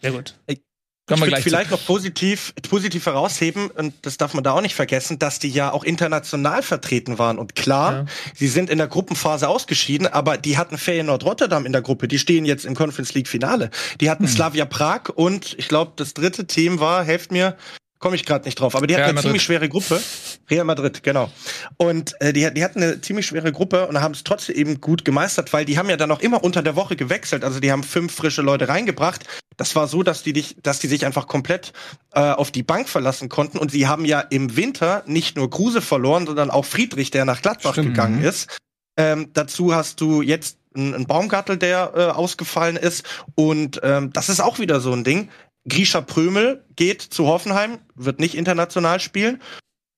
Sehr 0.00 0.12
gut. 0.12 0.34
Ich, 0.46 0.60
ich 1.10 1.20
will 1.20 1.36
vielleicht 1.36 1.70
noch 1.70 1.84
positiv, 1.84 2.54
positiv 2.68 3.06
herausheben, 3.06 3.70
und 3.70 3.94
das 4.02 4.18
darf 4.18 4.34
man 4.34 4.44
da 4.44 4.52
auch 4.52 4.60
nicht 4.60 4.74
vergessen, 4.74 5.18
dass 5.18 5.38
die 5.38 5.48
ja 5.48 5.72
auch 5.72 5.82
international 5.82 6.62
vertreten 6.62 7.18
waren. 7.18 7.38
Und 7.38 7.54
klar, 7.54 7.92
ja. 7.92 8.04
sie 8.34 8.48
sind 8.48 8.70
in 8.70 8.78
der 8.78 8.88
Gruppenphase 8.88 9.48
ausgeschieden, 9.48 10.06
aber 10.06 10.36
die 10.36 10.58
hatten 10.58 10.76
Feyenoord 10.76 11.24
Rotterdam 11.24 11.66
in 11.66 11.72
der 11.72 11.82
Gruppe. 11.82 12.06
Die 12.06 12.18
stehen 12.18 12.44
jetzt 12.44 12.64
im 12.66 12.74
Conference 12.74 13.14
League 13.14 13.28
Finale. 13.28 13.70
Die 14.00 14.10
hatten 14.10 14.24
hm. 14.24 14.30
Slavia 14.30 14.66
Prag 14.66 15.08
und 15.14 15.54
ich 15.58 15.68
glaube, 15.68 15.92
das 15.96 16.14
dritte 16.14 16.46
Team 16.46 16.78
war, 16.78 17.02
helft 17.04 17.32
mir, 17.32 17.56
Komme 17.98 18.14
ich 18.14 18.24
gerade 18.24 18.44
nicht 18.44 18.60
drauf, 18.60 18.76
aber 18.76 18.86
die 18.86 18.94
hatten 18.94 19.08
eine 19.08 19.20
ziemlich 19.20 19.42
schwere 19.42 19.68
Gruppe. 19.68 20.00
Real 20.48 20.64
Madrid, 20.64 21.02
genau. 21.02 21.30
Und 21.78 22.14
äh, 22.20 22.32
die, 22.32 22.48
die 22.54 22.62
hatten 22.62 22.80
eine 22.80 23.00
ziemlich 23.00 23.26
schwere 23.26 23.50
Gruppe 23.50 23.88
und 23.88 24.00
haben 24.00 24.14
es 24.14 24.22
trotzdem 24.22 24.54
eben 24.54 24.80
gut 24.80 25.04
gemeistert, 25.04 25.52
weil 25.52 25.64
die 25.64 25.78
haben 25.78 25.90
ja 25.90 25.96
dann 25.96 26.12
auch 26.12 26.20
immer 26.20 26.44
unter 26.44 26.62
der 26.62 26.76
Woche 26.76 26.94
gewechselt. 26.94 27.42
Also 27.42 27.58
die 27.58 27.72
haben 27.72 27.82
fünf 27.82 28.14
frische 28.14 28.42
Leute 28.42 28.68
reingebracht. 28.68 29.24
Das 29.56 29.74
war 29.74 29.88
so, 29.88 30.04
dass 30.04 30.22
die, 30.22 30.32
dich, 30.32 30.56
dass 30.62 30.78
die 30.78 30.86
sich 30.86 31.04
einfach 31.06 31.26
komplett 31.26 31.72
äh, 32.12 32.20
auf 32.20 32.52
die 32.52 32.62
Bank 32.62 32.88
verlassen 32.88 33.28
konnten. 33.28 33.58
Und 33.58 33.72
sie 33.72 33.88
haben 33.88 34.04
ja 34.04 34.20
im 34.20 34.56
Winter 34.56 35.02
nicht 35.06 35.36
nur 35.36 35.50
Kruse 35.50 35.80
verloren, 35.80 36.26
sondern 36.26 36.50
auch 36.50 36.64
Friedrich, 36.64 37.10
der 37.10 37.24
nach 37.24 37.42
Gladbach 37.42 37.72
Stimmt. 37.72 37.88
gegangen 37.88 38.22
ist. 38.22 38.58
Ähm, 38.96 39.30
dazu 39.32 39.74
hast 39.74 40.00
du 40.00 40.22
jetzt 40.22 40.58
einen 40.76 41.06
Baumgartel, 41.06 41.56
der 41.56 41.92
äh, 41.96 42.04
ausgefallen 42.04 42.76
ist. 42.76 43.04
Und 43.34 43.80
ähm, 43.82 44.12
das 44.12 44.28
ist 44.28 44.40
auch 44.40 44.60
wieder 44.60 44.80
so 44.80 44.92
ein 44.92 45.02
Ding. 45.02 45.30
Grisha 45.68 46.00
Prömel 46.00 46.64
geht 46.76 47.02
zu 47.02 47.26
Hoffenheim, 47.26 47.78
wird 47.94 48.20
nicht 48.20 48.34
international 48.34 49.00
spielen. 49.00 49.40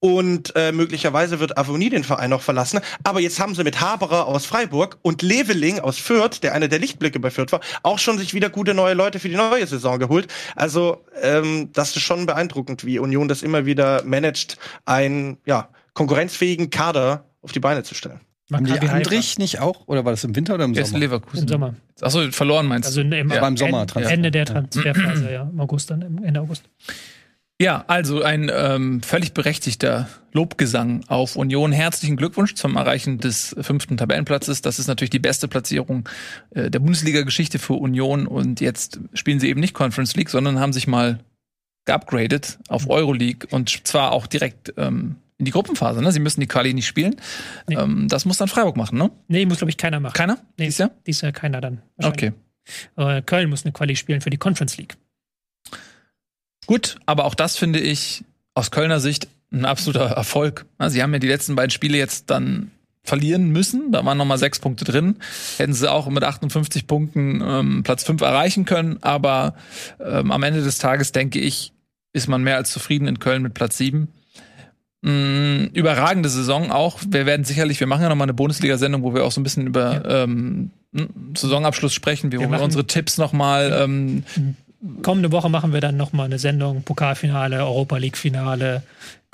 Und 0.02 0.56
äh, 0.56 0.72
möglicherweise 0.72 1.40
wird 1.40 1.58
Avonie 1.58 1.90
den 1.90 2.04
Verein 2.04 2.30
noch 2.30 2.40
verlassen. 2.40 2.80
Aber 3.04 3.20
jetzt 3.20 3.38
haben 3.38 3.54
sie 3.54 3.64
mit 3.64 3.82
Haberer 3.82 4.26
aus 4.26 4.46
Freiburg 4.46 4.96
und 5.02 5.20
Leveling 5.20 5.78
aus 5.78 5.98
Fürth, 5.98 6.42
der 6.42 6.54
einer 6.54 6.68
der 6.68 6.78
Lichtblicke 6.78 7.20
bei 7.20 7.30
Fürth 7.30 7.52
war, 7.52 7.60
auch 7.82 7.98
schon 7.98 8.16
sich 8.16 8.32
wieder 8.32 8.48
gute 8.48 8.72
neue 8.72 8.94
Leute 8.94 9.20
für 9.20 9.28
die 9.28 9.36
neue 9.36 9.66
Saison 9.66 9.98
geholt. 9.98 10.28
Also 10.56 11.04
ähm, 11.20 11.68
das 11.74 11.94
ist 11.94 12.02
schon 12.02 12.24
beeindruckend, 12.24 12.86
wie 12.86 12.98
Union 12.98 13.28
das 13.28 13.42
immer 13.42 13.66
wieder 13.66 14.02
managt, 14.04 14.56
einen 14.86 15.36
ja, 15.44 15.68
konkurrenzfähigen 15.92 16.70
Kader 16.70 17.26
auf 17.42 17.52
die 17.52 17.60
Beine 17.60 17.82
zu 17.82 17.94
stellen. 17.94 18.20
Haben 18.52 18.64
die 18.64 18.88
Andrich 18.88 19.38
nicht 19.38 19.60
auch? 19.60 19.86
Oder 19.86 20.04
war 20.04 20.12
das 20.12 20.24
im 20.24 20.34
Winter 20.34 20.54
oder 20.54 20.64
im 20.64 20.74
Sommer? 20.74 20.98
Leverkusen. 20.98 21.42
Im 21.42 21.48
Sommer. 21.48 21.74
Achso, 22.00 22.30
verloren 22.32 22.66
meinst 22.66 22.88
du? 22.88 22.90
Also 22.90 23.00
im, 23.02 23.30
ja. 23.30 23.46
im 23.46 23.56
Sommer. 23.56 23.86
Ende 23.94 24.30
der 24.30 24.46
Transferphase, 24.46 25.30
ja. 25.32 25.48
Im 25.50 25.60
August 25.60 25.90
dann, 25.90 26.02
Ende 26.22 26.40
August. 26.40 26.64
Ja, 27.60 27.84
also 27.88 28.22
ein 28.22 28.50
ähm, 28.52 29.02
völlig 29.02 29.34
berechtigter 29.34 30.08
Lobgesang 30.32 31.04
auf 31.08 31.36
Union. 31.36 31.72
Herzlichen 31.72 32.16
Glückwunsch 32.16 32.54
zum 32.54 32.76
Erreichen 32.76 33.18
des 33.18 33.54
fünften 33.60 33.98
Tabellenplatzes. 33.98 34.62
Das 34.62 34.78
ist 34.78 34.86
natürlich 34.86 35.10
die 35.10 35.18
beste 35.18 35.46
Platzierung 35.46 36.08
äh, 36.54 36.70
der 36.70 36.78
Bundesliga-Geschichte 36.78 37.58
für 37.58 37.74
Union. 37.74 38.26
Und 38.26 38.62
jetzt 38.62 39.00
spielen 39.12 39.40
sie 39.40 39.50
eben 39.50 39.60
nicht 39.60 39.74
Conference 39.74 40.16
League, 40.16 40.30
sondern 40.30 40.58
haben 40.58 40.72
sich 40.72 40.86
mal 40.86 41.18
geupgradet 41.84 42.58
auf 42.68 42.88
Euroleague 42.88 43.46
und 43.50 43.86
zwar 43.86 44.12
auch 44.12 44.26
direkt 44.26 44.72
ähm, 44.76 45.16
in 45.40 45.46
die 45.46 45.50
Gruppenphase. 45.50 46.00
Ne? 46.02 46.12
Sie 46.12 46.20
müssen 46.20 46.40
die 46.40 46.46
Quali 46.46 46.72
nicht 46.72 46.86
spielen. 46.86 47.16
Nee. 47.66 47.76
Ähm, 47.76 48.06
das 48.08 48.26
muss 48.26 48.36
dann 48.36 48.46
Freiburg 48.46 48.76
machen, 48.76 48.98
ne? 48.98 49.10
Nee, 49.26 49.46
muss, 49.46 49.58
glaube 49.58 49.70
ich, 49.70 49.76
keiner 49.76 49.98
machen. 49.98 50.14
Keiner? 50.14 50.38
Nee, 50.56 50.66
dies 50.66 50.78
Jahr? 50.78 50.90
Dies 51.06 51.22
Jahr 51.22 51.32
keiner 51.32 51.60
dann. 51.60 51.82
Okay. 52.00 52.32
Äh, 52.96 53.22
Köln 53.22 53.50
muss 53.50 53.64
eine 53.64 53.72
Quali 53.72 53.96
spielen 53.96 54.20
für 54.20 54.30
die 54.30 54.36
Conference 54.36 54.76
League. 54.76 54.96
Gut, 56.66 56.96
aber 57.06 57.24
auch 57.24 57.34
das 57.34 57.56
finde 57.56 57.80
ich 57.80 58.22
aus 58.54 58.70
Kölner 58.70 59.00
Sicht 59.00 59.28
ein 59.50 59.64
absoluter 59.64 60.10
Erfolg. 60.10 60.66
Sie 60.88 61.02
haben 61.02 61.12
ja 61.12 61.18
die 61.18 61.26
letzten 61.26 61.56
beiden 61.56 61.70
Spiele 61.70 61.98
jetzt 61.98 62.30
dann 62.30 62.70
verlieren 63.02 63.48
müssen. 63.48 63.90
Da 63.90 64.04
waren 64.04 64.18
nochmal 64.18 64.38
sechs 64.38 64.60
Punkte 64.60 64.84
drin. 64.84 65.16
Hätten 65.56 65.72
sie 65.72 65.90
auch 65.90 66.08
mit 66.08 66.22
58 66.22 66.86
Punkten 66.86 67.42
ähm, 67.44 67.82
Platz 67.82 68.04
fünf 68.04 68.20
erreichen 68.20 68.66
können. 68.66 68.98
Aber 69.02 69.54
ähm, 69.98 70.30
am 70.30 70.42
Ende 70.42 70.62
des 70.62 70.78
Tages, 70.78 71.10
denke 71.10 71.40
ich, 71.40 71.72
ist 72.12 72.28
man 72.28 72.42
mehr 72.42 72.56
als 72.56 72.70
zufrieden 72.70 73.08
in 73.08 73.18
Köln 73.18 73.42
mit 73.42 73.54
Platz 73.54 73.78
sieben. 73.78 74.08
Mhm, 75.02 75.70
überragende 75.72 76.28
Saison 76.28 76.70
auch. 76.70 77.00
Wir 77.08 77.24
werden 77.24 77.44
sicherlich, 77.44 77.80
wir 77.80 77.86
machen 77.86 78.02
ja 78.02 78.08
nochmal 78.08 78.26
eine 78.26 78.34
Bundesliga-Sendung, 78.34 79.02
wo 79.02 79.14
wir 79.14 79.24
auch 79.24 79.32
so 79.32 79.40
ein 79.40 79.44
bisschen 79.44 79.66
über 79.66 79.94
ja. 79.94 80.24
ähm, 80.24 80.70
Saisonabschluss 81.34 81.94
sprechen, 81.94 82.32
wir, 82.32 82.40
wir 82.40 82.60
unsere 82.60 82.86
Tipps 82.86 83.16
nochmal 83.16 83.80
ähm, 83.82 84.24
kommende 85.02 85.30
Woche 85.32 85.48
machen 85.48 85.72
wir 85.72 85.80
dann 85.80 85.96
nochmal 85.96 86.26
eine 86.26 86.38
Sendung, 86.38 86.82
Pokalfinale, 86.82 87.58
Europa 87.58 87.96
League-Finale, 87.96 88.82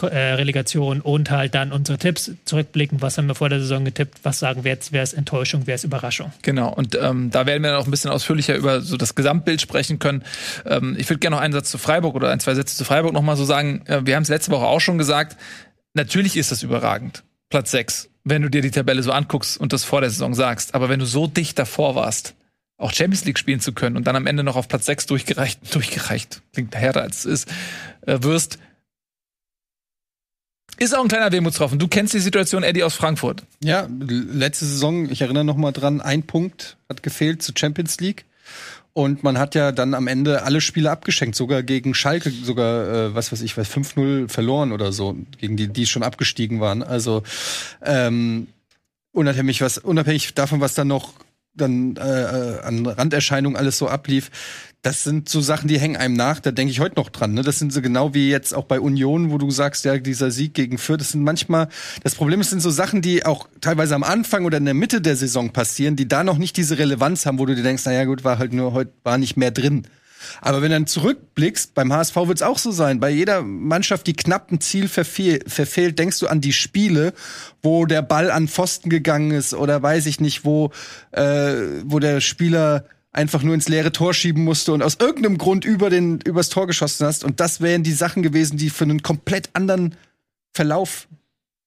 Relegation 0.04 1.00
und 1.00 1.30
halt 1.30 1.54
dann 1.54 1.72
unsere 1.72 1.96
Tipps 1.96 2.32
zurückblicken. 2.44 3.00
Was 3.00 3.16
haben 3.16 3.28
wir 3.28 3.34
vor 3.34 3.48
der 3.48 3.60
Saison 3.60 3.84
getippt? 3.84 4.18
Was 4.24 4.38
sagen 4.38 4.64
wir 4.64 4.72
jetzt? 4.72 4.92
Wer 4.92 5.02
ist 5.02 5.14
Enttäuschung? 5.14 5.62
Wer 5.64 5.76
ist 5.76 5.84
Überraschung? 5.84 6.32
Genau. 6.42 6.72
Und 6.72 6.98
ähm, 7.00 7.30
da 7.30 7.46
werden 7.46 7.62
wir 7.62 7.70
dann 7.70 7.80
auch 7.80 7.86
ein 7.86 7.90
bisschen 7.90 8.10
ausführlicher 8.10 8.56
über 8.56 8.82
so 8.82 8.98
das 8.98 9.14
Gesamtbild 9.14 9.60
sprechen 9.60 9.98
können. 9.98 10.22
Ähm, 10.66 10.96
ich 10.98 11.08
würde 11.08 11.20
gerne 11.20 11.36
noch 11.36 11.42
einen 11.42 11.54
Satz 11.54 11.70
zu 11.70 11.78
Freiburg 11.78 12.14
oder 12.14 12.30
ein, 12.30 12.40
zwei 12.40 12.54
Sätze 12.54 12.76
zu 12.76 12.84
Freiburg 12.84 13.14
nochmal 13.14 13.36
so 13.36 13.46
sagen. 13.46 13.86
Äh, 13.86 14.04
wir 14.04 14.16
haben 14.16 14.22
es 14.22 14.28
letzte 14.28 14.50
Woche 14.50 14.66
auch 14.66 14.80
schon 14.80 14.98
gesagt. 14.98 15.38
Natürlich 15.94 16.36
ist 16.36 16.52
das 16.52 16.62
überragend. 16.62 17.24
Platz 17.48 17.70
sechs, 17.70 18.10
wenn 18.24 18.42
du 18.42 18.50
dir 18.50 18.60
die 18.60 18.70
Tabelle 18.70 19.02
so 19.02 19.12
anguckst 19.12 19.56
und 19.56 19.72
das 19.72 19.84
vor 19.84 20.02
der 20.02 20.10
Saison 20.10 20.34
sagst. 20.34 20.74
Aber 20.74 20.90
wenn 20.90 21.00
du 21.00 21.06
so 21.06 21.26
dicht 21.26 21.58
davor 21.58 21.94
warst, 21.94 22.34
auch 22.76 22.92
Champions 22.92 23.24
League 23.24 23.38
spielen 23.38 23.60
zu 23.60 23.72
können 23.72 23.96
und 23.96 24.06
dann 24.06 24.16
am 24.16 24.26
Ende 24.26 24.42
noch 24.42 24.56
auf 24.56 24.68
Platz 24.68 24.84
6 24.86 25.06
durchgereicht, 25.06 25.60
durchgereicht, 25.74 26.42
klingt 26.52 26.74
härter 26.74 27.00
als 27.00 27.24
es 27.24 27.46
ist, 27.46 27.48
äh, 28.02 28.18
wirst, 28.20 28.58
ist 30.78 30.94
auch 30.94 31.02
ein 31.02 31.08
kleiner 31.08 31.32
Wehmutstropfen. 31.32 31.78
Du 31.78 31.88
kennst 31.88 32.14
die 32.14 32.20
Situation, 32.20 32.62
Eddie, 32.62 32.84
aus 32.84 32.94
Frankfurt. 32.94 33.44
Ja, 33.62 33.88
letzte 33.90 34.64
Saison, 34.66 35.10
ich 35.10 35.22
erinnere 35.22 35.44
noch 35.44 35.56
mal 35.56 35.72
dran, 35.72 36.00
ein 36.00 36.22
Punkt 36.22 36.76
hat 36.88 37.02
gefehlt 37.02 37.42
zur 37.42 37.54
Champions 37.56 37.98
League. 38.00 38.24
Und 38.92 39.22
man 39.22 39.36
hat 39.36 39.54
ja 39.54 39.72
dann 39.72 39.92
am 39.92 40.06
Ende 40.06 40.42
alle 40.44 40.62
Spiele 40.62 40.90
abgeschenkt, 40.90 41.36
sogar 41.36 41.62
gegen 41.62 41.92
Schalke, 41.92 42.30
sogar, 42.30 42.88
äh, 42.88 43.14
was 43.14 43.30
weiß 43.30 43.42
ich, 43.42 43.56
was 43.58 43.68
5-0 43.68 44.30
verloren 44.30 44.72
oder 44.72 44.90
so, 44.90 45.16
gegen 45.38 45.58
die, 45.58 45.68
die 45.68 45.84
schon 45.84 46.02
abgestiegen 46.02 46.60
waren. 46.60 46.82
Also 46.82 47.22
ähm, 47.84 48.48
unabhängig, 49.12 49.60
was, 49.60 49.76
unabhängig 49.76 50.32
davon, 50.32 50.60
was 50.60 50.72
dann 50.72 50.88
noch 50.88 51.12
dann 51.56 51.96
äh, 51.96 52.02
äh, 52.02 52.60
an 52.60 52.86
Randerscheinungen 52.86 53.56
alles 53.56 53.78
so 53.78 53.88
ablief. 53.88 54.30
Das 54.86 55.02
sind 55.02 55.28
so 55.28 55.40
Sachen, 55.40 55.66
die 55.66 55.80
hängen 55.80 55.96
einem 55.96 56.14
nach. 56.14 56.38
Da 56.38 56.52
denke 56.52 56.70
ich 56.70 56.78
heute 56.78 56.94
noch 56.94 57.10
dran. 57.10 57.34
Ne? 57.34 57.42
Das 57.42 57.58
sind 57.58 57.72
so 57.72 57.82
genau 57.82 58.14
wie 58.14 58.30
jetzt 58.30 58.54
auch 58.54 58.66
bei 58.66 58.78
Union, 58.78 59.32
wo 59.32 59.38
du 59.38 59.50
sagst, 59.50 59.84
ja, 59.84 59.98
dieser 59.98 60.30
Sieg 60.30 60.54
gegen 60.54 60.78
Fürth. 60.78 61.00
Das 61.00 61.10
sind 61.10 61.24
manchmal, 61.24 61.66
das 62.04 62.14
Problem 62.14 62.40
ist, 62.40 62.50
sind 62.50 62.62
so 62.62 62.70
Sachen, 62.70 63.02
die 63.02 63.26
auch 63.26 63.48
teilweise 63.60 63.96
am 63.96 64.04
Anfang 64.04 64.44
oder 64.44 64.58
in 64.58 64.64
der 64.64 64.74
Mitte 64.74 65.00
der 65.00 65.16
Saison 65.16 65.50
passieren, 65.50 65.96
die 65.96 66.06
da 66.06 66.22
noch 66.22 66.38
nicht 66.38 66.56
diese 66.56 66.78
Relevanz 66.78 67.26
haben, 67.26 67.40
wo 67.40 67.46
du 67.46 67.56
dir 67.56 67.64
denkst, 67.64 67.82
na 67.84 67.94
ja, 67.94 68.04
gut, 68.04 68.22
war 68.22 68.38
halt 68.38 68.52
nur 68.52 68.74
heute 68.74 68.92
war 69.02 69.18
nicht 69.18 69.36
mehr 69.36 69.50
drin. 69.50 69.88
Aber 70.40 70.62
wenn 70.62 70.70
du 70.70 70.76
dann 70.76 70.86
zurückblickst, 70.86 71.74
beim 71.74 71.92
HSV 71.92 72.14
wird 72.14 72.38
es 72.38 72.42
auch 72.42 72.58
so 72.58 72.70
sein. 72.70 73.00
Bei 73.00 73.10
jeder 73.10 73.42
Mannschaft, 73.42 74.06
die 74.06 74.14
knapp 74.14 74.52
ein 74.52 74.60
Ziel 74.60 74.86
verfehl, 74.86 75.40
verfehlt, 75.48 75.98
denkst 75.98 76.20
du 76.20 76.28
an 76.28 76.40
die 76.40 76.52
Spiele, 76.52 77.12
wo 77.60 77.86
der 77.86 78.02
Ball 78.02 78.30
an 78.30 78.46
Pfosten 78.46 78.88
gegangen 78.88 79.32
ist 79.32 79.52
oder 79.52 79.82
weiß 79.82 80.06
ich 80.06 80.20
nicht, 80.20 80.44
wo, 80.44 80.70
äh, 81.10 81.54
wo 81.84 81.98
der 81.98 82.20
Spieler 82.20 82.84
einfach 83.16 83.42
nur 83.42 83.54
ins 83.54 83.68
leere 83.68 83.92
Tor 83.92 84.14
schieben 84.14 84.44
musste 84.44 84.72
und 84.72 84.82
aus 84.82 84.96
irgendeinem 85.00 85.38
Grund 85.38 85.64
über 85.64 85.90
den, 85.90 86.20
übers 86.20 86.48
Tor 86.48 86.66
geschossen 86.66 87.06
hast. 87.06 87.24
Und 87.24 87.40
das 87.40 87.60
wären 87.60 87.82
die 87.82 87.92
Sachen 87.92 88.22
gewesen, 88.22 88.56
die 88.58 88.70
für 88.70 88.84
einen 88.84 89.02
komplett 89.02 89.50
anderen 89.54 89.94
Verlauf 90.54 91.08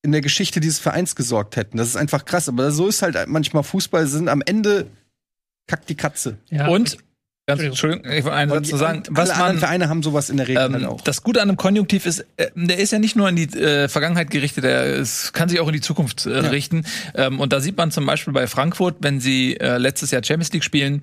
in 0.01 0.11
der 0.11 0.21
Geschichte 0.21 0.59
dieses 0.59 0.79
Vereins 0.79 1.15
gesorgt 1.15 1.55
hätten. 1.55 1.77
Das 1.77 1.87
ist 1.87 1.95
einfach 1.95 2.25
krass. 2.25 2.47
Aber 2.47 2.71
so 2.71 2.87
ist 2.87 3.01
halt 3.01 3.17
manchmal 3.27 3.63
Fußball, 3.63 4.07
sind 4.07 4.29
am 4.29 4.41
Ende 4.45 4.87
kackt 5.67 5.89
die 5.89 5.95
Katze. 5.95 6.37
Ja. 6.49 6.67
Und 6.67 6.97
Ganz, 7.49 7.63
Entschuldigung, 7.63 8.05
ich 8.11 8.23
wollte 8.23 8.37
einen 8.37 8.51
Satz 8.51 8.69
zu 8.69 8.77
sagen. 8.77 9.03
Was 9.09 9.31
alle 9.31 9.53
man, 9.53 9.57
Vereine 9.57 9.89
haben 9.89 10.03
sowas 10.03 10.29
in 10.29 10.37
der 10.37 10.47
Regel 10.47 10.63
ähm, 10.63 10.73
halt 10.73 10.85
auch. 10.85 11.01
Das 11.01 11.23
Gute 11.23 11.41
an 11.41 11.49
einem 11.49 11.57
Konjunktiv 11.57 12.05
ist, 12.05 12.23
äh, 12.37 12.51
der 12.53 12.77
ist 12.77 12.91
ja 12.91 12.99
nicht 12.99 13.15
nur 13.15 13.27
in 13.27 13.35
die 13.35 13.45
äh, 13.57 13.87
Vergangenheit 13.87 14.29
gerichtet, 14.29 14.65
der 14.65 14.99
es 14.99 15.33
kann 15.33 15.49
sich 15.49 15.59
auch 15.59 15.65
in 15.65 15.73
die 15.73 15.81
Zukunft 15.81 16.27
äh, 16.27 16.43
ja. 16.43 16.49
richten. 16.49 16.85
Ähm, 17.15 17.39
und 17.39 17.51
da 17.51 17.59
sieht 17.59 17.75
man 17.75 17.89
zum 17.89 18.05
Beispiel 18.05 18.33
bei 18.33 18.45
Frankfurt, 18.45 18.97
wenn 18.99 19.19
sie 19.19 19.59
äh, 19.59 19.79
letztes 19.79 20.11
Jahr 20.11 20.23
Champions 20.23 20.53
League 20.53 20.63
spielen, 20.63 21.01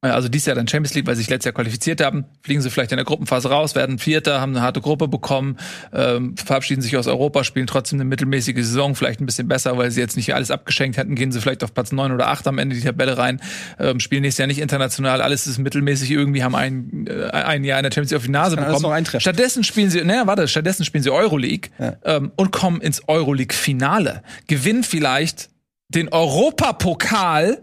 also 0.00 0.28
dies 0.28 0.46
Jahr 0.46 0.54
dann 0.54 0.68
Champions 0.68 0.94
League, 0.94 1.08
weil 1.08 1.16
sie 1.16 1.22
sich 1.22 1.30
letztes 1.30 1.46
Jahr 1.46 1.54
qualifiziert 1.54 2.00
haben, 2.00 2.26
fliegen 2.42 2.60
sie 2.60 2.70
vielleicht 2.70 2.92
in 2.92 2.98
der 2.98 3.04
Gruppenphase 3.04 3.48
raus, 3.48 3.74
werden 3.74 3.98
Vierter, 3.98 4.40
haben 4.40 4.54
eine 4.54 4.62
harte 4.62 4.80
Gruppe 4.80 5.08
bekommen, 5.08 5.56
ähm, 5.92 6.36
verabschieden 6.36 6.82
sich 6.82 6.96
aus 6.96 7.08
Europa, 7.08 7.42
spielen 7.42 7.66
trotzdem 7.66 7.96
eine 7.96 8.04
mittelmäßige 8.04 8.58
Saison, 8.58 8.94
vielleicht 8.94 9.20
ein 9.20 9.26
bisschen 9.26 9.48
besser, 9.48 9.76
weil 9.76 9.90
sie 9.90 10.00
jetzt 10.00 10.16
nicht 10.16 10.32
alles 10.36 10.52
abgeschenkt 10.52 10.98
hätten, 10.98 11.16
gehen 11.16 11.32
sie 11.32 11.40
vielleicht 11.40 11.64
auf 11.64 11.74
Platz 11.74 11.90
neun 11.90 12.12
oder 12.12 12.28
acht 12.28 12.46
am 12.46 12.58
Ende 12.58 12.76
die 12.76 12.82
Tabelle 12.82 13.18
rein, 13.18 13.40
ähm, 13.80 13.98
spielen 13.98 14.22
nächstes 14.22 14.38
Jahr 14.38 14.46
nicht 14.46 14.60
international, 14.60 15.20
alles 15.20 15.48
ist 15.48 15.58
mittelmäßig, 15.58 16.12
irgendwie 16.12 16.44
haben 16.44 16.54
ein, 16.54 17.08
äh, 17.08 17.30
ein 17.30 17.64
Jahr 17.64 17.80
in 17.80 17.82
der 17.82 17.90
Champions 17.90 18.12
League 18.12 18.18
auf 18.18 18.24
die 18.26 18.30
Nase 18.30 18.56
bekommen. 18.56 19.04
Stattdessen 19.20 19.64
spielen 19.64 19.90
sie, 19.90 20.04
naja, 20.04 20.28
warte, 20.28 20.46
stattdessen 20.46 20.84
spielen 20.84 21.02
sie 21.02 21.10
Euroleague 21.10 21.70
ja. 21.80 21.96
ähm, 22.04 22.30
und 22.36 22.52
kommen 22.52 22.80
ins 22.80 23.02
Euroleague-Finale, 23.08 24.22
gewinnen 24.46 24.84
vielleicht 24.84 25.50
den 25.88 26.08
Europapokal 26.12 27.62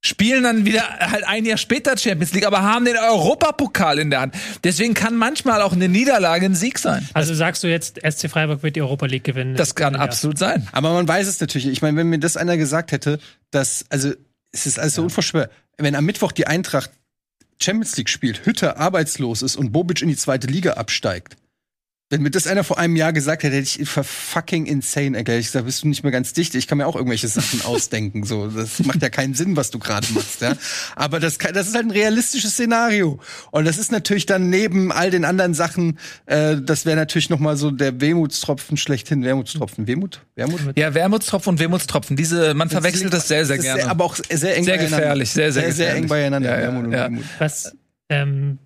spielen 0.00 0.44
dann 0.44 0.64
wieder 0.64 0.82
halt 1.00 1.26
ein 1.26 1.44
Jahr 1.44 1.58
später 1.58 1.96
Champions 1.96 2.32
League, 2.32 2.46
aber 2.46 2.62
haben 2.62 2.84
den 2.84 2.96
Europapokal 2.96 3.98
in 3.98 4.10
der 4.10 4.20
Hand. 4.20 4.34
Deswegen 4.64 4.94
kann 4.94 5.16
manchmal 5.16 5.60
auch 5.62 5.72
eine 5.72 5.88
Niederlage 5.88 6.46
ein 6.46 6.54
Sieg 6.54 6.78
sein. 6.78 7.08
Also 7.14 7.34
sagst 7.34 7.64
du 7.64 7.68
jetzt, 7.68 8.00
SC 8.08 8.30
Freiburg 8.30 8.62
wird 8.62 8.76
die 8.76 8.82
Europa 8.82 9.06
League 9.06 9.24
gewinnen? 9.24 9.56
Das 9.56 9.74
kann 9.74 9.96
absolut 9.96 10.38
sein. 10.38 10.68
Aber 10.72 10.92
man 10.92 11.08
weiß 11.08 11.26
es 11.26 11.40
natürlich. 11.40 11.66
Ich 11.66 11.82
meine, 11.82 11.96
wenn 11.96 12.08
mir 12.08 12.18
das 12.18 12.36
einer 12.36 12.56
gesagt 12.56 12.92
hätte, 12.92 13.18
dass, 13.50 13.86
also, 13.88 14.12
es 14.52 14.66
ist 14.66 14.78
alles 14.78 14.94
so 14.94 15.02
ja. 15.02 15.04
unvorstellbar. 15.04 15.50
Wenn 15.76 15.94
am 15.94 16.04
Mittwoch 16.04 16.32
die 16.32 16.46
Eintracht 16.46 16.90
Champions 17.60 17.96
League 17.96 18.08
spielt, 18.08 18.46
Hütter 18.46 18.78
arbeitslos 18.78 19.42
ist 19.42 19.56
und 19.56 19.72
Bobic 19.72 20.00
in 20.00 20.08
die 20.08 20.16
zweite 20.16 20.46
Liga 20.46 20.74
absteigt, 20.74 21.36
wenn 22.10 22.22
mir 22.22 22.30
das 22.30 22.46
einer 22.46 22.64
vor 22.64 22.78
einem 22.78 22.96
Jahr 22.96 23.12
gesagt 23.12 23.42
hätte, 23.42 23.56
hätte 23.56 23.80
ich 23.80 23.86
für 23.86 24.02
fucking 24.02 24.64
insane 24.64 25.14
erklärt. 25.16 25.40
Ich 25.40 25.46
gesagt, 25.46 25.66
bist 25.66 25.82
du 25.82 25.88
nicht 25.88 26.02
mehr 26.02 26.12
ganz 26.12 26.32
dicht? 26.32 26.54
Ich 26.54 26.66
kann 26.66 26.78
mir 26.78 26.86
auch 26.86 26.96
irgendwelche 26.96 27.28
Sachen 27.28 27.60
ausdenken. 27.62 28.24
So, 28.24 28.48
das 28.48 28.82
macht 28.84 29.02
ja 29.02 29.10
keinen 29.10 29.34
Sinn, 29.34 29.56
was 29.56 29.70
du 29.70 29.78
gerade 29.78 30.06
machst. 30.14 30.40
Ja? 30.40 30.54
Aber 30.96 31.20
das, 31.20 31.38
kann, 31.38 31.52
das 31.52 31.68
ist 31.68 31.74
halt 31.74 31.84
ein 31.84 31.90
realistisches 31.90 32.52
Szenario. 32.52 33.20
Und 33.50 33.66
das 33.66 33.76
ist 33.76 33.92
natürlich 33.92 34.24
dann 34.24 34.48
neben 34.48 34.90
all 34.90 35.10
den 35.10 35.26
anderen 35.26 35.52
Sachen, 35.52 35.98
äh, 36.24 36.56
das 36.56 36.86
wäre 36.86 36.96
natürlich 36.96 37.28
noch 37.28 37.40
mal 37.40 37.58
so 37.58 37.70
der 37.70 38.00
Wehmutstropfen 38.00 38.78
schlechthin. 38.78 39.22
Wermutstropfen, 39.22 39.86
Wehmut, 39.86 40.22
Wermut. 40.34 40.60
Ja, 40.78 40.94
Wermutstropfen 40.94 41.50
und 41.50 41.60
Wehmutstropfen. 41.60 42.16
Diese, 42.16 42.54
man 42.54 42.70
verwechselt 42.70 43.12
das 43.12 43.28
sehr, 43.28 43.44
sehr 43.44 43.58
gerne. 43.58 43.82
Sehr, 43.82 43.90
aber 43.90 44.04
auch 44.04 44.16
sehr 44.16 44.56
eng 44.56 44.64
sehr 44.64 44.78
gefährlich, 44.78 45.30
sehr, 45.30 45.52
sehr, 45.52 45.64
sehr, 45.64 45.72
sehr 45.72 45.94
eng 45.94 46.08
beieinander. 46.08 46.48
Ja, 46.48 46.56
ja, 46.56 46.62
Wermut 46.62 46.86
und 46.86 46.92
ja. 46.92 47.06
Wehmut. 47.06 47.24
Was 47.38 47.76
ähm, 48.08 48.58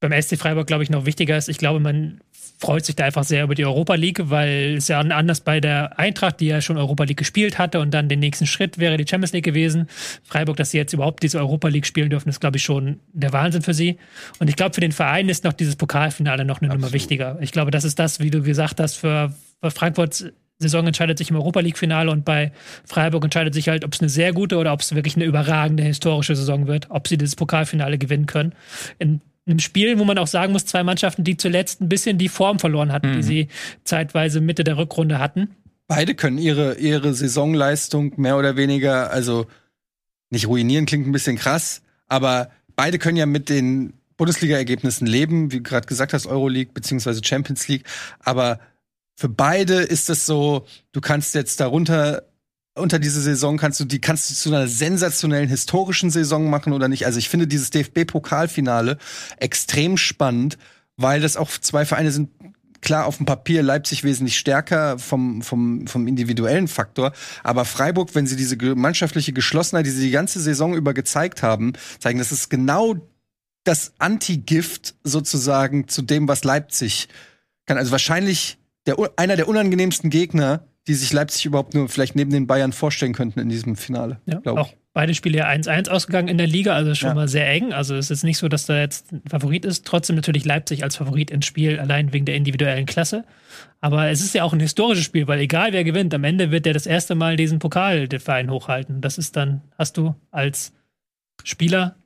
beim 0.00 0.20
SC 0.20 0.36
Freiburg, 0.38 0.66
glaube 0.66 0.82
ich, 0.82 0.90
noch 0.90 1.04
wichtiger 1.04 1.36
ist. 1.36 1.48
Ich 1.48 1.58
glaube, 1.58 1.78
man 1.78 2.20
freut 2.60 2.84
sich 2.84 2.94
da 2.94 3.04
einfach 3.04 3.24
sehr 3.24 3.44
über 3.44 3.54
die 3.54 3.64
Europa 3.64 3.94
League, 3.94 4.20
weil 4.24 4.74
es 4.76 4.88
ja 4.88 5.00
anders 5.00 5.40
bei 5.40 5.60
der 5.60 5.98
Eintracht, 5.98 6.40
die 6.40 6.46
ja 6.46 6.60
schon 6.60 6.76
Europa 6.76 7.04
League 7.04 7.16
gespielt 7.16 7.58
hatte 7.58 7.80
und 7.80 7.92
dann 7.92 8.08
den 8.08 8.20
nächsten 8.20 8.46
Schritt 8.46 8.78
wäre 8.78 8.98
die 8.98 9.06
Champions 9.08 9.32
League 9.32 9.44
gewesen. 9.44 9.88
Freiburg, 10.24 10.58
dass 10.58 10.70
sie 10.70 10.76
jetzt 10.76 10.92
überhaupt 10.92 11.22
diese 11.22 11.38
Europa 11.38 11.68
League 11.68 11.86
spielen 11.86 12.10
dürfen, 12.10 12.28
ist, 12.28 12.40
glaube 12.40 12.58
ich, 12.58 12.62
schon 12.62 13.00
der 13.12 13.32
Wahnsinn 13.32 13.62
für 13.62 13.72
sie. 13.72 13.96
Und 14.38 14.50
ich 14.50 14.56
glaube, 14.56 14.74
für 14.74 14.82
den 14.82 14.92
Verein 14.92 15.30
ist 15.30 15.42
noch 15.44 15.54
dieses 15.54 15.76
Pokalfinale 15.76 16.44
noch 16.44 16.60
eine 16.60 16.68
Absolut. 16.68 16.82
Nummer 16.82 16.92
wichtiger. 16.92 17.38
Ich 17.40 17.52
glaube, 17.52 17.70
das 17.70 17.84
ist 17.84 17.98
das, 17.98 18.20
wie 18.20 18.30
du 18.30 18.42
gesagt 18.42 18.78
hast, 18.78 18.96
für, 18.96 19.32
Frankfurts 19.62 20.26
Saison 20.58 20.86
entscheidet 20.86 21.16
sich 21.16 21.30
im 21.30 21.36
Europa 21.36 21.60
League-Finale 21.60 22.10
und 22.10 22.26
bei 22.26 22.52
Freiburg 22.84 23.24
entscheidet 23.24 23.54
sich 23.54 23.68
halt, 23.68 23.82
ob 23.82 23.94
es 23.94 24.00
eine 24.00 24.10
sehr 24.10 24.34
gute 24.34 24.58
oder 24.58 24.74
ob 24.74 24.80
es 24.80 24.94
wirklich 24.94 25.16
eine 25.16 25.24
überragende 25.24 25.82
historische 25.82 26.36
Saison 26.36 26.66
wird, 26.66 26.90
ob 26.90 27.08
sie 27.08 27.16
dieses 27.16 27.34
Pokalfinale 27.34 27.96
gewinnen 27.96 28.26
können. 28.26 28.52
In 28.98 29.22
einem 29.46 29.58
Spiel, 29.58 29.98
wo 29.98 30.04
man 30.04 30.18
auch 30.18 30.26
sagen 30.26 30.52
muss, 30.52 30.66
zwei 30.66 30.82
Mannschaften, 30.82 31.24
die 31.24 31.36
zuletzt 31.36 31.80
ein 31.80 31.88
bisschen 31.88 32.18
die 32.18 32.28
Form 32.28 32.58
verloren 32.58 32.92
hatten, 32.92 33.10
mhm. 33.10 33.16
die 33.16 33.22
sie 33.22 33.48
zeitweise 33.84 34.40
Mitte 34.40 34.64
der 34.64 34.76
Rückrunde 34.76 35.18
hatten. 35.18 35.56
beide 35.86 36.14
können 36.14 36.38
ihre, 36.38 36.74
ihre 36.78 37.14
Saisonleistung 37.14 38.12
mehr 38.16 38.36
oder 38.36 38.56
weniger, 38.56 39.10
also 39.10 39.46
nicht 40.30 40.46
ruinieren, 40.46 40.86
klingt 40.86 41.06
ein 41.06 41.12
bisschen 41.12 41.36
krass, 41.36 41.82
aber 42.06 42.50
beide 42.76 42.98
können 42.98 43.16
ja 43.16 43.26
mit 43.26 43.48
den 43.48 43.94
Bundesliga-Ergebnissen 44.16 45.06
leben, 45.06 45.50
wie 45.50 45.56
du 45.56 45.62
gerade 45.62 45.86
gesagt 45.86 46.12
hast, 46.12 46.26
Euroleague 46.26 46.72
beziehungsweise 46.74 47.24
Champions 47.24 47.68
League. 47.68 47.84
Aber 48.20 48.60
für 49.16 49.30
beide 49.30 49.76
ist 49.76 50.10
es 50.10 50.26
so, 50.26 50.66
du 50.92 51.00
kannst 51.00 51.34
jetzt 51.34 51.58
darunter 51.58 52.29
unter 52.74 52.98
diese 52.98 53.20
Saison 53.20 53.56
kannst 53.56 53.80
du 53.80 53.84
die 53.84 54.00
kannst 54.00 54.30
du 54.30 54.34
zu 54.34 54.48
einer 54.48 54.68
sensationellen 54.68 55.48
historischen 55.48 56.10
Saison 56.10 56.50
machen 56.50 56.72
oder 56.72 56.88
nicht? 56.88 57.06
Also 57.06 57.18
ich 57.18 57.28
finde 57.28 57.46
dieses 57.46 57.70
DFB 57.70 58.06
Pokalfinale 58.06 58.98
extrem 59.38 59.96
spannend, 59.96 60.56
weil 60.96 61.20
das 61.20 61.36
auch 61.36 61.50
zwei 61.50 61.84
Vereine 61.84 62.12
sind, 62.12 62.30
klar 62.80 63.06
auf 63.06 63.16
dem 63.16 63.26
Papier 63.26 63.62
Leipzig 63.62 64.04
wesentlich 64.04 64.38
stärker 64.38 64.98
vom, 64.98 65.42
vom, 65.42 65.86
vom 65.86 66.06
individuellen 66.06 66.68
Faktor. 66.68 67.12
Aber 67.42 67.64
Freiburg, 67.64 68.14
wenn 68.14 68.26
sie 68.26 68.36
diese 68.36 68.56
mannschaftliche 68.74 69.32
Geschlossenheit, 69.32 69.86
die 69.86 69.90
sie 69.90 70.06
die 70.06 70.10
ganze 70.10 70.40
Saison 70.40 70.74
über 70.74 70.94
gezeigt 70.94 71.42
haben, 71.42 71.74
zeigen, 71.98 72.18
das 72.18 72.32
ist 72.32 72.48
genau 72.48 72.96
das 73.64 73.92
Anti-Gift 73.98 74.94
sozusagen 75.04 75.88
zu 75.88 76.02
dem, 76.02 76.28
was 76.28 76.44
Leipzig 76.44 77.08
kann. 77.66 77.76
Also 77.76 77.90
wahrscheinlich 77.92 78.58
der, 78.86 78.96
einer 79.16 79.36
der 79.36 79.48
unangenehmsten 79.48 80.08
Gegner, 80.08 80.66
die 80.86 80.94
sich 80.94 81.12
Leipzig 81.12 81.46
überhaupt 81.46 81.74
nur 81.74 81.88
vielleicht 81.88 82.16
neben 82.16 82.30
den 82.30 82.46
Bayern 82.46 82.72
vorstellen 82.72 83.12
könnten 83.12 83.40
in 83.40 83.48
diesem 83.48 83.76
Finale. 83.76 84.20
Ja, 84.26 84.40
auch 84.44 84.72
beide 84.92 85.14
Spiele 85.14 85.38
ja 85.38 85.48
1-1 85.48 85.88
ausgegangen 85.88 86.28
in 86.28 86.38
der 86.38 86.46
Liga, 86.46 86.74
also 86.74 86.94
schon 86.94 87.10
ja. 87.10 87.14
mal 87.14 87.28
sehr 87.28 87.48
eng. 87.48 87.72
Also 87.72 87.94
es 87.94 88.10
ist 88.10 88.24
nicht 88.24 88.38
so, 88.38 88.48
dass 88.48 88.66
da 88.66 88.80
jetzt 88.80 89.12
ein 89.12 89.22
Favorit 89.28 89.64
ist. 89.64 89.86
Trotzdem 89.86 90.16
natürlich 90.16 90.44
Leipzig 90.44 90.82
als 90.82 90.96
Favorit 90.96 91.30
ins 91.30 91.46
Spiel, 91.46 91.78
allein 91.78 92.12
wegen 92.12 92.24
der 92.24 92.34
individuellen 92.34 92.86
Klasse. 92.86 93.24
Aber 93.80 94.08
es 94.08 94.20
ist 94.20 94.34
ja 94.34 94.42
auch 94.42 94.52
ein 94.52 94.60
historisches 94.60 95.04
Spiel, 95.04 95.28
weil 95.28 95.40
egal 95.40 95.72
wer 95.72 95.84
gewinnt, 95.84 96.12
am 96.14 96.24
Ende 96.24 96.50
wird 96.50 96.66
der 96.66 96.74
das 96.74 96.86
erste 96.86 97.14
Mal 97.14 97.36
diesen 97.36 97.58
Pokal 97.58 98.08
der 98.08 98.20
Verein 98.20 98.50
hochhalten. 98.50 99.00
Das 99.00 99.18
ist 99.18 99.36
dann, 99.36 99.62
hast 99.78 99.96
du 99.96 100.14
als 100.30 100.72
Spieler 101.44 101.96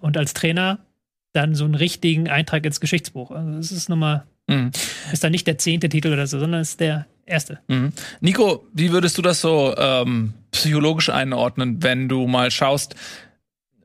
und 0.00 0.16
als 0.16 0.34
Trainer 0.34 0.80
dann 1.32 1.54
so 1.54 1.64
einen 1.64 1.74
richtigen 1.74 2.28
Eintrag 2.28 2.64
ins 2.66 2.80
Geschichtsbuch. 2.80 3.30
Also 3.30 3.58
es 3.58 3.72
ist 3.72 3.88
nochmal, 3.88 4.24
mhm. 4.46 4.70
ist 5.12 5.24
dann 5.24 5.32
nicht 5.32 5.46
der 5.46 5.58
zehnte 5.58 5.88
Titel 5.88 6.12
oder 6.12 6.26
so, 6.26 6.38
sondern 6.38 6.60
es 6.60 6.70
ist 6.70 6.80
der 6.80 7.06
erste. 7.26 7.60
Mhm. 7.68 7.92
Nico, 8.20 8.66
wie 8.72 8.92
würdest 8.92 9.18
du 9.18 9.22
das 9.22 9.40
so 9.40 9.74
ähm, 9.76 10.32
psychologisch 10.52 11.10
einordnen, 11.10 11.82
wenn 11.82 12.08
du 12.08 12.26
mal 12.26 12.50
schaust, 12.50 12.94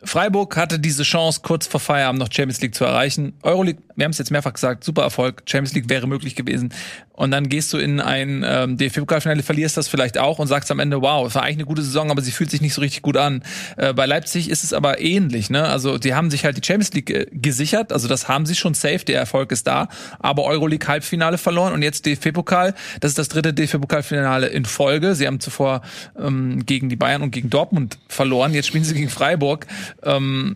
Freiburg 0.03 0.57
hatte 0.57 0.79
diese 0.79 1.03
Chance, 1.03 1.41
kurz 1.43 1.67
vor 1.67 1.79
Feierabend 1.79 2.19
noch 2.19 2.31
Champions 2.31 2.61
League 2.61 2.73
zu 2.73 2.85
erreichen. 2.85 3.33
Euroleague, 3.43 3.83
wir 3.95 4.05
haben 4.05 4.11
es 4.11 4.17
jetzt 4.17 4.31
mehrfach 4.31 4.53
gesagt, 4.53 4.83
super 4.83 5.03
Erfolg. 5.03 5.43
Champions 5.45 5.75
League 5.75 5.89
wäre 5.89 6.07
möglich 6.07 6.35
gewesen. 6.35 6.73
Und 7.21 7.29
dann 7.29 7.49
gehst 7.49 7.71
du 7.71 7.77
in 7.77 7.99
ein 7.99 8.43
ähm, 8.43 8.77
DFB-Pokalfinale, 8.77 9.43
verlierst 9.43 9.77
das 9.77 9.87
vielleicht 9.87 10.17
auch 10.17 10.39
und 10.39 10.47
sagst 10.47 10.71
am 10.71 10.79
Ende, 10.79 11.03
wow, 11.03 11.27
es 11.27 11.35
war 11.35 11.43
eigentlich 11.43 11.57
eine 11.57 11.65
gute 11.65 11.83
Saison, 11.83 12.09
aber 12.09 12.23
sie 12.23 12.31
fühlt 12.31 12.49
sich 12.49 12.61
nicht 12.61 12.73
so 12.73 12.81
richtig 12.81 13.03
gut 13.03 13.15
an. 13.15 13.43
Äh, 13.77 13.93
bei 13.93 14.07
Leipzig 14.07 14.49
ist 14.49 14.63
es 14.63 14.73
aber 14.73 15.01
ähnlich. 15.01 15.51
Ne? 15.51 15.63
Also 15.63 15.99
die 15.99 16.15
haben 16.15 16.31
sich 16.31 16.45
halt 16.45 16.57
die 16.57 16.65
Champions 16.65 16.93
League 16.93 17.11
äh, 17.11 17.27
gesichert. 17.31 17.93
Also 17.93 18.07
das 18.07 18.27
haben 18.27 18.47
sie 18.47 18.55
schon 18.55 18.73
safe, 18.73 19.05
der 19.05 19.19
Erfolg 19.19 19.51
ist 19.51 19.67
da. 19.67 19.87
Aber 20.17 20.45
Euroleague 20.45 20.87
Halbfinale 20.87 21.37
verloren 21.37 21.73
und 21.73 21.83
jetzt 21.83 22.07
DFB-Pokal. 22.07 22.73
Das 23.01 23.11
ist 23.11 23.19
das 23.19 23.29
dritte 23.29 23.53
DFB-Pokalfinale 23.53 24.47
in 24.47 24.65
Folge. 24.65 25.13
Sie 25.13 25.27
haben 25.27 25.39
zuvor 25.39 25.83
ähm, 26.19 26.65
gegen 26.65 26.89
die 26.89 26.95
Bayern 26.95 27.21
und 27.21 27.29
gegen 27.29 27.51
Dortmund 27.51 27.99
verloren. 28.07 28.55
Jetzt 28.55 28.65
spielen 28.65 28.83
sie 28.83 28.95
gegen 28.95 29.09
Freiburg. 29.09 29.67
Ähm, 30.01 30.55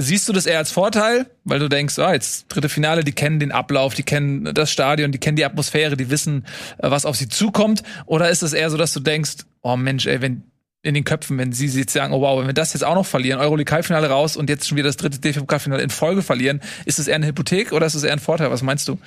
Siehst 0.00 0.28
du 0.28 0.32
das 0.32 0.46
eher 0.46 0.58
als 0.58 0.70
Vorteil, 0.70 1.26
weil 1.42 1.58
du 1.58 1.68
denkst, 1.68 1.98
ah, 1.98 2.12
jetzt 2.12 2.46
dritte 2.48 2.68
Finale, 2.68 3.02
die 3.02 3.12
kennen 3.12 3.40
den 3.40 3.50
Ablauf, 3.50 3.94
die 3.94 4.04
kennen 4.04 4.54
das 4.54 4.70
Stadion, 4.70 5.10
die 5.10 5.18
kennen 5.18 5.34
die 5.34 5.44
Atmosphäre, 5.44 5.96
die 5.96 6.08
wissen, 6.08 6.46
äh, 6.78 6.88
was 6.88 7.04
auf 7.04 7.16
sie 7.16 7.28
zukommt? 7.28 7.82
Oder 8.06 8.30
ist 8.30 8.42
es 8.42 8.52
eher 8.52 8.70
so, 8.70 8.76
dass 8.76 8.92
du 8.92 9.00
denkst, 9.00 9.38
oh 9.62 9.76
Mensch, 9.76 10.06
ey, 10.06 10.22
wenn 10.22 10.44
in 10.82 10.94
den 10.94 11.02
Köpfen, 11.02 11.36
wenn 11.38 11.52
sie 11.52 11.66
jetzt 11.66 11.92
sagen, 11.92 12.12
oh 12.12 12.20
wow, 12.20 12.38
wenn 12.38 12.46
wir 12.46 12.54
das 12.54 12.72
jetzt 12.72 12.84
auch 12.84 12.94
noch 12.94 13.06
verlieren, 13.06 13.40
Euroleague 13.40 13.74
Halbfinale 13.74 14.08
raus 14.08 14.36
und 14.36 14.48
jetzt 14.48 14.68
schon 14.68 14.76
wieder 14.76 14.88
das 14.88 14.96
dritte 14.96 15.18
DFB-Pokalfinale 15.18 15.82
in 15.82 15.90
Folge 15.90 16.22
verlieren, 16.22 16.60
ist 16.84 17.00
es 17.00 17.08
eher 17.08 17.16
eine 17.16 17.26
Hypothek 17.26 17.72
oder 17.72 17.84
ist 17.84 17.94
es 17.94 18.04
eher 18.04 18.12
ein 18.12 18.20
Vorteil? 18.20 18.50
Was 18.52 18.62
meinst 18.62 18.86
du? 18.86 18.98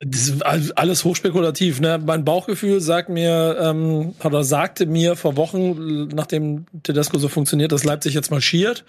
Das 0.00 0.28
ist 0.28 0.42
alles 0.42 1.04
hochspekulativ. 1.04 1.80
Ne? 1.80 2.02
Mein 2.04 2.24
Bauchgefühl 2.24 2.80
sagt 2.80 3.08
mir 3.08 3.56
ähm, 3.60 4.14
oder 4.22 4.44
sagte 4.44 4.86
mir 4.86 5.16
vor 5.16 5.36
Wochen, 5.36 6.08
nachdem 6.08 6.66
Tedesco 6.82 7.18
so 7.18 7.28
funktioniert, 7.28 7.72
dass 7.72 7.84
Leipzig 7.84 8.12
jetzt 8.12 8.30
marschiert. 8.30 8.84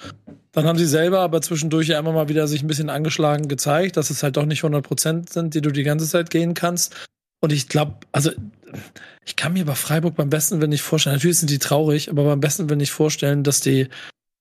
Dann 0.51 0.65
haben 0.65 0.77
sie 0.77 0.87
selber 0.87 1.19
aber 1.19 1.41
zwischendurch 1.41 1.87
ja 1.87 1.99
immer 1.99 2.11
mal 2.11 2.27
wieder 2.27 2.47
sich 2.47 2.63
ein 2.63 2.67
bisschen 2.67 2.89
angeschlagen 2.89 3.47
gezeigt, 3.47 3.97
dass 3.97 4.09
es 4.09 4.23
halt 4.23 4.35
doch 4.35 4.45
nicht 4.45 4.63
100 4.63 4.85
Prozent 4.85 5.31
sind, 5.31 5.53
die 5.53 5.61
du 5.61 5.71
die 5.71 5.83
ganze 5.83 6.07
Zeit 6.07 6.29
gehen 6.29 6.53
kannst. 6.53 6.95
Und 7.39 7.53
ich 7.53 7.69
glaube, 7.69 7.97
also 8.11 8.31
ich 9.25 9.35
kann 9.35 9.53
mir 9.53 9.65
bei 9.65 9.75
Freiburg 9.75 10.15
beim 10.15 10.29
besten 10.29 10.59
Willen 10.59 10.71
nicht 10.71 10.81
vorstellen, 10.81 11.15
natürlich 11.15 11.39
sind 11.39 11.49
die 11.49 11.59
traurig, 11.59 12.09
aber 12.09 12.23
beim 12.23 12.39
besten 12.39 12.69
Willen 12.69 12.79
nicht 12.79 12.91
vorstellen, 12.91 13.43
dass 13.43 13.59
die 13.61 13.89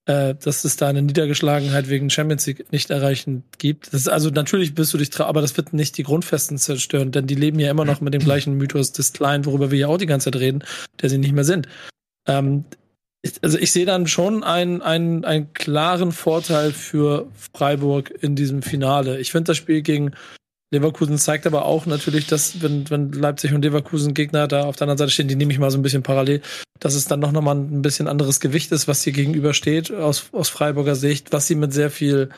äh, 0.05 0.35
dass 0.35 0.63
es 0.63 0.75
da 0.75 0.87
eine 0.87 1.01
Niedergeschlagenheit 1.01 1.89
wegen 1.89 2.09
Champions 2.09 2.45
League 2.45 2.71
nicht 2.71 2.89
erreichen 2.89 3.43
gibt. 3.57 3.87
Das 3.87 4.01
ist, 4.01 4.07
also 4.07 4.29
natürlich 4.29 4.75
bist 4.75 4.93
du 4.93 4.97
dich 4.97 5.19
aber 5.19 5.41
das 5.41 5.57
wird 5.57 5.73
nicht 5.73 5.97
die 5.97 6.03
Grundfesten 6.03 6.57
zerstören, 6.57 7.11
denn 7.11 7.27
die 7.27 7.35
leben 7.35 7.59
ja 7.59 7.71
immer 7.71 7.85
noch 7.85 8.01
mit 8.01 8.13
dem 8.13 8.23
gleichen 8.23 8.55
Mythos 8.55 8.91
des 8.91 9.13
Kleinen, 9.13 9.45
worüber 9.45 9.71
wir 9.71 9.79
ja 9.79 9.87
auch 9.87 9.97
die 9.97 10.05
ganze 10.05 10.31
Zeit 10.31 10.39
reden, 10.39 10.63
der 11.01 11.09
sie 11.09 11.17
nicht 11.17 11.33
mehr 11.33 11.43
sind. 11.43 11.67
Ähm, 12.27 12.65
also 13.41 13.57
ich 13.57 13.71
sehe 13.71 13.85
dann 13.85 14.05
schon 14.07 14.43
einen, 14.43 14.81
einen, 14.81 15.25
einen 15.25 15.53
klaren 15.53 16.11
Vorteil 16.11 16.71
für 16.71 17.27
Freiburg 17.53 18.11
in 18.21 18.35
diesem 18.35 18.61
Finale. 18.61 19.19
Ich 19.19 19.31
finde 19.31 19.49
das 19.49 19.57
Spiel 19.57 19.81
gegen 19.81 20.11
Leverkusen 20.71 21.17
zeigt 21.17 21.45
aber 21.45 21.65
auch 21.65 21.85
natürlich, 21.85 22.27
dass 22.27 22.61
wenn, 22.61 22.89
wenn 22.89 23.11
Leipzig 23.11 23.53
und 23.53 23.63
Leverkusen 23.63 24.13
Gegner 24.13 24.47
da 24.47 24.63
auf 24.63 24.75
der 24.75 24.83
anderen 24.83 24.97
Seite 24.97 25.11
stehen, 25.11 25.27
die 25.27 25.35
nehme 25.35 25.51
ich 25.53 25.59
mal 25.59 25.71
so 25.71 25.77
ein 25.77 25.83
bisschen 25.83 26.03
parallel, 26.03 26.41
dass 26.79 26.95
es 26.95 27.05
dann 27.05 27.19
noch 27.19 27.31
mal 27.31 27.55
ein 27.55 27.81
bisschen 27.81 28.07
anderes 28.07 28.39
Gewicht 28.39 28.71
ist, 28.71 28.87
was 28.87 29.03
hier 29.03 29.13
gegenübersteht 29.13 29.91
aus, 29.91 30.29
aus 30.31 30.49
Freiburger 30.49 30.95
Sicht, 30.95 31.31
was 31.31 31.47
sie 31.47 31.55
mit 31.55 31.71
sehr 31.71 31.91
viel 31.91 32.29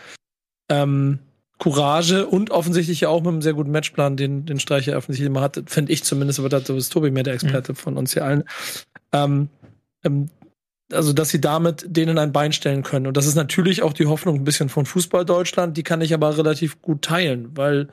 ähm, 0.70 1.20
Courage 1.58 2.28
und 2.28 2.52
offensichtlich 2.52 3.02
ja 3.02 3.10
auch 3.10 3.22
mit 3.22 3.30
einem 3.30 3.42
sehr 3.42 3.54
guten 3.54 3.72
Matchplan, 3.72 4.18
den, 4.18 4.46
den 4.46 4.60
Streicher 4.60 4.98
offensichtlich 4.98 5.28
immer 5.28 5.42
hat, 5.42 5.64
finde 5.68 5.92
ich 5.92 6.04
zumindest, 6.04 6.40
aber 6.40 6.50
da 6.50 6.58
ist 6.58 6.90
Tobi 6.90 7.12
mehr 7.12 7.24
der 7.24 7.34
Experte 7.34 7.72
mhm. 7.72 7.78
von 7.78 7.98
uns 7.98 8.14
hier 8.14 8.26
allen. 8.26 8.44
Ähm, 9.14 9.50
ähm, 10.04 10.30
also 10.92 11.12
dass 11.14 11.30
sie 11.30 11.42
damit 11.42 11.86
denen 11.88 12.18
ein 12.18 12.32
Bein 12.32 12.54
stellen 12.54 12.84
können. 12.84 13.08
Und 13.08 13.18
das 13.18 13.26
ist 13.26 13.36
natürlich 13.36 13.84
auch 13.84 13.94
die 13.94 14.06
Hoffnung 14.06 14.36
ein 14.36 14.44
bisschen 14.44 14.70
von 14.70 14.86
Fußball 14.86 15.26
Deutschland, 15.26 15.76
die 15.76 15.84
kann 15.84 16.02
ich 16.02 16.14
aber 16.14 16.38
relativ 16.38 16.82
gut 16.82 17.02
teilen, 17.02 17.50
weil 17.56 17.90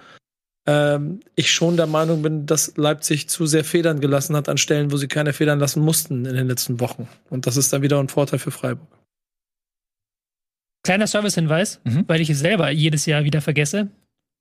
ähm, 0.67 1.21
ich 1.35 1.53
schon 1.53 1.77
der 1.77 1.87
Meinung 1.87 2.23
bin, 2.23 2.47
dass 2.47 2.77
Leipzig 2.77 3.29
zu 3.29 3.47
sehr 3.47 3.65
Federn 3.65 4.01
gelassen 4.01 4.35
hat 4.37 4.49
an 4.49 4.59
Stellen, 4.59 4.93
wo 4.93 4.97
sie 4.97 5.09
keine 5.09 5.33
Federn 5.33 5.59
lassen 5.59 5.83
mussten 5.83 6.25
in 6.25 6.35
den 6.35 6.47
letzten 6.47 6.81
Wochen. 6.81 7.09
Und 7.31 7.47
das 7.47 7.57
ist 7.57 7.73
dann 7.73 7.83
wieder 7.83 7.99
ein 8.01 8.09
Vorteil 8.09 8.39
für 8.39 8.51
Freiburg. 8.51 8.89
Kleiner 10.83 11.07
Servicehinweis, 11.07 11.81
mhm. 11.85 12.05
weil 12.07 12.21
ich 12.21 12.31
es 12.31 12.39
selber 12.39 12.71
jedes 12.71 13.07
Jahr 13.07 13.25
wieder 13.25 13.41
vergesse. 13.41 13.89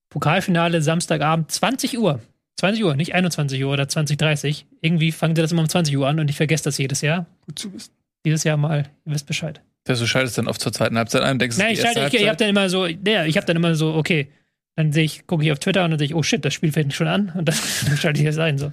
Pokalfinale 0.09 0.81
Samstagabend 0.81 1.51
20 1.51 1.97
Uhr. 1.97 2.19
20 2.57 2.83
Uhr, 2.83 2.95
nicht 2.95 3.15
21 3.15 3.63
Uhr 3.63 3.73
oder 3.73 3.83
20.30 3.83 4.65
Irgendwie 4.81 5.11
fangen 5.11 5.35
sie 5.35 5.41
das 5.41 5.51
immer 5.51 5.63
um 5.63 5.69
20 5.69 5.97
Uhr 5.97 6.07
an 6.07 6.19
und 6.19 6.29
ich 6.29 6.37
vergesse 6.37 6.65
das 6.65 6.77
jedes 6.77 7.01
Jahr. 7.01 7.25
Gut 7.45 7.59
zu 7.59 7.73
wissen. 7.73 7.91
Dieses 8.25 8.43
Jahr 8.43 8.57
mal, 8.57 8.89
ihr 9.05 9.13
wisst 9.13 9.25
Bescheid. 9.25 9.61
du 9.85 9.95
schaltest 10.05 10.37
dann 10.37 10.47
oft 10.47 10.61
zur 10.61 10.71
zweiten 10.71 10.97
Halbzeit 10.97 11.23
ein 11.23 11.33
und 11.33 11.39
denkst, 11.39 11.57
Nein, 11.57 11.73
ich, 11.73 11.81
schalte, 11.81 12.05
ich, 12.07 12.13
ich 12.13 12.29
hab 12.29 12.37
dann 12.37 12.49
immer 12.49 12.69
so, 12.69 12.85
ja, 12.85 13.25
ich 13.25 13.35
hab 13.35 13.45
dann 13.45 13.57
immer 13.57 13.75
so, 13.75 13.93
okay, 13.93 14.29
dann 14.75 14.91
sehe 14.91 15.03
ich, 15.03 15.27
gucke 15.27 15.43
ich 15.43 15.51
auf 15.51 15.59
Twitter 15.59 15.83
und 15.85 15.91
dann 15.91 15.99
sehe 15.99 16.07
ich, 16.07 16.15
oh 16.15 16.23
shit, 16.23 16.43
das 16.43 16.53
Spiel 16.53 16.71
fängt 16.71 16.93
schon 16.93 17.07
an 17.07 17.31
und 17.35 17.47
dann, 17.47 17.55
dann 17.85 17.97
schalte 17.97 18.21
ich 18.21 18.27
es 18.27 18.37
ein. 18.39 18.57
So. 18.57 18.71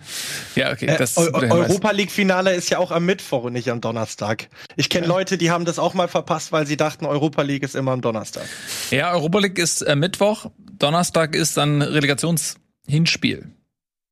Ja, 0.57 0.73
okay. 0.73 0.95
Das 0.99 1.17
äh, 1.17 1.31
Europa 1.33 1.91
League 1.91 2.11
Finale 2.11 2.55
ist 2.55 2.71
ja 2.71 2.79
auch 2.79 2.91
am 2.91 3.05
Mittwoch 3.05 3.45
und 3.45 3.53
nicht 3.53 3.71
am 3.71 3.81
Donnerstag. 3.81 4.49
Ich 4.77 4.89
kenne 4.89 5.07
ja. 5.07 5.13
Leute, 5.13 5.37
die 5.37 5.51
haben 5.51 5.65
das 5.65 5.79
auch 5.79 5.95
mal 5.95 6.09
verpasst, 6.09 6.53
weil 6.53 6.67
sie 6.67 6.77
dachten, 6.77 7.05
Europa 7.05 7.43
League 7.43 7.63
ist 7.63 7.77
immer 7.77 7.93
am 7.93 8.01
Donnerstag. 8.01 8.45
Ja, 8.91 9.13
Europa 9.13 9.41
League 9.41 9.59
ist 9.59 9.83
äh, 9.83 9.95
Mittwoch, 9.95 10.51
Donnerstag 10.79 11.35
ist 11.35 11.57
dann 11.57 11.83
Relegationshinspiel. 11.83 13.47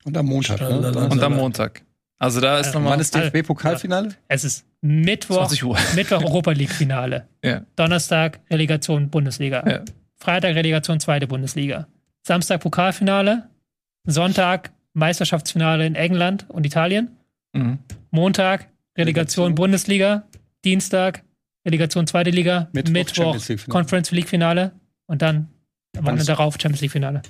Und 0.04 0.16
am 0.16 0.26
Montag. 0.26 0.60
Ne? 0.60 0.92
Und 1.10 1.22
am 1.22 1.36
Montag. 1.36 1.82
Also 2.18 2.40
da 2.40 2.58
ist 2.58 2.74
nochmal. 2.74 2.92
Wann 2.92 3.00
ist 3.00 3.14
DFB-Pokalfinale? 3.14 4.14
Es 4.26 4.44
ist 4.44 4.66
Mittwoch, 4.80 5.50
Mittwoch 5.94 6.22
Europa 6.22 6.52
League 6.52 6.72
Finale. 6.72 7.28
Ja. 7.44 7.62
Donnerstag 7.76 8.40
Relegation 8.50 9.10
Bundesliga. 9.10 9.62
Ja. 9.64 9.84
Freitag 10.18 10.54
Relegation 10.54 11.00
zweite 11.00 11.26
Bundesliga. 11.26 11.86
Samstag 12.22 12.60
Pokalfinale. 12.60 13.48
Sonntag 14.04 14.72
Meisterschaftsfinale 14.94 15.86
in 15.86 15.94
England 15.94 16.46
und 16.48 16.66
Italien. 16.66 17.16
Mhm. 17.52 17.78
Montag 18.10 18.68
Relegation 18.96 19.54
Bundesliga. 19.54 20.24
Dienstag 20.64 21.22
Relegation 21.64 22.06
zweite 22.06 22.30
Liga. 22.30 22.68
Mittwoch, 22.72 23.34
Mittwoch 23.34 23.66
Conference 23.68 24.10
League 24.10 24.28
Finale. 24.28 24.72
Und 25.06 25.22
dann 25.22 25.48
Woche 25.94 26.24
darauf 26.24 26.54
Champions 26.54 26.80
League 26.80 26.92
Finale. 26.92 27.22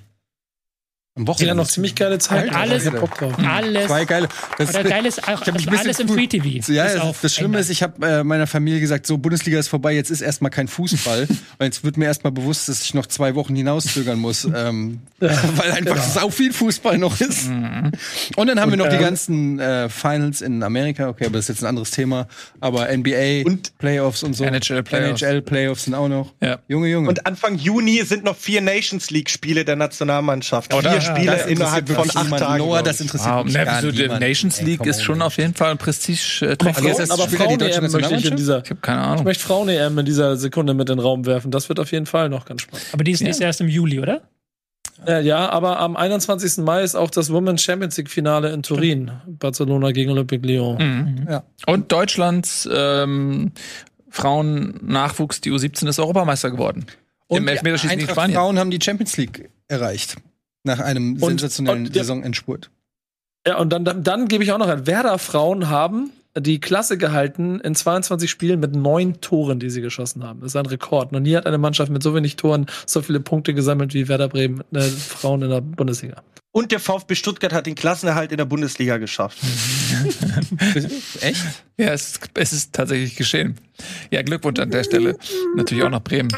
Am 1.18 1.26
Wochenende. 1.26 1.48
Ja, 1.48 1.54
noch 1.54 1.66
ziemlich 1.66 1.96
geile 1.96 2.18
Zeit. 2.18 2.54
alles, 2.54 2.86
alles. 2.86 3.86
Zwei 3.86 4.04
geile. 4.04 4.28
Das, 4.56 4.70
Oder 4.70 4.84
geiles, 4.84 5.18
auch, 5.22 5.42
also 5.42 5.70
alles 5.76 5.98
im 5.98 6.08
Free 6.08 6.28
TV. 6.28 6.72
Ja, 6.72 6.94
das, 6.94 7.20
das 7.20 7.34
Schlimme 7.34 7.58
ist, 7.58 7.70
ich 7.70 7.82
habe 7.82 8.06
äh, 8.06 8.22
meiner 8.22 8.46
Familie 8.46 8.78
gesagt, 8.78 9.04
so 9.04 9.18
Bundesliga 9.18 9.58
ist 9.58 9.66
vorbei, 9.66 9.94
jetzt 9.94 10.10
ist 10.10 10.20
erstmal 10.20 10.52
kein 10.52 10.68
Fußball. 10.68 11.26
und 11.58 11.64
jetzt 11.64 11.82
wird 11.82 11.96
mir 11.96 12.04
erstmal 12.04 12.32
bewusst, 12.32 12.68
dass 12.68 12.82
ich 12.82 12.94
noch 12.94 13.06
zwei 13.06 13.34
Wochen 13.34 13.56
hinauszögern 13.56 14.18
muss, 14.18 14.44
ähm, 14.44 15.00
weil 15.18 15.72
einfach 15.72 15.94
genau. 15.94 16.06
sau 16.06 16.30
viel 16.30 16.52
Fußball 16.52 16.98
noch 16.98 17.20
ist. 17.20 17.48
Mhm. 17.48 17.90
Und 18.36 18.46
dann 18.46 18.60
haben 18.60 18.72
und, 18.72 18.78
wir 18.78 18.84
noch 18.84 18.90
die 18.90 18.96
ähm, 18.96 19.02
ganzen 19.02 19.58
äh, 19.58 19.88
Finals 19.88 20.40
in 20.40 20.62
Amerika. 20.62 21.08
Okay, 21.08 21.24
aber 21.24 21.34
das 21.34 21.46
ist 21.46 21.56
jetzt 21.56 21.62
ein 21.64 21.66
anderes 21.66 21.90
Thema. 21.90 22.28
Aber 22.60 22.96
NBA 22.96 23.44
und 23.44 23.76
Playoffs 23.78 24.22
und 24.22 24.34
so. 24.34 24.44
NHL 24.44 24.84
Playoffs. 24.84 25.22
NHL 25.22 25.42
Playoffs 25.42 25.84
sind 25.84 25.94
auch 25.94 26.08
noch. 26.08 26.32
Ja. 26.40 26.60
Junge, 26.68 26.88
Junge. 26.88 27.08
Und 27.08 27.26
Anfang 27.26 27.56
Juni 27.56 28.02
sind 28.04 28.22
noch 28.22 28.36
vier 28.36 28.60
Nations 28.60 29.10
League 29.10 29.30
Spiele 29.30 29.64
der 29.64 29.74
Nationalmannschaft. 29.74 30.72
Oh, 30.72 30.80
vier 30.80 31.00
Spiele 31.16 31.42
innerhalb 31.48 31.88
von 31.88 32.11
acht 32.11 32.38
Tagen. 32.38 32.59
Noah, 32.59 32.82
das 32.82 33.00
interessiert 33.00 33.34
wow, 33.34 33.44
mich 33.44 33.54
gar 33.54 33.80
so 33.80 33.90
Die 33.90 34.09
Nations 34.09 34.61
League 34.62 34.80
Ey, 34.82 34.90
ist 34.90 35.02
schon 35.02 35.22
auf 35.22 35.36
jeden 35.36 35.54
Fall 35.54 35.72
ein 35.72 35.78
prestige 35.78 36.56
aber, 36.59 36.74
Frauen, 36.74 37.11
aber 37.11 37.28
Frauen-EM 37.28 37.90
möchte 37.90 38.14
ich 38.14 38.24
in 38.26 38.36
dieser, 38.36 38.62
ich 38.62 38.70
habe 38.70 38.80
keine 38.80 39.00
Ahnung. 39.00 39.18
Ich 39.18 39.24
möchte 39.24 39.44
Frauen-EM 39.44 39.98
in 39.98 40.06
dieser 40.06 40.36
Sekunde 40.36 40.74
mit 40.74 40.88
in 40.90 40.96
den 40.96 41.02
Raum 41.02 41.26
werfen. 41.26 41.50
Das 41.50 41.68
wird 41.68 41.80
auf 41.80 41.92
jeden 41.92 42.06
Fall 42.06 42.28
noch 42.28 42.44
ganz 42.44 42.62
spannend. 42.62 42.86
Aber 42.92 43.04
die 43.04 43.12
ist, 43.12 43.20
ja. 43.20 43.28
ist 43.28 43.40
erst 43.40 43.61
im 43.61 43.68
Juli, 43.68 44.00
oder? 44.00 44.22
Ja, 45.06 45.20
ja, 45.20 45.48
aber 45.50 45.78
am 45.78 45.96
21. 45.96 46.64
Mai 46.64 46.82
ist 46.82 46.96
auch 46.96 47.11
das 47.11 47.32
Women's 47.32 47.62
Champions 47.62 47.96
League 47.96 48.11
Finale 48.11 48.50
in 48.50 48.62
Turin. 48.62 49.12
Barcelona 49.26 49.92
gegen 49.92 50.11
Olympique 50.11 50.46
Lyon. 50.46 50.76
Mhm. 50.76 51.26
Ja. 51.30 51.44
Und 51.66 51.92
Deutschlands 51.92 52.68
ähm, 52.72 53.52
Frauen-Nachwuchs, 54.11 55.40
die 55.40 55.52
U17 55.52 55.88
ist 55.88 55.98
Europameister 55.98 56.50
geworden. 56.50 56.86
Und 57.28 57.38
Im 57.38 57.48
Elfmeterschießen 57.48 58.00
Spanien. 58.00 58.36
Frauen 58.36 58.59
haben 58.59 58.70
die 58.70 58.80
Champions 58.82 59.16
League 59.16 59.50
erreicht. 59.68 60.16
Nach 60.64 60.80
einem 60.80 61.14
und, 61.14 61.40
sensationellen 61.40 61.86
und, 61.86 61.94
Saisonendspurt. 61.94 62.70
Ja, 63.46 63.59
und 63.59 63.72
dann, 63.72 63.84
dann, 63.84 64.02
dann 64.02 64.28
gebe 64.28 64.44
ich 64.44 64.52
auch 64.52 64.59
noch 64.59 64.68
ein. 64.68 64.86
Werder-Frauen 64.86 65.68
haben 65.68 66.11
die 66.36 66.61
Klasse 66.61 66.98
gehalten 66.98 67.61
in 67.61 67.74
22 67.74 68.30
Spielen 68.30 68.61
mit 68.61 68.74
neun 68.74 69.20
Toren, 69.20 69.59
die 69.59 69.70
sie 69.70 69.80
geschossen 69.80 70.22
haben. 70.24 70.40
Das 70.40 70.52
ist 70.52 70.56
ein 70.56 70.66
Rekord. 70.66 71.12
Noch 71.12 71.20
nie 71.20 71.36
hat 71.36 71.46
eine 71.46 71.59
Mannschaft 71.59 71.90
mit 71.90 72.02
so 72.02 72.14
wenig 72.14 72.36
Toren 72.36 72.66
so 72.86 73.02
viele 73.02 73.20
Punkte 73.20 73.54
gesammelt 73.54 73.94
wie 73.94 74.09
Werder 74.09 74.28
Bremen, 74.28 74.62
äh, 74.72 74.80
Frauen 74.80 75.42
in 75.42 75.50
der 75.50 75.61
Bundesliga. 75.61 76.22
Und 76.51 76.72
der 76.72 76.80
VfB 76.80 77.14
Stuttgart 77.14 77.53
hat 77.53 77.66
den 77.66 77.74
Klassenerhalt 77.74 78.32
in 78.32 78.38
der 78.38 78.46
Bundesliga 78.46 78.96
geschafft. 78.96 79.38
Echt? 81.20 81.44
Ja, 81.76 81.92
es 81.92 82.09
ist, 82.09 82.30
es 82.34 82.53
ist 82.53 82.72
tatsächlich 82.72 83.16
geschehen. 83.16 83.57
Ja, 84.11 84.22
Glückwunsch 84.22 84.59
an 84.59 84.70
der 84.70 84.82
Stelle. 84.82 85.16
Natürlich 85.57 85.84
auch 85.84 85.90
nach 85.90 86.03
Bremen. 86.03 86.30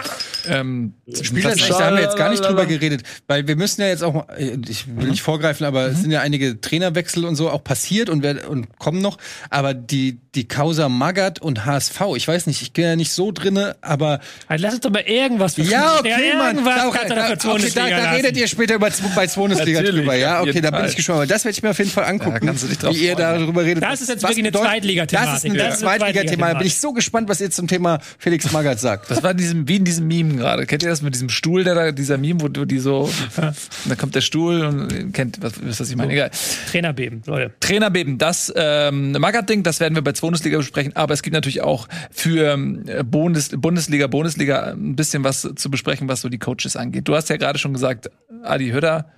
Ähm, 0.46 0.94
Spielersicht, 1.22 1.70
da 1.70 1.86
haben 1.86 1.96
wir 1.96 2.02
jetzt 2.02 2.16
gar 2.16 2.28
nicht 2.28 2.44
drüber 2.44 2.66
geredet, 2.66 3.04
weil 3.28 3.46
wir 3.46 3.56
müssen 3.56 3.80
ja 3.80 3.86
jetzt 3.86 4.02
auch, 4.02 4.26
ich 4.36 4.86
will 4.94 5.08
nicht 5.08 5.22
vorgreifen, 5.22 5.64
aber 5.64 5.88
mhm. 5.88 5.94
es 5.94 6.00
sind 6.02 6.10
ja 6.10 6.20
einige 6.20 6.60
Trainerwechsel 6.60 7.24
und 7.24 7.36
so 7.36 7.48
auch 7.48 7.64
passiert 7.64 8.10
und, 8.10 8.24
und 8.46 8.78
kommen 8.78 9.00
noch. 9.00 9.16
Aber 9.48 9.72
die, 9.72 10.18
die 10.34 10.46
Causa 10.46 10.88
Magath 10.88 11.42
und 11.42 11.66
HSV, 11.66 12.00
ich 12.14 12.28
weiß 12.28 12.46
nicht, 12.46 12.62
ich 12.62 12.72
bin 12.72 12.84
ja 12.84 12.96
nicht 12.96 13.12
so 13.12 13.32
drinne, 13.32 13.76
aber. 13.80 14.20
Also 14.46 14.62
lass 14.62 14.74
uns 14.74 14.82
doch 14.82 14.90
mal 14.90 15.02
irgendwas 15.02 15.56
Ja, 15.56 15.98
okay, 15.98 16.14
ja, 16.28 16.36
Mann. 16.36 16.64
Da, 16.64 16.86
okay, 16.86 16.98
da, 17.08 17.32
okay, 17.32 17.70
da, 17.74 17.88
da 17.88 18.10
redet 18.12 18.36
ihr 18.36 18.46
später 18.46 18.76
über, 18.76 18.90
bei 19.16 19.26
Bundesliga 19.26 19.82
drüber, 19.82 20.14
ja? 20.14 20.40
Okay, 20.40 20.60
da 20.60 20.70
bin 20.70 20.84
ich 20.84 20.94
gespannt. 20.94 21.30
Das 21.30 21.44
werde 21.44 21.56
ich 21.56 21.62
mir 21.62 21.70
auf 21.70 21.78
jeden 21.78 21.90
Fall 21.90 22.04
angucken, 22.04 22.46
da 22.46 22.52
drauf 22.52 22.94
wie 22.94 23.06
ihr 23.06 23.16
darüber 23.16 23.64
redet. 23.64 23.82
Das 23.82 24.00
ist 24.00 24.08
jetzt 24.08 24.22
wirklich 24.22 24.38
eine 24.38 24.52
Zweitliga-Thematik. 24.52 25.32
Das 25.32 25.44
ist 25.44 25.50
eine 25.50 25.76
Zweitliga-Thema. 25.76 26.52
Da 26.52 26.58
bin 26.58 26.66
ich 26.66 26.78
so 26.78 26.92
gespannt, 26.92 27.28
was 27.28 27.40
ihr 27.40 27.50
zum 27.50 27.66
Thema 27.66 27.98
Felix 28.18 28.50
Magath 28.52 28.78
sagt. 28.78 29.10
Das 29.10 29.22
war 29.22 29.32
in 29.32 29.36
diesem, 29.36 29.68
wie 29.68 29.76
in 29.76 29.84
diesem 29.84 30.06
Meme 30.06 30.36
gerade. 30.36 30.66
Kennt 30.66 30.82
ihr 30.82 30.90
das 30.90 31.02
mit 31.02 31.14
diesem 31.14 31.28
Stuhl, 31.28 31.64
der 31.64 31.74
da, 31.74 31.92
dieser 31.92 32.18
Meme, 32.18 32.40
wo 32.42 32.48
die 32.48 32.78
so, 32.78 33.10
da 33.36 33.94
kommt 33.96 34.14
der 34.14 34.20
Stuhl 34.20 34.62
und 34.64 35.12
kennt, 35.12 35.42
was, 35.42 35.54
was 35.60 35.90
ich 35.90 35.96
meine, 35.96 36.12
egal. 36.12 36.30
Trainerbeben, 36.70 37.22
Leute. 37.26 37.52
Trainerbeben, 37.58 38.18
das 38.18 38.52
ähm, 38.54 39.12
Magath-Ding, 39.12 39.62
das 39.64 39.80
werden 39.80 39.94
wir 39.94 40.02
bei 40.02 40.12
Bundesliga 40.20 40.58
besprechen, 40.58 40.94
aber 40.96 41.14
es 41.14 41.22
gibt 41.22 41.34
natürlich 41.34 41.62
auch 41.62 41.88
für 42.10 42.54
äh, 42.86 43.02
Bundes, 43.04 43.50
Bundesliga, 43.50 44.06
Bundesliga 44.06 44.72
ein 44.72 44.96
bisschen 44.96 45.24
was 45.24 45.48
zu 45.54 45.70
besprechen, 45.70 46.08
was 46.08 46.20
so 46.20 46.28
die 46.28 46.38
Coaches 46.38 46.76
angeht. 46.76 47.08
Du 47.08 47.14
hast 47.14 47.28
ja 47.28 47.36
gerade 47.36 47.58
schon 47.58 47.72
gesagt, 47.72 48.10
Adi 48.42 48.70
Hütter, 48.70 49.10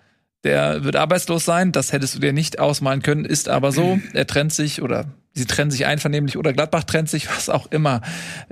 der 0.44 0.84
wird 0.84 0.96
arbeitslos 0.96 1.44
sein. 1.44 1.72
Das 1.72 1.92
hättest 1.92 2.16
du 2.16 2.18
dir 2.18 2.32
nicht 2.32 2.58
ausmalen 2.58 3.02
können, 3.02 3.24
ist 3.24 3.48
aber 3.48 3.72
so. 3.72 4.00
Er 4.12 4.26
trennt 4.26 4.52
sich 4.52 4.82
oder 4.82 5.06
sie 5.34 5.46
trennen 5.46 5.70
sich 5.70 5.86
einvernehmlich 5.86 6.36
oder 6.36 6.52
Gladbach 6.52 6.84
trennt 6.84 7.08
sich, 7.08 7.28
was 7.28 7.48
auch 7.48 7.70
immer. 7.70 8.00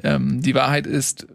Ähm, 0.03 0.41
die 0.41 0.55
Wahrheit 0.55 0.87
ist 0.87 1.27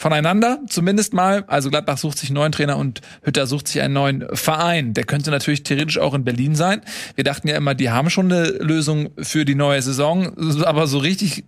voneinander, 0.00 0.60
zumindest 0.66 1.12
mal. 1.12 1.44
Also 1.46 1.68
Gladbach 1.68 1.98
sucht 1.98 2.16
sich 2.16 2.30
einen 2.30 2.36
neuen 2.36 2.52
Trainer 2.52 2.78
und 2.78 3.02
Hütter 3.22 3.46
sucht 3.46 3.68
sich 3.68 3.82
einen 3.82 3.92
neuen 3.92 4.24
Verein. 4.32 4.94
Der 4.94 5.04
könnte 5.04 5.30
natürlich 5.30 5.62
theoretisch 5.62 5.98
auch 5.98 6.14
in 6.14 6.24
Berlin 6.24 6.54
sein. 6.54 6.80
Wir 7.16 7.24
dachten 7.24 7.46
ja 7.48 7.56
immer, 7.56 7.74
die 7.74 7.90
haben 7.90 8.08
schon 8.08 8.32
eine 8.32 8.48
Lösung 8.48 9.10
für 9.18 9.44
die 9.44 9.54
neue 9.54 9.82
Saison, 9.82 10.32
aber 10.64 10.86
so 10.86 10.98
richtig 10.98 11.44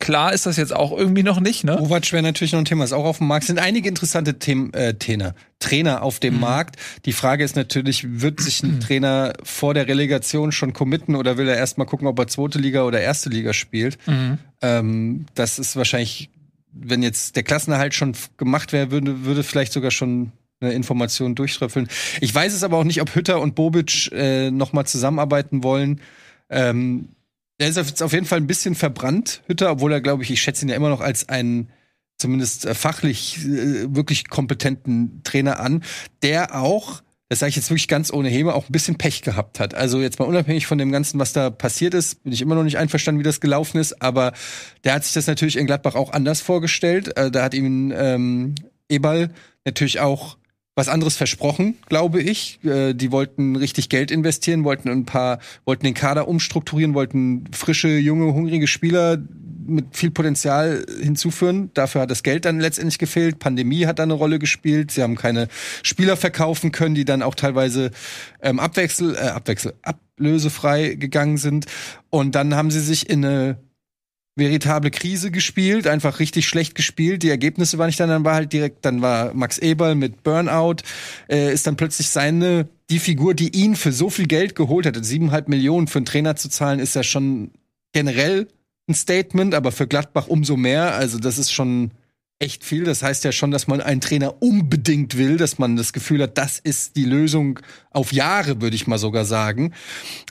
Klar 0.00 0.32
ist 0.32 0.46
das 0.46 0.56
jetzt 0.56 0.72
auch 0.72 0.96
irgendwie 0.96 1.24
noch 1.24 1.40
nicht, 1.40 1.64
ne? 1.64 1.74
Kovac 1.76 2.12
wäre 2.12 2.22
natürlich 2.22 2.52
noch 2.52 2.60
ein 2.60 2.64
Thema, 2.64 2.84
ist 2.84 2.92
auch 2.92 3.04
auf 3.04 3.18
dem 3.18 3.26
Markt. 3.26 3.42
Es 3.42 3.46
sind 3.48 3.58
einige 3.58 3.88
interessante 3.88 4.38
Themen, 4.38 4.72
äh, 4.72 4.94
Trainer, 4.94 5.34
Trainer 5.58 6.02
auf 6.02 6.20
dem 6.20 6.34
mhm. 6.34 6.40
Markt. 6.40 6.76
Die 7.04 7.12
Frage 7.12 7.42
ist 7.42 7.56
natürlich, 7.56 8.20
wird 8.20 8.40
sich 8.40 8.62
ein 8.62 8.78
Trainer 8.86 9.32
vor 9.42 9.74
der 9.74 9.88
Relegation 9.88 10.52
schon 10.52 10.72
committen 10.72 11.16
oder 11.16 11.36
will 11.36 11.48
er 11.48 11.56
erstmal 11.56 11.88
gucken, 11.88 12.06
ob 12.06 12.16
er 12.20 12.28
zweite 12.28 12.60
Liga 12.60 12.84
oder 12.84 13.00
erste 13.00 13.28
Liga 13.28 13.52
spielt? 13.52 13.98
Mhm. 14.06 14.38
Ähm, 14.62 15.26
das 15.34 15.58
ist 15.58 15.74
wahrscheinlich, 15.74 16.30
wenn 16.80 17.02
jetzt 17.02 17.36
der 17.36 17.42
Klassenerhalt 17.42 17.94
schon 17.94 18.14
gemacht 18.36 18.72
wäre, 18.72 18.90
würde, 18.90 19.24
würde 19.24 19.42
vielleicht 19.42 19.72
sogar 19.72 19.90
schon 19.90 20.32
eine 20.60 20.72
Information 20.72 21.34
durchtröpfeln. 21.34 21.88
Ich 22.20 22.34
weiß 22.34 22.52
es 22.52 22.64
aber 22.64 22.78
auch 22.78 22.84
nicht, 22.84 23.00
ob 23.00 23.14
Hütter 23.14 23.40
und 23.40 23.54
Bobic 23.54 24.10
äh, 24.12 24.50
noch 24.50 24.72
zusammenarbeiten 24.84 25.62
wollen. 25.62 26.00
Ähm, 26.50 27.10
der 27.60 27.68
ist 27.68 27.76
jetzt 27.76 28.02
auf 28.02 28.12
jeden 28.12 28.26
Fall 28.26 28.38
ein 28.38 28.46
bisschen 28.46 28.74
verbrannt, 28.74 29.42
Hütter, 29.46 29.70
obwohl 29.70 29.92
er, 29.92 30.00
glaube 30.00 30.22
ich, 30.22 30.30
ich 30.30 30.40
schätze 30.40 30.64
ihn 30.64 30.68
ja 30.68 30.76
immer 30.76 30.88
noch 30.88 31.00
als 31.00 31.28
einen 31.28 31.70
zumindest 32.16 32.66
äh, 32.66 32.74
fachlich 32.74 33.38
äh, 33.44 33.94
wirklich 33.94 34.28
kompetenten 34.28 35.22
Trainer 35.24 35.60
an, 35.60 35.82
der 36.22 36.60
auch, 36.60 37.02
das 37.28 37.40
sage 37.40 37.50
ich 37.50 37.56
jetzt 37.56 37.68
wirklich 37.70 37.88
ganz 37.88 38.12
ohne 38.12 38.28
Heme, 38.28 38.54
auch 38.54 38.68
ein 38.68 38.72
bisschen 38.72 38.96
Pech 38.96 39.22
gehabt 39.22 39.60
hat. 39.60 39.74
Also 39.74 40.00
jetzt 40.00 40.18
mal 40.18 40.24
unabhängig 40.24 40.66
von 40.66 40.78
dem 40.78 40.90
Ganzen, 40.90 41.18
was 41.18 41.32
da 41.32 41.50
passiert 41.50 41.92
ist, 41.92 42.22
bin 42.22 42.32
ich 42.32 42.40
immer 42.40 42.54
noch 42.54 42.62
nicht 42.62 42.78
einverstanden, 42.78 43.18
wie 43.18 43.24
das 43.24 43.40
gelaufen 43.40 43.78
ist, 43.78 44.00
aber 44.00 44.32
der 44.84 44.94
hat 44.94 45.04
sich 45.04 45.12
das 45.12 45.26
natürlich 45.26 45.56
in 45.56 45.66
Gladbach 45.66 45.94
auch 45.94 46.12
anders 46.12 46.40
vorgestellt. 46.40 47.16
Äh, 47.18 47.30
da 47.30 47.42
hat 47.42 47.54
ihm 47.54 47.92
ähm, 47.94 48.54
Eberl 48.88 49.30
natürlich 49.64 50.00
auch 50.00 50.38
was 50.78 50.88
anderes 50.88 51.16
versprochen, 51.16 51.76
glaube 51.88 52.22
ich. 52.22 52.60
Äh, 52.64 52.94
die 52.94 53.10
wollten 53.10 53.56
richtig 53.56 53.88
Geld 53.88 54.12
investieren, 54.12 54.62
wollten 54.62 54.88
ein 54.88 55.04
paar, 55.04 55.40
wollten 55.64 55.84
den 55.84 55.94
Kader 55.94 56.28
umstrukturieren, 56.28 56.94
wollten 56.94 57.44
frische, 57.52 57.98
junge, 57.98 58.32
hungrige 58.32 58.68
Spieler 58.68 59.18
mit 59.66 59.96
viel 59.96 60.12
Potenzial 60.12 60.86
hinzuführen. 61.02 61.72
Dafür 61.74 62.02
hat 62.02 62.12
das 62.12 62.22
Geld 62.22 62.44
dann 62.44 62.60
letztendlich 62.60 62.98
gefehlt. 62.98 63.40
Pandemie 63.40 63.86
hat 63.86 63.98
da 63.98 64.04
eine 64.04 64.14
Rolle 64.14 64.38
gespielt. 64.38 64.92
Sie 64.92 65.02
haben 65.02 65.16
keine 65.16 65.48
Spieler 65.82 66.16
verkaufen 66.16 66.70
können, 66.70 66.94
die 66.94 67.04
dann 67.04 67.22
auch 67.22 67.34
teilweise 67.34 67.90
ähm, 68.40 68.60
Abwechsel, 68.60 69.16
äh, 69.16 69.28
Abwechsel, 69.30 69.74
ablösefrei 69.82 70.94
gegangen 70.94 71.38
sind. 71.38 71.66
Und 72.08 72.36
dann 72.36 72.54
haben 72.54 72.70
sie 72.70 72.80
sich 72.80 73.10
in 73.10 73.24
eine 73.24 73.58
veritable 74.38 74.90
Krise 74.90 75.30
gespielt, 75.30 75.86
einfach 75.86 76.20
richtig 76.20 76.48
schlecht 76.48 76.74
gespielt. 76.74 77.22
Die 77.22 77.30
Ergebnisse 77.30 77.78
waren 77.78 77.86
nicht 77.86 78.00
dann, 78.00 78.08
dann 78.08 78.24
war 78.24 78.34
halt 78.34 78.52
direkt, 78.52 78.84
dann 78.84 79.02
war 79.02 79.34
Max 79.34 79.58
Eberl 79.58 79.94
mit 79.94 80.22
Burnout, 80.22 80.76
äh, 81.28 81.52
ist 81.52 81.66
dann 81.66 81.76
plötzlich 81.76 82.08
seine, 82.08 82.68
die 82.90 82.98
Figur, 82.98 83.34
die 83.34 83.54
ihn 83.54 83.76
für 83.76 83.92
so 83.92 84.10
viel 84.10 84.26
Geld 84.26 84.54
geholt 84.54 84.86
hat, 84.86 84.96
siebeneinhalb 85.04 85.48
Millionen 85.48 85.88
für 85.88 85.98
einen 85.98 86.06
Trainer 86.06 86.36
zu 86.36 86.48
zahlen, 86.48 86.78
ist 86.78 86.94
ja 86.94 87.02
schon 87.02 87.50
generell 87.92 88.48
ein 88.88 88.94
Statement, 88.94 89.54
aber 89.54 89.72
für 89.72 89.86
Gladbach 89.86 90.28
umso 90.28 90.56
mehr. 90.56 90.94
Also 90.94 91.18
das 91.18 91.38
ist 91.38 91.52
schon 91.52 91.90
echt 92.40 92.64
viel. 92.64 92.84
Das 92.84 93.02
heißt 93.02 93.24
ja 93.24 93.32
schon, 93.32 93.50
dass 93.50 93.66
man 93.66 93.80
einen 93.80 94.00
Trainer 94.00 94.40
unbedingt 94.40 95.18
will, 95.18 95.36
dass 95.36 95.58
man 95.58 95.76
das 95.76 95.92
Gefühl 95.92 96.22
hat, 96.22 96.38
das 96.38 96.58
ist 96.58 96.94
die 96.94 97.04
Lösung 97.04 97.58
auf 97.90 98.12
Jahre, 98.12 98.60
würde 98.60 98.76
ich 98.76 98.86
mal 98.86 98.98
sogar 98.98 99.24
sagen. 99.24 99.72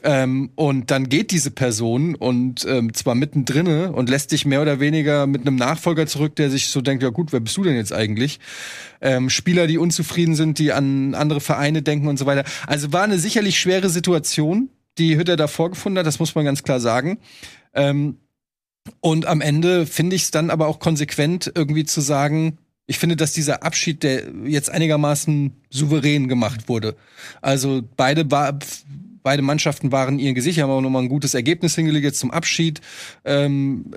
Ähm, 0.04 0.52
und 0.56 0.90
dann 0.90 1.10
geht 1.10 1.32
diese 1.32 1.52
Person 1.52 2.16
und 2.16 2.66
ähm, 2.66 2.94
zwar 2.94 3.16
mittendrin 3.16 3.68
und 3.68 4.10
lässt 4.10 4.32
dich 4.32 4.46
mehr 4.46 4.62
oder 4.62 4.80
weniger 4.80 5.28
mit 5.28 5.42
einem 5.42 5.58
Nachfolger 5.58 6.08
zurück, 6.08 6.36
der 6.38 6.50
sich 6.50 6.68
so 6.68 6.80
denkt, 6.80 7.04
ja 7.04 7.10
gut, 7.10 7.34
wer 7.34 7.42
bist 7.42 7.58
du 7.58 7.64
denn 7.64 7.76
jetzt 7.76 7.92
eigentlich? 7.92 8.40
Ähm, 9.02 9.30
Spieler, 9.30 9.68
die 9.68 9.78
unzufrieden 9.78 10.36
sind, 10.36 10.60
die 10.60 10.72
an 10.72 11.14
andere 11.14 11.42
Vereine 11.42 11.82
denken 11.82 12.08
und 12.08 12.18
so 12.18 12.26
weiter. 12.26 12.46
Also 12.68 12.94
war 12.94 13.04
eine 13.04 13.20
sicherlich 13.20 13.60
schwere 13.60 13.90
Situation, 13.90 14.70
die 14.98 15.18
Hütter 15.18 15.36
da 15.36 15.48
vorgefunden 15.48 16.00
hat, 16.00 16.08
das 16.08 16.20
muss 16.20 16.36
man 16.36 16.46
ganz 16.46 16.64
klar 16.64 16.80
sagen. 16.80 17.20
Ähm, 17.74 18.18
und 19.00 19.26
am 19.26 19.42
Ende 19.42 19.86
finde 19.86 20.16
ich 20.16 20.24
es 20.24 20.32
dann 20.32 20.50
aber 20.50 20.68
auch 20.68 20.80
konsequent, 20.80 21.52
irgendwie 21.56 21.86
zu 21.86 22.02
sagen, 22.02 22.58
ich 22.88 23.00
finde, 23.00 23.18
dass 23.18 23.34
dieser 23.34 23.64
Abschied, 23.64 24.02
der 24.02 24.24
jetzt 24.46 24.70
einigermaßen 24.70 25.52
souverän 25.70 26.30
gemacht 26.30 26.70
wurde. 26.70 26.96
Also 27.42 27.84
beide, 27.98 28.24
beide 28.26 29.42
Mannschaften 29.42 29.92
waren 29.92 30.20
ihr 30.20 30.34
Gesicht, 30.34 30.62
haben 30.62 30.72
auch 30.72 30.82
nochmal 30.82 31.04
ein 31.04 31.10
gutes 31.10 31.34
Ergebnis 31.34 31.76
hingelegt 31.76 32.06
jetzt 32.06 32.20
zum 32.20 32.32
Abschied. 32.32 32.80
Ähm, 33.26 33.92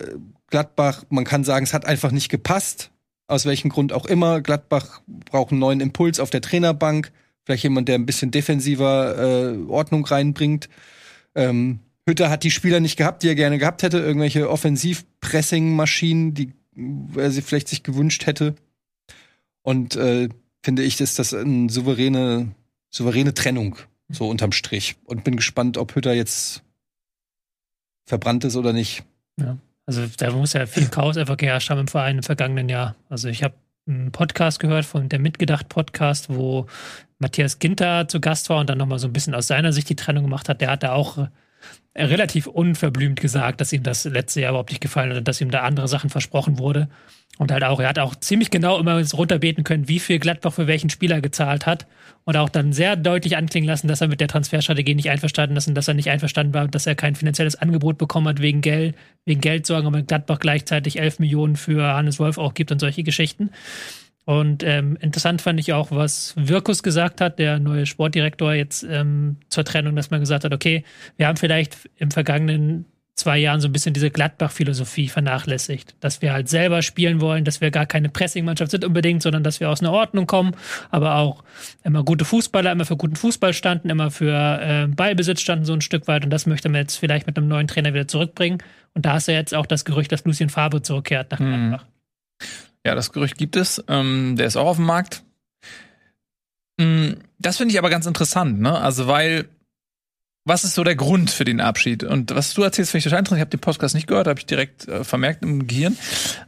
Gladbach, 0.49 1.05
man 1.09 1.25
kann 1.25 1.45
sagen, 1.45 1.65
es 1.65 1.73
hat 1.73 1.87
einfach 1.87 2.11
nicht 2.11 2.29
gepasst. 2.29 2.91
Aus 3.29 3.47
welchem 3.47 3.71
Grund 3.71 3.93
auch 3.93 4.07
immer. 4.07 4.41
Gladbach 4.41 5.03
braucht 5.07 5.53
einen 5.53 5.61
neuen 5.61 5.81
Impuls 5.81 6.19
auf 6.19 6.31
der 6.31 6.41
Trainerbank. 6.41 7.13
Vielleicht 7.45 7.63
jemand, 7.63 7.89
der 7.89 7.95
ein 7.95 8.07
bisschen 8.07 8.33
defensiver 8.33 9.53
äh, 9.53 9.57
Ordnung 9.69 10.05
reinbringt. 10.05 10.69
Ähm, 11.37 11.79
Hütter 12.11 12.29
hat 12.29 12.43
die 12.43 12.51
Spieler 12.51 12.81
nicht 12.81 12.97
gehabt, 12.97 13.23
die 13.23 13.29
er 13.29 13.35
gerne 13.35 13.59
gehabt 13.59 13.83
hätte. 13.83 13.99
Irgendwelche 13.99 14.51
Offensiv-Pressing-Maschinen, 14.51 16.35
die 16.35 16.53
er 17.17 17.31
sie 17.31 17.43
vielleicht 17.43 17.69
sich 17.69 17.83
gewünscht 17.83 18.27
hätte. 18.27 18.57
Und 19.63 19.97
äh, 19.97 20.29
finde 20.63 20.83
ich, 20.83 21.01
ist 21.01 21.19
das 21.19 21.33
eine 21.33 21.71
souveräne, 21.71 22.55
souveräne 22.91 23.33
Trennung, 23.35 23.77
so 24.09 24.29
unterm 24.29 24.53
Strich. 24.53 24.97
Und 25.05 25.25
bin 25.25 25.37
gespannt, 25.37 25.79
ob 25.79 25.95
Hütter 25.95 26.13
jetzt 26.13 26.63
verbrannt 28.07 28.45
ist 28.45 28.57
oder 28.57 28.73
nicht. 28.73 29.05
Ja. 29.39 29.57
Also 29.87 30.07
da 30.19 30.31
muss 30.33 30.53
ja 30.53 30.67
viel 30.67 30.89
Chaos 30.89 31.17
einfach 31.17 31.37
geherrscht 31.37 31.71
haben 31.71 31.81
im 31.81 31.89
Verein 31.89 32.19
im 32.19 32.23
vergangenen 32.23 32.69
Jahr. 32.69 32.97
Also 33.09 33.29
ich 33.29 33.43
habe 33.43 33.55
einen 33.87 34.13
Podcast 34.13 34.61
gehört 34.61 34.85
von 34.85 35.09
der 35.09 35.19
Mitgedacht-Podcast, 35.19 36.29
wo 36.29 36.67
Matthias 37.19 37.59
Ginter 37.59 38.09
zu 38.09 38.21
Gast 38.21 38.49
war 38.51 38.61
und 38.61 38.71
dann 38.71 38.79
nochmal 38.79 38.99
so 38.99 39.07
ein 39.07 39.13
bisschen 39.13 39.35
aus 39.35 39.47
seiner 39.47 39.73
Sicht 39.73 39.89
die 39.89 39.97
Trennung 39.97 40.25
gemacht 40.25 40.49
hat. 40.49 40.61
Der 40.61 40.71
hat 40.71 40.83
da 40.83 40.93
auch 40.93 41.29
relativ 41.97 42.47
unverblümt 42.47 43.21
gesagt, 43.21 43.61
dass 43.61 43.73
ihm 43.73 43.83
das 43.83 44.05
letzte 44.05 44.41
Jahr 44.41 44.51
überhaupt 44.51 44.71
nicht 44.71 44.81
gefallen 44.81 45.11
hat 45.11 45.19
und 45.19 45.29
dass 45.29 45.41
ihm 45.41 45.51
da 45.51 45.63
andere 45.63 45.89
Sachen 45.89 46.11
versprochen 46.11 46.59
wurde. 46.59 46.89
Und 47.39 47.51
halt 47.51 47.65
auch, 47.65 47.81
er 47.81 47.89
hat 47.89 47.99
auch 47.99 48.15
ziemlich 48.15 48.51
genau 48.51 48.79
immer 48.79 49.03
runterbeten 49.03 49.65
können, 49.65 49.89
wie 49.89 49.99
viel 49.99 50.19
Gladbach 50.19 50.53
für 50.53 50.67
welchen 50.67 50.91
Spieler 50.91 51.23
gezahlt 51.23 51.65
hat. 51.65 51.87
Und 52.25 52.37
auch 52.37 52.51
dann 52.51 52.75
sehr 52.75 52.97
deutlich 52.97 53.37
anklingen 53.37 53.67
lassen, 53.67 53.89
dass 53.89 54.03
er 54.03 54.09
mit 54.09 54.21
der 54.21 54.29
Transferstrategie 54.29 54.95
nicht 54.95 55.09
einverstanden 55.09 55.57
ist 55.57 55.67
und 55.67 55.75
dass 55.75 55.89
er 55.89 55.95
nicht 55.95 56.11
einverstanden 56.11 56.53
war, 56.53 56.69
dass 56.69 56.87
er 56.87 56.95
kein 56.95 57.15
finanzielles 57.15 57.57
Angebot 57.57 57.97
bekommen 57.97 58.29
hat 58.29 58.43
wegen 58.43 58.61
Geld, 58.61 58.95
wegen 59.25 59.41
Geldsorgen, 59.41 59.87
aber 59.87 60.03
Gladbach 60.03 60.39
gleichzeitig 60.39 60.99
11 60.99 61.19
Millionen 61.19 61.57
für 61.57 61.83
Hannes 61.83 62.19
Wolf 62.19 62.37
auch 62.37 62.53
gibt 62.53 62.73
und 62.73 62.79
solche 62.79 63.05
Geschichten. 63.05 63.51
Und 64.31 64.63
ähm, 64.63 64.97
interessant 65.01 65.43
fand 65.43 65.59
ich 65.59 65.73
auch, 65.73 65.91
was 65.91 66.35
Wirkus 66.37 66.85
gesagt 66.85 67.21
hat, 67.21 67.41
der 67.41 67.59
neue 67.59 67.85
Sportdirektor 67.85 68.55
jetzt 68.55 68.85
ähm, 68.89 69.39
zur 69.49 69.65
Trennung, 69.65 69.97
dass 69.97 70.13
man 70.13 70.21
gesagt 70.21 70.45
hat, 70.45 70.55
okay, 70.55 70.85
wir 71.17 71.27
haben 71.27 71.37
vielleicht 71.37 71.91
im 71.97 72.13
vergangenen 72.13 72.85
zwei 73.17 73.39
Jahren 73.39 73.61
so 73.61 73.67
ein 73.67 73.73
bisschen 73.73 73.93
diese 73.93 74.09
Gladbach-Philosophie 74.09 75.09
vernachlässigt. 75.09 75.97
Dass 75.99 76.23
wir 76.23 76.33
halt 76.33 76.49
selber 76.49 76.83
spielen 76.83 77.21
wollen, 77.21 77.45
dass 77.45 77.61
wir 77.61 77.73
gar 77.73 77.87
keine 77.87 78.09
Pressing-Mannschaft 78.09 78.71
sind 78.71 78.85
unbedingt, 78.85 79.21
sondern 79.21 79.43
dass 79.43 79.59
wir 79.59 79.69
aus 79.69 79.81
einer 79.81 79.91
Ordnung 79.91 80.29
kommen, 80.29 80.53
aber 80.91 81.17
auch 81.17 81.43
immer 81.83 82.05
gute 82.05 82.25
Fußballer, 82.25 82.71
immer 82.71 82.85
für 82.85 82.97
guten 82.97 83.17
Fußball 83.17 83.53
standen, 83.53 83.91
immer 83.91 84.13
für 84.13 84.61
äh, 84.63 84.87
Ballbesitz 84.87 85.41
standen 85.41 85.65
so 85.65 85.73
ein 85.73 85.81
Stück 85.81 86.07
weit 86.07 86.23
und 86.23 86.31
das 86.31 86.47
möchte 86.47 86.69
man 86.69 86.83
jetzt 86.83 86.99
vielleicht 86.99 87.27
mit 87.27 87.37
einem 87.37 87.49
neuen 87.49 87.67
Trainer 87.67 87.93
wieder 87.95 88.07
zurückbringen. 88.07 88.59
Und 88.95 89.07
da 89.07 89.17
ist 89.17 89.27
ja 89.27 89.35
jetzt 89.35 89.57
auch 89.57 89.67
das 89.67 89.85
Gerücht, 89.85 90.13
dass 90.13 90.25
Lucien 90.25 90.51
Fabre 90.51 90.83
zurückkehrt 90.83 91.33
nach 91.33 91.39
Gladbach. 91.39 91.83
Hm. 91.83 91.90
Ja, 92.87 92.95
das 92.95 93.13
Gerücht 93.13 93.37
gibt 93.37 93.57
es. 93.57 93.83
Ähm, 93.89 94.37
der 94.37 94.47
ist 94.47 94.57
auch 94.57 94.67
auf 94.67 94.77
dem 94.77 94.87
Markt. 94.87 95.23
Hm, 96.81 97.19
das 97.39 97.59
finde 97.59 97.73
ich 97.73 97.79
aber 97.79 97.91
ganz 97.91 98.07
interessant, 98.07 98.61
ne? 98.61 98.79
Also, 98.79 99.07
weil 99.07 99.49
was 100.47 100.65
ist 100.65 100.75
so 100.75 100.85
der 100.85 100.97
Grund 100.97 101.31
für 101.31 101.45
den 101.45 101.61
Abschied? 101.61 102.03
Und 102.03 102.35
was 102.35 102.55
du 102.55 102.63
erzählst, 102.63 102.91
finde 102.91 103.01
ich 103.01 103.05
total 103.05 103.21
interessant. 103.21 103.39
Ich 103.39 103.43
habe 103.43 103.51
den 103.51 103.61
Podcast 103.61 103.95
nicht 103.95 104.07
gehört, 104.07 104.27
habe 104.27 104.41
ich 104.41 104.47
direkt 104.47 104.89
äh, 104.89 105.05
vermerkt 105.05 105.43
im 105.43 105.67
Gehirn. 105.67 105.99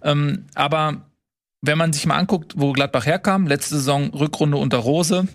Ähm, 0.02 0.46
aber 0.54 1.02
wenn 1.60 1.78
man 1.78 1.92
sich 1.92 2.06
mal 2.06 2.16
anguckt, 2.16 2.54
wo 2.56 2.72
Gladbach 2.72 3.06
herkam, 3.06 3.46
letzte 3.46 3.76
Saison 3.76 4.10
Rückrunde 4.10 4.56
unter 4.56 4.78
Rose, 4.78 5.28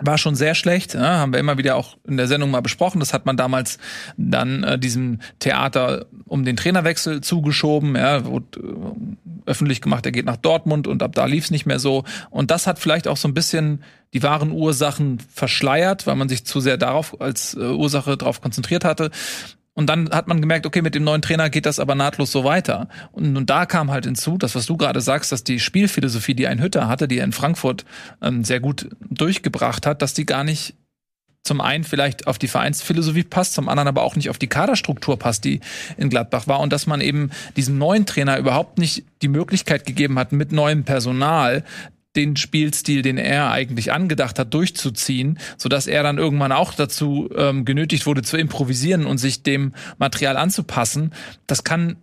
war 0.00 0.18
schon 0.18 0.34
sehr 0.34 0.54
schlecht, 0.54 0.94
ja, 0.94 1.18
haben 1.18 1.32
wir 1.32 1.40
immer 1.40 1.58
wieder 1.58 1.76
auch 1.76 1.96
in 2.04 2.16
der 2.16 2.26
Sendung 2.26 2.50
mal 2.50 2.62
besprochen. 2.62 2.98
Das 2.98 3.12
hat 3.12 3.26
man 3.26 3.36
damals 3.36 3.78
dann 4.16 4.64
äh, 4.64 4.78
diesem 4.78 5.20
Theater 5.38 6.06
um 6.26 6.44
den 6.44 6.56
Trainerwechsel 6.56 7.20
zugeschoben, 7.20 7.94
ja, 7.94 8.24
wurde 8.24 8.58
äh, 8.58 9.50
öffentlich 9.50 9.82
gemacht, 9.82 10.06
er 10.06 10.12
geht 10.12 10.24
nach 10.24 10.36
Dortmund 10.36 10.86
und 10.86 11.02
ab 11.02 11.14
da 11.14 11.26
lief 11.26 11.44
es 11.44 11.50
nicht 11.50 11.66
mehr 11.66 11.78
so. 11.78 12.04
Und 12.30 12.50
das 12.50 12.66
hat 12.66 12.78
vielleicht 12.78 13.06
auch 13.06 13.16
so 13.16 13.28
ein 13.28 13.34
bisschen 13.34 13.82
die 14.14 14.22
wahren 14.22 14.50
Ursachen 14.50 15.18
verschleiert, 15.32 16.06
weil 16.06 16.16
man 16.16 16.28
sich 16.28 16.44
zu 16.44 16.60
sehr 16.60 16.78
darauf 16.78 17.20
als 17.20 17.54
äh, 17.54 17.60
Ursache 17.60 18.16
darauf 18.16 18.40
konzentriert 18.40 18.84
hatte. 18.84 19.10
Und 19.74 19.86
dann 19.86 20.10
hat 20.10 20.28
man 20.28 20.40
gemerkt, 20.40 20.66
okay, 20.66 20.82
mit 20.82 20.94
dem 20.94 21.04
neuen 21.04 21.22
Trainer 21.22 21.48
geht 21.48 21.64
das 21.64 21.80
aber 21.80 21.94
nahtlos 21.94 22.30
so 22.30 22.44
weiter. 22.44 22.88
Und, 23.10 23.36
und 23.36 23.48
da 23.48 23.64
kam 23.64 23.90
halt 23.90 24.04
hinzu, 24.04 24.36
das, 24.36 24.54
was 24.54 24.66
du 24.66 24.76
gerade 24.76 25.00
sagst, 25.00 25.32
dass 25.32 25.44
die 25.44 25.60
Spielphilosophie, 25.60 26.34
die 26.34 26.46
ein 26.46 26.60
Hütter 26.60 26.88
hatte, 26.88 27.08
die 27.08 27.18
er 27.18 27.24
in 27.24 27.32
Frankfurt 27.32 27.84
ähm, 28.20 28.44
sehr 28.44 28.60
gut 28.60 28.90
durchgebracht 29.08 29.86
hat, 29.86 30.02
dass 30.02 30.12
die 30.12 30.26
gar 30.26 30.44
nicht 30.44 30.74
zum 31.44 31.60
einen 31.60 31.84
vielleicht 31.84 32.26
auf 32.28 32.38
die 32.38 32.48
Vereinsphilosophie 32.48 33.24
passt, 33.24 33.54
zum 33.54 33.68
anderen 33.68 33.88
aber 33.88 34.02
auch 34.02 34.14
nicht 34.14 34.30
auf 34.30 34.38
die 34.38 34.46
Kaderstruktur 34.46 35.18
passt, 35.18 35.44
die 35.44 35.60
in 35.96 36.08
Gladbach 36.08 36.46
war. 36.46 36.60
Und 36.60 36.72
dass 36.72 36.86
man 36.86 37.00
eben 37.00 37.30
diesem 37.56 37.78
neuen 37.78 38.06
Trainer 38.06 38.38
überhaupt 38.38 38.78
nicht 38.78 39.04
die 39.22 39.28
Möglichkeit 39.28 39.84
gegeben 39.86 40.18
hat, 40.18 40.32
mit 40.32 40.52
neuem 40.52 40.84
Personal 40.84 41.64
den 42.16 42.36
Spielstil, 42.36 43.02
den 43.02 43.18
er 43.18 43.50
eigentlich 43.50 43.92
angedacht 43.92 44.38
hat, 44.38 44.52
durchzuziehen, 44.52 45.38
so 45.56 45.68
dass 45.68 45.86
er 45.86 46.02
dann 46.02 46.18
irgendwann 46.18 46.52
auch 46.52 46.74
dazu 46.74 47.30
ähm, 47.34 47.64
genötigt 47.64 48.06
wurde 48.06 48.22
zu 48.22 48.36
improvisieren 48.36 49.06
und 49.06 49.18
sich 49.18 49.42
dem 49.42 49.72
Material 49.98 50.36
anzupassen. 50.36 51.12
Das 51.46 51.64
kann 51.64 51.96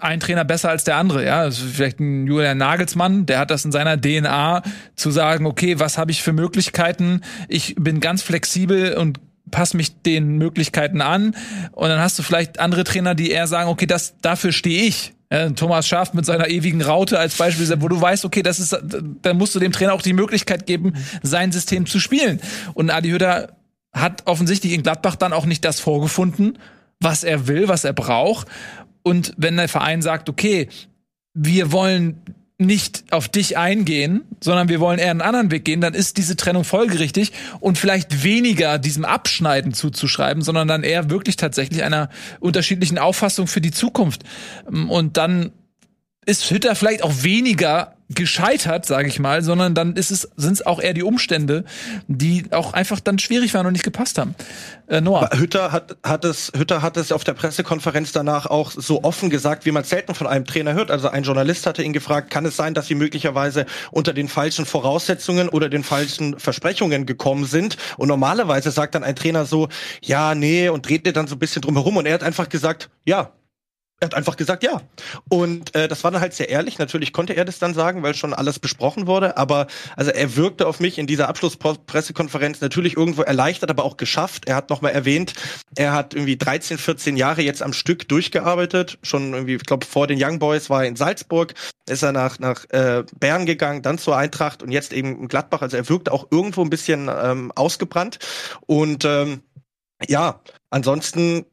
ein 0.00 0.20
Trainer 0.20 0.44
besser 0.44 0.70
als 0.70 0.84
der 0.84 0.96
andere, 0.96 1.24
ja. 1.24 1.40
Also 1.40 1.66
vielleicht 1.66 1.98
ein 1.98 2.26
Julian 2.26 2.58
Nagelsmann, 2.58 3.26
der 3.26 3.38
hat 3.38 3.50
das 3.50 3.64
in 3.64 3.72
seiner 3.72 4.00
DNA 4.00 4.62
zu 4.94 5.10
sagen, 5.10 5.46
okay, 5.46 5.78
was 5.80 5.98
habe 5.98 6.10
ich 6.12 6.22
für 6.22 6.32
Möglichkeiten? 6.32 7.22
Ich 7.48 7.74
bin 7.76 8.00
ganz 8.00 8.22
flexibel 8.22 8.94
und 8.94 9.18
passe 9.50 9.76
mich 9.76 10.00
den 10.02 10.38
Möglichkeiten 10.38 11.00
an. 11.00 11.34
Und 11.72 11.88
dann 11.88 11.98
hast 11.98 12.18
du 12.18 12.22
vielleicht 12.22 12.60
andere 12.60 12.84
Trainer, 12.84 13.14
die 13.14 13.30
eher 13.30 13.46
sagen, 13.46 13.68
okay, 13.68 13.86
das 13.86 14.14
dafür 14.20 14.52
stehe 14.52 14.84
ich. 14.84 15.14
Ja, 15.32 15.48
Thomas 15.48 15.88
Schaaf 15.88 16.12
mit 16.12 16.26
seiner 16.26 16.48
ewigen 16.48 16.82
Raute 16.82 17.18
als 17.18 17.36
Beispiel, 17.36 17.66
wo 17.80 17.88
du 17.88 17.98
weißt, 17.98 18.26
okay, 18.26 18.42
das 18.42 18.60
ist, 18.60 18.78
dann 19.22 19.38
musst 19.38 19.54
du 19.54 19.60
dem 19.60 19.72
Trainer 19.72 19.94
auch 19.94 20.02
die 20.02 20.12
Möglichkeit 20.12 20.66
geben, 20.66 20.92
sein 21.22 21.52
System 21.52 21.86
zu 21.86 22.00
spielen. 22.00 22.38
Und 22.74 22.90
Adi 22.90 23.08
Hütter 23.08 23.56
hat 23.94 24.26
offensichtlich 24.26 24.74
in 24.74 24.82
Gladbach 24.82 25.16
dann 25.16 25.32
auch 25.32 25.46
nicht 25.46 25.64
das 25.64 25.80
vorgefunden, 25.80 26.58
was 27.00 27.24
er 27.24 27.46
will, 27.48 27.68
was 27.68 27.84
er 27.84 27.94
braucht. 27.94 28.46
Und 29.02 29.32
wenn 29.38 29.56
der 29.56 29.70
Verein 29.70 30.02
sagt, 30.02 30.28
okay, 30.28 30.68
wir 31.32 31.72
wollen 31.72 32.20
nicht 32.58 33.04
auf 33.10 33.28
dich 33.28 33.58
eingehen, 33.58 34.22
sondern 34.40 34.68
wir 34.68 34.80
wollen 34.80 34.98
eher 34.98 35.10
einen 35.10 35.20
anderen 35.20 35.50
Weg 35.50 35.64
gehen, 35.64 35.80
dann 35.80 35.94
ist 35.94 36.16
diese 36.16 36.36
Trennung 36.36 36.64
folgerichtig 36.64 37.32
und 37.60 37.78
vielleicht 37.78 38.22
weniger 38.22 38.78
diesem 38.78 39.04
Abschneiden 39.04 39.74
zuzuschreiben, 39.74 40.42
sondern 40.42 40.68
dann 40.68 40.84
eher 40.84 41.10
wirklich 41.10 41.36
tatsächlich 41.36 41.82
einer 41.82 42.08
unterschiedlichen 42.40 42.98
Auffassung 42.98 43.46
für 43.46 43.60
die 43.60 43.72
Zukunft. 43.72 44.22
Und 44.66 45.16
dann 45.16 45.52
ist 46.24 46.50
Hütter 46.50 46.74
vielleicht 46.74 47.02
auch 47.02 47.22
weniger 47.22 47.96
gescheitert, 48.14 48.86
sage 48.86 49.08
ich 49.08 49.18
mal, 49.18 49.42
sondern 49.42 49.74
dann 49.74 49.96
ist 49.96 50.10
es 50.10 50.28
sind 50.36 50.52
es 50.52 50.66
auch 50.66 50.80
eher 50.80 50.94
die 50.94 51.02
Umstände, 51.02 51.64
die 52.08 52.44
auch 52.50 52.72
einfach 52.72 53.00
dann 53.00 53.18
schwierig 53.18 53.54
waren 53.54 53.66
und 53.66 53.72
nicht 53.72 53.84
gepasst 53.84 54.18
haben. 54.18 54.34
Äh, 54.86 55.00
Noah. 55.00 55.30
Hütter 55.32 55.72
hat, 55.72 55.96
hat 56.02 56.24
es 56.24 56.52
Hütter 56.56 56.82
hat 56.82 56.96
es 56.96 57.12
auf 57.12 57.24
der 57.24 57.34
Pressekonferenz 57.34 58.12
danach 58.12 58.46
auch 58.46 58.70
so 58.70 59.04
offen 59.04 59.30
gesagt, 59.30 59.64
wie 59.64 59.70
man 59.70 59.84
selten 59.84 60.14
von 60.14 60.26
einem 60.26 60.44
Trainer 60.44 60.74
hört. 60.74 60.90
Also 60.90 61.08
ein 61.08 61.22
Journalist 61.22 61.66
hatte 61.66 61.82
ihn 61.82 61.92
gefragt, 61.92 62.30
kann 62.30 62.44
es 62.44 62.56
sein, 62.56 62.74
dass 62.74 62.86
sie 62.86 62.94
möglicherweise 62.94 63.66
unter 63.90 64.12
den 64.12 64.28
falschen 64.28 64.66
Voraussetzungen 64.66 65.48
oder 65.48 65.68
den 65.68 65.84
falschen 65.84 66.38
Versprechungen 66.38 67.06
gekommen 67.06 67.44
sind? 67.44 67.76
Und 67.96 68.08
normalerweise 68.08 68.70
sagt 68.70 68.94
dann 68.94 69.04
ein 69.04 69.16
Trainer 69.16 69.44
so, 69.44 69.68
ja, 70.02 70.34
nee, 70.34 70.68
und 70.68 70.88
dreht 70.88 71.06
dir 71.06 71.12
dann 71.12 71.26
so 71.26 71.36
ein 71.36 71.38
bisschen 71.38 71.62
drum 71.62 71.76
herum 71.76 71.96
und 71.96 72.06
er 72.06 72.14
hat 72.14 72.22
einfach 72.22 72.48
gesagt, 72.48 72.90
ja, 73.04 73.32
er 74.02 74.06
hat 74.06 74.14
einfach 74.14 74.36
gesagt 74.36 74.64
ja. 74.64 74.82
Und 75.28 75.76
äh, 75.76 75.86
das 75.86 76.02
war 76.02 76.10
dann 76.10 76.20
halt 76.20 76.34
sehr 76.34 76.48
ehrlich. 76.48 76.76
Natürlich 76.78 77.12
konnte 77.12 77.34
er 77.34 77.44
das 77.44 77.60
dann 77.60 77.72
sagen, 77.72 78.02
weil 78.02 78.14
schon 78.14 78.34
alles 78.34 78.58
besprochen 78.58 79.06
wurde. 79.06 79.36
Aber 79.36 79.68
also 79.96 80.10
er 80.10 80.34
wirkte 80.34 80.66
auf 80.66 80.80
mich 80.80 80.98
in 80.98 81.06
dieser 81.06 81.28
Abschlusspressekonferenz 81.28 82.60
natürlich 82.60 82.96
irgendwo 82.96 83.22
erleichtert, 83.22 83.70
aber 83.70 83.84
auch 83.84 83.96
geschafft. 83.96 84.48
Er 84.48 84.56
hat 84.56 84.70
nochmal 84.70 84.90
erwähnt, 84.90 85.34
er 85.76 85.92
hat 85.92 86.14
irgendwie 86.14 86.36
13, 86.36 86.78
14 86.78 87.16
Jahre 87.16 87.42
jetzt 87.42 87.62
am 87.62 87.72
Stück 87.72 88.08
durchgearbeitet. 88.08 88.98
Schon 89.04 89.34
irgendwie, 89.34 89.54
ich 89.54 89.62
glaube, 89.62 89.86
vor 89.86 90.08
den 90.08 90.18
Young 90.20 90.40
Boys 90.40 90.68
war 90.68 90.82
er 90.82 90.88
in 90.88 90.96
Salzburg, 90.96 91.54
ist 91.88 92.02
er 92.02 92.10
nach, 92.10 92.40
nach 92.40 92.68
äh, 92.70 93.04
Bern 93.20 93.46
gegangen, 93.46 93.82
dann 93.82 93.98
zur 93.98 94.16
Eintracht 94.16 94.64
und 94.64 94.72
jetzt 94.72 94.92
eben 94.92 95.16
in 95.16 95.28
Gladbach. 95.28 95.62
Also 95.62 95.76
er 95.76 95.88
wirkte 95.88 96.10
auch 96.10 96.26
irgendwo 96.32 96.62
ein 96.62 96.70
bisschen 96.70 97.08
ähm, 97.08 97.52
ausgebrannt. 97.54 98.18
Und 98.66 99.04
ähm, 99.04 99.42
ja, 100.08 100.40
ansonsten 100.70 101.46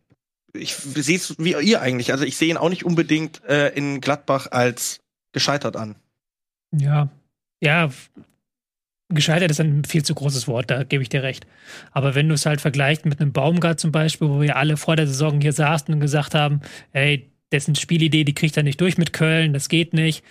ich 0.54 0.76
sehe 0.76 1.18
es 1.18 1.36
wie 1.40 1.56
ihr 1.56 1.82
eigentlich. 1.82 2.12
Also 2.12 2.26
ich 2.26 2.38
sehe 2.38 2.50
ihn 2.50 2.58
auch 2.58 2.70
nicht 2.70 2.86
unbedingt 2.86 3.44
äh, 3.46 3.70
in 3.70 4.02
Gladbach 4.02 4.48
als 4.52 5.00
gescheitert 5.32 5.76
an. 5.76 5.96
Ja, 6.72 7.10
ja, 7.62 7.90
gescheitert 9.10 9.52
ist 9.52 9.60
ein 9.60 9.84
viel 9.86 10.04
zu 10.04 10.14
großes 10.14 10.48
Wort, 10.48 10.70
da 10.70 10.84
gebe 10.84 11.04
ich 11.04 11.10
dir 11.10 11.24
recht. 11.24 11.48
Aber 11.92 12.16
wenn 12.16 12.28
du 12.28 12.36
es 12.36 12.46
halt 12.46 12.62
vergleichst 12.62 13.06
mit 13.06 13.20
einem 13.20 13.34
Baumgart 13.34 13.80
zum 13.80 13.92
Beispiel, 13.92 14.30
wo 14.30 14.42
wir 14.42 14.56
alle 14.56 14.78
vor 14.78 14.96
der 14.96 15.08
Saison 15.08 15.42
hier 15.42 15.54
saßen 15.54 15.94
und 15.94 16.00
gesagt 16.00 16.36
haben, 16.36 16.62
ey, 16.94 17.30
dessen 17.52 17.76
Spielidee, 17.76 18.24
die 18.24 18.36
kriegt 18.36 18.56
er 18.58 18.64
nicht 18.64 18.80
durch 18.80 18.98
mit 18.98 19.14
Köln, 19.14 19.54
das 19.54 19.70
geht 19.70 19.94
nicht. 19.94 20.24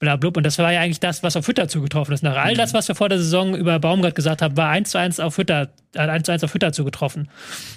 Bla 0.00 0.16
blub. 0.16 0.36
Und 0.36 0.44
das 0.44 0.58
war 0.58 0.72
ja 0.72 0.80
eigentlich 0.80 0.98
das, 0.98 1.22
was 1.22 1.36
auf 1.36 1.46
Hütter 1.46 1.68
zugetroffen 1.68 2.12
ist. 2.14 2.22
Nach 2.22 2.36
all 2.36 2.54
das, 2.54 2.72
was 2.74 2.88
wir 2.88 2.94
vor 2.94 3.08
der 3.08 3.18
Saison 3.18 3.54
über 3.54 3.78
Baumgart 3.78 4.14
gesagt 4.14 4.42
haben, 4.42 4.56
war 4.56 4.70
eins 4.70 4.90
zu 4.90 4.98
eins 4.98 5.20
auf 5.20 5.36
Hütter, 5.36 5.68
hat 5.96 6.08
eins 6.08 6.24
zu 6.24 6.32
eins 6.32 6.42
auf 6.42 6.54
Hütter 6.54 6.72
zugetroffen. 6.72 7.28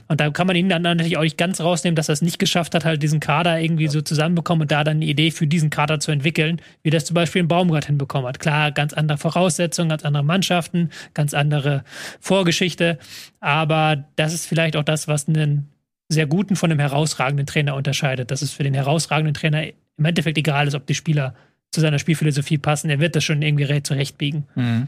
Und 0.08 0.22
da 0.22 0.30
kann 0.32 0.48
man 0.48 0.56
ihn 0.56 0.70
dann 0.70 0.82
natürlich 0.82 1.18
auch 1.18 1.24
nicht 1.24 1.38
ganz 1.38 1.60
rausnehmen, 1.60 1.98
dass 1.98 2.10
er 2.10 2.14
es 2.14 2.22
nicht 2.22 2.40
geschafft 2.40 2.74
hat, 2.76 2.86
halt 2.86 3.04
diesen 3.04 3.20
Kader 3.20 3.60
irgendwie 3.60 3.90
so 3.90 4.02
zusammenbekommen 4.02 4.64
und 4.64 4.72
da 4.72 4.86
dann 4.86 4.98
eine 4.98 5.06
Idee 5.06 5.32
für 5.32 5.48
diesen 5.48 5.70
Kader 5.70 6.00
zu 6.00 6.12
entwickeln, 6.12 6.62
wie 6.82 6.90
das 6.90 7.04
zum 7.06 7.14
Beispiel 7.14 7.44
ein 7.44 7.50
Baumgart 7.50 7.86
hinbekommen 7.86 8.28
hat. 8.28 8.40
Klar, 8.40 8.72
ganz 8.72 8.94
andere 8.94 9.18
Voraussetzungen, 9.18 9.90
ganz 9.90 10.06
andere 10.06 10.24
Mannschaften, 10.24 10.90
ganz 11.14 11.34
andere 11.34 11.84
Vorgeschichte. 12.22 13.00
Aber 13.42 14.06
das 14.16 14.34
ist 14.34 14.48
vielleicht 14.48 14.78
auch 14.78 14.84
das, 14.84 15.10
was 15.10 15.28
einen 15.28 15.70
sehr 16.08 16.26
guten 16.26 16.56
von 16.56 16.72
einem 16.72 16.80
herausragenden 16.80 17.48
Trainer 17.48 17.76
unterscheidet. 17.76 18.32
Dass 18.32 18.42
es 18.42 18.54
für 18.54 18.64
den 18.64 18.74
herausragenden 18.74 19.34
Trainer 19.34 19.66
im 19.98 20.06
Endeffekt 20.06 20.38
egal 20.38 20.68
ist, 20.68 20.76
ob 20.76 20.88
die 20.88 20.96
Spieler 20.96 21.36
zu 21.74 21.82
seiner 21.82 22.00
Spielphilosophie 22.00 22.58
passen. 22.58 22.90
Er 22.90 23.00
wird 23.00 23.16
das 23.16 23.24
schon 23.24 23.42
irgendwie 23.42 23.84
zurechtbiegen. 23.84 24.46
Mhm. 24.56 24.88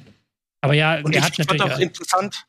Aber 0.61 0.73
ja, 0.73 0.99
und 1.01 1.15
er 1.15 1.23
hat 1.23 1.37
natürlich. 1.37 1.61
Auch 1.61 1.79
interessant. 1.79 2.45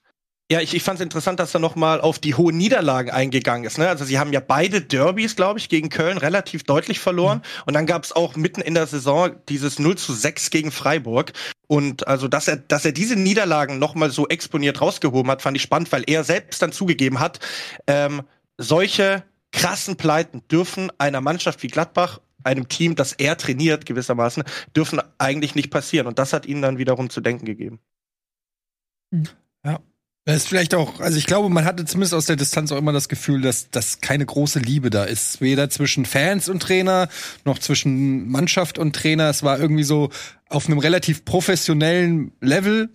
Ja, 0.51 0.61
ich, 0.61 0.75
ich 0.75 0.83
fand 0.85 1.01
es 1.01 1.03
interessant, 1.03 1.41
dass 1.41 1.55
er 1.55 1.61
noch 1.61 1.75
mal 1.75 2.01
auf 2.01 2.21
die 2.21 2.35
hohen 2.35 2.57
Niederlagen 2.57 3.11
eingegangen 3.11 3.65
ist. 3.65 3.79
Ne? 3.79 3.89
Also 3.89 4.05
sie 4.05 4.21
haben 4.21 4.33
ja 4.33 4.39
beide 4.39 4.81
Derbys, 4.81 5.35
glaube 5.35 5.59
ich, 5.59 5.69
gegen 5.69 5.89
Köln 5.89 6.19
relativ 6.19 6.63
deutlich 6.63 7.01
verloren. 7.01 7.39
Mhm. 7.39 7.63
Und 7.67 7.75
dann 7.75 7.87
gab 7.87 8.05
es 8.05 8.13
auch 8.13 8.37
mitten 8.37 8.61
in 8.61 8.75
der 8.75 8.87
Saison 8.87 9.35
dieses 9.49 9.81
0 9.81 9.99
zu 9.99 10.13
6 10.13 10.51
gegen 10.51 10.71
Freiburg. 10.71 11.33
Und 11.67 12.07
also, 12.07 12.29
dass 12.29 12.47
er, 12.47 12.59
dass 12.59 12.85
er 12.85 12.93
diese 12.93 13.17
Niederlagen 13.17 13.81
noch 13.81 13.97
mal 13.97 14.11
so 14.11 14.29
exponiert 14.29 14.81
rausgehoben 14.81 15.33
hat, 15.33 15.43
fand 15.43 15.57
ich 15.57 15.65
spannend, 15.65 15.91
weil 15.91 16.05
er 16.07 16.23
selbst 16.23 16.63
dann 16.63 16.71
zugegeben 16.71 17.19
hat, 17.19 17.41
ähm, 17.89 18.23
solche 18.57 19.25
krassen 19.51 19.97
Pleiten 19.97 20.47
dürfen 20.49 20.93
einer 20.99 21.21
Mannschaft 21.21 21.63
wie 21.65 21.69
Gladbach 21.69 22.21
einem 22.47 22.69
Team, 22.69 22.95
das 22.95 23.13
er 23.13 23.37
trainiert 23.37 23.85
gewissermaßen, 23.85 24.45
dürfen 24.75 25.01
eigentlich 25.19 25.55
nicht 25.55 25.71
passieren. 25.71 26.07
Und 26.07 26.19
das 26.19 26.33
hat 26.33 26.47
ihnen 26.47 26.63
dann 26.63 26.79
wiederum 26.79 27.11
zu 27.11 27.21
denken 27.21 27.45
gegeben. 27.45 27.81
Ja. 29.65 29.81
Das 30.25 30.39
ist 30.39 30.49
vielleicht 30.49 30.75
auch, 30.75 30.99
also 30.99 31.19
ich 31.19 31.27
glaube, 31.27 31.49
man 31.49 31.65
hatte 31.65 31.85
zumindest 31.85 32.13
aus 32.13 32.27
der 32.27 32.35
Distanz 32.35 32.73
auch 32.73 32.79
immer 32.79 32.93
das 32.93 33.09
Gefühl, 33.09 33.43
dass, 33.43 33.71
dass 33.71 34.01
keine 34.01 34.27
große 34.27 34.59
Liebe 34.59 34.91
da 34.91 35.05
ist. 35.05 35.41
Weder 35.41 35.71
zwischen 35.71 36.05
Fans 36.05 36.49
und 36.49 36.61
Trainer, 36.61 37.09
noch 37.45 37.61
zwischen 37.61 38.29
Mannschaft 38.29 38.77
und 38.77 38.97
Trainer. 38.97 39.31
Es 39.31 39.45
war 39.45 39.61
irgendwie 39.61 39.85
so 39.85 40.11
auf 40.49 40.67
einem 40.67 40.79
relativ 40.79 41.25
professionellen 41.25 42.33
Level 42.41 42.91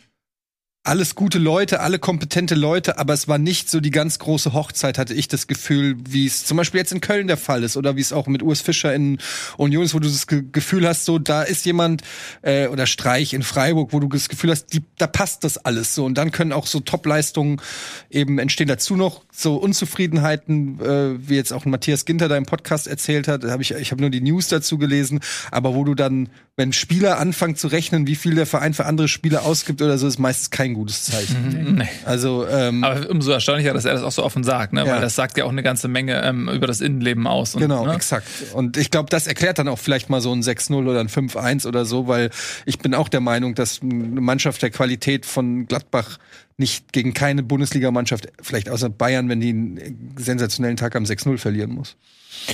alles 0.83 1.13
gute 1.13 1.37
Leute, 1.37 1.81
alle 1.81 1.99
kompetente 1.99 2.55
Leute, 2.55 2.97
aber 2.97 3.13
es 3.13 3.27
war 3.27 3.37
nicht 3.37 3.69
so 3.69 3.79
die 3.79 3.91
ganz 3.91 4.17
große 4.17 4.53
Hochzeit, 4.53 4.97
hatte 4.97 5.13
ich 5.13 5.27
das 5.27 5.45
Gefühl, 5.45 5.95
wie 6.09 6.25
es 6.25 6.43
zum 6.43 6.57
Beispiel 6.57 6.79
jetzt 6.79 6.91
in 6.91 7.01
Köln 7.01 7.27
der 7.27 7.37
Fall 7.37 7.61
ist 7.61 7.77
oder 7.77 7.95
wie 7.95 8.01
es 8.01 8.11
auch 8.11 8.25
mit 8.25 8.41
Urs 8.41 8.61
Fischer 8.61 8.91
in 8.91 9.19
Union 9.57 9.83
ist, 9.83 9.93
wo 9.93 9.99
du 9.99 10.07
das 10.07 10.25
Ge 10.25 10.43
Gefühl 10.51 10.87
hast, 10.87 11.05
so 11.05 11.19
da 11.19 11.43
ist 11.43 11.67
jemand 11.67 12.01
äh, 12.41 12.65
oder 12.65 12.87
Streich 12.87 13.35
in 13.35 13.43
Freiburg, 13.43 13.93
wo 13.93 13.99
du 13.99 14.07
das 14.07 14.27
Gefühl 14.27 14.49
hast, 14.49 14.73
die, 14.73 14.81
da 14.97 15.05
passt 15.05 15.43
das 15.43 15.59
alles 15.59 15.93
so 15.93 16.03
und 16.03 16.17
dann 16.17 16.31
können 16.31 16.51
auch 16.51 16.65
so 16.65 16.79
Top-Leistungen 16.79 17.61
eben 18.09 18.39
entstehen. 18.39 18.67
Dazu 18.67 18.95
noch 18.95 19.21
so 19.31 19.57
Unzufriedenheiten, 19.57 20.79
äh, 20.79 21.29
wie 21.29 21.35
jetzt 21.35 21.53
auch 21.53 21.63
Matthias 21.65 22.05
Ginter 22.05 22.27
da 22.27 22.37
im 22.37 22.47
Podcast 22.47 22.87
erzählt 22.87 23.27
hat. 23.27 23.43
Hab 23.43 23.61
ich 23.61 23.71
ich 23.71 23.91
habe 23.91 24.01
nur 24.01 24.09
die 24.09 24.21
News 24.21 24.47
dazu 24.47 24.79
gelesen, 24.79 25.19
aber 25.51 25.75
wo 25.75 25.83
du 25.83 25.93
dann, 25.93 26.29
wenn 26.55 26.73
Spieler 26.73 27.19
anfangen 27.19 27.55
zu 27.55 27.67
rechnen, 27.67 28.07
wie 28.07 28.15
viel 28.15 28.33
der 28.33 28.47
Verein 28.47 28.73
für 28.73 28.85
andere 28.85 29.07
Spieler 29.07 29.43
ausgibt 29.43 29.83
oder 29.83 29.99
so, 29.99 30.07
ist 30.07 30.17
meistens 30.17 30.49
kein 30.49 30.70
kein 30.71 30.73
gutes 30.73 31.03
Zeichen. 31.03 31.69
Mhm. 31.69 31.75
Nee. 31.75 31.89
Also, 32.05 32.47
ähm, 32.47 32.83
aber 32.83 33.09
umso 33.09 33.31
erstaunlicher, 33.31 33.73
dass 33.73 33.85
er 33.85 33.93
das 33.93 34.03
auch 34.03 34.11
so 34.11 34.23
offen 34.23 34.43
sagt, 34.43 34.73
ne? 34.73 34.85
Ja. 34.85 34.93
weil 34.93 35.01
das 35.01 35.15
sagt 35.15 35.37
ja 35.37 35.45
auch 35.45 35.51
eine 35.51 35.63
ganze 35.63 35.87
Menge 35.87 36.21
ähm, 36.23 36.49
über 36.49 36.67
das 36.67 36.81
Innenleben 36.81 37.27
aus. 37.27 37.55
Und, 37.55 37.61
genau, 37.61 37.85
ne? 37.85 37.93
exakt. 37.93 38.27
Und 38.53 38.77
ich 38.77 38.91
glaube, 38.91 39.09
das 39.09 39.27
erklärt 39.27 39.59
dann 39.59 39.67
auch 39.67 39.79
vielleicht 39.79 40.09
mal 40.09 40.21
so 40.21 40.31
ein 40.31 40.41
6-0 40.41 40.87
oder 40.87 40.99
ein 40.99 41.09
5-1 41.09 41.67
oder 41.67 41.85
so, 41.85 42.07
weil 42.07 42.29
ich 42.65 42.79
bin 42.79 42.93
auch 42.93 43.09
der 43.09 43.21
Meinung, 43.21 43.55
dass 43.55 43.81
eine 43.81 44.21
Mannschaft 44.21 44.61
der 44.61 44.69
Qualität 44.69 45.25
von 45.25 45.67
Gladbach 45.67 46.17
nicht 46.57 46.93
gegen 46.93 47.13
keine 47.13 47.43
Bundesligamannschaft, 47.43 48.27
vielleicht 48.41 48.69
außer 48.69 48.89
Bayern, 48.89 49.29
wenn 49.29 49.39
die 49.39 49.49
einen 49.49 50.15
sensationellen 50.17 50.77
Tag 50.77 50.95
am 50.95 51.03
6-0 51.03 51.37
verlieren 51.37 51.71
muss. 51.71 51.97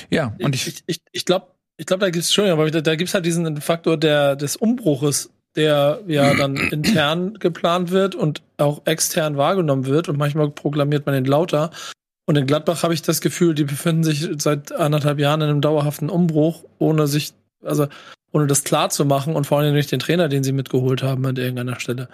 Ja, 0.10 0.36
und 0.40 0.56
ich, 0.56 0.68
ich, 0.68 0.84
ich, 0.86 1.02
ich 1.12 1.26
glaube, 1.26 1.48
ich 1.78 1.86
glaube, 1.86 2.02
da 2.02 2.10
gibt 2.10 2.24
es 2.24 2.34
schon, 2.34 2.48
aber 2.50 2.72
da, 2.72 2.82
da 2.82 2.96
gibt 2.96 3.10
es 3.10 3.14
halt 3.14 3.26
diesen 3.26 3.62
Faktor 3.62 3.98
der, 3.98 4.36
des 4.36 4.56
Umbruches 4.56 5.30
der 5.58 6.00
ja 6.08 6.34
dann 6.36 6.56
intern 6.56 7.34
geplant 7.40 7.92
wird 7.92 8.16
und 8.16 8.42
auch 8.58 8.84
extern 8.86 9.36
wahrgenommen 9.36 9.86
wird 9.86 10.08
und 10.08 10.18
manchmal 10.18 10.50
proklamiert 10.50 11.06
man 11.06 11.16
ihn 11.16 11.26
lauter. 11.26 11.72
Und 12.26 12.38
in 12.38 12.46
Gladbach 12.46 12.84
habe 12.84 12.94
ich 12.94 13.02
das 13.02 13.22
Gefühl, 13.22 13.56
die 13.56 13.64
befinden 13.64 14.04
sich 14.04 14.30
seit 14.38 14.72
anderthalb 14.72 15.20
Jahren 15.20 15.42
in 15.42 15.50
einem 15.50 15.62
dauerhaften 15.62 16.10
Umbruch, 16.10 16.64
ohne 16.78 17.08
sich, 17.08 17.34
also 17.64 17.88
ohne 18.32 18.48
das 18.48 18.64
klar 18.64 18.90
zu 18.90 19.06
machen 19.06 19.36
und 19.36 19.48
vor 19.48 19.60
allem 19.60 19.74
durch 19.74 19.88
den 19.88 20.00
Trainer, 20.00 20.28
den 20.28 20.44
sie 20.44 20.52
mitgeholt 20.52 21.02
haben 21.02 21.26
an 21.26 21.38
irgendeiner 21.38 21.80
Stelle. 21.80 22.10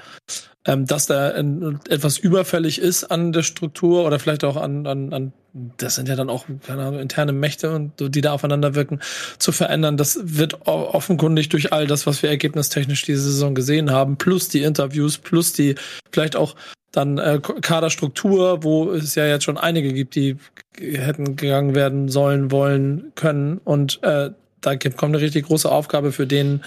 Ähm, 0.65 0.85
dass 0.85 1.07
da 1.07 1.29
in, 1.29 1.79
etwas 1.89 2.17
überfällig 2.17 2.79
ist 2.79 3.05
an 3.05 3.33
der 3.33 3.43
Struktur 3.43 4.05
oder 4.05 4.19
vielleicht 4.19 4.43
auch 4.43 4.55
an, 4.55 4.87
an, 4.87 5.11
an 5.11 5.33
das 5.77 5.95
sind 5.95 6.07
ja 6.07 6.15
dann 6.15 6.29
auch 6.29 6.45
keine 6.65 6.83
Ahnung, 6.83 6.99
interne 6.99 7.31
Mächte 7.31 7.71
und 7.71 8.15
die 8.15 8.21
da 8.21 8.31
aufeinander 8.31 8.73
wirken, 8.73 8.99
zu 9.37 9.51
verändern. 9.51 9.97
Das 9.97 10.19
wird 10.23 10.65
offenkundig 10.65 11.49
durch 11.49 11.73
all 11.73 11.85
das, 11.85 12.07
was 12.07 12.23
wir 12.23 12.29
ergebnistechnisch 12.29 13.03
diese 13.03 13.21
Saison 13.21 13.53
gesehen 13.53 13.91
haben, 13.91 14.17
plus 14.17 14.49
die 14.49 14.63
Interviews, 14.63 15.17
plus 15.17 15.53
die 15.53 15.75
vielleicht 16.11 16.35
auch 16.35 16.55
dann 16.91 17.17
äh, 17.17 17.39
Kaderstruktur, 17.39 18.63
wo 18.63 18.91
es 18.91 19.15
ja 19.15 19.25
jetzt 19.25 19.43
schon 19.43 19.57
einige 19.57 19.93
gibt, 19.93 20.15
die 20.15 20.37
hätten 20.79 21.35
gegangen 21.35 21.75
werden 21.75 22.07
sollen, 22.07 22.51
wollen, 22.51 23.11
können. 23.15 23.59
Und 23.63 24.01
äh, 24.03 24.29
da 24.63 24.75
kommt 24.75 25.15
eine 25.15 25.21
richtig 25.21 25.45
große 25.45 25.71
Aufgabe 25.71 26.11
für 26.11 26.25
den, 26.25 26.63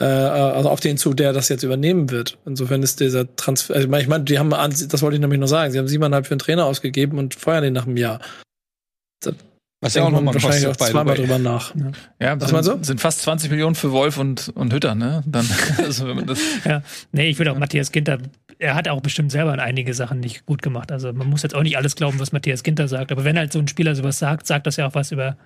äh, 0.00 0.04
also 0.04 0.68
auf 0.68 0.80
den 0.80 0.96
zu, 0.96 1.14
der 1.14 1.32
das 1.32 1.48
jetzt 1.48 1.62
übernehmen 1.62 2.10
wird. 2.10 2.38
Insofern 2.46 2.82
ist 2.82 3.00
dieser 3.00 3.34
Transfer, 3.36 3.74
also 3.74 3.92
ich 3.92 4.08
meine, 4.08 4.24
die 4.24 4.38
haben, 4.38 4.50
das 4.50 5.02
wollte 5.02 5.16
ich 5.16 5.20
nämlich 5.20 5.40
noch 5.40 5.46
sagen, 5.46 5.72
sie 5.72 5.78
haben 5.78 5.88
siebeneinhalb 5.88 6.26
für 6.26 6.32
einen 6.32 6.40
Trainer 6.40 6.66
ausgegeben 6.66 7.18
und 7.18 7.34
feuern 7.34 7.62
den 7.62 7.74
nach 7.74 7.86
einem 7.86 7.96
Jahr. 7.96 8.20
Das 9.22 9.34
was 9.82 9.94
ja 9.94 10.04
auch 10.04 10.10
nochmal 10.10 10.32
wahrscheinlich 10.32 10.66
auch 10.66 10.76
zweimal 10.76 11.16
drüber 11.16 11.38
nach. 11.38 11.74
Ja, 11.74 11.90
ja 12.20 12.40
Was 12.40 12.48
sind, 12.48 12.64
so? 12.64 12.78
sind 12.82 13.00
fast 13.00 13.20
20 13.22 13.50
Millionen 13.50 13.74
für 13.74 13.92
Wolf 13.92 14.16
und, 14.16 14.48
und 14.54 14.72
Hütter, 14.72 14.94
ne? 14.94 15.22
Dann, 15.26 15.46
also 15.78 16.08
wenn 16.08 16.16
man 16.16 16.26
das 16.26 16.40
ja, 16.64 16.82
nee, 17.12 17.28
ich 17.28 17.38
würde 17.38 17.52
auch 17.52 17.58
Matthias 17.58 17.92
Ginter, 17.92 18.18
er 18.58 18.74
hat 18.74 18.88
auch 18.88 19.02
bestimmt 19.02 19.30
selber 19.30 19.52
einige 19.52 19.92
Sachen 19.92 20.20
nicht 20.20 20.46
gut 20.46 20.62
gemacht. 20.62 20.90
Also 20.90 21.12
man 21.12 21.28
muss 21.28 21.42
jetzt 21.42 21.54
auch 21.54 21.62
nicht 21.62 21.76
alles 21.76 21.94
glauben, 21.94 22.18
was 22.18 22.32
Matthias 22.32 22.62
Ginter 22.62 22.88
sagt. 22.88 23.12
Aber 23.12 23.24
wenn 23.24 23.36
halt 23.36 23.52
so 23.52 23.58
ein 23.58 23.68
Spieler 23.68 23.94
sowas 23.94 24.18
sagt, 24.18 24.46
sagt 24.46 24.66
das 24.66 24.76
ja 24.76 24.86
auch 24.88 24.94
was 24.94 25.12
über, 25.12 25.36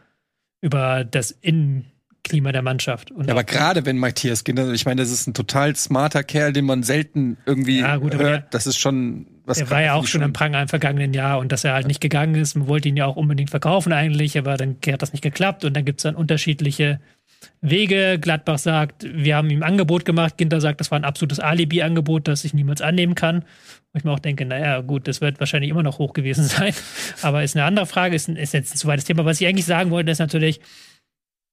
über 0.60 1.04
das 1.04 1.30
Innen, 1.30 1.86
Klima 2.22 2.52
der 2.52 2.62
Mannschaft. 2.62 3.10
Und 3.10 3.26
ja, 3.26 3.32
aber 3.32 3.44
gerade 3.44 3.86
wenn 3.86 3.98
Matthias 3.98 4.44
Ginter, 4.44 4.72
ich 4.72 4.84
meine, 4.84 5.00
das 5.00 5.10
ist 5.10 5.26
ein 5.26 5.34
total 5.34 5.74
smarter 5.74 6.22
Kerl, 6.22 6.52
den 6.52 6.66
man 6.66 6.82
selten 6.82 7.38
irgendwie 7.46 7.80
ja, 7.80 7.96
gut, 7.96 8.14
hört. 8.14 8.22
Der, 8.22 8.46
das 8.50 8.66
ist 8.66 8.78
schon 8.78 9.26
was. 9.46 9.58
Er 9.58 9.70
war 9.70 9.82
ja 9.82 9.94
auch 9.94 10.06
schon 10.06 10.22
im 10.22 10.32
Pranger 10.32 10.60
im 10.62 10.68
vergangenen 10.68 11.14
Jahr 11.14 11.38
und 11.38 11.50
dass 11.50 11.64
er 11.64 11.72
halt 11.72 11.86
nicht 11.86 12.00
gegangen 12.00 12.34
ist. 12.34 12.56
Man 12.56 12.68
wollte 12.68 12.88
ihn 12.88 12.96
ja 12.96 13.06
auch 13.06 13.16
unbedingt 13.16 13.50
verkaufen 13.50 13.92
eigentlich, 13.92 14.38
aber 14.38 14.56
dann 14.56 14.76
hat 14.86 15.02
das 15.02 15.12
nicht 15.12 15.22
geklappt 15.22 15.64
und 15.64 15.74
dann 15.74 15.84
gibt 15.84 16.00
es 16.00 16.02
dann 16.02 16.14
unterschiedliche 16.14 17.00
Wege. 17.60 18.18
Gladbach 18.20 18.58
sagt, 18.58 19.04
wir 19.04 19.36
haben 19.36 19.50
ihm 19.50 19.62
ein 19.62 19.68
Angebot 19.68 20.04
gemacht. 20.04 20.36
Ginter 20.36 20.60
sagt, 20.60 20.80
das 20.80 20.90
war 20.90 20.98
ein 20.98 21.04
absolutes 21.04 21.40
Alibi-Angebot, 21.40 22.28
das 22.28 22.44
ich 22.44 22.54
niemals 22.54 22.82
annehmen 22.82 23.14
kann. 23.14 23.44
Wo 23.92 23.98
ich 23.98 24.04
mir 24.04 24.12
auch 24.12 24.18
denke, 24.18 24.44
naja, 24.44 24.80
gut, 24.80 25.08
das 25.08 25.20
wird 25.20 25.40
wahrscheinlich 25.40 25.70
immer 25.70 25.82
noch 25.82 25.98
hoch 25.98 26.12
gewesen 26.12 26.44
sein. 26.46 26.74
Aber 27.22 27.42
ist 27.42 27.56
eine 27.56 27.64
andere 27.64 27.86
Frage, 27.86 28.16
ist, 28.16 28.28
ist 28.28 28.54
jetzt 28.54 28.74
ein 28.74 28.78
zu 28.78 28.86
weites 28.86 29.04
Thema. 29.04 29.24
Was 29.24 29.40
ich 29.40 29.46
eigentlich 29.46 29.66
sagen 29.66 29.90
wollte, 29.90 30.10
ist 30.10 30.18
natürlich, 30.18 30.60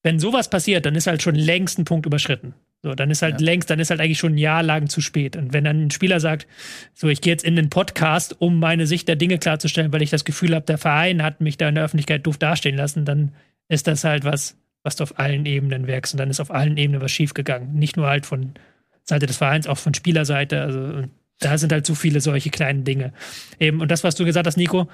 wenn 0.04 0.20
sowas 0.20 0.50
passiert, 0.50 0.86
dann 0.86 0.96
ist 0.96 1.08
halt 1.08 1.22
schon 1.22 1.36
längst 1.36 1.80
ein 1.80 1.86
Punkt 1.86 2.06
überschritten. 2.06 2.54
So, 2.84 2.94
dann 2.94 3.10
ist 3.10 3.24
halt 3.24 3.42
ja. 3.42 3.46
längst, 3.46 3.70
dann 3.70 3.80
ist 3.80 3.90
halt 3.90 4.00
eigentlich 4.00 4.20
schon 4.20 4.36
ein 4.36 4.38
Jahr 4.38 4.62
lang 4.62 4.88
zu 4.88 5.02
spät. 5.02 5.36
Und 5.36 5.52
wenn 5.52 5.64
dann 5.64 5.88
ein 5.88 5.92
Spieler 5.92 6.20
sagt, 6.20 6.48
so, 6.94 7.08
ich 7.08 7.22
gehe 7.22 7.34
jetzt 7.34 7.44
in 7.44 7.56
den 7.56 7.70
Podcast, 7.70 8.40
um 8.40 8.60
meine 8.60 8.86
Sicht 8.86 9.08
der 9.08 9.16
Dinge 9.16 9.40
klarzustellen, 9.40 9.92
weil 9.92 10.04
ich 10.04 10.12
das 10.12 10.26
Gefühl 10.26 10.54
habe, 10.54 10.66
der 10.66 10.78
Verein 10.78 11.24
hat 11.24 11.42
mich 11.42 11.58
da 11.58 11.68
in 11.68 11.76
der 11.76 11.84
Öffentlichkeit 11.84 12.26
doof 12.28 12.38
dastehen 12.38 12.78
lassen, 12.78 13.04
dann 13.04 13.34
ist 13.68 13.88
das 13.88 14.04
halt 14.04 14.24
was, 14.24 14.56
was 14.84 14.96
du 14.96 15.04
auf 15.04 15.20
allen 15.20 15.46
Ebenen 15.46 15.88
wirkst. 15.88 16.14
Und 16.14 16.20
dann 16.20 16.30
ist 16.30 16.40
auf 16.40 16.52
allen 16.52 16.78
Ebenen 16.78 17.02
was 17.02 17.12
schiefgegangen. 17.12 17.74
Nicht 17.74 17.98
nur 17.98 18.08
halt 18.08 18.26
von 18.26 18.54
Seite 19.04 19.26
des 19.26 19.38
Vereins, 19.38 19.68
auch 19.68 19.78
von 19.78 19.94
Spielerseite. 19.94 20.62
Also, 20.62 21.04
da 21.40 21.58
sind 21.58 21.72
halt 21.72 21.86
so 21.86 21.96
viele 21.96 22.22
solche 22.22 22.50
kleinen 22.50 22.84
Dinge. 22.84 23.14
Eben, 23.60 23.82
und 23.82 23.92
das, 23.92 24.04
was 24.04 24.16
du 24.16 24.26
gesagt 24.26 24.48
hast, 24.48 24.58
Nico, 24.58 24.88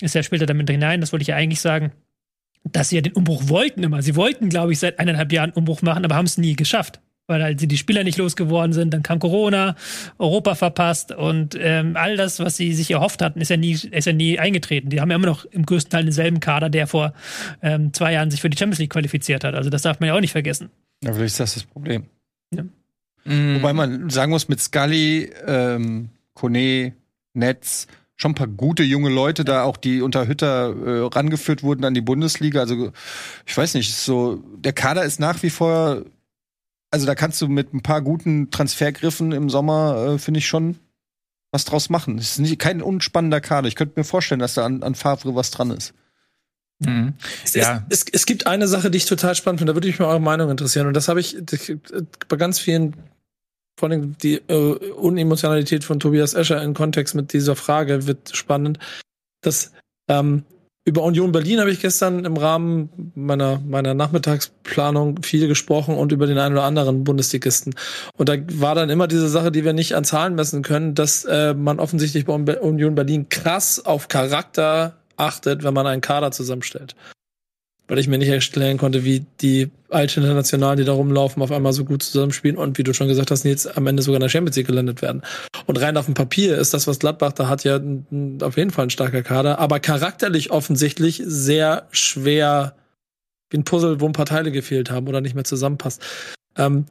ist 0.00 0.14
ja 0.14 0.22
später 0.22 0.46
damit 0.46 0.68
hinein, 0.68 1.00
das 1.00 1.12
wollte 1.12 1.22
ich 1.22 1.28
ja 1.28 1.36
eigentlich 1.36 1.60
sagen 1.60 1.92
dass 2.64 2.88
sie 2.88 2.96
ja 2.96 3.02
den 3.02 3.12
Umbruch 3.12 3.48
wollten 3.48 3.82
immer. 3.82 4.02
Sie 4.02 4.16
wollten, 4.16 4.48
glaube 4.48 4.72
ich, 4.72 4.78
seit 4.78 4.98
eineinhalb 4.98 5.32
Jahren 5.32 5.52
Umbruch 5.52 5.82
machen, 5.82 6.04
aber 6.04 6.14
haben 6.14 6.26
es 6.26 6.38
nie 6.38 6.56
geschafft. 6.56 7.00
Weil 7.26 7.42
halt 7.42 7.58
sie 7.58 7.68
die 7.68 7.78
Spieler 7.78 8.04
nicht 8.04 8.18
losgeworden 8.18 8.74
sind, 8.74 8.92
dann 8.92 9.02
kam 9.02 9.18
Corona, 9.18 9.76
Europa 10.18 10.54
verpasst 10.54 11.10
und 11.10 11.56
ähm, 11.58 11.96
all 11.96 12.18
das, 12.18 12.38
was 12.38 12.58
sie 12.58 12.74
sich 12.74 12.90
erhofft 12.90 13.22
hatten, 13.22 13.40
ist 13.40 13.48
ja 13.48 13.56
nie, 13.56 13.72
ist 13.72 14.04
ja 14.06 14.12
nie 14.12 14.38
eingetreten. 14.38 14.90
Die 14.90 15.00
haben 15.00 15.10
ja 15.10 15.16
immer 15.16 15.26
noch 15.26 15.46
im 15.46 15.64
größten 15.64 15.90
Teil 15.90 16.04
denselben 16.04 16.40
Kader, 16.40 16.68
der 16.68 16.86
vor 16.86 17.14
ähm, 17.62 17.94
zwei 17.94 18.12
Jahren 18.12 18.30
sich 18.30 18.42
für 18.42 18.50
die 18.50 18.58
Champions 18.58 18.78
League 18.78 18.92
qualifiziert 18.92 19.42
hat. 19.42 19.54
Also 19.54 19.70
das 19.70 19.82
darf 19.82 20.00
man 20.00 20.08
ja 20.08 20.14
auch 20.14 20.20
nicht 20.20 20.32
vergessen. 20.32 20.68
Ja, 21.02 21.12
vielleicht 21.14 21.32
ist 21.32 21.40
das 21.40 21.54
das 21.54 21.64
Problem. 21.64 22.04
Ja. 22.54 22.64
Mhm. 23.24 23.56
Wobei 23.56 23.72
man 23.72 24.10
sagen 24.10 24.30
muss, 24.30 24.48
mit 24.48 24.60
Scully, 24.60 25.30
ähm, 25.46 26.10
Kone, 26.34 26.92
Netz, 27.32 27.86
schon 28.16 28.32
ein 28.32 28.36
paar 28.36 28.46
gute 28.46 28.82
junge 28.82 29.10
Leute 29.10 29.44
da, 29.44 29.64
auch 29.64 29.76
die 29.76 30.02
unter 30.02 30.28
Hütter 30.28 30.74
äh, 30.74 31.08
rangeführt 31.14 31.62
wurden 31.62 31.84
an 31.84 31.94
die 31.94 32.00
Bundesliga. 32.00 32.60
Also 32.60 32.92
ich 33.46 33.56
weiß 33.56 33.74
nicht, 33.74 33.94
so 33.94 34.42
der 34.56 34.72
Kader 34.72 35.04
ist 35.04 35.20
nach 35.20 35.42
wie 35.42 35.50
vor 35.50 36.04
also 36.94 37.06
da 37.06 37.16
kannst 37.16 37.42
du 37.42 37.48
mit 37.48 37.74
ein 37.74 37.82
paar 37.82 38.02
guten 38.02 38.52
Transfergriffen 38.52 39.32
im 39.32 39.50
Sommer, 39.50 40.14
äh, 40.14 40.18
finde 40.18 40.38
ich 40.38 40.46
schon, 40.46 40.76
was 41.50 41.64
draus 41.64 41.90
machen. 41.90 42.18
Es 42.18 42.30
ist 42.30 42.38
nicht, 42.38 42.56
kein 42.60 42.80
unspannender 42.80 43.40
Kader. 43.40 43.66
Ich 43.66 43.74
könnte 43.74 43.98
mir 43.98 44.04
vorstellen, 44.04 44.38
dass 44.38 44.54
da 44.54 44.64
an, 44.64 44.84
an 44.84 44.94
Favre 44.94 45.34
was 45.34 45.50
dran 45.50 45.72
ist. 45.72 45.92
Mhm. 46.78 47.14
Es, 47.42 47.54
ja. 47.54 47.84
es, 47.88 48.04
es, 48.12 48.26
gibt 48.26 48.46
eine 48.46 48.68
Sache, 48.68 48.92
die 48.92 48.98
ich 48.98 49.06
total 49.06 49.34
spannend 49.34 49.58
finde, 49.58 49.72
da 49.72 49.76
würde 49.76 49.88
mich 49.88 49.98
mal 49.98 50.06
eure 50.06 50.20
Meinung 50.20 50.50
interessieren. 50.50 50.86
Und 50.86 50.94
das 50.94 51.08
habe 51.08 51.18
ich 51.18 51.36
bei 52.28 52.36
ganz 52.36 52.60
vielen, 52.60 52.94
vor 53.76 53.90
allem 53.90 54.16
die 54.18 54.36
äh, 54.46 54.90
Unemotionalität 54.92 55.82
von 55.82 55.98
Tobias 55.98 56.34
Escher 56.34 56.62
in 56.62 56.74
Kontext 56.74 57.16
mit 57.16 57.32
dieser 57.32 57.56
Frage 57.56 58.06
wird 58.06 58.36
spannend. 58.36 58.78
Dass 59.40 59.72
ähm, 60.08 60.44
über 60.86 61.02
Union 61.02 61.32
Berlin 61.32 61.60
habe 61.60 61.70
ich 61.70 61.80
gestern 61.80 62.26
im 62.26 62.36
Rahmen 62.36 63.12
meiner, 63.14 63.58
meiner 63.66 63.94
Nachmittagsplanung 63.94 65.22
viel 65.22 65.48
gesprochen 65.48 65.96
und 65.96 66.12
über 66.12 66.26
den 66.26 66.36
einen 66.36 66.54
oder 66.54 66.64
anderen 66.64 67.04
Bundesligisten. 67.04 67.74
Und 68.18 68.28
da 68.28 68.34
war 68.52 68.74
dann 68.74 68.90
immer 68.90 69.08
diese 69.08 69.28
Sache, 69.28 69.50
die 69.50 69.64
wir 69.64 69.72
nicht 69.72 69.94
an 69.94 70.04
Zahlen 70.04 70.34
messen 70.34 70.62
können, 70.62 70.94
dass 70.94 71.24
äh, 71.24 71.54
man 71.54 71.78
offensichtlich 71.78 72.26
bei 72.26 72.60
Union 72.60 72.94
Berlin 72.94 73.28
krass 73.30 73.84
auf 73.84 74.08
Charakter 74.08 74.96
achtet, 75.16 75.64
wenn 75.64 75.72
man 75.72 75.86
einen 75.86 76.02
Kader 76.02 76.32
zusammenstellt. 76.32 76.94
Weil 77.86 77.98
ich 77.98 78.08
mir 78.08 78.16
nicht 78.16 78.28
erklären 78.28 78.78
konnte, 78.78 79.04
wie 79.04 79.26
die 79.42 79.70
alten 79.90 80.22
Internationalen, 80.22 80.78
die 80.78 80.84
da 80.84 80.92
rumlaufen, 80.92 81.42
auf 81.42 81.52
einmal 81.52 81.74
so 81.74 81.84
gut 81.84 82.02
zusammenspielen 82.02 82.56
und 82.56 82.78
wie 82.78 82.82
du 82.82 82.94
schon 82.94 83.08
gesagt 83.08 83.30
hast, 83.30 83.44
jetzt 83.44 83.76
am 83.76 83.86
Ende 83.86 84.02
sogar 84.02 84.16
in 84.16 84.22
der 84.22 84.30
Champions 84.30 84.56
League 84.56 84.66
gelandet 84.66 85.02
werden. 85.02 85.22
Und 85.66 85.80
rein 85.80 85.96
auf 85.96 86.06
dem 86.06 86.14
Papier 86.14 86.56
ist 86.56 86.72
das, 86.72 86.86
was 86.86 86.98
Gladbach 86.98 87.32
da 87.32 87.48
hat, 87.48 87.64
ja 87.64 87.78
auf 88.40 88.56
jeden 88.56 88.70
Fall 88.70 88.86
ein 88.86 88.90
starker 88.90 89.22
Kader, 89.22 89.58
aber 89.58 89.80
charakterlich 89.80 90.50
offensichtlich 90.50 91.22
sehr 91.24 91.86
schwer 91.90 92.74
wie 93.50 93.58
ein 93.58 93.64
Puzzle, 93.64 94.00
wo 94.00 94.06
ein 94.06 94.12
paar 94.12 94.26
Teile 94.26 94.50
gefehlt 94.50 94.90
haben 94.90 95.06
oder 95.06 95.20
nicht 95.20 95.34
mehr 95.34 95.44
zusammenpasst. 95.44 96.02
Ähm, 96.56 96.86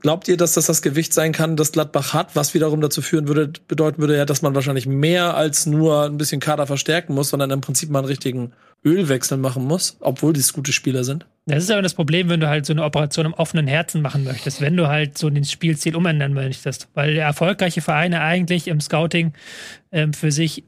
Glaubt 0.00 0.26
ihr, 0.28 0.38
dass 0.38 0.54
das 0.54 0.66
das 0.66 0.80
Gewicht 0.80 1.12
sein 1.12 1.32
kann, 1.32 1.56
das 1.56 1.72
Gladbach 1.72 2.14
hat, 2.14 2.34
was 2.34 2.54
wiederum 2.54 2.80
dazu 2.80 3.02
führen 3.02 3.28
würde, 3.28 3.52
bedeuten 3.68 4.00
würde 4.00 4.16
ja, 4.16 4.24
dass 4.24 4.40
man 4.40 4.54
wahrscheinlich 4.54 4.86
mehr 4.86 5.36
als 5.36 5.66
nur 5.66 6.06
ein 6.06 6.16
bisschen 6.16 6.40
Kader 6.40 6.66
verstärken 6.66 7.14
muss, 7.14 7.28
sondern 7.28 7.50
im 7.50 7.60
Prinzip 7.60 7.90
mal 7.90 7.98
einen 7.98 8.08
richtigen 8.08 8.52
Ölwechsel 8.84 9.36
machen 9.36 9.64
muss, 9.64 9.98
obwohl 10.00 10.32
dies 10.32 10.52
gute 10.52 10.72
Spieler 10.72 11.04
sind? 11.04 11.26
Das 11.46 11.62
ist 11.62 11.70
aber 11.70 11.82
das 11.82 11.94
Problem, 11.94 12.30
wenn 12.30 12.40
du 12.40 12.48
halt 12.48 12.64
so 12.64 12.72
eine 12.72 12.84
Operation 12.84 13.26
im 13.26 13.34
offenen 13.34 13.66
Herzen 13.66 14.00
machen 14.00 14.24
möchtest, 14.24 14.62
wenn 14.62 14.76
du 14.76 14.88
halt 14.88 15.18
so 15.18 15.28
den 15.28 15.44
Spielziel 15.44 15.94
umändern 15.94 16.32
möchtest, 16.32 16.88
weil 16.94 17.16
erfolgreiche 17.16 17.82
Vereine 17.82 18.22
eigentlich 18.22 18.68
im 18.68 18.80
Scouting 18.80 19.34
ähm, 19.92 20.14
für 20.14 20.32
sich 20.32 20.64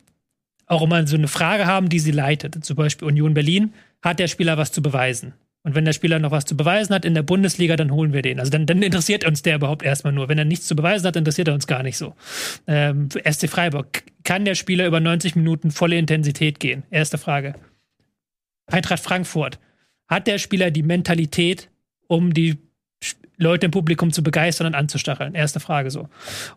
auch 0.66 0.82
immer 0.82 1.07
so 1.07 1.16
eine 1.16 1.28
Frage 1.28 1.66
haben, 1.66 1.89
die 1.89 1.98
sie 2.01 2.11
leitet. 2.11 2.62
Zum 2.65 2.77
Beispiel 2.77 3.09
Union 3.09 3.35
Berlin, 3.35 3.73
hat 4.03 4.19
der 4.19 4.28
Spieler 4.28 4.59
was 4.59 4.73
zu 4.73 4.82
beweisen? 4.82 5.32
Und 5.67 5.75
wenn 5.75 5.85
der 5.85 5.93
Spieler 5.93 6.21
noch 6.21 6.31
was 6.31 6.45
zu 6.45 6.57
beweisen 6.57 6.95
hat 6.95 7.05
in 7.05 7.15
der 7.15 7.25
Bundesliga, 7.25 7.75
dann 7.75 7.91
holen 7.91 8.13
wir 8.13 8.23
den. 8.23 8.39
Also 8.39 8.53
dann, 8.53 8.67
dann 8.67 8.81
interessiert 8.85 9.27
uns 9.27 9.43
der 9.43 9.57
überhaupt 9.57 9.83
erstmal 9.83 10.13
nur. 10.13 10.29
Wenn 10.29 10.39
er 10.39 10.45
nichts 10.45 10.69
zu 10.69 10.77
beweisen 10.77 11.05
hat, 11.05 11.17
interessiert 11.17 11.49
er 11.49 11.55
uns 11.55 11.67
gar 11.67 11.83
nicht 11.83 11.99
so. 11.99 12.15
Ähm, 12.69 13.09
SC 13.29 13.49
Freiburg, 13.49 14.05
kann 14.23 14.45
der 14.45 14.55
Spieler 14.55 14.87
über 14.87 15.01
90 15.01 15.35
Minuten 15.35 15.73
volle 15.73 15.99
Intensität 15.99 16.61
gehen? 16.61 16.85
Erste 16.93 17.19
Frage. 17.19 17.57
Eintracht 18.69 19.03
Frankfurt, 19.03 19.59
hat 20.07 20.29
der 20.29 20.39
Spieler 20.39 20.71
die 20.71 20.85
Mentalität, 20.85 21.69
um 22.07 22.33
die 22.33 22.59
Leute 23.37 23.67
im 23.67 23.73
Publikum 23.73 24.13
zu 24.13 24.23
begeistern 24.23 24.69
und 24.69 24.77
anzustacheln? 24.77 25.35
Erste 25.35 25.59
Frage 25.59 25.91
so. 25.91 26.09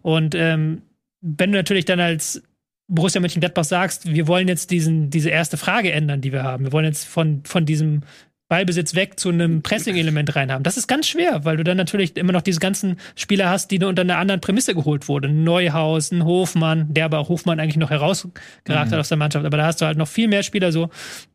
Und 0.04 0.36
ähm, 0.36 0.84
wenn 1.22 1.52
du 1.52 1.58
natürlich 1.58 1.86
dann 1.86 2.00
als 2.00 2.44
Borussia 2.88 3.22
Mönchengladbach 3.22 3.64
sagst, 3.64 4.14
wir 4.14 4.28
wollen 4.28 4.48
jetzt 4.48 4.70
diesen, 4.70 5.10
diese 5.10 5.32
erste 5.32 5.58
Frage 5.58 5.92
ändern, 5.92 6.22
die 6.22 6.32
wir 6.32 6.44
haben. 6.44 6.66
Wir 6.66 6.72
wollen 6.74 6.86
jetzt 6.86 7.06
von, 7.06 7.44
von 7.44 7.66
diesem 7.66 8.02
Ballbesitz 8.50 8.96
weg 8.96 9.20
zu 9.20 9.30
einem 9.30 9.62
Pressing-Element 9.62 10.36
reinhaben. 10.36 10.64
Das 10.64 10.76
ist 10.76 10.88
ganz 10.88 11.08
schwer, 11.08 11.46
weil 11.46 11.58
du 11.58 11.64
dann 11.64 11.78
natürlich 11.78 12.18
immer 12.18 12.34
noch 12.34 12.42
diese 12.42 12.60
ganzen 12.60 12.98
Spieler 13.16 13.50
hast, 13.50 13.70
die 13.70 13.82
unter 13.84 14.02
einer 14.02 14.18
anderen 14.18 14.42
Prämisse 14.42 14.74
geholt 14.74 15.08
wurden. 15.08 15.32
Ein 15.32 15.44
Neuhaus, 15.44 16.12
ein 16.12 16.26
Hofmann, 16.26 16.92
der 16.92 17.06
aber 17.06 17.20
auch 17.20 17.30
Hofmann 17.30 17.60
eigentlich 17.60 17.78
noch 17.78 17.92
herausgeragt 17.92 18.42
mhm. 18.68 18.74
hat 18.74 18.94
aus 18.94 19.10
der 19.10 19.18
Mannschaft. 19.18 19.46
Aber 19.46 19.56
da 19.56 19.68
hast 19.68 19.82
du 19.82 19.86
halt 19.86 20.00
noch 20.00 20.08
viel 20.08 20.28
mehr 20.28 20.42
Spieler 20.42 20.72
so, 20.72 20.90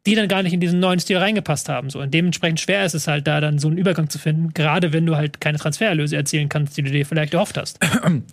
die 0.06 0.16
dann 0.16 0.26
gar 0.26 0.42
nicht 0.42 0.52
in 0.52 0.60
diesen 0.60 0.80
neuen 0.80 0.98
Stil 0.98 1.18
reingepasst 1.18 1.68
haben. 1.68 1.88
So. 1.88 2.00
Und 2.00 2.12
dementsprechend 2.12 2.58
schwer 2.58 2.84
ist 2.84 2.94
es 2.94 3.06
halt, 3.06 3.28
da 3.28 3.40
dann 3.40 3.60
so 3.60 3.68
einen 3.68 3.78
Übergang 3.78 4.10
zu 4.10 4.18
finden, 4.18 4.52
gerade 4.52 4.92
wenn 4.92 5.06
du 5.06 5.14
halt 5.14 5.40
keine 5.40 5.58
Transfererlöse 5.58 6.16
erzielen 6.16 6.48
kannst, 6.48 6.76
die 6.76 6.82
du 6.82 6.90
dir 6.90 7.06
vielleicht 7.06 7.32
erhofft 7.32 7.56
hast. 7.56 7.78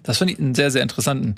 Das 0.03 0.17
finde 0.17 0.33
ich 0.33 0.39
einen 0.39 0.55
sehr, 0.55 0.71
sehr 0.71 0.81
interessanten 0.81 1.35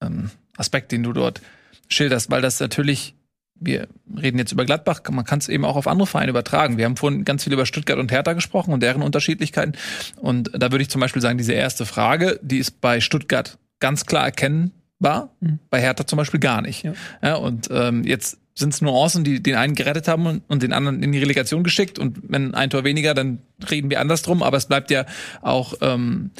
ähm, 0.00 0.30
Aspekt, 0.56 0.92
den 0.92 1.02
du 1.02 1.12
dort 1.12 1.40
schilderst, 1.88 2.30
weil 2.30 2.42
das 2.42 2.60
natürlich 2.60 3.14
wir 3.60 3.88
reden 4.20 4.38
jetzt 4.38 4.52
über 4.52 4.64
Gladbach, 4.64 5.00
man 5.10 5.24
kann 5.24 5.38
es 5.38 5.48
eben 5.48 5.64
auch 5.64 5.76
auf 5.76 5.86
andere 5.86 6.06
Vereine 6.06 6.30
übertragen. 6.30 6.78
Wir 6.78 6.84
haben 6.84 6.96
vorhin 6.96 7.24
ganz 7.24 7.44
viel 7.44 7.52
über 7.52 7.66
Stuttgart 7.66 7.98
und 7.98 8.12
Hertha 8.12 8.32
gesprochen 8.32 8.72
und 8.72 8.82
deren 8.82 9.02
Unterschiedlichkeiten. 9.02 9.72
Und 10.16 10.50
da 10.52 10.70
würde 10.70 10.82
ich 10.82 10.90
zum 10.90 11.00
Beispiel 11.00 11.22
sagen, 11.22 11.38
diese 11.38 11.52
erste 11.52 11.86
Frage, 11.86 12.38
die 12.42 12.58
ist 12.58 12.80
bei 12.80 13.00
Stuttgart 13.00 13.58
ganz 13.80 14.06
klar 14.06 14.24
erkennbar, 14.24 15.30
mhm. 15.40 15.58
bei 15.70 15.80
Hertha 15.80 16.06
zum 16.06 16.16
Beispiel 16.16 16.40
gar 16.40 16.62
nicht. 16.62 16.82
Ja. 16.84 16.92
ja 17.22 17.34
und 17.36 17.68
ähm, 17.70 18.04
jetzt 18.04 18.38
sind 18.54 18.72
es 18.72 18.80
Nuancen, 18.80 19.22
die 19.22 19.42
den 19.42 19.54
einen 19.54 19.74
gerettet 19.74 20.08
haben 20.08 20.26
und, 20.26 20.42
und 20.48 20.62
den 20.62 20.72
anderen 20.72 21.02
in 21.02 21.12
die 21.12 21.18
Relegation 21.18 21.62
geschickt. 21.62 21.98
Und 21.98 22.20
wenn 22.28 22.54
ein 22.54 22.70
Tor 22.70 22.84
weniger, 22.84 23.12
dann 23.12 23.40
reden 23.70 23.90
wir 23.90 24.00
anders 24.00 24.22
drum. 24.22 24.42
Aber 24.42 24.56
es 24.56 24.66
bleibt 24.66 24.90
ja 24.90 25.04
auch 25.42 25.74
ähm, 25.82 26.30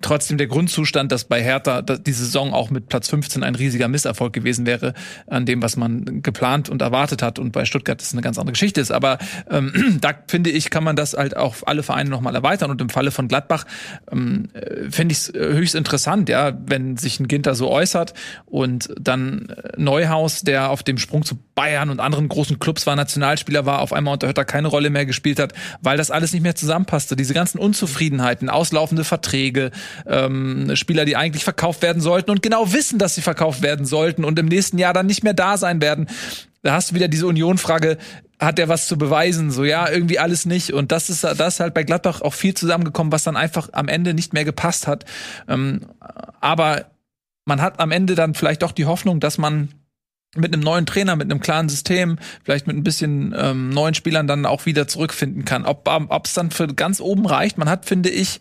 trotzdem 0.00 0.38
der 0.38 0.46
Grundzustand, 0.46 1.12
dass 1.12 1.24
bei 1.24 1.42
Hertha 1.42 1.82
die 1.82 2.12
Saison 2.12 2.52
auch 2.52 2.70
mit 2.70 2.88
Platz 2.88 3.08
15 3.08 3.42
ein 3.42 3.54
riesiger 3.54 3.88
Misserfolg 3.88 4.32
gewesen 4.32 4.66
wäre 4.66 4.94
an 5.26 5.46
dem, 5.46 5.62
was 5.62 5.76
man 5.76 6.22
geplant 6.22 6.68
und 6.68 6.82
erwartet 6.82 7.22
hat. 7.22 7.38
Und 7.38 7.52
bei 7.52 7.64
Stuttgart 7.64 8.00
das 8.00 8.12
eine 8.12 8.22
ganz 8.22 8.38
andere 8.38 8.52
Geschichte 8.52 8.80
ist. 8.80 8.90
Aber 8.90 9.18
ähm, 9.50 9.98
da 10.00 10.12
finde 10.26 10.50
ich, 10.50 10.70
kann 10.70 10.84
man 10.84 10.96
das 10.96 11.14
halt 11.14 11.36
auch 11.36 11.56
alle 11.66 11.82
Vereine 11.82 12.10
nochmal 12.10 12.34
erweitern. 12.34 12.70
Und 12.70 12.80
im 12.80 12.88
Falle 12.88 13.10
von 13.10 13.28
Gladbach 13.28 13.64
ähm, 14.10 14.48
äh, 14.54 14.90
finde 14.90 15.12
ich 15.12 15.18
es 15.18 15.34
äh, 15.34 15.38
höchst 15.38 15.74
interessant, 15.74 16.28
ja, 16.28 16.52
wenn 16.66 16.96
sich 16.96 17.20
ein 17.20 17.28
Ginter 17.28 17.54
so 17.54 17.70
äußert 17.70 18.14
und 18.46 18.90
dann 19.00 19.48
äh, 19.48 19.72
Neuhaus, 19.76 20.42
der 20.42 20.70
auf 20.70 20.82
dem 20.82 20.98
Sprung 20.98 21.24
zu 21.24 21.38
Bayern 21.54 21.90
und 21.90 22.00
anderen 22.00 22.28
großen 22.28 22.58
Clubs 22.58 22.86
war, 22.86 22.96
Nationalspieler 22.96 23.66
war, 23.66 23.80
auf 23.80 23.92
einmal 23.92 24.14
unter 24.14 24.28
Hütter 24.28 24.44
keine 24.44 24.68
Rolle 24.68 24.90
mehr 24.90 25.06
gespielt 25.06 25.38
hat, 25.38 25.52
weil 25.82 25.96
das 25.96 26.10
alles 26.10 26.32
nicht 26.32 26.42
mehr 26.42 26.54
zusammenpasste. 26.54 27.16
Diese 27.16 27.34
ganzen 27.34 27.58
Unzufriedenheiten, 27.58 28.48
auslaufende 28.48 29.04
Verträge, 29.04 29.70
ähm, 30.06 30.74
Spieler, 30.74 31.04
die 31.04 31.16
eigentlich 31.16 31.44
verkauft 31.44 31.82
werden 31.82 32.00
sollten 32.02 32.30
und 32.30 32.42
genau 32.42 32.72
wissen, 32.72 32.98
dass 32.98 33.14
sie 33.14 33.22
verkauft 33.22 33.62
werden 33.62 33.86
sollten 33.86 34.24
und 34.24 34.38
im 34.38 34.46
nächsten 34.46 34.78
Jahr 34.78 34.92
dann 34.92 35.06
nicht 35.06 35.24
mehr 35.24 35.34
da 35.34 35.56
sein 35.56 35.80
werden. 35.80 36.08
Da 36.62 36.72
hast 36.74 36.90
du 36.90 36.94
wieder 36.94 37.08
diese 37.08 37.26
Union-Frage, 37.26 37.96
hat 38.38 38.58
er 38.58 38.68
was 38.68 38.86
zu 38.86 38.96
beweisen? 38.96 39.50
So, 39.50 39.64
ja, 39.64 39.88
irgendwie 39.88 40.18
alles 40.18 40.46
nicht. 40.46 40.72
Und 40.72 40.92
das 40.92 41.10
ist, 41.10 41.24
das 41.24 41.54
ist 41.54 41.60
halt 41.60 41.74
bei 41.74 41.84
Gladbach 41.84 42.22
auch 42.22 42.34
viel 42.34 42.54
zusammengekommen, 42.54 43.12
was 43.12 43.24
dann 43.24 43.36
einfach 43.36 43.68
am 43.72 43.88
Ende 43.88 44.14
nicht 44.14 44.32
mehr 44.32 44.44
gepasst 44.44 44.86
hat. 44.86 45.04
Ähm, 45.48 45.80
aber 46.40 46.86
man 47.44 47.60
hat 47.60 47.80
am 47.80 47.90
Ende 47.90 48.14
dann 48.14 48.34
vielleicht 48.34 48.62
doch 48.62 48.72
die 48.72 48.86
Hoffnung, 48.86 49.20
dass 49.20 49.38
man 49.38 49.70
mit 50.36 50.54
einem 50.54 50.62
neuen 50.62 50.86
Trainer, 50.86 51.16
mit 51.16 51.30
einem 51.30 51.40
klaren 51.40 51.68
System, 51.68 52.18
vielleicht 52.44 52.66
mit 52.66 52.76
ein 52.76 52.84
bisschen 52.84 53.34
ähm, 53.36 53.70
neuen 53.70 53.94
Spielern 53.94 54.26
dann 54.26 54.46
auch 54.46 54.64
wieder 54.64 54.86
zurückfinden 54.86 55.44
kann. 55.44 55.66
Ob 55.66 56.24
es 56.24 56.34
dann 56.34 56.50
für 56.50 56.68
ganz 56.68 57.00
oben 57.00 57.26
reicht, 57.26 57.58
man 57.58 57.68
hat, 57.68 57.84
finde 57.84 58.10
ich, 58.10 58.40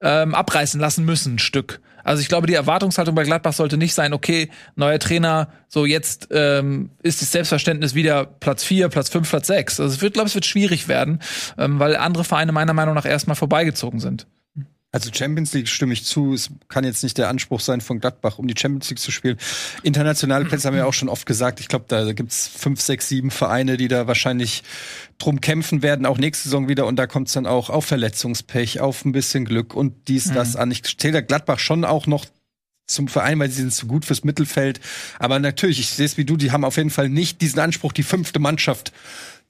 ähm, 0.00 0.34
abreißen 0.34 0.80
lassen 0.80 1.04
müssen, 1.04 1.34
ein 1.34 1.38
Stück. 1.38 1.80
Also 2.02 2.22
ich 2.22 2.28
glaube, 2.28 2.46
die 2.46 2.54
Erwartungshaltung 2.54 3.14
bei 3.14 3.24
Gladbach 3.24 3.52
sollte 3.52 3.76
nicht 3.76 3.94
sein, 3.94 4.12
okay, 4.12 4.50
neuer 4.74 4.98
Trainer, 4.98 5.48
so 5.68 5.84
jetzt 5.84 6.28
ähm, 6.30 6.90
ist 7.02 7.20
das 7.20 7.32
Selbstverständnis 7.32 7.94
wieder 7.94 8.24
Platz 8.24 8.64
vier, 8.64 8.88
Platz 8.88 9.10
fünf, 9.10 9.28
Platz 9.28 9.46
sechs. 9.46 9.78
Also 9.78 9.94
es 9.94 10.00
wird, 10.00 10.14
glaube 10.14 10.26
ich, 10.26 10.30
es 10.30 10.34
wird 10.34 10.46
schwierig 10.46 10.88
werden, 10.88 11.20
ähm, 11.58 11.78
weil 11.78 11.96
andere 11.96 12.24
Vereine 12.24 12.52
meiner 12.52 12.72
Meinung 12.72 12.94
nach 12.94 13.04
erstmal 13.04 13.36
vorbeigezogen 13.36 14.00
sind. 14.00 14.26
Also 14.92 15.10
Champions 15.12 15.52
League 15.52 15.68
stimme 15.68 15.92
ich 15.92 16.04
zu. 16.04 16.34
Es 16.34 16.50
kann 16.68 16.82
jetzt 16.82 17.04
nicht 17.04 17.16
der 17.16 17.28
Anspruch 17.28 17.60
sein 17.60 17.80
von 17.80 18.00
Gladbach, 18.00 18.38
um 18.38 18.48
die 18.48 18.54
Champions 18.58 18.90
League 18.90 18.98
zu 18.98 19.12
spielen. 19.12 19.38
Internationale 19.84 20.44
Plätze 20.44 20.66
haben 20.66 20.74
wir 20.74 20.86
auch 20.86 20.92
schon 20.92 21.08
oft 21.08 21.26
gesagt. 21.26 21.60
Ich 21.60 21.68
glaube, 21.68 21.84
da 21.86 22.12
gibt's 22.12 22.48
fünf, 22.48 22.80
sechs, 22.80 23.08
sieben 23.08 23.30
Vereine, 23.30 23.76
die 23.76 23.86
da 23.86 24.08
wahrscheinlich 24.08 24.64
drum 25.18 25.40
kämpfen 25.40 25.82
werden, 25.82 26.06
auch 26.06 26.18
nächste 26.18 26.44
Saison 26.44 26.68
wieder. 26.68 26.86
Und 26.86 26.96
da 26.96 27.06
kommt 27.06 27.28
es 27.28 27.34
dann 27.34 27.46
auch 27.46 27.70
auf 27.70 27.84
Verletzungspech, 27.84 28.80
auf 28.80 29.04
ein 29.04 29.12
bisschen 29.12 29.44
Glück 29.44 29.74
und 29.74 30.08
dies, 30.08 30.26
mhm. 30.26 30.34
das 30.34 30.56
an. 30.56 30.72
Ich 30.72 30.82
zähle 30.98 31.14
da 31.14 31.20
Gladbach 31.20 31.60
schon 31.60 31.84
auch 31.84 32.08
noch 32.08 32.26
zum 32.90 33.06
Verein, 33.06 33.38
weil 33.38 33.48
sie 33.48 33.60
sind 33.62 33.72
zu 33.72 33.86
gut 33.86 34.04
fürs 34.04 34.24
Mittelfeld. 34.24 34.80
Aber 35.18 35.38
natürlich, 35.38 35.78
ich 35.78 35.90
sehe 35.90 36.06
es 36.06 36.16
wie 36.16 36.24
du, 36.24 36.36
die 36.36 36.50
haben 36.50 36.64
auf 36.64 36.76
jeden 36.76 36.90
Fall 36.90 37.08
nicht 37.08 37.40
diesen 37.40 37.60
Anspruch, 37.60 37.92
die 37.92 38.02
fünfte 38.02 38.40
Mannschaft 38.40 38.92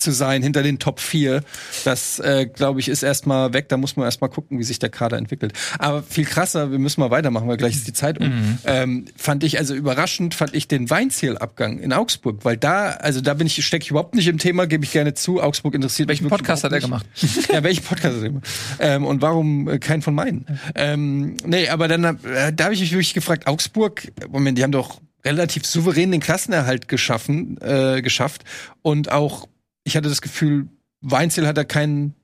zu 0.01 0.10
sein 0.12 0.43
hinter 0.43 0.62
den 0.62 0.78
Top 0.78 1.01
4. 1.01 1.43
Das, 1.85 2.18
äh, 2.18 2.47
glaube 2.47 2.81
ich, 2.81 2.89
ist 2.89 3.02
erstmal 3.02 3.52
weg. 3.52 3.68
Da 3.68 3.77
muss 3.77 3.97
man 3.97 4.05
erstmal 4.05 4.31
gucken, 4.31 4.59
wie 4.59 4.64
sich 4.64 4.78
der 4.78 4.89
Kader 4.89 5.18
entwickelt. 5.18 5.52
Aber 5.78 6.02
viel 6.02 6.24
krasser, 6.24 6.70
wir 6.70 6.78
müssen 6.78 7.01
mal 7.01 7.10
weitermachen, 7.10 7.48
weil 7.48 7.56
gleich 7.56 7.74
ist 7.74 7.86
die 7.86 7.93
Zeit 7.93 8.18
um. 8.18 8.28
Mhm. 8.28 8.59
Ähm, 8.64 9.05
fand 9.16 9.44
ich, 9.44 9.59
also 9.59 9.74
überraschend, 9.74 10.35
fand 10.35 10.55
ich 10.55 10.68
den 10.68 10.90
Weinziel-Abgang 10.90 11.78
in 11.78 11.93
Augsburg, 11.93 12.44
weil 12.44 12.56
da, 12.56 12.90
also 12.90 13.20
da 13.20 13.35
bin 13.35 13.47
ich, 13.47 13.64
stecke 13.64 13.85
ich 13.85 13.90
überhaupt 13.90 14.14
nicht 14.14 14.28
im 14.28 14.39
Thema, 14.39 14.66
gebe 14.66 14.85
ich 14.85 14.93
gerne 14.93 15.14
zu. 15.14 15.43
Augsburg 15.43 15.74
interessiert 15.74 16.09
Welchen 16.09 16.28
Podcast 16.28 16.64
hat 16.64 16.72
er 16.72 16.81
gemacht? 16.81 17.06
ja, 17.52 17.62
welchen 17.62 17.85
Podcast 17.85 18.16
hat 18.16 18.22
er 18.22 18.28
gemacht? 18.28 18.48
Ähm, 18.78 19.05
und 19.05 19.22
warum 19.22 19.68
äh, 19.68 19.78
kein 19.78 20.02
von 20.02 20.14
meinen? 20.14 20.47
Ähm, 20.74 21.36
nee, 21.44 21.68
aber 21.68 21.89
dann, 21.89 22.05
äh, 22.05 22.52
da 22.52 22.64
habe 22.64 22.74
ich 22.74 22.81
mich 22.81 22.93
wirklich 22.93 23.14
gefragt, 23.14 23.47
Augsburg, 23.47 24.10
Moment, 24.28 24.59
die 24.59 24.62
haben 24.62 24.72
doch 24.72 25.01
relativ 25.24 25.66
souverän 25.66 26.10
den 26.10 26.20
Klassenerhalt 26.20 26.89
geschaffen, 26.89 27.59
äh, 27.60 28.01
geschafft 28.02 28.44
und 28.82 29.12
auch 29.12 29.47
ich 29.91 29.97
hatte 29.97 30.09
das 30.09 30.23
Gefühl, 30.23 30.69
Weinzel 31.01 31.47
hat 31.47 31.57
da 31.57 31.65
keinen 31.65 32.15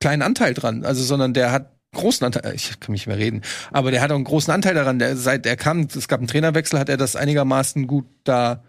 kleinen 0.00 0.22
Anteil 0.22 0.54
dran, 0.54 0.84
also 0.84 1.02
sondern 1.02 1.32
der 1.32 1.50
hat 1.50 1.72
großen 1.94 2.24
Anteil, 2.24 2.54
ich 2.54 2.78
kann 2.78 2.92
mich 2.92 3.00
nicht 3.00 3.06
mehr 3.06 3.16
reden, 3.16 3.42
aber 3.72 3.90
der 3.90 4.02
hat 4.02 4.10
auch 4.10 4.16
einen 4.16 4.24
großen 4.24 4.52
Anteil 4.52 4.74
daran. 4.74 4.98
Der, 4.98 5.16
seit 5.16 5.46
er 5.46 5.56
kam, 5.56 5.88
es 5.94 6.08
gab 6.08 6.20
einen 6.20 6.28
Trainerwechsel, 6.28 6.78
hat 6.78 6.90
er 6.90 6.98
das 6.98 7.16
einigermaßen 7.16 7.86
gut 7.86 8.04
da 8.24 8.62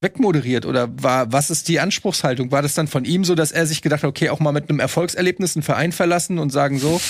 wegmoderiert 0.00 0.66
oder 0.66 0.88
war 1.02 1.32
was 1.32 1.50
ist 1.50 1.68
die 1.68 1.80
Anspruchshaltung? 1.80 2.52
War 2.52 2.62
das 2.62 2.74
dann 2.74 2.86
von 2.86 3.06
ihm 3.06 3.24
so, 3.24 3.34
dass 3.34 3.50
er 3.50 3.66
sich 3.66 3.80
gedacht 3.80 4.02
hat, 4.02 4.08
okay, 4.08 4.28
auch 4.28 4.40
mal 4.40 4.52
mit 4.52 4.68
einem 4.68 4.78
Erfolgserlebnis 4.78 5.56
einen 5.56 5.62
Verein 5.62 5.92
verlassen 5.92 6.38
und 6.38 6.50
sagen 6.50 6.78
so? 6.78 7.00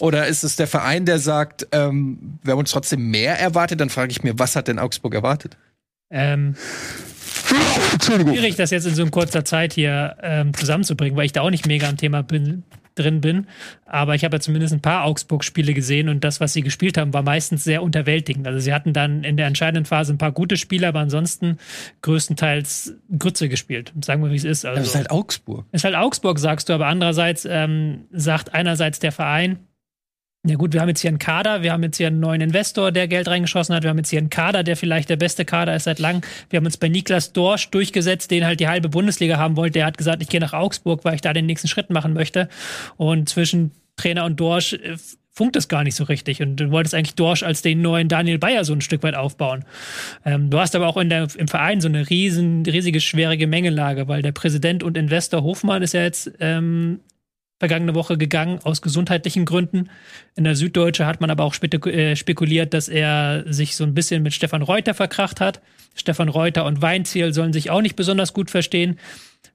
Oder 0.00 0.26
ist 0.26 0.42
es 0.42 0.56
der 0.56 0.66
Verein, 0.66 1.06
der 1.06 1.20
sagt, 1.20 1.68
ähm, 1.72 2.40
wir 2.42 2.52
haben 2.52 2.58
uns 2.58 2.72
trotzdem 2.72 3.10
mehr 3.10 3.38
erwartet? 3.38 3.80
Dann 3.80 3.90
frage 3.90 4.10
ich 4.10 4.24
mir, 4.24 4.38
was 4.38 4.56
hat 4.56 4.68
denn 4.68 4.80
Augsburg 4.80 5.14
erwartet? 5.14 5.56
Ähm, 6.10 6.56
schwierig, 8.02 8.56
das 8.56 8.70
jetzt 8.70 8.86
in 8.86 8.94
so 8.94 9.06
kurzer 9.06 9.44
Zeit 9.44 9.72
hier 9.72 10.16
ähm, 10.22 10.54
zusammenzubringen, 10.54 11.16
weil 11.16 11.26
ich 11.26 11.32
da 11.32 11.42
auch 11.42 11.50
nicht 11.50 11.66
mega 11.66 11.88
am 11.88 11.96
Thema 11.96 12.22
bin, 12.22 12.64
drin 12.94 13.20
bin. 13.20 13.46
Aber 13.86 14.14
ich 14.14 14.24
habe 14.24 14.36
ja 14.36 14.40
zumindest 14.40 14.72
ein 14.72 14.80
paar 14.80 15.04
Augsburg-Spiele 15.04 15.74
gesehen 15.74 16.08
und 16.08 16.24
das, 16.24 16.40
was 16.40 16.52
sie 16.52 16.62
gespielt 16.62 16.96
haben, 16.96 17.12
war 17.12 17.22
meistens 17.22 17.64
sehr 17.64 17.82
unterwältigend. 17.82 18.46
Also 18.46 18.58
sie 18.60 18.72
hatten 18.72 18.92
dann 18.92 19.24
in 19.24 19.36
der 19.36 19.46
entscheidenden 19.46 19.84
Phase 19.84 20.12
ein 20.12 20.18
paar 20.18 20.32
gute 20.32 20.56
Spiele, 20.56 20.88
aber 20.88 21.00
ansonsten 21.00 21.58
größtenteils 22.02 22.94
Grütze 23.18 23.48
gespielt. 23.48 23.92
Sagen 24.04 24.22
wir, 24.22 24.30
wie 24.30 24.36
es 24.36 24.44
ist. 24.44 24.64
Also, 24.64 24.78
das 24.78 24.88
ist 24.88 24.94
halt 24.94 25.10
Augsburg. 25.10 25.66
Ist 25.72 25.84
halt 25.84 25.94
Augsburg, 25.94 26.38
sagst 26.38 26.68
du, 26.68 26.72
aber 26.72 26.86
andererseits 26.86 27.46
ähm, 27.50 28.04
sagt 28.12 28.54
einerseits 28.54 28.98
der 28.98 29.12
Verein, 29.12 29.58
ja 30.46 30.56
gut, 30.56 30.74
wir 30.74 30.82
haben 30.82 30.88
jetzt 30.88 31.00
hier 31.00 31.08
einen 31.08 31.18
Kader, 31.18 31.62
wir 31.62 31.72
haben 31.72 31.82
jetzt 31.82 31.96
hier 31.96 32.08
einen 32.08 32.20
neuen 32.20 32.42
Investor, 32.42 32.92
der 32.92 33.08
Geld 33.08 33.28
reingeschossen 33.28 33.74
hat, 33.74 33.82
wir 33.82 33.90
haben 33.90 33.96
jetzt 33.96 34.10
hier 34.10 34.18
einen 34.18 34.28
Kader, 34.28 34.62
der 34.62 34.76
vielleicht 34.76 35.08
der 35.08 35.16
beste 35.16 35.46
Kader 35.46 35.74
ist 35.74 35.84
seit 35.84 35.98
langem. 35.98 36.20
Wir 36.50 36.58
haben 36.58 36.66
uns 36.66 36.76
bei 36.76 36.88
Niklas 36.88 37.32
Dorsch 37.32 37.70
durchgesetzt, 37.70 38.30
den 38.30 38.44
halt 38.44 38.60
die 38.60 38.68
halbe 38.68 38.90
Bundesliga 38.90 39.38
haben 39.38 39.56
wollte. 39.56 39.74
Der 39.74 39.86
hat 39.86 39.96
gesagt, 39.96 40.22
ich 40.22 40.28
gehe 40.28 40.40
nach 40.40 40.52
Augsburg, 40.52 41.04
weil 41.04 41.14
ich 41.14 41.22
da 41.22 41.32
den 41.32 41.46
nächsten 41.46 41.68
Schritt 41.68 41.88
machen 41.88 42.12
möchte. 42.12 42.48
Und 42.98 43.28
zwischen 43.30 43.70
Trainer 43.96 44.26
und 44.26 44.38
Dorsch 44.38 44.74
äh, 44.74 44.96
funkt 45.30 45.56
es 45.56 45.68
gar 45.68 45.82
nicht 45.82 45.96
so 45.96 46.04
richtig. 46.04 46.42
Und 46.42 46.56
du 46.56 46.70
wolltest 46.70 46.94
eigentlich 46.94 47.14
Dorsch 47.14 47.42
als 47.42 47.62
den 47.62 47.80
neuen 47.80 48.08
Daniel 48.08 48.38
Bayer 48.38 48.64
so 48.64 48.74
ein 48.74 48.82
Stück 48.82 49.02
weit 49.02 49.14
aufbauen. 49.14 49.64
Ähm, 50.26 50.50
du 50.50 50.58
hast 50.58 50.76
aber 50.76 50.86
auch 50.86 50.96
in 50.98 51.08
der, 51.08 51.26
im 51.36 51.48
Verein 51.48 51.80
so 51.80 51.88
eine 51.88 52.10
riesen, 52.10 52.64
riesige, 52.66 53.00
schwere 53.00 53.38
Gemengelage, 53.38 54.08
weil 54.08 54.20
der 54.20 54.32
Präsident 54.32 54.82
und 54.82 54.96
Investor 54.98 55.42
Hofmann 55.42 55.82
ist 55.82 55.94
ja 55.94 56.02
jetzt 56.02 56.30
ähm, 56.40 57.00
vergangene 57.64 57.94
Woche 57.94 58.18
gegangen, 58.18 58.58
aus 58.62 58.82
gesundheitlichen 58.82 59.46
Gründen. 59.46 59.88
In 60.36 60.44
der 60.44 60.54
Süddeutsche 60.54 61.06
hat 61.06 61.22
man 61.22 61.30
aber 61.30 61.44
auch 61.44 61.54
äh, 61.62 62.14
spekuliert, 62.14 62.74
dass 62.74 62.90
er 62.90 63.44
sich 63.46 63.74
so 63.74 63.84
ein 63.84 63.94
bisschen 63.94 64.22
mit 64.22 64.34
Stefan 64.34 64.60
Reuter 64.60 64.92
verkracht 64.92 65.40
hat. 65.40 65.62
Stefan 65.94 66.28
Reuter 66.28 66.66
und 66.66 66.82
Weinziel 66.82 67.32
sollen 67.32 67.54
sich 67.54 67.70
auch 67.70 67.80
nicht 67.80 67.96
besonders 67.96 68.34
gut 68.34 68.50
verstehen, 68.50 68.98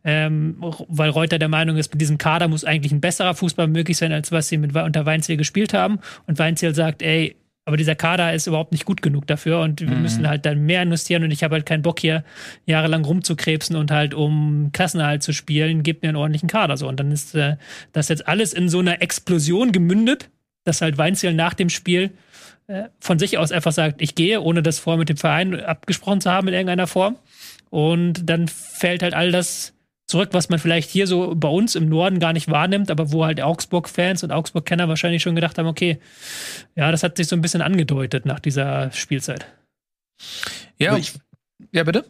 ähm, 0.03 0.57
weil 0.87 1.11
Reuter 1.11 1.37
der 1.37 1.49
Meinung 1.49 1.77
ist, 1.77 1.93
mit 1.93 2.01
diesem 2.01 2.17
Kader 2.17 2.47
muss 2.47 2.65
eigentlich 2.65 2.91
ein 2.91 2.99
besserer 2.99 3.35
Fußball 3.35 3.67
möglich 3.67 3.97
sein, 3.97 4.11
als 4.11 4.31
was 4.31 4.47
sie 4.47 4.57
mit 4.57 4.75
unter 4.75 5.05
Weinziel 5.05 5.37
gespielt 5.37 5.75
haben. 5.75 5.99
Und 6.25 6.39
Weinziel 6.39 6.73
sagt, 6.73 7.03
ey, 7.03 7.35
aber 7.69 7.77
dieser 7.77 7.93
Kader 7.93 8.33
ist 8.33 8.47
überhaupt 8.47 8.71
nicht 8.71 8.83
gut 8.83 9.03
genug 9.03 9.27
dafür 9.27 9.59
und 9.59 9.79
wir 9.79 9.89
mhm. 9.89 10.01
müssen 10.01 10.27
halt 10.27 10.43
dann 10.47 10.65
mehr 10.65 10.81
investieren 10.81 11.23
und 11.23 11.29
ich 11.29 11.43
habe 11.43 11.53
halt 11.53 11.67
keinen 11.67 11.83
Bock 11.83 11.99
hier 11.99 12.23
jahrelang 12.65 13.05
rumzukrebsen 13.05 13.75
und 13.75 13.91
halt 13.91 14.15
um 14.15 14.71
Klassenerhalt 14.73 15.21
zu 15.21 15.33
spielen, 15.33 15.83
gebt 15.83 16.01
mir 16.01 16.09
einen 16.09 16.15
ordentlichen 16.15 16.49
Kader 16.49 16.77
so 16.77 16.87
und 16.87 16.99
dann 16.99 17.11
ist 17.11 17.35
äh, 17.35 17.57
das 17.91 18.09
jetzt 18.09 18.27
alles 18.27 18.53
in 18.53 18.69
so 18.69 18.79
einer 18.79 19.03
Explosion 19.03 19.71
gemündet, 19.71 20.31
dass 20.63 20.81
halt 20.81 20.97
Weinziel 20.97 21.31
nach 21.35 21.53
dem 21.53 21.69
Spiel 21.69 22.09
äh, 22.65 22.85
von 22.99 23.19
sich 23.19 23.37
aus 23.37 23.51
einfach 23.51 23.71
sagt, 23.71 24.01
ich 24.01 24.15
gehe, 24.15 24.41
ohne 24.41 24.63
das 24.63 24.79
vorher 24.79 24.97
mit 24.97 25.09
dem 25.09 25.17
Verein 25.17 25.59
abgesprochen 25.59 26.21
zu 26.21 26.31
haben 26.31 26.47
in 26.47 26.55
irgendeiner 26.55 26.87
Form 26.87 27.17
und 27.69 28.27
dann 28.27 28.47
fällt 28.47 29.03
halt 29.03 29.13
all 29.13 29.31
das 29.31 29.75
zurück, 30.09 30.29
was 30.31 30.49
man 30.49 30.59
vielleicht 30.59 30.89
hier 30.89 31.05
so 31.05 31.35
bei 31.35 31.47
uns 31.47 31.75
im 31.75 31.87
Norden 31.87 32.19
gar 32.19 32.33
nicht 32.33 32.49
wahrnimmt, 32.49 32.89
aber 32.89 33.11
wo 33.11 33.25
halt 33.25 33.39
Augsburg-Fans 33.39 34.23
und 34.23 34.31
Augsburg-Kenner 34.31 34.89
wahrscheinlich 34.89 35.21
schon 35.21 35.35
gedacht 35.35 35.57
haben, 35.57 35.67
okay, 35.67 35.99
ja, 36.75 36.91
das 36.91 37.03
hat 37.03 37.17
sich 37.17 37.27
so 37.27 37.35
ein 37.35 37.41
bisschen 37.41 37.61
angedeutet 37.61 38.25
nach 38.25 38.39
dieser 38.39 38.91
Spielzeit. 38.91 39.45
Ja, 40.77 40.97
ich, 40.97 41.13
ja, 41.71 41.83
bitte? 41.83 42.05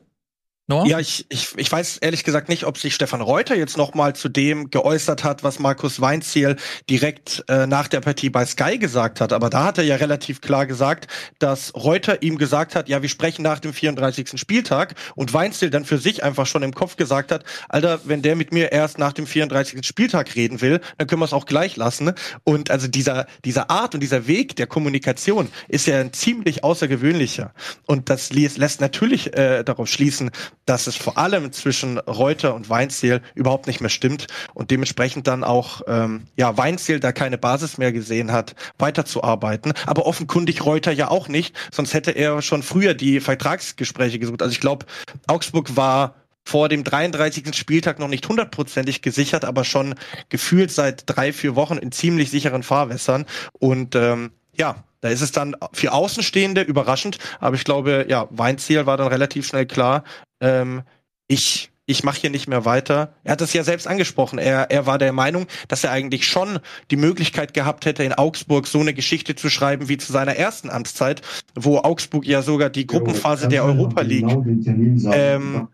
Noah? 0.70 0.86
Ja, 0.86 1.00
ich, 1.00 1.26
ich, 1.30 1.58
ich 1.58 1.72
weiß 1.72 1.98
ehrlich 1.98 2.24
gesagt 2.24 2.48
nicht, 2.48 2.64
ob 2.64 2.78
sich 2.78 2.94
Stefan 2.94 3.22
Reuter 3.22 3.56
jetzt 3.56 3.76
noch 3.76 3.96
mal 3.96 4.16
zu 4.16 4.30
dem 4.30 4.70
geäußert 4.70 5.24
hat, 5.24 5.44
was 5.44 5.58
Markus 5.58 6.00
Weinziel 6.00 6.58
direkt 6.88 7.44
äh, 7.48 7.66
nach 7.66 7.88
der 7.88 8.02
Partie 8.02 8.30
bei 8.30 8.46
Sky 8.46 8.78
gesagt 8.78 9.20
hat. 9.20 9.34
Aber 9.34 9.50
da 9.50 9.64
hat 9.64 9.80
er 9.80 9.84
ja 9.84 9.96
relativ 9.96 10.42
klar 10.42 10.68
gesagt, 10.68 11.08
dass 11.40 11.74
Reuter 11.74 12.22
ihm 12.22 12.38
gesagt 12.38 12.76
hat, 12.76 12.88
ja, 12.88 13.02
wir 13.02 13.10
sprechen 13.10 13.42
nach 13.42 13.58
dem 13.58 13.74
34. 13.74 14.40
Spieltag 14.40 14.94
und 15.16 15.34
Weinziel 15.34 15.72
dann 15.72 15.86
für 15.86 15.98
sich 15.98 16.24
einfach 16.24 16.46
schon 16.46 16.62
im 16.62 16.76
Kopf 16.76 16.98
gesagt 16.98 17.32
hat, 17.32 17.46
Alter, 17.68 18.02
wenn 18.04 18.22
der 18.22 18.36
mit 18.36 18.54
mir 18.54 18.72
erst 18.72 19.00
nach 19.00 19.14
dem 19.14 19.26
34. 19.26 19.84
Spieltag 19.84 20.36
reden 20.36 20.62
will, 20.62 20.82
dann 21.00 21.08
können 21.08 21.22
wir 21.22 21.26
es 21.26 21.34
auch 21.34 21.48
gleich 21.48 21.78
lassen. 21.78 22.14
Und 22.44 22.70
also 22.70 22.88
dieser, 22.88 23.26
dieser 23.44 23.72
Art 23.72 23.96
und 23.96 24.02
dieser 24.02 24.28
Weg 24.28 24.56
der 24.56 24.68
Kommunikation 24.68 25.50
ist 25.68 25.88
ja 25.88 26.00
ein 26.00 26.14
ziemlich 26.14 26.64
außergewöhnlicher. 26.64 27.56
Und 27.88 28.12
das 28.12 28.32
lässt 28.32 28.82
natürlich 28.82 29.36
äh, 29.36 29.64
darauf 29.64 29.88
schließen, 29.88 30.30
dass 30.70 30.86
es 30.86 30.96
vor 30.96 31.18
allem 31.18 31.52
zwischen 31.52 31.98
Reuter 31.98 32.54
und 32.54 32.70
Weinziel 32.70 33.22
überhaupt 33.34 33.66
nicht 33.66 33.82
mehr 33.82 33.90
stimmt 33.90 34.28
und 34.54 34.70
dementsprechend 34.70 35.26
dann 35.26 35.44
auch 35.44 35.82
ähm, 35.88 36.26
ja 36.38 36.58
Weinziel 36.58 37.00
da 37.00 37.12
keine 37.12 37.40
Basis 37.40 37.80
mehr 37.80 37.92
gesehen 37.92 38.32
hat, 38.32 38.56
weiterzuarbeiten. 38.78 39.74
Aber 39.88 40.06
offenkundig 40.06 40.64
Reuter 40.64 40.92
ja 40.92 41.10
auch 41.10 41.28
nicht, 41.28 41.56
sonst 41.72 41.96
hätte 41.96 42.12
er 42.12 42.44
schon 42.44 42.62
früher 42.62 42.94
die 42.94 43.20
Vertragsgespräche 43.20 44.20
gesucht. 44.20 44.44
Also 44.44 44.52
ich 44.52 44.60
glaube, 44.60 44.86
Augsburg 45.26 45.76
war 45.76 46.14
vor 46.46 46.70
dem 46.70 46.84
33. 46.84 47.56
Spieltag 47.56 47.98
noch 47.98 48.08
nicht 48.08 48.30
hundertprozentig 48.30 49.02
gesichert, 49.02 49.46
aber 49.46 49.64
schon 49.64 49.96
gefühlt 50.30 50.72
seit 50.72 51.04
drei, 51.08 51.34
vier 51.34 51.56
Wochen 51.56 51.78
in 51.78 51.92
ziemlich 51.92 52.30
sicheren 52.30 52.62
Fahrwässern. 52.62 53.26
Und 53.54 53.96
ähm, 53.96 54.32
ja, 54.54 54.84
da 55.02 55.10
ist 55.10 55.22
es 55.22 55.32
dann 55.32 55.56
für 55.74 55.94
Außenstehende 55.94 56.62
überraschend, 56.62 57.18
aber 57.40 57.56
ich 57.56 57.64
glaube, 57.64 58.06
ja, 58.10 58.28
Weinziel 58.32 58.86
war 58.86 58.98
dann 58.98 59.08
relativ 59.08 59.48
schnell 59.48 59.66
klar, 59.66 60.04
ähm, 60.42 60.84
ich 61.28 61.72
ich 61.90 62.04
mache 62.04 62.22
hier 62.22 62.30
nicht 62.30 62.48
mehr 62.48 62.66
weiter. 62.66 63.16
Er 63.24 63.32
hat 63.32 63.42
es 63.42 63.52
ja 63.52 63.64
selbst 63.64 63.88
angesprochen. 63.88 64.38
Er, 64.38 64.70
er 64.70 64.86
war 64.86 65.00
der 65.00 65.12
Meinung, 65.12 65.48
dass 65.70 65.84
er 65.84 65.92
eigentlich 65.92 66.28
schon 66.28 66.60
die 66.92 66.98
Möglichkeit 66.98 67.56
gehabt 67.56 67.86
hätte, 67.86 68.04
in 68.04 68.14
Augsburg 68.14 68.68
so 68.68 68.80
eine 68.80 68.94
Geschichte 68.94 69.36
zu 69.36 69.50
schreiben 69.50 69.90
wie 69.90 69.98
zu 69.98 70.12
seiner 70.12 70.36
ersten 70.36 70.70
Amtszeit, 70.70 71.24
wo 71.56 71.80
Augsburg 71.80 72.28
ja 72.28 72.44
sogar 72.44 72.70
die 72.70 72.86
Gruppenphase 72.86 73.48
der 73.48 73.64
Europa 73.64 74.02
League 74.02 74.28
genau 74.28 75.12
ähm, 75.12 75.68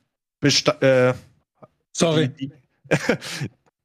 äh, 0.79 1.13
Sorry. 1.91 2.29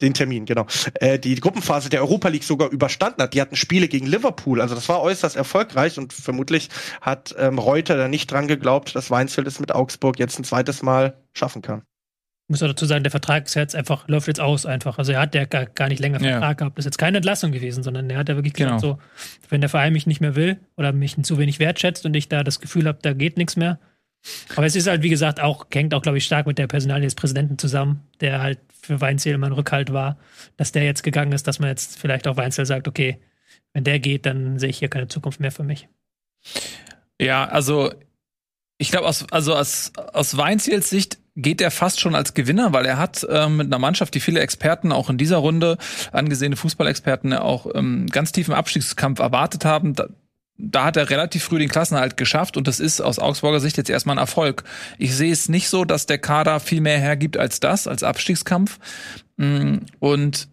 Den 0.03 0.15
Termin, 0.15 0.47
genau. 0.47 0.67
Äh, 0.95 1.19
die 1.19 1.35
Gruppenphase 1.35 1.91
der 1.91 2.01
Europa 2.01 2.29
League 2.29 2.45
sogar 2.45 2.71
überstanden 2.71 3.23
hat. 3.23 3.35
Die 3.35 3.41
hatten 3.41 3.57
Spiele 3.57 3.89
gegen 3.89 4.07
Liverpool, 4.07 4.61
also 4.61 4.75
das 4.75 4.89
war 4.89 5.03
äußerst 5.03 5.37
erfolgreich 5.37 5.99
und 5.99 6.13
vermutlich 6.13 6.69
hat 7.01 7.35
ähm, 7.39 7.59
Reuter 7.59 7.97
da 7.97 8.09
nicht 8.09 8.31
dran 8.31 8.49
geglaubt, 8.49 8.95
dass 8.95 9.11
Weinzfeld 9.11 9.47
es 9.47 9.61
mit 9.61 9.73
Augsburg 9.73 10.19
jetzt 10.19 10.39
ein 10.39 10.45
zweites 10.45 10.83
Mal 10.83 11.19
schaffen 11.35 11.63
kann. 11.63 11.83
Ich 12.51 12.53
muss 12.53 12.65
auch 12.65 12.69
dazu 12.69 12.85
sagen, 12.85 13.05
der 13.05 13.13
Vertrag 13.13 13.47
ist 13.47 13.55
jetzt 13.55 13.77
einfach, 13.77 14.09
läuft 14.09 14.27
jetzt 14.27 14.41
aus 14.41 14.67
einfach. 14.67 14.99
Also 14.99 15.13
er 15.13 15.21
hat 15.21 15.37
ja 15.37 15.45
gar, 15.45 15.67
gar 15.67 15.87
nicht 15.87 16.01
länger 16.01 16.19
Vertrag 16.19 16.43
ja. 16.43 16.53
gehabt. 16.55 16.79
Das 16.79 16.83
ist 16.83 16.87
jetzt 16.87 16.99
keine 16.99 17.19
Entlassung 17.19 17.53
gewesen, 17.53 17.85
sondern 17.85 18.11
er 18.11 18.19
hat 18.19 18.29
ja 18.29 18.35
wirklich 18.35 18.55
gesagt, 18.55 18.81
genau. 18.81 18.95
so, 18.95 18.99
wenn 19.51 19.61
der 19.61 19.71
Verein 19.71 19.93
mich 19.93 20.09
nicht 20.09 20.21
mehr 20.21 20.35
will 20.35 20.59
oder 20.77 20.93
mich 20.93 21.23
zu 21.23 21.39
wenig 21.39 21.61
wertschätzt 21.61 22.05
und 22.07 22.17
ich 22.17 22.29
da 22.29 22.43
das 22.43 22.59
Gefühl 22.59 22.89
habe, 22.89 22.99
da 23.03 23.13
geht 23.13 23.37
nichts 23.37 23.55
mehr. 23.55 23.79
Aber 24.55 24.67
es 24.67 24.77
ist 24.77 24.87
halt, 24.87 25.03
wie 25.03 25.09
gesagt, 25.09 25.41
auch, 25.41 25.67
hängt 25.73 25.95
auch, 25.95 26.03
glaube 26.03 26.19
ich, 26.19 26.25
stark 26.25 26.47
mit 26.47 26.59
der 26.59 26.67
Personalie 26.67 27.07
des 27.07 27.15
Präsidenten 27.15 27.59
zusammen, 27.59 28.03
der 28.21 28.43
halt 28.43 28.59
für 28.83 29.01
Weinzel 29.01 29.33
immer 29.33 29.47
ein 29.47 29.53
Rückhalt 29.53 29.93
war, 29.93 30.19
dass 30.57 30.73
der 30.73 30.85
jetzt 30.85 31.03
gegangen 31.03 31.33
ist, 31.33 31.47
dass 31.47 31.59
man 31.59 31.69
jetzt 31.69 31.99
vielleicht 31.99 32.27
auch 32.27 32.37
Weinzel 32.37 32.67
sagt, 32.67 32.89
okay, 32.89 33.19
wenn 33.73 33.85
der 33.85 33.99
geht, 34.01 34.27
dann 34.27 34.59
sehe 34.59 34.71
ich 34.71 34.79
hier 34.79 34.89
keine 34.89 35.09
Zukunft 35.09 35.41
mehr 35.41 35.53
für 35.53 35.63
mich. 35.63 35.89
Ja, 37.21 37.45
also 37.47 37.93
ich 38.79 38.91
glaube, 38.91 39.07
aus, 39.07 39.27
also 39.31 39.55
aus, 39.55 39.93
aus 40.13 40.37
Weinziels 40.37 40.89
Sicht 40.89 41.19
geht 41.37 41.61
er 41.61 41.71
fast 41.71 42.01
schon 42.01 42.15
als 42.15 42.35
Gewinner, 42.35 42.73
weil 42.73 42.87
er 42.87 42.99
hat 42.99 43.27
ähm, 43.29 43.59
mit 43.59 43.67
einer 43.67 43.79
Mannschaft, 43.79 44.15
die 44.15 44.21
viele 44.21 44.41
Experten 44.41 44.91
auch 44.91 45.11
in 45.11 45.19
dieser 45.19 45.37
Runde, 45.37 45.77
angesehene 46.13 46.57
Fußballexperten, 46.57 47.35
auch 47.35 47.67
ähm, 47.75 48.07
ganz 48.07 48.33
tiefen 48.33 48.55
Abstiegskampf 48.55 49.21
erwartet 49.21 49.65
haben. 49.65 49.95
Da, 49.95 50.09
da 50.63 50.85
hat 50.85 50.97
er 50.97 51.11
relativ 51.11 51.45
früh 51.45 51.59
den 51.59 51.69
Klassenhalt 51.69 52.17
geschafft 52.17 52.57
und 52.57 52.69
das 52.69 52.81
ist 52.81 53.01
aus 53.01 53.19
Augsburger 53.19 53.61
Sicht 53.61 53.77
jetzt 53.77 53.91
erstmal 53.91 54.17
ein 54.17 54.21
Erfolg. 54.21 54.65
Ich 54.99 55.15
sehe 55.15 55.33
es 55.33 55.49
nicht 55.49 55.69
so, 55.69 55.85
dass 55.85 56.07
der 56.07 56.19
Kader 56.19 56.61
viel 56.61 56.81
mehr 56.81 56.99
hergibt 56.99 57.37
als 57.37 57.61
das, 57.61 57.87
als 57.87 58.03
Abstiegskampf. 58.03 58.79
Mm, 59.37 59.79
und 59.99 60.49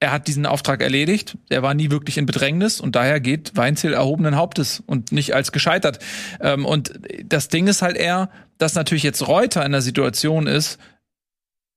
er 0.00 0.12
hat 0.12 0.28
diesen 0.28 0.46
Auftrag 0.46 0.80
erledigt. 0.80 1.36
Er 1.48 1.62
war 1.62 1.74
nie 1.74 1.90
wirklich 1.90 2.18
in 2.18 2.26
Bedrängnis 2.26 2.80
und 2.80 2.94
daher 2.94 3.20
geht 3.20 3.56
Weinziel 3.56 3.92
erhobenen 3.92 4.36
Hauptes 4.36 4.82
und 4.86 5.10
nicht 5.10 5.34
als 5.34 5.50
gescheitert. 5.50 5.98
Ähm, 6.40 6.64
und 6.64 6.92
das 7.24 7.48
Ding 7.48 7.66
ist 7.66 7.82
halt 7.82 7.96
eher, 7.96 8.30
dass 8.58 8.74
natürlich 8.74 9.02
jetzt 9.02 9.26
Reuter 9.26 9.64
in 9.64 9.72
der 9.72 9.82
Situation 9.82 10.46
ist, 10.46 10.78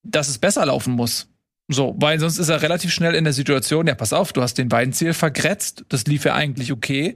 dass 0.03 0.27
es 0.27 0.37
besser 0.37 0.65
laufen 0.65 0.93
muss. 0.93 1.30
So, 1.71 1.95
weil 1.97 2.19
sonst 2.19 2.37
ist 2.37 2.49
er 2.49 2.61
relativ 2.61 2.93
schnell 2.93 3.15
in 3.15 3.23
der 3.23 3.33
Situation, 3.33 3.87
ja, 3.87 3.95
pass 3.95 4.13
auf, 4.13 4.33
du 4.33 4.41
hast 4.41 4.57
den 4.57 4.71
Weinziel 4.71 5.13
vergrätzt, 5.13 5.85
das 5.89 6.05
lief 6.05 6.25
ja 6.25 6.35
eigentlich 6.35 6.71
okay 6.71 7.15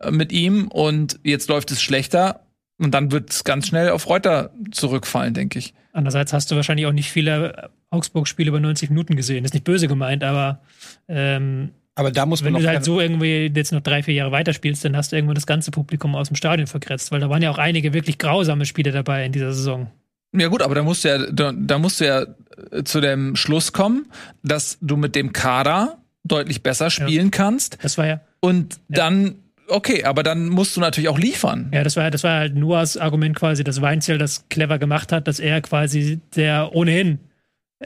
äh, 0.00 0.10
mit 0.10 0.32
ihm 0.32 0.68
und 0.68 1.18
jetzt 1.24 1.48
läuft 1.48 1.70
es 1.70 1.82
schlechter. 1.82 2.40
Und 2.78 2.92
dann 2.92 3.10
wird 3.10 3.30
es 3.30 3.44
ganz 3.44 3.68
schnell 3.68 3.88
auf 3.88 4.06
Reuter 4.06 4.50
zurückfallen, 4.70 5.32
denke 5.32 5.58
ich. 5.58 5.72
Andererseits 5.94 6.34
hast 6.34 6.50
du 6.50 6.56
wahrscheinlich 6.56 6.86
auch 6.86 6.92
nicht 6.92 7.10
viele 7.10 7.70
Augsburg-Spiele 7.88 8.50
über 8.50 8.60
90 8.60 8.90
Minuten 8.90 9.16
gesehen. 9.16 9.46
ist 9.46 9.54
nicht 9.54 9.64
böse 9.64 9.88
gemeint, 9.88 10.22
aber 10.22 10.60
ähm, 11.08 11.70
aber 11.98 12.12
da 12.12 12.26
muss 12.26 12.42
man 12.42 12.52
Wenn 12.52 12.62
du 12.62 12.68
halt 12.68 12.84
so 12.84 13.00
irgendwie 13.00 13.50
jetzt 13.54 13.72
noch 13.72 13.80
drei, 13.80 14.02
vier 14.02 14.12
Jahre 14.12 14.30
weiterspielst, 14.30 14.84
dann 14.84 14.94
hast 14.94 15.12
du 15.12 15.16
irgendwann 15.16 15.34
das 15.34 15.46
ganze 15.46 15.70
Publikum 15.70 16.14
aus 16.14 16.28
dem 16.28 16.36
Stadion 16.36 16.66
verkretzt, 16.66 17.10
weil 17.10 17.20
da 17.20 17.30
waren 17.30 17.40
ja 17.40 17.50
auch 17.50 17.56
einige 17.56 17.94
wirklich 17.94 18.18
grausame 18.18 18.66
Spiele 18.66 18.92
dabei 18.92 19.24
in 19.24 19.32
dieser 19.32 19.54
Saison. 19.54 19.90
Ja 20.36 20.48
gut, 20.48 20.62
aber 20.62 20.74
da 20.74 20.82
musst 20.82 21.04
du 21.04 21.08
ja, 21.08 21.18
da, 21.30 21.52
da 21.56 21.78
musst 21.78 22.00
du 22.00 22.06
ja 22.06 22.26
äh, 22.70 22.84
zu 22.84 23.00
dem 23.00 23.36
Schluss 23.36 23.72
kommen, 23.72 24.06
dass 24.42 24.78
du 24.80 24.96
mit 24.96 25.14
dem 25.14 25.32
Kader 25.32 25.98
deutlich 26.24 26.62
besser 26.62 26.90
spielen 26.90 27.26
ja. 27.26 27.30
kannst. 27.30 27.78
Das 27.82 27.98
war 27.98 28.06
ja. 28.06 28.20
Und 28.40 28.74
ja. 28.88 28.96
dann 28.96 29.36
okay, 29.68 30.04
aber 30.04 30.22
dann 30.22 30.48
musst 30.48 30.76
du 30.76 30.80
natürlich 30.80 31.08
auch 31.08 31.18
liefern. 31.18 31.70
Ja, 31.72 31.82
das 31.82 31.96
war, 31.96 32.10
das 32.10 32.24
war 32.24 32.38
halt 32.38 32.54
nur 32.54 32.78
das 32.78 32.96
Argument 32.96 33.36
quasi, 33.36 33.64
dass 33.64 33.80
Weinzel 33.80 34.18
das 34.18 34.48
clever 34.48 34.78
gemacht 34.78 35.12
hat, 35.12 35.28
dass 35.28 35.40
er 35.40 35.60
quasi 35.60 36.20
der 36.34 36.74
ohnehin 36.74 37.18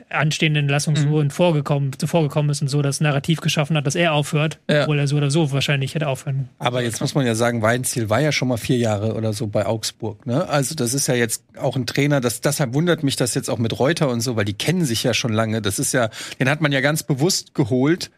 anstehenden 0.08 0.64
Entlassungsruhen 0.64 1.26
mhm. 1.26 1.30
vorgekommen, 1.30 1.98
zuvorgekommen 1.98 2.50
ist 2.50 2.62
und 2.62 2.68
so 2.68 2.80
das 2.80 3.00
Narrativ 3.00 3.40
geschaffen 3.40 3.76
hat, 3.76 3.86
dass 3.86 3.96
er 3.96 4.12
aufhört, 4.12 4.60
ja. 4.70 4.82
obwohl 4.82 4.98
er 5.00 5.08
so 5.08 5.16
oder 5.16 5.30
so 5.32 5.50
wahrscheinlich 5.50 5.96
hätte 5.96 6.06
aufhören. 6.06 6.48
Aber 6.58 6.82
jetzt 6.82 7.00
muss 7.00 7.14
man 7.14 7.26
ja 7.26 7.34
sagen, 7.34 7.60
Weinziel 7.60 8.08
war 8.08 8.20
ja 8.20 8.30
schon 8.30 8.48
mal 8.48 8.56
vier 8.56 8.76
Jahre 8.76 9.14
oder 9.14 9.32
so 9.32 9.48
bei 9.48 9.66
Augsburg. 9.66 10.26
Ne? 10.26 10.48
Also 10.48 10.76
das 10.76 10.94
ist 10.94 11.08
ja 11.08 11.14
jetzt 11.14 11.42
auch 11.58 11.74
ein 11.74 11.86
Trainer, 11.86 12.20
das, 12.20 12.40
deshalb 12.40 12.72
wundert 12.74 13.02
mich 13.02 13.16
das 13.16 13.34
jetzt 13.34 13.50
auch 13.50 13.58
mit 13.58 13.78
Reuter 13.80 14.08
und 14.08 14.20
so, 14.20 14.36
weil 14.36 14.44
die 14.44 14.54
kennen 14.54 14.84
sich 14.84 15.02
ja 15.02 15.12
schon 15.12 15.32
lange. 15.32 15.60
Das 15.60 15.80
ist 15.80 15.92
ja, 15.92 16.10
den 16.38 16.48
hat 16.48 16.60
man 16.60 16.70
ja 16.70 16.80
ganz 16.80 17.02
bewusst 17.02 17.54
geholt, 17.54 18.12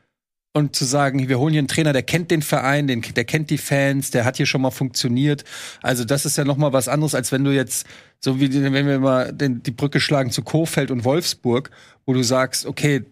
und 0.53 0.77
zu 0.77 0.85
sagen, 0.85 1.29
wir 1.29 1.39
holen 1.39 1.53
hier 1.53 1.61
einen 1.61 1.69
Trainer, 1.69 1.93
der 1.93 2.03
kennt 2.03 2.31
den 2.31 2.43
Verein, 2.43 2.87
den, 2.87 3.01
der 3.01 3.24
kennt 3.24 3.49
die 3.51 3.59
Fans, 3.59 4.11
der 4.11 4.24
hat 4.24 4.37
hier 4.37 4.47
schon 4.47 4.61
mal 4.61 4.70
funktioniert. 4.70 5.45
Also 5.81 6.05
das 6.05 6.27
ist 6.27 6.37
ja 6.37 6.45
noch 6.45 6.59
mal 6.59 6.73
was 6.73 6.89
anderes, 6.89 7.15
als 7.15 7.33
wenn 7.33 7.45
du 7.45 7.53
jetzt, 7.53 7.87
so 8.20 8.39
wie 8.39 8.53
wenn 8.53 8.87
wir 8.87 8.99
mal 8.99 9.33
den, 9.33 9.62
die 9.62 9.70
Brücke 9.70 9.99
schlagen 9.99 10.31
zu 10.31 10.43
Kofeld 10.43 10.91
und 10.91 11.05
Wolfsburg, 11.05 11.70
wo 12.05 12.12
du 12.12 12.23
sagst, 12.23 12.66
okay, 12.66 13.05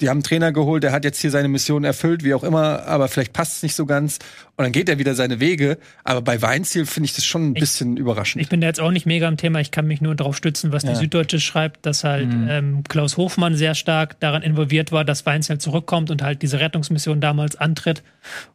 die 0.00 0.10
haben 0.10 0.16
einen 0.16 0.24
Trainer 0.24 0.52
geholt, 0.52 0.82
der 0.82 0.92
hat 0.92 1.04
jetzt 1.04 1.20
hier 1.20 1.30
seine 1.30 1.48
Mission 1.48 1.82
erfüllt, 1.82 2.22
wie 2.22 2.34
auch 2.34 2.44
immer, 2.44 2.84
aber 2.84 3.08
vielleicht 3.08 3.32
passt 3.32 3.56
es 3.56 3.62
nicht 3.62 3.74
so 3.74 3.86
ganz. 3.86 4.18
Und 4.56 4.64
dann 4.64 4.72
geht 4.72 4.90
er 4.90 4.98
wieder 4.98 5.14
seine 5.14 5.40
Wege. 5.40 5.78
Aber 6.04 6.20
bei 6.20 6.40
Weinziel 6.42 6.84
finde 6.84 7.06
ich 7.06 7.14
das 7.14 7.24
schon 7.24 7.48
ein 7.48 7.56
ich, 7.56 7.60
bisschen 7.60 7.96
überraschend. 7.96 8.42
Ich 8.42 8.50
bin 8.50 8.60
da 8.60 8.66
jetzt 8.66 8.80
auch 8.80 8.90
nicht 8.90 9.06
mega 9.06 9.26
am 9.26 9.38
Thema. 9.38 9.60
Ich 9.60 9.70
kann 9.70 9.86
mich 9.86 10.02
nur 10.02 10.14
darauf 10.14 10.36
stützen, 10.36 10.70
was 10.72 10.82
ja. 10.82 10.90
die 10.90 10.96
Süddeutsche 10.96 11.40
schreibt, 11.40 11.86
dass 11.86 12.04
halt 12.04 12.28
mhm. 12.28 12.46
ähm, 12.48 12.84
Klaus 12.86 13.16
Hofmann 13.16 13.54
sehr 13.54 13.74
stark 13.74 14.20
daran 14.20 14.42
involviert 14.42 14.92
war, 14.92 15.04
dass 15.04 15.24
Weinziel 15.24 15.58
zurückkommt 15.58 16.10
und 16.10 16.22
halt 16.22 16.42
diese 16.42 16.60
Rettungsmission 16.60 17.20
damals 17.20 17.56
antritt. 17.56 18.02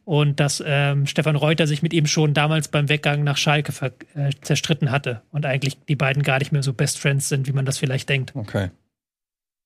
Und 0.04 0.38
dass 0.38 0.62
ähm, 0.64 1.06
Stefan 1.06 1.34
Reuter 1.34 1.66
sich 1.66 1.82
mit 1.82 1.92
ihm 1.92 2.06
schon 2.06 2.34
damals 2.34 2.68
beim 2.68 2.88
Weggang 2.88 3.24
nach 3.24 3.36
Schalke 3.36 3.72
äh, 4.14 4.30
zerstritten 4.42 4.92
hatte. 4.92 5.22
Und 5.32 5.44
eigentlich 5.44 5.78
die 5.88 5.96
beiden 5.96 6.22
gar 6.22 6.38
nicht 6.38 6.52
mehr 6.52 6.62
so 6.62 6.72
Best 6.72 7.00
Friends 7.00 7.28
sind, 7.28 7.48
wie 7.48 7.52
man 7.52 7.64
das 7.64 7.78
vielleicht 7.78 8.08
denkt. 8.08 8.32
Okay. 8.34 8.70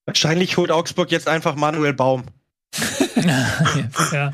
Wahrscheinlich 0.07 0.57
holt 0.57 0.71
Augsburg 0.71 1.11
jetzt 1.11 1.29
einfach 1.29 1.57
Manuel 1.57 1.93
Baum. 1.93 2.25
ja. 4.13 4.33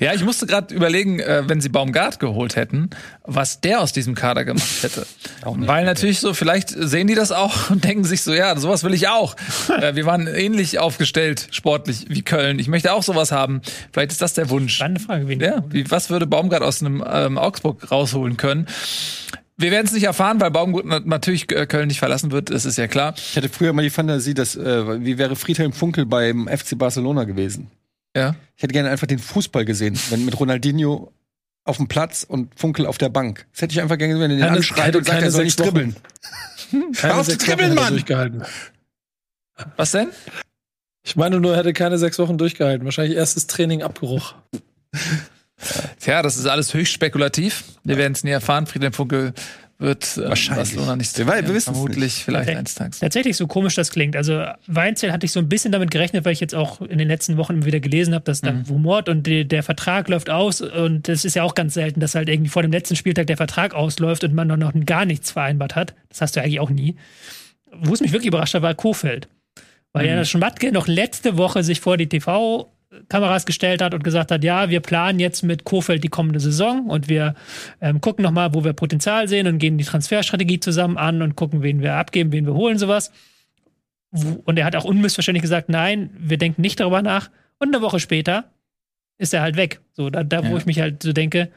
ja, 0.00 0.14
ich 0.14 0.24
musste 0.24 0.46
gerade 0.46 0.74
überlegen, 0.74 1.20
äh, 1.20 1.42
wenn 1.46 1.60
sie 1.60 1.68
Baumgart 1.68 2.18
geholt 2.18 2.56
hätten, 2.56 2.90
was 3.24 3.60
der 3.60 3.80
aus 3.80 3.92
diesem 3.92 4.14
Kader 4.14 4.44
gemacht 4.44 4.82
hätte. 4.82 5.06
Weil 5.44 5.84
natürlich 5.84 6.20
so, 6.20 6.32
vielleicht 6.32 6.70
sehen 6.70 7.06
die 7.06 7.14
das 7.14 7.32
auch 7.32 7.70
und 7.70 7.84
denken 7.84 8.04
sich 8.04 8.22
so, 8.22 8.32
ja, 8.32 8.56
sowas 8.56 8.84
will 8.84 8.94
ich 8.94 9.08
auch. 9.08 9.36
äh, 9.80 9.94
wir 9.94 10.06
waren 10.06 10.26
ähnlich 10.26 10.78
aufgestellt, 10.78 11.48
sportlich 11.50 12.06
wie 12.08 12.22
Köln. 12.22 12.58
Ich 12.58 12.68
möchte 12.68 12.92
auch 12.92 13.02
sowas 13.02 13.30
haben. 13.32 13.60
Vielleicht 13.92 14.12
ist 14.12 14.22
das 14.22 14.34
der 14.34 14.48
Wunsch. 14.48 14.76
Spannende 14.76 15.00
Frage. 15.00 15.28
Wen 15.28 15.40
ja, 15.40 15.62
wie, 15.68 15.90
was 15.90 16.08
würde 16.08 16.26
Baumgart 16.26 16.62
aus 16.62 16.80
einem 16.80 17.04
ähm, 17.06 17.36
Augsburg 17.36 17.90
rausholen 17.90 18.36
können? 18.38 18.66
Wir 19.62 19.70
werden 19.70 19.86
es 19.86 19.92
nicht 19.92 20.02
erfahren, 20.02 20.40
weil 20.40 20.50
Baumgut 20.50 20.84
natürlich 20.84 21.50
äh, 21.52 21.66
Köln 21.66 21.86
nicht 21.86 22.00
verlassen 22.00 22.32
wird, 22.32 22.50
das 22.50 22.64
ist 22.64 22.78
ja 22.78 22.88
klar. 22.88 23.14
Ich 23.16 23.36
hatte 23.36 23.48
früher 23.48 23.72
mal 23.72 23.82
die 23.82 23.90
Fantasie, 23.90 24.34
dass 24.34 24.56
äh, 24.56 25.04
wie 25.04 25.18
wäre 25.18 25.36
Friedhelm 25.36 25.72
Funkel 25.72 26.04
beim 26.04 26.48
FC 26.48 26.76
Barcelona 26.76 27.24
gewesen? 27.24 27.70
Ja. 28.16 28.34
Ich 28.56 28.64
hätte 28.64 28.72
gerne 28.72 28.90
einfach 28.90 29.06
den 29.06 29.20
Fußball 29.20 29.64
gesehen, 29.64 29.96
wenn 30.10 30.24
mit 30.24 30.38
Ronaldinho 30.38 31.12
auf 31.64 31.76
dem 31.76 31.86
Platz 31.86 32.26
und 32.28 32.58
Funkel 32.58 32.86
auf 32.86 32.98
der 32.98 33.08
Bank. 33.08 33.46
Das 33.52 33.62
hätte 33.62 33.72
ich 33.72 33.80
einfach 33.80 33.96
gerne 33.96 34.14
gesehen, 34.14 34.30
wenn 34.30 34.38
er 34.38 34.48
den 34.48 34.56
anschreit 34.56 34.96
und 34.96 35.06
sagt, 35.06 35.22
er 35.22 35.30
soll 35.30 35.44
nicht 35.44 35.60
dribbeln. 35.60 35.94
Hör 37.00 37.20
auf 37.20 37.28
zu 37.28 37.36
dribbeln, 37.36 37.74
Mann! 37.74 37.90
Durchgehalten. 37.90 38.42
Was 39.76 39.92
denn? 39.92 40.08
Ich 41.04 41.14
meine 41.14 41.38
nur, 41.38 41.52
er 41.52 41.58
hätte 41.58 41.72
keine 41.72 41.98
sechs 41.98 42.18
Wochen 42.18 42.36
durchgehalten. 42.36 42.84
Wahrscheinlich 42.84 43.16
erstes 43.16 43.46
Training 43.46 43.82
Abbruch. 43.82 44.34
Tja, 46.00 46.22
das 46.22 46.36
ist 46.36 46.46
alles 46.46 46.74
höchst 46.74 46.92
spekulativ. 46.92 47.64
Wir 47.84 47.96
werden 47.96 48.12
es 48.12 48.24
nie 48.24 48.30
erfahren. 48.30 48.66
Friedhelm 48.66 48.92
Funkel 48.92 49.32
wird 49.82 50.16
äh, 50.16 50.28
Barcelona 50.28 50.96
nicht 50.96 51.14
so 51.14 51.26
wir 51.26 51.48
wissen 51.48 51.74
vermutlich 51.74 51.98
nicht. 51.98 52.24
vielleicht 52.24 52.48
eines 52.48 52.74
Tages. 52.74 53.00
Tatsächlich 53.00 53.36
so 53.36 53.46
komisch 53.46 53.74
das 53.74 53.90
klingt. 53.90 54.16
Also 54.16 54.44
Weinzel 54.66 55.12
hatte 55.12 55.26
ich 55.26 55.32
so 55.32 55.40
ein 55.40 55.48
bisschen 55.48 55.72
damit 55.72 55.90
gerechnet, 55.90 56.24
weil 56.24 56.32
ich 56.32 56.40
jetzt 56.40 56.54
auch 56.54 56.80
in 56.80 56.98
den 56.98 57.08
letzten 57.08 57.36
Wochen 57.36 57.64
wieder 57.64 57.80
gelesen 57.80 58.14
habe, 58.14 58.24
dass 58.24 58.40
da 58.40 58.52
mhm. 58.52 58.64
rumort 58.68 59.08
und 59.08 59.26
die, 59.26 59.46
der 59.46 59.62
Vertrag 59.62 60.08
läuft 60.08 60.30
aus 60.30 60.60
und 60.60 61.08
das 61.08 61.24
ist 61.24 61.34
ja 61.34 61.42
auch 61.42 61.54
ganz 61.54 61.74
selten, 61.74 62.00
dass 62.00 62.14
halt 62.14 62.28
irgendwie 62.28 62.50
vor 62.50 62.62
dem 62.62 62.72
letzten 62.72 62.96
Spieltag 62.96 63.26
der 63.26 63.36
Vertrag 63.36 63.74
ausläuft 63.74 64.24
und 64.24 64.34
man 64.34 64.48
noch, 64.48 64.56
noch 64.56 64.72
gar 64.86 65.04
nichts 65.04 65.32
vereinbart 65.32 65.74
hat. 65.74 65.94
Das 66.08 66.20
hast 66.20 66.36
du 66.36 66.40
eigentlich 66.40 66.60
auch 66.60 66.70
nie. 66.70 66.96
Wo 67.72 67.92
es 67.92 68.00
mich 68.00 68.12
wirklich 68.12 68.28
überrascht 68.28 68.54
hat, 68.54 68.62
war 68.62 68.74
Kofeld. 68.74 69.28
Weil 69.92 70.04
mhm. 70.04 70.16
ja 70.16 70.24
Schmatke 70.24 70.72
noch 70.72 70.86
letzte 70.86 71.36
Woche 71.36 71.64
sich 71.64 71.80
vor 71.80 71.96
die 71.96 72.08
TV 72.08 72.72
Kameras 73.08 73.46
gestellt 73.46 73.82
hat 73.82 73.94
und 73.94 74.04
gesagt 74.04 74.30
hat, 74.30 74.44
ja, 74.44 74.68
wir 74.68 74.80
planen 74.80 75.18
jetzt 75.18 75.42
mit 75.42 75.64
Kofeld 75.64 76.04
die 76.04 76.08
kommende 76.08 76.40
Saison 76.40 76.88
und 76.88 77.08
wir 77.08 77.34
ähm, 77.80 78.00
gucken 78.00 78.22
nochmal, 78.22 78.54
wo 78.54 78.64
wir 78.64 78.72
Potenzial 78.72 79.28
sehen 79.28 79.46
und 79.46 79.58
gehen 79.58 79.78
die 79.78 79.84
Transferstrategie 79.84 80.60
zusammen 80.60 80.98
an 80.98 81.22
und 81.22 81.36
gucken, 81.36 81.62
wen 81.62 81.80
wir 81.80 81.94
abgeben, 81.94 82.32
wen 82.32 82.46
wir 82.46 82.54
holen, 82.54 82.78
sowas. 82.78 83.12
Und 84.44 84.58
er 84.58 84.66
hat 84.66 84.76
auch 84.76 84.84
unmissverständlich 84.84 85.42
gesagt, 85.42 85.68
nein, 85.68 86.10
wir 86.18 86.36
denken 86.36 86.60
nicht 86.60 86.80
darüber 86.80 87.00
nach. 87.00 87.30
Und 87.58 87.74
eine 87.74 87.82
Woche 87.82 87.98
später 87.98 88.44
ist 89.18 89.32
er 89.32 89.40
halt 89.40 89.56
weg. 89.56 89.80
So, 89.92 90.10
da, 90.10 90.22
da 90.22 90.44
wo 90.44 90.52
ja. 90.52 90.56
ich 90.58 90.66
mich 90.66 90.80
halt 90.80 91.02
so 91.02 91.12
denke, 91.12 91.50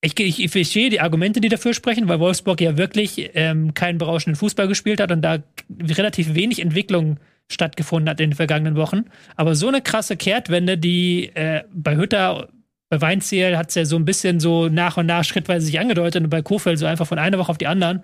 ich, 0.00 0.18
ich, 0.20 0.42
ich 0.42 0.50
verstehe 0.50 0.90
die 0.90 1.00
Argumente, 1.00 1.40
die 1.40 1.48
dafür 1.48 1.74
sprechen, 1.74 2.08
weil 2.08 2.20
Wolfsburg 2.20 2.60
ja 2.60 2.78
wirklich 2.78 3.30
ähm, 3.34 3.74
keinen 3.74 3.98
berauschenden 3.98 4.36
Fußball 4.36 4.68
gespielt 4.68 5.00
hat 5.00 5.10
und 5.10 5.22
da 5.22 5.42
relativ 5.80 6.34
wenig 6.34 6.60
Entwicklung 6.60 7.18
stattgefunden 7.50 8.08
hat 8.10 8.20
in 8.20 8.30
den 8.30 8.36
vergangenen 8.36 8.76
Wochen. 8.76 9.04
Aber 9.36 9.54
so 9.54 9.68
eine 9.68 9.80
krasse 9.80 10.16
Kehrtwende, 10.16 10.78
die 10.78 11.30
äh, 11.34 11.64
bei 11.72 11.96
Hütter, 11.96 12.48
bei 12.90 13.00
Weinziel 13.00 13.56
hat 13.56 13.70
es 13.70 13.74
ja 13.74 13.84
so 13.84 13.96
ein 13.96 14.04
bisschen 14.04 14.40
so 14.40 14.68
nach 14.68 14.96
und 14.96 15.06
nach 15.06 15.24
schrittweise 15.24 15.66
sich 15.66 15.78
angedeutet 15.80 16.22
und 16.22 16.30
bei 16.30 16.42
Kofeld 16.42 16.78
so 16.78 16.86
einfach 16.86 17.06
von 17.06 17.18
einer 17.18 17.38
Woche 17.38 17.50
auf 17.50 17.58
die 17.58 17.66
anderen 17.66 18.02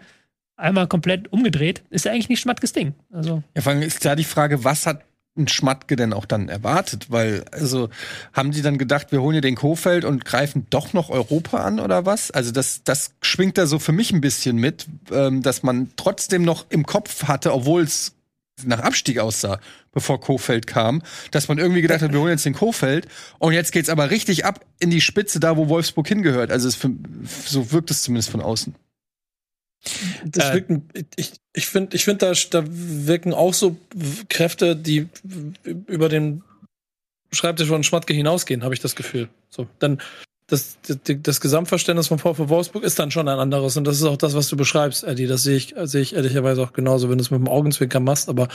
einmal 0.57 0.87
komplett 0.87 1.33
umgedreht, 1.33 1.83
ist 1.91 2.05
ja 2.05 2.13
eigentlich 2.13 2.29
nicht 2.29 2.41
Schmattges 2.41 2.73
Ding. 2.73 2.95
Also. 3.13 3.43
Ja, 3.55 3.63
vor 3.63 3.73
allem 3.73 3.83
ist 3.83 4.05
da 4.05 4.15
die 4.17 4.25
Frage, 4.25 4.65
was 4.65 4.87
hat 4.87 5.03
ein 5.37 5.49
Schmatke 5.49 5.97
denn 5.97 6.13
auch 6.13 6.27
dann 6.27 6.49
erwartet? 6.49 7.11
Weil, 7.11 7.45
also, 7.51 7.89
haben 8.33 8.53
die 8.53 8.63
dann 8.63 8.79
gedacht, 8.79 9.11
wir 9.11 9.21
holen 9.21 9.33
hier 9.33 9.41
den 9.41 9.57
Kofeld 9.57 10.05
und 10.05 10.25
greifen 10.25 10.67
doch 10.71 10.93
noch 10.93 11.11
Europa 11.11 11.59
an 11.59 11.81
oder 11.81 12.07
was? 12.07 12.31
Also, 12.31 12.53
das, 12.53 12.83
das 12.85 13.13
schwingt 13.21 13.59
da 13.59 13.67
so 13.67 13.79
für 13.79 13.93
mich 13.93 14.13
ein 14.13 14.21
bisschen 14.21 14.57
mit, 14.57 14.87
ähm, 15.11 15.43
dass 15.43 15.63
man 15.63 15.91
trotzdem 15.97 16.43
noch 16.43 16.67
im 16.71 16.87
Kopf 16.87 17.25
hatte, 17.25 17.53
obwohl 17.53 17.83
es 17.83 18.15
nach 18.65 18.81
Abstieg 18.81 19.19
aussah, 19.19 19.61
bevor 19.93 20.21
Kofeld 20.21 20.67
kam, 20.67 21.03
dass 21.31 21.49
man 21.49 21.59
irgendwie 21.59 21.83
gedacht 21.83 22.03
hat, 22.03 22.13
wir 22.13 22.21
holen 22.21 22.31
jetzt 22.31 22.45
den 22.45 22.55
Kofeld 22.55 23.09
und 23.39 23.53
jetzt 23.53 23.73
geht's 23.73 23.89
aber 23.89 24.11
richtig 24.11 24.45
ab 24.45 24.65
in 24.79 24.91
die 24.91 25.01
Spitze, 25.01 25.41
da 25.41 25.57
wo 25.57 25.69
Wolfsburg 25.69 26.07
hingehört. 26.07 26.51
Also 26.51 26.71
für, 26.71 26.91
so 27.47 27.73
wirkt 27.73 27.91
es 27.91 28.03
zumindest 28.03 28.31
von 28.31 28.41
außen. 28.41 28.75
Das 30.25 30.51
äh, 30.51 30.55
wirken, 30.55 30.89
ich, 31.17 31.33
ich 31.53 31.67
finde, 31.67 31.97
ich 31.97 32.05
finde, 32.05 32.27
da, 32.27 32.33
da 32.51 32.65
wirken 32.69 33.35
auch 33.35 33.53
so 33.53 33.77
Kräfte, 34.29 34.77
die 34.77 35.09
über 35.87 36.09
den 36.09 36.43
Schreibtisch 37.33 37.69
von 37.69 37.83
Schmatke 37.83 38.15
hinausgehen, 38.15 38.63
habe 38.63 38.75
ich 38.75 38.81
das 38.81 38.95
Gefühl. 38.95 39.29
So, 39.51 39.67
dann 39.81 40.01
das, 40.47 40.79
das, 40.87 40.99
das 41.23 41.41
Gesamtverständnis 41.41 42.09
von 42.09 42.19
VfW 42.19 42.49
Wolfsburg 42.49 42.85
ist 42.85 42.99
dann 42.99 43.11
schon 43.11 43.29
ein 43.29 43.39
anderes. 43.39 43.77
Und 43.77 43.85
das 43.85 43.97
ist 43.97 44.05
auch 44.05 44.17
das, 44.17 44.35
was 44.35 44.49
du 44.49 44.57
beschreibst, 44.57 45.05
Eddie. 45.05 45.27
Das 45.27 45.43
sehe 45.43 45.57
ich, 45.57 45.75
sehe 45.85 46.03
ich 46.03 46.15
ehrlicherweise 46.15 46.63
auch 46.63 46.73
genauso, 46.73 47.09
wenn 47.09 47.19
du 47.19 47.23
es 47.23 47.31
mit 47.31 47.41
dem 47.41 47.49
Augenzwinkern 47.49 48.05
machst. 48.05 48.29
Aber 48.29 48.49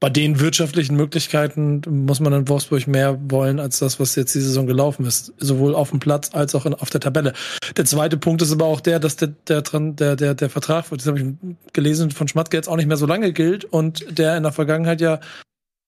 bei 0.00 0.08
den 0.08 0.40
wirtschaftlichen 0.40 0.96
Möglichkeiten 0.96 1.82
muss 2.06 2.20
man 2.20 2.32
in 2.32 2.48
Wolfsburg 2.48 2.86
mehr 2.86 3.18
wollen, 3.28 3.58
als 3.58 3.80
das, 3.80 3.98
was 3.98 4.14
jetzt 4.14 4.34
die 4.34 4.40
Saison 4.40 4.66
gelaufen 4.66 5.04
ist. 5.04 5.34
Sowohl 5.38 5.74
auf 5.74 5.90
dem 5.90 5.98
Platz 5.98 6.30
als 6.32 6.54
auch 6.54 6.64
in, 6.64 6.74
auf 6.74 6.88
der 6.88 7.00
Tabelle. 7.00 7.34
Der 7.76 7.84
zweite 7.84 8.16
Punkt 8.16 8.40
ist 8.40 8.52
aber 8.52 8.66
auch 8.66 8.80
der, 8.80 9.00
dass 9.00 9.16
der, 9.16 9.28
der, 9.48 9.62
der, 9.62 10.16
der, 10.16 10.34
der 10.34 10.50
Vertrag, 10.50 10.86
das 10.90 11.06
habe 11.06 11.18
ich 11.18 11.26
gelesen, 11.72 12.10
von 12.10 12.28
Schmatke 12.28 12.56
jetzt 12.56 12.68
auch 12.68 12.76
nicht 12.76 12.86
mehr 12.86 12.96
so 12.96 13.06
lange 13.06 13.32
gilt 13.32 13.64
und 13.64 14.06
der 14.16 14.36
in 14.36 14.44
der 14.44 14.52
Vergangenheit 14.52 15.00
ja 15.00 15.20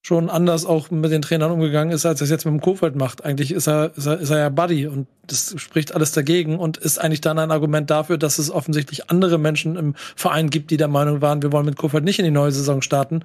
schon 0.02 0.30
anders 0.30 0.64
auch 0.64 0.90
mit 0.90 1.12
den 1.12 1.22
Trainern 1.22 1.50
umgegangen 1.50 1.92
ist, 1.92 2.06
als 2.06 2.20
er 2.20 2.24
es 2.24 2.30
jetzt 2.30 2.46
mit 2.46 2.54
dem 2.54 2.60
Kofeld 2.60 2.96
macht. 2.96 3.24
Eigentlich 3.24 3.52
ist 3.52 3.66
er, 3.68 3.92
ist 3.96 4.06
er, 4.06 4.18
ist 4.18 4.30
er 4.30 4.38
ja 4.38 4.48
Buddy 4.48 4.86
und 4.86 5.06
das 5.26 5.54
spricht 5.58 5.94
alles 5.94 6.12
dagegen 6.12 6.58
und 6.58 6.78
ist 6.78 6.98
eigentlich 6.98 7.20
dann 7.20 7.38
ein 7.38 7.50
Argument 7.50 7.90
dafür, 7.90 8.16
dass 8.16 8.38
es 8.38 8.50
offensichtlich 8.50 9.10
andere 9.10 9.38
Menschen 9.38 9.76
im 9.76 9.94
Verein 10.16 10.48
gibt, 10.48 10.70
die 10.70 10.78
der 10.78 10.88
Meinung 10.88 11.20
waren, 11.20 11.42
wir 11.42 11.52
wollen 11.52 11.66
mit 11.66 11.76
Kofeld 11.76 12.04
nicht 12.04 12.18
in 12.18 12.24
die 12.24 12.30
neue 12.30 12.52
Saison 12.52 12.80
starten. 12.80 13.24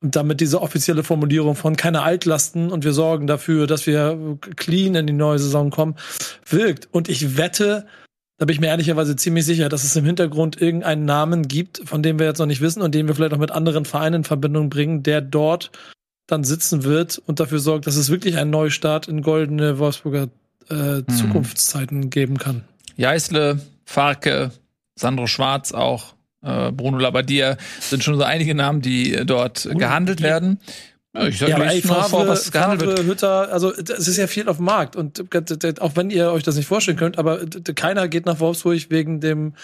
Und 0.00 0.14
damit 0.14 0.40
diese 0.40 0.60
offizielle 0.62 1.02
Formulierung 1.02 1.56
von 1.56 1.76
keine 1.76 2.02
Altlasten 2.02 2.70
und 2.70 2.84
wir 2.84 2.92
sorgen 2.92 3.26
dafür, 3.26 3.66
dass 3.66 3.86
wir 3.86 4.38
clean 4.56 4.94
in 4.94 5.06
die 5.06 5.12
neue 5.12 5.38
Saison 5.38 5.70
kommen, 5.70 5.96
wirkt. 6.48 6.88
Und 6.92 7.08
ich 7.08 7.36
wette, 7.36 7.86
Da 8.38 8.44
bin 8.46 8.54
ich 8.54 8.60
mir 8.60 8.68
ehrlicherweise 8.68 9.16
ziemlich 9.16 9.44
sicher, 9.44 9.68
dass 9.68 9.82
es 9.82 9.96
im 9.96 10.04
Hintergrund 10.04 10.60
irgendeinen 10.60 11.04
Namen 11.04 11.48
gibt, 11.48 11.82
von 11.84 12.04
dem 12.04 12.20
wir 12.20 12.26
jetzt 12.26 12.38
noch 12.38 12.46
nicht 12.46 12.60
wissen 12.60 12.82
und 12.82 12.94
den 12.94 13.08
wir 13.08 13.16
vielleicht 13.16 13.34
auch 13.34 13.38
mit 13.38 13.50
anderen 13.50 13.84
Vereinen 13.84 14.16
in 14.16 14.24
Verbindung 14.24 14.70
bringen, 14.70 15.02
der 15.02 15.20
dort 15.20 15.72
dann 16.28 16.44
sitzen 16.44 16.84
wird 16.84 17.20
und 17.26 17.40
dafür 17.40 17.58
sorgt, 17.58 17.88
dass 17.88 17.96
es 17.96 18.10
wirklich 18.10 18.36
einen 18.36 18.50
Neustart 18.50 19.08
in 19.08 19.22
goldene 19.22 19.78
Wolfsburger 19.78 20.28
äh, 20.70 20.74
mhm. 20.74 21.08
Zukunftszeiten 21.08 22.10
geben 22.10 22.38
kann. 22.38 22.62
Jeißle, 22.96 23.60
Farke, 23.84 24.52
Sandro 24.94 25.26
Schwarz 25.26 25.72
auch, 25.72 26.14
äh, 26.42 26.70
Bruno 26.70 26.98
Labbadia 26.98 27.56
sind 27.80 28.04
schon 28.04 28.16
so 28.16 28.22
einige 28.22 28.54
Namen, 28.54 28.82
die 28.82 29.22
dort 29.24 29.64
Bruno 29.64 29.78
gehandelt 29.78 30.20
Labbadia. 30.20 30.48
werden. 30.48 30.60
Ja, 31.14 31.26
ich 31.26 31.38
sag 31.38 31.48
ja, 31.48 31.58
ey, 31.62 31.80
Favre, 31.80 32.08
vor, 32.08 32.28
was 32.28 32.52
gehandelt 32.52 32.82
Favre, 32.82 32.98
wird. 32.98 33.06
Hütter, 33.06 33.50
also 33.50 33.72
es 33.74 34.06
ist 34.06 34.18
ja 34.18 34.26
viel 34.26 34.48
auf 34.48 34.56
dem 34.56 34.66
Markt 34.66 34.94
und 34.94 35.24
auch 35.80 35.96
wenn 35.96 36.10
ihr 36.10 36.30
euch 36.30 36.42
das 36.42 36.56
nicht 36.56 36.66
vorstellen 36.66 36.98
könnt, 36.98 37.18
aber 37.18 37.40
keiner 37.74 38.06
geht 38.08 38.26
nach 38.26 38.38
Wolfsburg 38.38 38.90
wegen 38.90 39.20
dem 39.20 39.54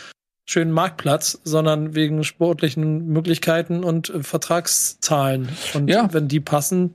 schönen 0.46 0.72
Marktplatz, 0.72 1.40
sondern 1.44 1.94
wegen 1.94 2.24
sportlichen 2.24 3.06
Möglichkeiten 3.06 3.82
und 3.82 4.12
Vertragszahlen. 4.20 5.48
Und 5.74 5.88
ja. 5.88 6.12
wenn 6.12 6.28
die 6.28 6.40
passen, 6.40 6.94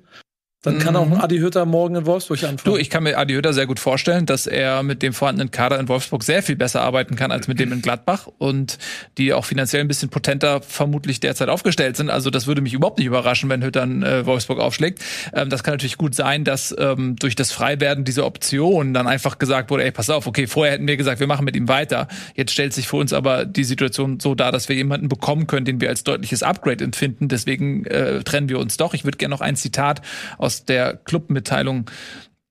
dann 0.62 0.78
kann 0.78 0.94
auch 0.98 1.04
ein 1.04 1.10
mhm. 1.10 1.22
Adi 1.22 1.38
Hütter 1.38 1.66
morgen 1.66 1.96
in 1.96 2.06
Wolfsburg 2.06 2.44
anfangen. 2.44 2.60
Du, 2.66 2.76
ich 2.76 2.90
kann 2.90 3.04
mir 3.04 3.18
Adi 3.18 3.34
Hütter 3.34 3.54
sehr 3.54 3.66
gut 3.66 3.80
vorstellen, 3.80 4.26
dass 4.26 4.46
er 4.46 4.84
mit 4.84 5.02
dem 5.02 5.14
vorhandenen 5.14 5.52
Kader 5.52 5.80
in 5.80 5.88
Wolfsburg 5.88 6.22
sehr 6.22 6.44
viel 6.44 6.58
besser 6.58 6.82
arbeiten 6.82 7.16
kann 7.16 7.32
als 7.32 7.48
mit 7.48 7.62
dem 7.62 7.72
in 7.72 7.82
Gladbach 7.82 8.28
und 8.40 8.78
die 9.18 9.32
auch 9.32 9.46
finanziell 9.46 9.82
ein 9.82 9.88
bisschen 9.88 10.10
potenter 10.10 10.62
vermutlich 10.62 11.22
derzeit 11.22 11.48
aufgestellt 11.48 11.96
sind. 11.96 12.10
Also 12.10 12.30
das 12.30 12.46
würde 12.46 12.60
mich 12.60 12.74
überhaupt 12.74 12.98
nicht 12.98 13.08
überraschen, 13.08 13.50
wenn 13.50 13.64
Hütter 13.64 13.84
in 13.84 14.04
äh, 14.04 14.26
Wolfsburg 14.26 14.60
aufschlägt. 14.60 15.02
Ähm, 15.34 15.50
das 15.50 15.64
kann 15.64 15.76
natürlich 15.76 15.98
gut 15.98 16.14
sein, 16.14 16.44
dass 16.44 16.76
ähm, 16.78 17.16
durch 17.16 17.38
das 17.38 17.54
Freiwerden 17.54 18.04
dieser 18.04 18.26
Option 18.26 18.94
dann 18.94 19.08
einfach 19.08 19.40
gesagt 19.40 19.72
wurde, 19.72 19.86
ey, 19.86 19.92
pass 19.92 20.10
auf, 20.10 20.28
okay, 20.28 20.46
vorher 20.46 20.74
hätten 20.74 20.88
wir 20.88 20.98
gesagt, 20.98 21.22
wir 21.22 21.28
machen 21.28 21.46
mit 21.46 21.56
ihm 21.56 21.70
weiter. 21.70 22.10
Jetzt 22.36 22.52
stellt 22.52 22.74
sich 22.74 22.90
für 22.90 22.98
uns 22.98 23.14
aber 23.14 23.46
die 23.46 23.64
Situation 23.64 24.20
so 24.20 24.36
dar, 24.36 24.52
dass 24.52 24.68
wir 24.68 24.76
jemanden 24.76 25.08
bekommen 25.08 25.48
können, 25.48 25.64
den 25.64 25.80
wir 25.80 25.88
als 25.88 26.04
deutliches 26.04 26.44
Upgrade 26.44 26.84
empfinden. 26.84 27.30
Deswegen 27.30 27.86
äh, 27.86 28.24
trennen 28.26 28.50
wir 28.50 28.60
uns 28.60 28.76
doch. 28.76 28.94
Ich 28.94 29.06
würde 29.06 29.18
gerne 29.18 29.34
noch 29.34 29.42
ein 29.42 29.56
Zitat 29.56 30.02
aus 30.38 30.49
aus 30.50 30.66
der 30.66 30.98
Clubmitteilung 30.98 31.86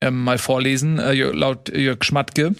ähm, 0.00 0.22
mal 0.22 0.38
vorlesen, 0.38 1.00
äh, 1.00 1.14
laut 1.14 1.68
Jörg 1.76 2.04
Schmatke. 2.04 2.54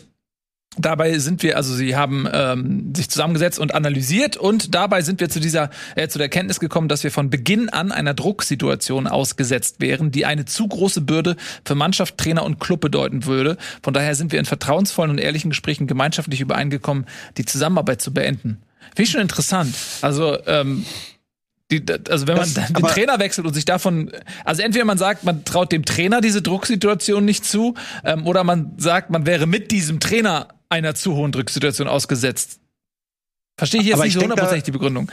Dabei 0.77 1.17
sind 1.21 1.45
wir, 1.45 1.57
also 1.57 1.75
sie 1.75 1.95
haben 1.95 2.29
ähm, 2.33 2.93
sich 2.93 3.09
zusammengesetzt 3.09 3.61
und 3.61 3.73
analysiert 3.73 4.37
und 4.37 4.75
dabei 4.75 5.03
sind 5.03 5.21
wir 5.21 5.29
zu 5.29 5.39
dieser, 5.39 5.71
äh, 5.95 6.09
zu 6.09 6.19
der 6.19 6.29
Kenntnis 6.29 6.59
gekommen, 6.59 6.89
dass 6.89 7.05
wir 7.05 7.13
von 7.13 7.31
Beginn 7.31 7.69
an 7.69 7.93
einer 7.93 8.15
Drucksituation 8.15 9.07
ausgesetzt 9.07 9.77
wären, 9.81 10.11
die 10.11 10.27
eine 10.27 10.45
zu 10.45 10.67
große 10.67 11.03
Bürde 11.03 11.37
für 11.65 11.77
Mannschaft, 11.77 12.19
Trainer 12.19 12.43
und 12.43 12.59
Club 12.59 12.81
bedeuten 12.81 13.25
würde. 13.25 13.59
Von 13.81 13.95
daher 13.95 14.17
sind 14.17 14.33
wir 14.33 14.41
in 14.41 14.45
vertrauensvollen 14.45 15.13
und 15.13 15.19
ehrlichen 15.19 15.51
Gesprächen 15.51 15.87
gemeinschaftlich 15.87 16.41
übereingekommen, 16.41 17.07
die 17.37 17.45
Zusammenarbeit 17.45 18.03
zu 18.03 18.13
beenden. 18.13 18.59
Finde 18.89 19.03
ich 19.03 19.11
schon 19.11 19.21
interessant. 19.21 19.73
Also 20.03 20.37
ähm, 20.47 20.85
die, 21.71 21.85
also 22.09 22.27
wenn 22.27 22.37
man 22.37 22.53
das, 22.53 22.73
den 22.73 22.83
Trainer 22.85 23.19
wechselt 23.19 23.47
und 23.47 23.53
sich 23.53 23.67
davon, 23.67 24.11
also 24.45 24.63
entweder 24.63 24.87
man 24.87 24.97
sagt, 24.97 25.25
man 25.25 25.45
traut 25.45 25.71
dem 25.71 25.85
Trainer 25.85 26.21
diese 26.21 26.41
Drucksituation 26.41 27.25
nicht 27.25 27.45
zu, 27.45 27.75
ähm, 28.05 28.27
oder 28.27 28.43
man 28.43 28.73
sagt, 28.79 29.11
man 29.11 29.27
wäre 29.27 29.47
mit 29.47 29.71
diesem 29.71 30.01
Trainer 30.01 30.49
einer 30.71 30.95
zu 30.95 31.15
hohen 31.15 31.33
Drucksituation 31.33 31.87
ausgesetzt. 31.87 32.61
Verstehe 33.59 33.81
ich 33.81 33.89
jetzt 33.89 34.03
nicht 34.03 34.15
so 34.15 34.21
hundertprozentig 34.21 34.65
die 34.65 34.71
Begründung. 34.71 35.11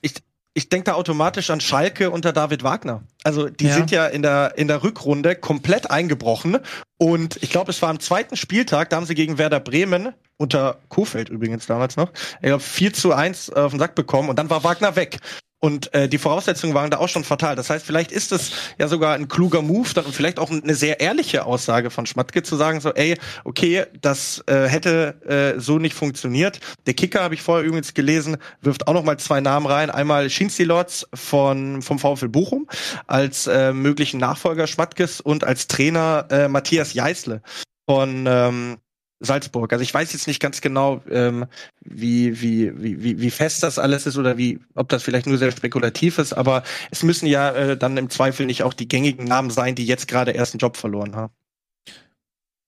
Ich, 0.00 0.14
ich 0.54 0.68
denke 0.68 0.84
da 0.84 0.94
automatisch 0.94 1.50
an 1.50 1.60
Schalke 1.60 2.10
unter 2.10 2.32
David 2.32 2.62
Wagner. 2.62 3.02
Also 3.24 3.48
die 3.48 3.66
ja. 3.66 3.74
sind 3.74 3.90
ja 3.90 4.06
in 4.06 4.22
der 4.22 4.54
in 4.56 4.68
der 4.68 4.82
Rückrunde 4.82 5.34
komplett 5.34 5.90
eingebrochen 5.90 6.58
und 6.98 7.42
ich 7.42 7.50
glaube, 7.50 7.70
es 7.70 7.82
war 7.82 7.90
am 7.90 8.00
zweiten 8.00 8.36
Spieltag, 8.36 8.90
da 8.90 8.96
haben 8.96 9.06
sie 9.06 9.14
gegen 9.14 9.36
Werder 9.36 9.60
Bremen 9.60 10.10
unter 10.36 10.78
Kofeld 10.88 11.28
übrigens 11.28 11.66
damals 11.66 11.96
noch, 11.96 12.12
ich 12.36 12.46
glaube 12.46 12.60
4 12.62 12.92
zu 12.92 13.12
1 13.12 13.50
auf 13.50 13.72
den 13.72 13.80
Sack 13.80 13.94
bekommen 13.94 14.28
und 14.28 14.38
dann 14.38 14.48
war 14.48 14.64
Wagner 14.64 14.94
weg. 14.96 15.18
Und 15.64 15.94
äh, 15.94 16.08
die 16.08 16.18
Voraussetzungen 16.18 16.74
waren 16.74 16.90
da 16.90 16.98
auch 16.98 17.08
schon 17.08 17.22
fatal. 17.22 17.54
Das 17.54 17.70
heißt, 17.70 17.86
vielleicht 17.86 18.10
ist 18.10 18.32
es 18.32 18.50
ja 18.78 18.88
sogar 18.88 19.14
ein 19.14 19.28
kluger 19.28 19.62
Move 19.62 19.88
dann 19.94 20.04
und 20.04 20.12
vielleicht 20.12 20.40
auch 20.40 20.50
eine 20.50 20.74
sehr 20.74 20.98
ehrliche 20.98 21.46
Aussage 21.46 21.90
von 21.90 22.04
Schmatke 22.04 22.42
zu 22.42 22.56
sagen, 22.56 22.80
so, 22.80 22.92
ey, 22.92 23.16
okay, 23.44 23.84
das 24.00 24.42
äh, 24.48 24.66
hätte 24.66 25.54
äh, 25.56 25.60
so 25.60 25.78
nicht 25.78 25.94
funktioniert. 25.94 26.58
Der 26.86 26.94
Kicker, 26.94 27.22
habe 27.22 27.34
ich 27.34 27.42
vorher 27.42 27.64
übrigens 27.64 27.94
gelesen, 27.94 28.38
wirft 28.60 28.88
auch 28.88 28.92
noch 28.92 29.04
mal 29.04 29.18
zwei 29.20 29.40
Namen 29.40 29.66
rein. 29.66 29.88
Einmal 29.90 30.30
Schinzilotz 30.30 31.06
von 31.14 31.80
vom 31.80 32.00
VfL 32.00 32.28
Bochum 32.28 32.68
als 33.06 33.46
äh, 33.46 33.72
möglichen 33.72 34.18
Nachfolger 34.18 34.66
Schmatkes 34.66 35.20
und 35.20 35.44
als 35.44 35.68
Trainer 35.68 36.26
äh, 36.30 36.48
Matthias 36.48 36.92
Jeißle 36.92 37.40
von 37.88 38.26
ähm, 38.26 38.78
Salzburg. 39.22 39.72
Also 39.72 39.82
ich 39.82 39.94
weiß 39.94 40.12
jetzt 40.12 40.26
nicht 40.26 40.40
ganz 40.40 40.60
genau, 40.60 41.02
ähm, 41.10 41.46
wie, 41.80 42.40
wie, 42.40 42.72
wie, 42.76 43.20
wie 43.20 43.30
fest 43.30 43.62
das 43.62 43.78
alles 43.78 44.06
ist 44.06 44.18
oder 44.18 44.36
wie, 44.36 44.58
ob 44.74 44.88
das 44.88 45.02
vielleicht 45.02 45.26
nur 45.26 45.38
sehr 45.38 45.52
spekulativ 45.52 46.18
ist, 46.18 46.32
aber 46.32 46.62
es 46.90 47.02
müssen 47.02 47.26
ja 47.26 47.50
äh, 47.52 47.76
dann 47.76 47.96
im 47.96 48.10
Zweifel 48.10 48.46
nicht 48.46 48.62
auch 48.62 48.74
die 48.74 48.88
gängigen 48.88 49.24
Namen 49.24 49.50
sein, 49.50 49.74
die 49.74 49.86
jetzt 49.86 50.08
gerade 50.08 50.32
erst 50.32 50.54
einen 50.54 50.60
Job 50.60 50.76
verloren 50.76 51.16
haben. 51.16 51.32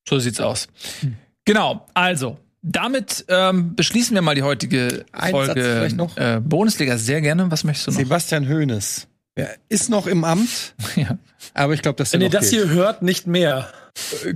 So 0.09 0.19
sieht's 0.19 0.41
aus. 0.41 0.69
Hm. 1.01 1.17
Genau, 1.45 1.87
also 1.93 2.39
damit 2.63 3.27
ähm, 3.29 3.75
beschließen 3.77 4.15
wir 4.15 4.23
mal 4.23 4.35
die 4.35 4.43
heutige 4.43 5.05
Folge 5.31 5.91
äh, 6.17 6.41
Bundesliga. 6.41 6.97
Sehr 6.97 7.21
gerne. 7.21 7.51
Was 7.51 7.63
möchtest 7.63 7.89
du 7.89 7.91
noch? 7.91 7.99
Sebastian 7.99 8.49
Hoeneß. 8.49 9.07
Er 9.35 9.57
ist 9.69 9.91
noch 9.91 10.07
im 10.07 10.25
Amt, 10.25 10.75
ja. 10.97 11.19
aber 11.53 11.75
ich 11.75 11.83
glaube, 11.83 11.97
dass 11.97 12.13
Wenn 12.13 12.21
ihr 12.21 12.31
das 12.31 12.51
geht. 12.51 12.61
hier 12.61 12.69
hört, 12.71 13.03
nicht 13.03 13.27
mehr. 13.27 13.69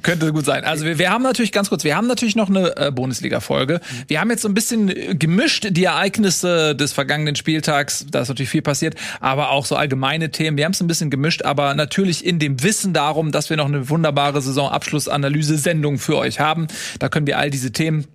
Könnte 0.03 0.33
gut 0.33 0.45
sein. 0.45 0.65
Also 0.65 0.85
wir, 0.85 0.99
wir 0.99 1.11
haben 1.11 1.23
natürlich 1.23 1.51
ganz 1.51 1.69
kurz, 1.69 1.83
wir 1.83 1.97
haben 1.97 2.07
natürlich 2.07 2.37
noch 2.37 2.49
eine 2.49 2.77
äh, 2.77 2.93
Bundesliga-Folge. 2.93 3.81
Wir 4.07 4.21
haben 4.21 4.31
jetzt 4.31 4.43
so 4.43 4.49
ein 4.49 4.55
bisschen 4.55 4.89
äh, 4.89 5.17
gemischt 5.17 5.67
die 5.71 5.85
Ereignisse 5.85 6.77
des 6.77 6.93
vergangenen 6.93 7.35
Spieltags. 7.35 8.07
Da 8.09 8.21
ist 8.21 8.29
natürlich 8.29 8.51
viel 8.51 8.63
passiert, 8.63 8.95
aber 9.21 9.51
auch 9.51 9.67
so 9.67 9.75
allgemeine 9.75 10.31
Themen. 10.31 10.57
Wir 10.57 10.65
haben 10.65 10.73
es 10.73 10.81
ein 10.81 10.87
bisschen 10.87 11.11
gemischt, 11.11 11.43
aber 11.43 11.75
natürlich 11.75 12.25
in 12.25 12.39
dem 12.39 12.63
Wissen 12.63 12.93
darum, 12.93 13.33
dass 13.33 13.51
wir 13.51 13.57
noch 13.57 13.67
eine 13.67 13.89
wunderbare 13.89 14.41
Saisonabschlussanalyse-Sendung 14.41 15.99
für 15.99 16.17
euch 16.17 16.39
haben. 16.39 16.69
Da 17.01 17.09
können 17.09 17.27
wir 17.27 17.39
all 17.39 17.51
diese 17.51 17.73
Themen 17.73 18.07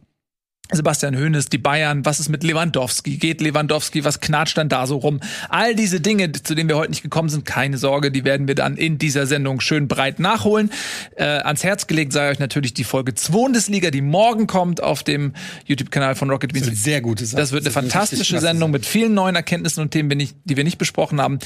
Sebastian 0.76 1.16
Hoeneß, 1.16 1.50
die 1.50 1.58
Bayern, 1.58 2.06
was 2.06 2.20
ist 2.20 2.30
mit 2.30 2.44
Lewandowski? 2.44 3.18
Geht 3.18 3.42
Lewandowski, 3.42 4.04
was 4.04 4.20
knatscht 4.20 4.58
dann 4.58 4.70
da 4.70 4.88
so 4.88 4.98
rum? 4.98 5.20
All 5.50 5.76
diese 5.76 6.02
Dinge, 6.02 6.32
zu 6.32 6.56
denen 6.56 6.70
wir 6.70 6.78
heute 6.78 6.90
nicht 6.90 7.04
gekommen 7.04 7.30
sind, 7.30 7.46
keine 7.46 7.78
Sorge, 7.78 8.12
die 8.12 8.24
werden 8.24 8.48
wir 8.48 8.56
dann 8.56 8.78
in 8.78 8.98
dieser 8.98 9.28
Sendung 9.28 9.60
schön 9.62 9.88
breit 9.88 10.20
nachholen. 10.20 10.72
Äh, 11.16 11.24
ans 11.24 11.64
Herz 11.64 11.88
gelegt 11.88 12.14
sei 12.14 12.32
euch 12.32 12.40
natürlich 12.40 12.74
die 12.74 12.84
Folge 12.84 13.14
2 13.14 13.44
Bundesliga, 13.44 13.92
die 13.92 14.02
morgen 14.02 14.48
kommt 14.48 14.82
auf 14.82 15.04
dem 15.04 15.34
YouTube-Kanal 15.66 16.16
von 16.16 16.30
Rocket 16.30 16.54
Beans. 16.54 16.66
Das 16.66 16.76
wird 16.76 16.82
sehr 16.82 17.02
gute 17.02 17.26
Sache. 17.26 17.42
Das 17.42 17.52
wird 17.52 17.64
eine 17.64 17.74
das 17.74 17.74
fantastische 17.74 18.40
Sendung 18.40 18.72
mit 18.72 18.86
vielen 18.86 19.14
neuen 19.14 19.36
Erkenntnissen 19.36 19.82
und 19.82 19.92
Themen, 19.92 20.10
die 20.18 20.56
wir 20.56 20.64
nicht 20.64 20.78
besprochen 20.78 21.20
haben. 21.20 21.40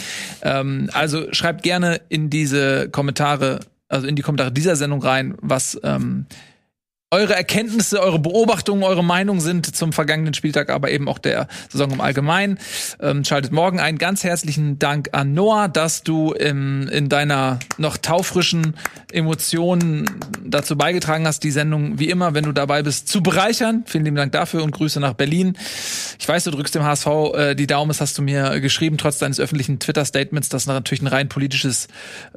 Ähm, 0.43 0.91
also 0.93 1.33
schreibt 1.33 1.63
gerne 1.63 2.01
in 2.09 2.29
diese 2.29 2.89
Kommentare, 2.89 3.61
also 3.89 4.05
in 4.05 4.15
die 4.15 4.21
Kommentare 4.21 4.51
dieser 4.51 4.75
Sendung 4.75 5.01
rein, 5.01 5.35
was 5.41 5.79
ähm, 5.83 6.27
eure 7.09 7.35
Erkenntnisse, 7.35 8.01
eure 8.01 8.19
Beobachtungen, 8.19 8.83
eure 8.83 9.03
Meinung 9.03 9.39
sind 9.39 9.73
zum 9.73 9.93
vergangenen 9.93 10.33
Spieltag, 10.33 10.69
aber 10.69 10.91
eben 10.91 11.07
auch 11.07 11.19
der 11.19 11.47
Saison 11.69 11.91
im 11.91 12.01
Allgemeinen. 12.01 12.59
Ähm, 12.99 13.23
schaltet 13.23 13.53
morgen 13.53 13.79
ein. 13.79 13.97
Ganz 13.97 14.25
herzlichen 14.25 14.77
Dank 14.77 15.09
an 15.13 15.33
Noah, 15.33 15.69
dass 15.69 16.03
du 16.03 16.33
im, 16.33 16.89
in 16.89 17.07
deiner 17.07 17.59
noch 17.77 17.95
taufrischen 17.95 18.75
Emotionen 19.13 20.19
dazu 20.43 20.77
beigetragen 20.77 21.25
hast, 21.25 21.45
die 21.45 21.51
Sendung 21.51 21.97
wie 21.97 22.09
immer, 22.09 22.33
wenn 22.33 22.43
du 22.43 22.51
dabei 22.51 22.83
bist, 22.83 23.07
zu 23.07 23.23
bereichern. 23.23 23.85
Vielen 23.87 24.03
lieben 24.03 24.17
Dank 24.17 24.33
dafür 24.33 24.63
und 24.63 24.71
Grüße 24.71 24.99
nach 24.99 25.13
Berlin. 25.13 25.57
Ich 26.19 26.27
weiß, 26.27 26.43
du 26.43 26.51
drückst 26.51 26.75
dem 26.75 26.83
HSV 26.83 27.07
äh, 27.07 27.55
die 27.55 27.67
Daumen, 27.67 27.87
das 27.87 28.01
hast 28.01 28.17
du 28.17 28.21
mir 28.21 28.59
geschrieben, 28.59 28.97
trotz 28.97 29.17
deines 29.17 29.39
öffentlichen 29.39 29.79
Twitter-Statements, 29.79 30.49
das 30.49 30.65
natürlich 30.65 31.01
ein 31.01 31.07
rein 31.07 31.29
politisches 31.29 31.87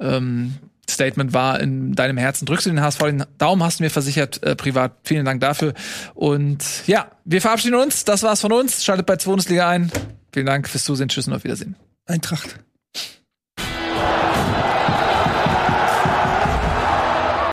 ähm, 0.00 0.54
Statement 0.90 1.32
war 1.32 1.60
in 1.60 1.94
deinem 1.94 2.16
Herzen. 2.16 2.46
Drückst 2.46 2.66
du 2.66 2.70
den 2.70 2.80
HSV 2.80 2.98
den 3.00 3.24
Daumen, 3.38 3.62
hast 3.62 3.80
du 3.80 3.84
mir 3.84 3.90
versichert, 3.90 4.42
äh, 4.42 4.56
privat. 4.56 4.92
Vielen 5.04 5.24
Dank 5.24 5.40
dafür. 5.40 5.74
Und 6.14 6.64
ja, 6.86 7.10
wir 7.24 7.40
verabschieden 7.40 7.76
uns. 7.76 8.04
Das 8.04 8.22
war's 8.22 8.40
von 8.40 8.52
uns. 8.52 8.84
Schaltet 8.84 9.06
bei 9.06 9.16
Bundesliga 9.16 9.68
ein. 9.68 9.90
Vielen 10.32 10.46
Dank 10.46 10.68
fürs 10.68 10.84
Zusehen. 10.84 11.08
Tschüss 11.08 11.26
und 11.26 11.34
auf 11.34 11.44
Wiedersehen. 11.44 11.76
Eintracht. 12.06 12.56